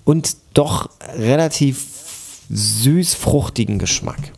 und 0.03 0.35
doch 0.53 0.91
relativ 1.17 1.87
süß-fruchtigen 2.51 3.79
Geschmack. 3.79 4.33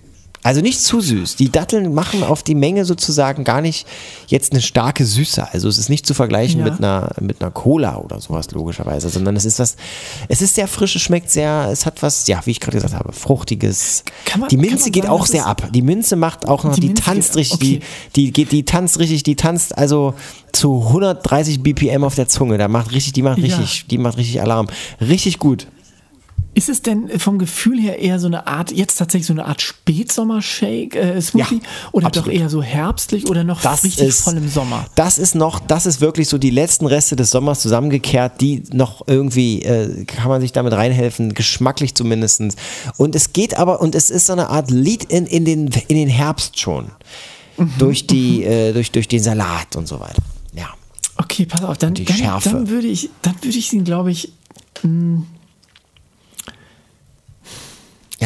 Also 0.45 0.61
nicht 0.61 0.81
zu 0.81 1.01
süß. 1.01 1.37
Die 1.37 1.51
Datteln 1.51 1.95
machen 1.95 2.23
auf 2.23 2.43
die 2.43 2.55
Menge 2.55 2.85
sozusagen 2.85 3.45
gar 3.45 3.63
nicht 3.63 3.87
jetzt 4.29 4.53
eine 4.53 4.61
starke 4.61 5.05
Süße. 5.07 5.49
Also 5.53 5.69
es 5.69 5.79
ist 5.79 5.89
nicht 5.89 6.07
zu 6.07 6.13
vergleichen 6.15 6.61
Ja. 6.61 6.67
mit 6.67 6.79
einer 6.79 7.11
mit 7.19 7.41
einer 7.43 7.51
Cola 7.51 7.97
oder 7.97 8.21
sowas 8.21 8.51
logischerweise, 8.53 9.09
sondern 9.09 9.35
es 9.37 9.47
ist 9.47 9.59
was. 9.59 9.77
Es 10.29 10.43
ist 10.43 10.55
sehr 10.55 10.69
frisch, 10.69 10.95
es 10.97 11.03
schmeckt 11.03 11.31
sehr. 11.31 11.69
Es 11.73 11.87
hat 11.87 12.03
was, 12.03 12.27
ja, 12.27 12.41
wie 12.45 12.51
ich 12.51 12.61
gerade 12.61 12.77
gesagt 12.77 12.95
habe, 12.95 13.13
fruchtiges. 13.13 14.05
Man- 14.39 14.49
die 14.51 14.59
Minze 14.59 14.91
geht 14.91 15.05
sagen, 15.05 15.15
auch 15.15 15.25
sehr 15.27 15.47
ab. 15.47 15.69
Die 15.73 15.81
Minze 15.83 16.15
macht 16.17 16.47
auch 16.47 16.63
noch, 16.65 16.75
Die 16.75 16.83
die, 16.83 16.87
Minze 16.89 17.03
tanzt 17.03 17.37
richtig, 17.37 17.55
okay. 17.55 17.81
die, 18.15 18.25
die 18.27 18.33
geht, 18.33 18.53
die 18.53 18.65
tanzt 18.67 18.99
richtig, 18.99 19.23
die 19.23 19.37
tanzt 19.37 19.77
also 19.79 20.13
zu 20.53 20.85
130 20.89 21.63
BPM 21.63 22.05
auf 22.05 22.17
der 22.17 22.29
Zunge. 22.29 22.59
Da 22.59 22.69
macht 22.69 22.93
richtig, 22.93 23.15
die 23.15 23.23
macht 23.23 23.39
Ja. 23.39 23.45
richtig, 23.57 23.87
die 23.89 23.97
macht 23.99 24.19
richtig 24.19 24.41
Alarm. 24.43 24.67
Richtig 25.01 25.39
gut. 25.39 25.69
Ist 26.55 26.69
es 26.69 26.83
denn 26.83 27.19
vom 27.19 27.39
Gefühl 27.39 27.81
her 27.81 27.99
eher 27.99 28.21
so 28.21 28.29
eine 28.29 28.47
Art, 28.47 28.71
jetzt 28.71 28.97
tatsächlich 28.97 29.27
so 29.27 29.33
eine 29.33 29.45
Art 29.45 29.61
Spätsommer-Shake, 29.61 30.95
äh, 30.95 31.21
Smoothie? 31.21 31.57
Ja, 31.57 31.69
oder 31.91 32.07
absolut. 32.07 32.29
doch 32.29 32.33
eher 32.33 32.49
so 32.49 32.63
herbstlich 32.63 33.29
oder 33.29 33.43
noch 33.43 33.61
Das 33.61 33.83
richtig 33.83 34.07
ist, 34.07 34.23
voll 34.23 34.37
im 34.37 34.49
Sommer? 34.49 34.87
Das 34.95 35.19
ist 35.19 35.35
noch, 35.35 35.59
das 35.59 35.85
ist 35.85 36.01
wirklich 36.01 36.29
so 36.29 36.39
die 36.39 36.51
letzten 36.51 36.87
Reste 36.87 37.17
des 37.17 37.31
Sommers 37.31 37.61
zusammengekehrt, 37.61 38.41
die 38.41 38.63
noch 38.73 39.07
irgendwie, 39.09 39.63
äh, 39.63 40.05
kann 40.05 40.29
man 40.29 40.41
sich 40.41 40.53
damit 40.53 40.73
reinhelfen, 40.73 41.35
geschmacklich 41.35 41.97
zumindest. 41.97 42.43
Und 42.97 43.17
es 43.17 43.33
geht 43.33 43.59
aber, 43.59 43.81
und 43.81 43.97
es 43.97 44.11
ist 44.11 44.27
so 44.27 44.33
eine 44.33 44.49
Art 44.49 44.71
Lied 44.71 45.05
in, 45.05 45.27
in, 45.27 45.45
den, 45.45 45.71
in 45.89 45.97
den 45.97 46.09
Herbst 46.09 46.61
schon. 46.61 46.87
Mhm. 47.57 47.73
Durch, 47.79 48.07
die, 48.07 48.45
äh, 48.45 48.73
durch, 48.73 48.93
durch 48.93 49.09
den 49.09 49.23
Salat 49.23 49.75
und 49.75 49.89
so 49.89 49.99
weiter. 49.99 50.23
Ja. 50.53 50.69
Okay, 51.17 51.47
pass 51.47 51.63
auf, 51.63 51.79
dann, 51.79 51.95
die 51.95 52.05
dann, 52.05 52.17
Schärfe. 52.17 52.51
dann 52.51 52.69
würde 52.69 52.87
ich, 52.87 53.11
dann 53.23 53.35
würde 53.43 53.59
ich 53.59 53.73
ihn, 53.73 53.85
glaube 53.85 54.11
ich, 54.11 54.33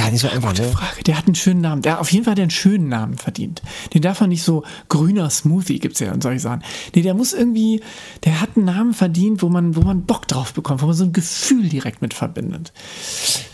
Ja, 0.08 0.12
nicht 0.12 0.20
so 0.22 0.28
einfach, 0.28 0.50
gute 0.50 0.62
ne? 0.62 0.68
Frage. 0.68 1.02
Der 1.04 1.16
hat 1.18 1.26
einen 1.26 1.34
schönen 1.34 1.60
Namen. 1.60 1.82
Der 1.82 2.00
auf 2.00 2.10
jeden 2.12 2.24
Fall 2.24 2.32
hat 2.32 2.38
er 2.38 2.42
einen 2.42 2.50
schönen 2.50 2.88
Namen 2.88 3.16
verdient. 3.18 3.62
Den 3.94 4.02
darf 4.02 4.20
man 4.20 4.30
nicht 4.30 4.42
so 4.42 4.64
grüner 4.88 5.30
Smoothie 5.30 5.78
gibt's 5.78 6.00
ja 6.00 6.12
und 6.12 6.22
solche 6.22 6.40
Sachen. 6.40 6.62
Nee, 6.94 7.02
der 7.02 7.14
muss 7.14 7.32
irgendwie, 7.32 7.80
der 8.24 8.40
hat 8.40 8.50
einen 8.56 8.64
Namen 8.66 8.94
verdient, 8.94 9.42
wo 9.42 9.48
man, 9.48 9.76
wo 9.76 9.80
man 9.82 10.02
Bock 10.02 10.26
drauf 10.28 10.52
bekommt, 10.54 10.82
wo 10.82 10.86
man 10.86 10.94
so 10.94 11.04
ein 11.04 11.12
Gefühl 11.12 11.68
direkt 11.68 12.02
mit 12.02 12.14
verbindet. 12.14 12.72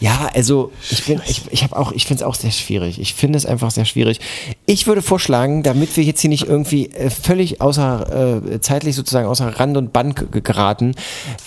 Ja, 0.01 0.31
also 0.35 0.73
ich 0.91 1.05
bin, 1.05 1.21
ich, 1.27 1.43
ich 1.51 1.63
habe 1.63 1.77
auch, 1.77 1.93
ich 1.93 2.07
finde 2.07 2.23
es 2.23 2.27
auch 2.27 2.35
sehr 2.35 2.51
schwierig. 2.51 3.01
Ich 3.01 3.15
finde 3.15 3.37
es 3.37 3.47
einfach 3.47 3.71
sehr 3.71 3.85
schwierig. 3.85 4.21
Ich 4.67 4.87
würde 4.87 5.03
vorschlagen, 5.03 5.63
damit 5.63 5.97
wir 5.97 6.05
jetzt 6.05 6.21
hier 6.21 6.31
nicht 6.31 6.47
irgendwie 6.47 6.91
äh, 6.91 7.11
völlig 7.11 7.61
außer 7.61 8.43
äh, 8.55 8.61
zeitlich 8.61 8.95
sozusagen 8.95 9.27
außer 9.27 9.49
Rand 9.61 9.77
und 9.77 9.93
Band 9.93 10.17
ge- 10.17 10.41
geraten, 10.43 10.95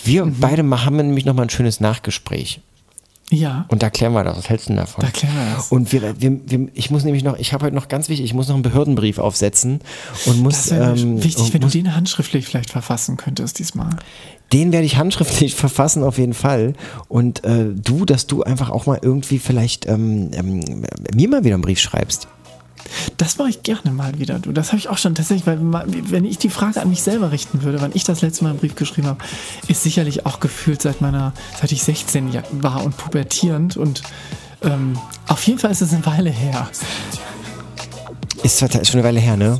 wir 0.03 0.25
Mhm. 0.25 0.35
beide 0.39 0.63
haben 0.85 0.97
nämlich 0.97 1.25
noch 1.25 1.33
mal 1.33 1.43
ein 1.43 1.49
schönes 1.49 1.79
Nachgespräch. 1.79 2.59
Ja. 3.29 3.65
Und 3.67 3.83
da 3.83 3.89
klären 3.89 4.13
wir 4.13 4.23
das. 4.23 4.37
Was 4.37 4.49
hältst 4.49 4.67
du 4.67 4.69
denn 4.69 4.77
davon? 4.77 5.03
Da 5.03 5.11
klären 5.11 5.35
wir 5.35 5.55
das. 5.55 5.69
Und 5.69 5.91
wir, 5.91 6.21
wir, 6.21 6.39
wir, 6.45 6.69
ich 6.73 6.91
muss 6.91 7.03
nämlich 7.03 7.23
noch, 7.23 7.37
ich 7.37 7.51
habe 7.51 7.65
heute 7.65 7.75
noch 7.75 7.89
ganz 7.89 8.07
wichtig, 8.07 8.25
ich 8.25 8.33
muss 8.33 8.47
noch 8.47 8.55
einen 8.55 8.63
Behördenbrief 8.63 9.17
aufsetzen 9.19 9.81
und 10.25 10.41
muss. 10.41 10.55
Das 10.55 10.71
wäre 10.71 10.97
ähm, 10.97 11.21
wichtig, 11.21 11.53
wenn 11.53 11.59
du 11.59 11.67
muss, 11.67 11.73
den 11.73 11.93
handschriftlich 11.93 12.45
vielleicht 12.45 12.69
verfassen 12.69 13.17
könntest 13.17 13.59
diesmal. 13.59 13.89
Den 14.53 14.71
werde 14.71 14.85
ich 14.85 14.95
handschriftlich 14.95 15.55
verfassen 15.55 16.03
auf 16.03 16.17
jeden 16.17 16.33
Fall. 16.33 16.73
Und 17.09 17.43
äh, 17.43 17.65
du, 17.73 18.05
dass 18.05 18.27
du 18.27 18.43
einfach 18.43 18.69
auch 18.69 18.85
mal 18.85 18.99
irgendwie 19.01 19.39
vielleicht 19.39 19.87
ähm, 19.87 20.31
ähm, 20.33 20.85
mir 21.13 21.27
mal 21.27 21.43
wieder 21.43 21.55
einen 21.55 21.63
Brief 21.63 21.79
schreibst. 21.79 22.29
Das 23.17 23.37
mache 23.37 23.49
ich 23.49 23.63
gerne 23.63 23.91
mal 23.91 24.17
wieder. 24.19 24.39
Du, 24.39 24.51
das 24.51 24.67
habe 24.67 24.77
ich 24.77 24.89
auch 24.89 24.97
schon 24.97 25.15
tatsächlich, 25.15 25.47
weil 25.47 25.59
wenn 25.61 26.25
ich 26.25 26.37
die 26.37 26.49
Frage 26.49 26.81
an 26.81 26.89
mich 26.89 27.01
selber 27.01 27.31
richten 27.31 27.63
würde, 27.63 27.81
wann 27.81 27.91
ich 27.93 28.03
das 28.03 28.21
letzte 28.21 28.43
Mal 28.43 28.51
einen 28.51 28.59
Brief 28.59 28.75
geschrieben 28.75 29.07
habe, 29.07 29.19
ist 29.67 29.83
sicherlich 29.83 30.25
auch 30.25 30.39
gefühlt 30.39 30.81
seit 30.81 31.01
meiner, 31.01 31.33
seit 31.59 31.71
ich 31.71 31.83
16 31.83 32.31
ja- 32.31 32.43
war 32.51 32.83
und 32.83 32.97
pubertierend 32.97 33.77
und 33.77 34.03
ähm, 34.63 34.97
auf 35.27 35.45
jeden 35.45 35.59
Fall 35.59 35.71
ist 35.71 35.81
es 35.81 35.93
eine 35.93 36.05
Weile 36.05 36.29
her. 36.29 36.69
Ist 38.43 38.59
schon 38.59 38.69
eine 38.71 39.03
Weile 39.03 39.19
her, 39.19 39.37
ne? 39.37 39.59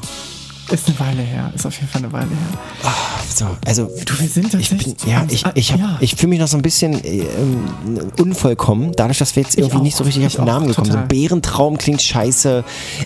Ist 0.70 0.88
eine 0.88 1.00
Weile 1.00 1.22
her. 1.22 1.52
Ist 1.56 1.66
auf 1.66 1.76
jeden 1.76 1.88
Fall 1.88 2.04
eine 2.04 2.12
Weile 2.12 2.30
her. 2.30 2.94
So, 3.34 3.46
also 3.66 3.90
Du, 4.06 4.20
wir 4.20 4.28
sind 4.28 4.54
ich 4.54 4.70
bin, 4.70 4.80
tatsächlich. 4.80 5.04
ja, 5.06 5.26
ich, 5.30 5.46
ich, 5.56 5.72
hab, 5.72 5.80
ja. 5.80 5.98
ich 6.02 6.16
fühle 6.16 6.30
mich 6.32 6.40
noch 6.40 6.48
so 6.48 6.58
ein 6.58 6.62
bisschen 6.62 7.00
ähm, 7.06 8.12
unvollkommen, 8.20 8.92
dadurch, 8.96 9.20
dass 9.20 9.36
wir 9.36 9.44
jetzt 9.44 9.58
irgendwie 9.58 9.78
auch, 9.78 9.82
nicht 9.82 9.96
so 9.96 10.04
richtig 10.04 10.26
auf 10.26 10.36
den 10.36 10.46
Namen 10.46 10.68
gekommen 10.68 10.86
sind. 10.86 10.94
total. 10.96 11.08
Bärentraum 11.08 11.78
klingt 11.78 12.02
scheiße, 12.02 12.64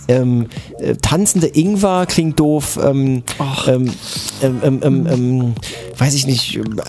ähm, 0.07 0.47
äh, 0.79 0.95
tanzende 0.95 1.47
Ingwer 1.47 2.05
klingt 2.07 2.39
doof, 2.39 2.79
ähm, 2.83 3.23
ähm, 3.67 3.91
ähm, 4.41 4.59
ähm, 4.63 4.79
ähm, 4.83 5.07
ähm, 5.07 5.53
weiß 5.97 6.13
ich 6.15 6.25
nicht, 6.25 6.55
ähm, 6.55 6.79
äh, 6.79 6.81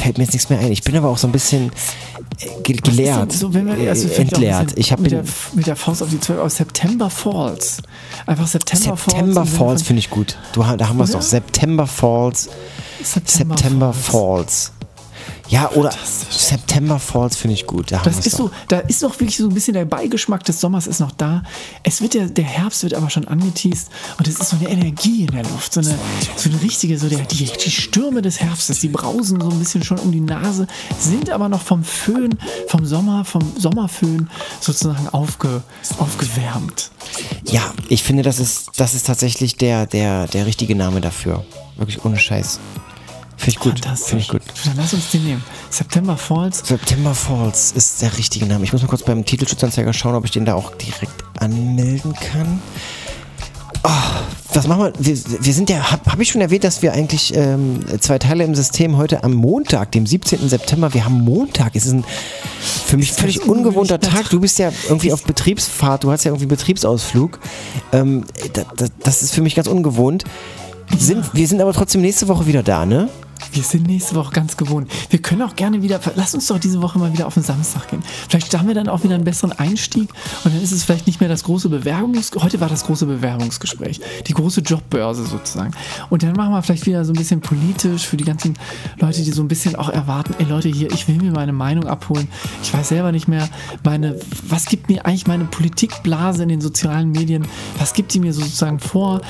fällt 0.00 0.18
mir 0.18 0.24
jetzt 0.24 0.32
nichts 0.32 0.48
mehr 0.48 0.60
ein. 0.60 0.72
Ich 0.72 0.82
bin 0.82 0.96
aber 0.96 1.08
auch 1.08 1.18
so 1.18 1.26
ein 1.26 1.32
bisschen 1.32 1.70
äh, 2.15 2.15
ge 2.62 2.76
gelehrt, 2.76 3.32
so, 3.32 3.54
wenn 3.54 3.66
wir, 3.66 3.88
also 3.88 4.08
äh, 4.08 4.14
ein 4.14 4.20
entleert. 4.22 4.72
Ich 4.76 4.92
habe 4.92 5.02
mit, 5.02 5.12
der, 5.12 5.24
mit 5.54 5.66
der 5.66 5.76
Faust 5.76 6.02
auf 6.02 6.10
die 6.10 6.20
12 6.20 6.38
aus 6.40 6.56
September 6.56 7.08
Falls. 7.08 7.82
Einfach 8.26 8.46
September, 8.46 8.96
September 8.96 9.34
Falls. 9.34 9.50
Sinne 9.50 9.58
Falls 9.58 9.82
finde 9.82 10.00
ich 10.00 10.10
gut. 10.10 10.38
Du, 10.52 10.62
da 10.62 10.88
haben 10.88 10.98
wir 10.98 11.04
es 11.04 11.12
doch. 11.12 11.22
September 11.22 11.86
Falls. 11.86 12.48
September, 13.02 13.56
September 13.56 13.92
Falls. 13.92 14.06
Falls. 14.06 14.75
Ja, 15.48 15.70
oder 15.72 15.92
September 16.30 16.98
Falls 16.98 17.36
finde 17.36 17.54
ich 17.54 17.66
gut. 17.66 17.92
Da 17.92 18.02
Das 18.02 18.18
ist 18.18 18.34
doch. 18.34 18.38
so, 18.38 18.50
da 18.68 18.80
ist 18.80 19.02
noch 19.02 19.18
wirklich 19.20 19.36
so 19.36 19.48
ein 19.48 19.54
bisschen 19.54 19.74
der 19.74 19.84
Beigeschmack 19.84 20.44
des 20.44 20.60
Sommers 20.60 20.86
ist 20.86 21.00
noch 21.00 21.12
da. 21.12 21.42
Es 21.82 22.00
wird 22.00 22.14
der, 22.14 22.26
der 22.26 22.44
Herbst 22.44 22.82
wird 22.82 22.94
aber 22.94 23.10
schon 23.10 23.28
angeteased 23.28 23.88
und 24.18 24.26
es 24.26 24.40
ist 24.40 24.50
so 24.50 24.56
eine 24.56 24.68
Energie 24.68 25.22
in 25.22 25.28
der 25.28 25.44
Luft, 25.44 25.72
so 25.72 25.80
eine, 25.80 25.96
so 26.36 26.50
eine 26.50 26.60
richtige, 26.62 26.98
so 26.98 27.08
der, 27.08 27.20
die, 27.20 27.44
die 27.44 27.70
Stürme 27.70 28.22
des 28.22 28.40
Herbstes, 28.40 28.80
die 28.80 28.88
brausen 28.88 29.40
so 29.40 29.50
ein 29.50 29.58
bisschen 29.58 29.84
schon 29.84 29.98
um 29.98 30.10
die 30.10 30.20
Nase, 30.20 30.66
sind 30.98 31.30
aber 31.30 31.48
noch 31.48 31.62
vom 31.62 31.84
Föhn, 31.84 32.36
vom 32.68 32.84
Sommer, 32.84 33.24
vom 33.24 33.42
Sommerföhn 33.56 34.28
sozusagen 34.60 35.08
aufge, 35.10 35.62
aufgewärmt. 35.98 36.90
Ja, 37.44 37.72
ich 37.88 38.02
finde, 38.02 38.22
das 38.22 38.40
ist, 38.40 38.70
das 38.76 38.94
ist 38.94 39.06
tatsächlich 39.06 39.56
der, 39.56 39.86
der, 39.86 40.26
der 40.26 40.46
richtige 40.46 40.74
Name 40.74 41.00
dafür. 41.00 41.44
Wirklich 41.76 42.04
ohne 42.04 42.18
Scheiß. 42.18 42.58
Finde 43.36 43.50
ich 43.50 43.58
gut. 43.58 43.80
Finde 44.04 44.22
ich 44.22 44.28
gut. 44.28 44.42
Dann 44.64 44.76
lass 44.76 44.94
uns 44.94 45.10
den 45.10 45.24
nehmen. 45.24 45.44
September 45.70 46.16
Falls. 46.16 46.66
September 46.66 47.14
Falls 47.14 47.72
ist 47.72 48.02
der 48.02 48.16
richtige 48.16 48.46
Name. 48.46 48.64
Ich 48.64 48.72
muss 48.72 48.82
mal 48.82 48.88
kurz 48.88 49.02
beim 49.02 49.24
Titelschutzanzeiger 49.24 49.92
schauen, 49.92 50.14
ob 50.14 50.24
ich 50.24 50.30
den 50.30 50.44
da 50.44 50.54
auch 50.54 50.74
direkt 50.74 51.22
anmelden 51.38 52.14
kann. 52.14 52.60
Oh, 53.84 53.90
was 54.54 54.66
machen 54.66 54.84
wir? 54.84 54.92
Wir, 54.98 55.16
wir 55.40 55.52
sind 55.54 55.70
ja, 55.70 55.92
habe 55.92 56.10
hab 56.10 56.18
ich 56.18 56.30
schon 56.30 56.40
erwähnt, 56.40 56.64
dass 56.64 56.82
wir 56.82 56.92
eigentlich 56.92 57.34
ähm, 57.36 57.84
zwei 58.00 58.18
Teile 58.18 58.42
im 58.42 58.54
System 58.54 58.96
heute 58.96 59.22
am 59.22 59.34
Montag, 59.34 59.92
dem 59.92 60.06
17. 60.06 60.48
September, 60.48 60.92
wir 60.94 61.04
haben 61.04 61.20
Montag. 61.20 61.76
Es 61.76 61.84
ist 61.86 61.92
ein 61.92 62.04
für 62.86 62.96
mich 62.96 63.10
das 63.10 63.20
völlig 63.20 63.42
ungewohnter 63.42 63.98
das- 63.98 64.12
Tag. 64.12 64.30
Du 64.30 64.40
bist 64.40 64.58
ja 64.58 64.72
irgendwie 64.88 65.12
auf 65.12 65.22
Betriebsfahrt, 65.24 66.04
du 66.04 66.10
hast 66.10 66.24
ja 66.24 66.30
irgendwie 66.30 66.46
Betriebsausflug. 66.46 67.38
Ähm, 67.92 68.24
da, 68.54 68.62
da, 68.76 68.86
das 69.04 69.22
ist 69.22 69.34
für 69.34 69.42
mich 69.42 69.54
ganz 69.54 69.68
ungewohnt. 69.68 70.24
Sind, 70.98 71.34
wir 71.34 71.46
sind 71.46 71.60
aber 71.60 71.72
trotzdem 71.72 72.00
nächste 72.00 72.26
Woche 72.28 72.46
wieder 72.46 72.62
da, 72.62 72.86
ne? 72.86 73.08
Wir 73.52 73.62
sind 73.62 73.86
nächste 73.86 74.14
Woche 74.14 74.32
ganz 74.32 74.56
gewohnt. 74.56 74.90
Wir 75.10 75.20
können 75.20 75.42
auch 75.42 75.56
gerne 75.56 75.82
wieder, 75.82 76.00
lass 76.14 76.34
uns 76.34 76.46
doch 76.46 76.58
diese 76.58 76.82
Woche 76.82 76.98
mal 76.98 77.12
wieder 77.12 77.26
auf 77.26 77.34
den 77.34 77.42
Samstag 77.42 77.88
gehen. 77.88 78.02
Vielleicht 78.28 78.56
haben 78.56 78.68
wir 78.68 78.74
dann 78.74 78.88
auch 78.88 79.02
wieder 79.02 79.14
einen 79.14 79.24
besseren 79.24 79.52
Einstieg 79.52 80.08
und 80.44 80.54
dann 80.54 80.62
ist 80.62 80.72
es 80.72 80.84
vielleicht 80.84 81.06
nicht 81.06 81.20
mehr 81.20 81.28
das 81.28 81.44
große 81.44 81.68
Bewerbungs... 81.68 82.30
Heute 82.36 82.60
war 82.60 82.68
das 82.68 82.84
große 82.84 83.06
Bewerbungsgespräch, 83.06 84.00
die 84.26 84.34
große 84.34 84.60
Jobbörse 84.60 85.24
sozusagen. 85.24 85.72
Und 86.10 86.22
dann 86.22 86.32
machen 86.32 86.52
wir 86.52 86.62
vielleicht 86.62 86.86
wieder 86.86 87.04
so 87.04 87.12
ein 87.12 87.16
bisschen 87.16 87.40
politisch 87.40 88.06
für 88.06 88.16
die 88.16 88.24
ganzen 88.24 88.54
Leute, 88.98 89.22
die 89.22 89.30
so 89.30 89.42
ein 89.42 89.48
bisschen 89.48 89.76
auch 89.76 89.88
erwarten, 89.88 90.34
ey 90.38 90.44
Leute 90.44 90.68
hier, 90.68 90.90
ich 90.92 91.08
will 91.08 91.16
mir 91.16 91.32
meine 91.32 91.52
Meinung 91.52 91.86
abholen. 91.86 92.28
Ich 92.62 92.72
weiß 92.72 92.88
selber 92.88 93.12
nicht 93.12 93.28
mehr, 93.28 93.48
meine, 93.84 94.18
was 94.48 94.66
gibt 94.66 94.88
mir 94.88 95.06
eigentlich 95.06 95.26
meine 95.26 95.44
Politikblase 95.44 96.42
in 96.42 96.48
den 96.48 96.60
sozialen 96.60 97.10
Medien, 97.10 97.46
was 97.78 97.92
gibt 97.92 98.14
die 98.14 98.20
mir 98.20 98.32
sozusagen 98.32 98.78
vor? 98.78 99.20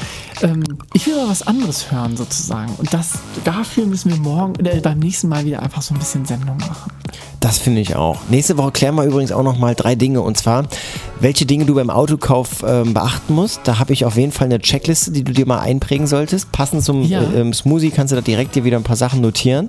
Ähm, 0.43 0.63
ich 0.93 1.07
will 1.07 1.17
mal 1.17 1.29
was 1.29 1.47
anderes 1.47 1.91
hören 1.91 2.17
sozusagen. 2.17 2.75
Und 2.79 2.93
das, 2.93 3.19
dafür 3.45 3.87
müssen 4.05 4.11
wir 4.11 4.19
morgen, 4.31 4.63
äh, 4.67 4.81
beim 4.81 4.99
nächsten 4.99 5.29
Mal 5.29 5.47
wieder 5.47 5.63
einfach 5.63 5.81
so 5.81 5.95
ein 5.95 5.99
bisschen 5.99 6.27
Sendung 6.27 6.59
machen. 6.59 6.93
Das 7.41 7.57
finde 7.59 7.81
ich 7.81 7.95
auch. 7.97 8.19
Nächste 8.29 8.59
Woche 8.59 8.73
klären 8.73 8.95
wir 8.97 9.05
übrigens 9.05 9.31
auch 9.33 9.43
noch 9.43 9.57
mal 9.57 9.75
drei 9.75 9.95
Dinge. 9.95 10.21
Und 10.21 10.37
zwar, 10.37 10.65
welche 11.21 11.47
Dinge 11.47 11.65
du 11.65 11.75
beim 11.77 11.91
Autokauf 11.91 12.65
ähm, 12.67 12.93
beachten 12.93 13.35
musst. 13.35 13.61
Da 13.65 13.79
habe 13.79 13.93
ich 13.93 14.05
auf 14.05 14.17
jeden 14.17 14.33
Fall 14.33 14.47
eine 14.47 14.59
Checkliste, 14.59 15.13
die 15.13 15.23
du 15.23 15.33
dir 15.33 15.47
mal 15.47 15.61
einprägen 15.61 16.07
solltest. 16.07 16.51
Passend 16.53 16.83
zum 16.83 17.05
Ja. 17.05 17.23
äh, 17.23 17.41
ähm, 17.41 17.53
Smoothie 17.55 17.91
kannst 17.91 18.11
du 18.13 18.17
da 18.17 18.21
direkt 18.23 18.55
dir 18.57 18.65
wieder 18.65 18.77
ein 18.77 18.83
paar 18.83 18.97
Sachen 18.97 19.21
notieren. 19.21 19.69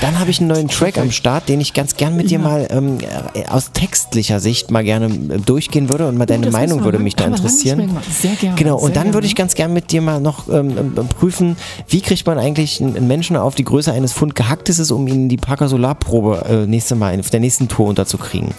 Dann 0.00 0.18
habe 0.18 0.30
ich 0.30 0.40
einen 0.40 0.48
neuen 0.48 0.68
Track 0.68 0.98
am 0.98 1.10
Start, 1.12 1.48
den 1.48 1.60
ich 1.60 1.74
ganz 1.74 1.96
gern 1.96 2.16
mit 2.16 2.30
dir 2.30 2.38
Ja. 2.38 2.44
mal 2.44 2.66
ähm, 2.70 2.98
äh, 3.34 3.46
aus 3.48 3.70
textlicher 3.72 4.40
Sicht 4.40 4.70
mal 4.70 4.82
gerne 4.82 5.06
äh, 5.06 5.38
durchgehen 5.44 5.90
würde 5.90 6.08
und 6.08 6.16
mal 6.16 6.26
deine 6.26 6.46
das 6.46 6.52
Meinung 6.52 6.84
würde 6.84 6.98
mich 6.98 7.16
da 7.16 7.26
interessieren. 7.26 7.90
Sehr 8.10 8.34
gerne, 8.36 8.56
Genau, 8.56 8.78
und 8.78 8.96
dann 8.96 9.12
würde 9.14 9.26
ich 9.26 9.34
ganz 9.36 9.54
gern 9.54 9.72
mit 9.74 9.92
dir 9.92 10.00
mal 10.00 10.20
noch 10.20 10.48
ähm, 10.48 10.70
ähm, 10.96 11.08
prüfen, 11.08 11.56
wie 11.88 12.00
kriegt 12.00 12.26
man 12.26 12.38
eigentlich 12.38 12.80
einen 12.80 12.96
einen 12.96 13.06
Menschen 13.08 13.36
auf 13.36 13.54
die 13.60 13.64
Größe 13.64 13.92
eines 13.92 14.14
Pfund 14.14 14.34
Gehacktes 14.34 14.78
ist, 14.78 14.90
um 14.90 15.06
ihn 15.06 15.28
die 15.28 15.36
Parker 15.36 15.68
Solarprobe 15.68 16.44
äh, 16.48 16.66
nächste 16.66 16.94
Mal 16.94 17.18
auf 17.20 17.28
der 17.28 17.40
nächsten 17.40 17.68
Tour 17.68 17.88
unterzukriegen. 17.88 18.54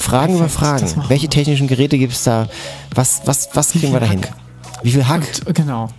Fragen 0.00 0.34
über 0.34 0.46
Perfekt, 0.46 0.60
Fragen. 0.60 0.80
das 0.82 0.96
machen 0.96 1.10
Welche 1.10 1.28
technischen 1.28 1.68
Geräte 1.68 1.96
gibt 1.96 2.12
es 2.12 2.24
da? 2.24 2.48
Was, 2.94 3.22
was, 3.24 3.50
was 3.54 3.70
kriegen 3.70 3.92
wir 3.92 4.00
da 4.00 4.06
hin? 4.06 4.22
Hack? 4.22 4.32
Wie 4.82 4.90
viel 4.90 5.06
Hack? 5.06 5.22
Und, 5.46 5.54
genau. 5.54 5.90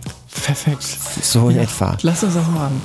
Perfekt. 0.44 0.86
So 1.22 1.48
in 1.48 1.56
etwa. 1.56 1.96
Lass 2.02 2.22
uns 2.22 2.34
das 2.34 2.46
machen. 2.48 2.82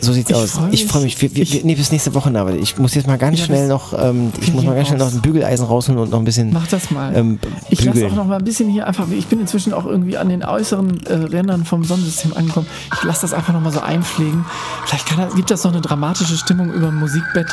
So 0.00 0.12
sieht's 0.12 0.30
Ich 0.30 0.36
aus. 0.36 0.50
freu 0.52 0.66
Ich 0.70 0.82
mich. 0.82 0.86
freue 0.90 1.02
mich. 1.04 1.20
Wir, 1.22 1.34
wir, 1.34 1.42
Ich- 1.42 1.64
nee, 1.64 1.74
bis 1.74 1.90
nächste 1.92 2.14
Woche, 2.14 2.36
aber 2.38 2.52
ich 2.54 2.76
muss 2.78 2.94
jetzt 2.94 3.06
mal 3.06 3.16
ganz 3.18 3.38
Ja, 3.40 3.46
schnell 3.46 3.68
noch, 3.68 3.92
ähm, 3.98 4.32
ich 4.40 4.52
muss 4.52 4.64
mal 4.64 4.74
ganz 4.74 4.88
schnell 4.88 4.98
noch 4.98 5.12
ein 5.12 5.20
Bügeleisen 5.22 5.66
rausholen 5.66 6.00
und 6.00 6.10
noch 6.10 6.18
ein 6.18 6.24
bisschen 6.24 6.52
Mach 6.52 6.66
das 6.66 6.90
mal. 6.90 7.14
ähm, 7.16 7.38
ich 7.70 7.82
lasse 7.84 8.06
auch 8.06 8.14
noch 8.14 8.26
mal 8.26 8.36
ein 8.38 8.44
bisschen 8.44 8.68
hier 8.68 8.86
einfach, 8.86 9.06
ich 9.10 9.26
bin 9.26 9.40
inzwischen 9.40 9.72
auch 9.72 9.86
irgendwie 9.86 10.16
an 10.16 10.28
den 10.28 10.44
äußeren 10.44 11.06
äh, 11.06 11.14
Rändern 11.14 11.64
vom 11.64 11.84
Sonnensystem 11.84 12.34
angekommen. 12.34 12.66
Ich 12.94 13.02
lasse 13.04 13.22
das 13.22 13.32
einfach 13.32 13.52
noch 13.52 13.60
mal 13.60 13.72
so 13.72 13.80
einpflegen. 13.80 14.44
Vielleicht 14.86 15.06
kann, 15.06 15.26
gibt 15.34 15.50
das 15.50 15.64
noch 15.64 15.72
eine 15.72 15.80
dramatische 15.80 16.36
Stimmung 16.36 16.72
über 16.72 16.86
dem 16.88 16.98
Musikbett 16.98 17.46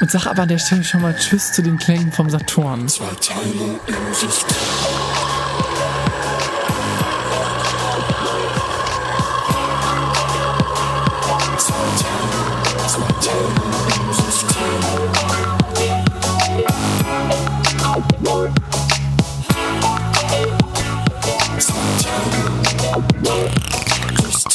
und 0.00 0.10
sag 0.10 0.26
aber 0.26 0.42
an 0.42 0.48
der 0.48 0.58
Stelle 0.58 0.84
schon 0.84 1.02
mal 1.02 1.14
Tschüss 1.16 1.52
zu 1.52 1.62
den 1.62 1.78
Klängen 1.78 2.12
vom 2.12 2.28
Saturn. 2.30 2.88
Zwei 2.88 3.04
Teile 3.20 3.78
im 3.86 4.14
System. 4.14 4.56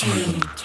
team. 0.07 0.56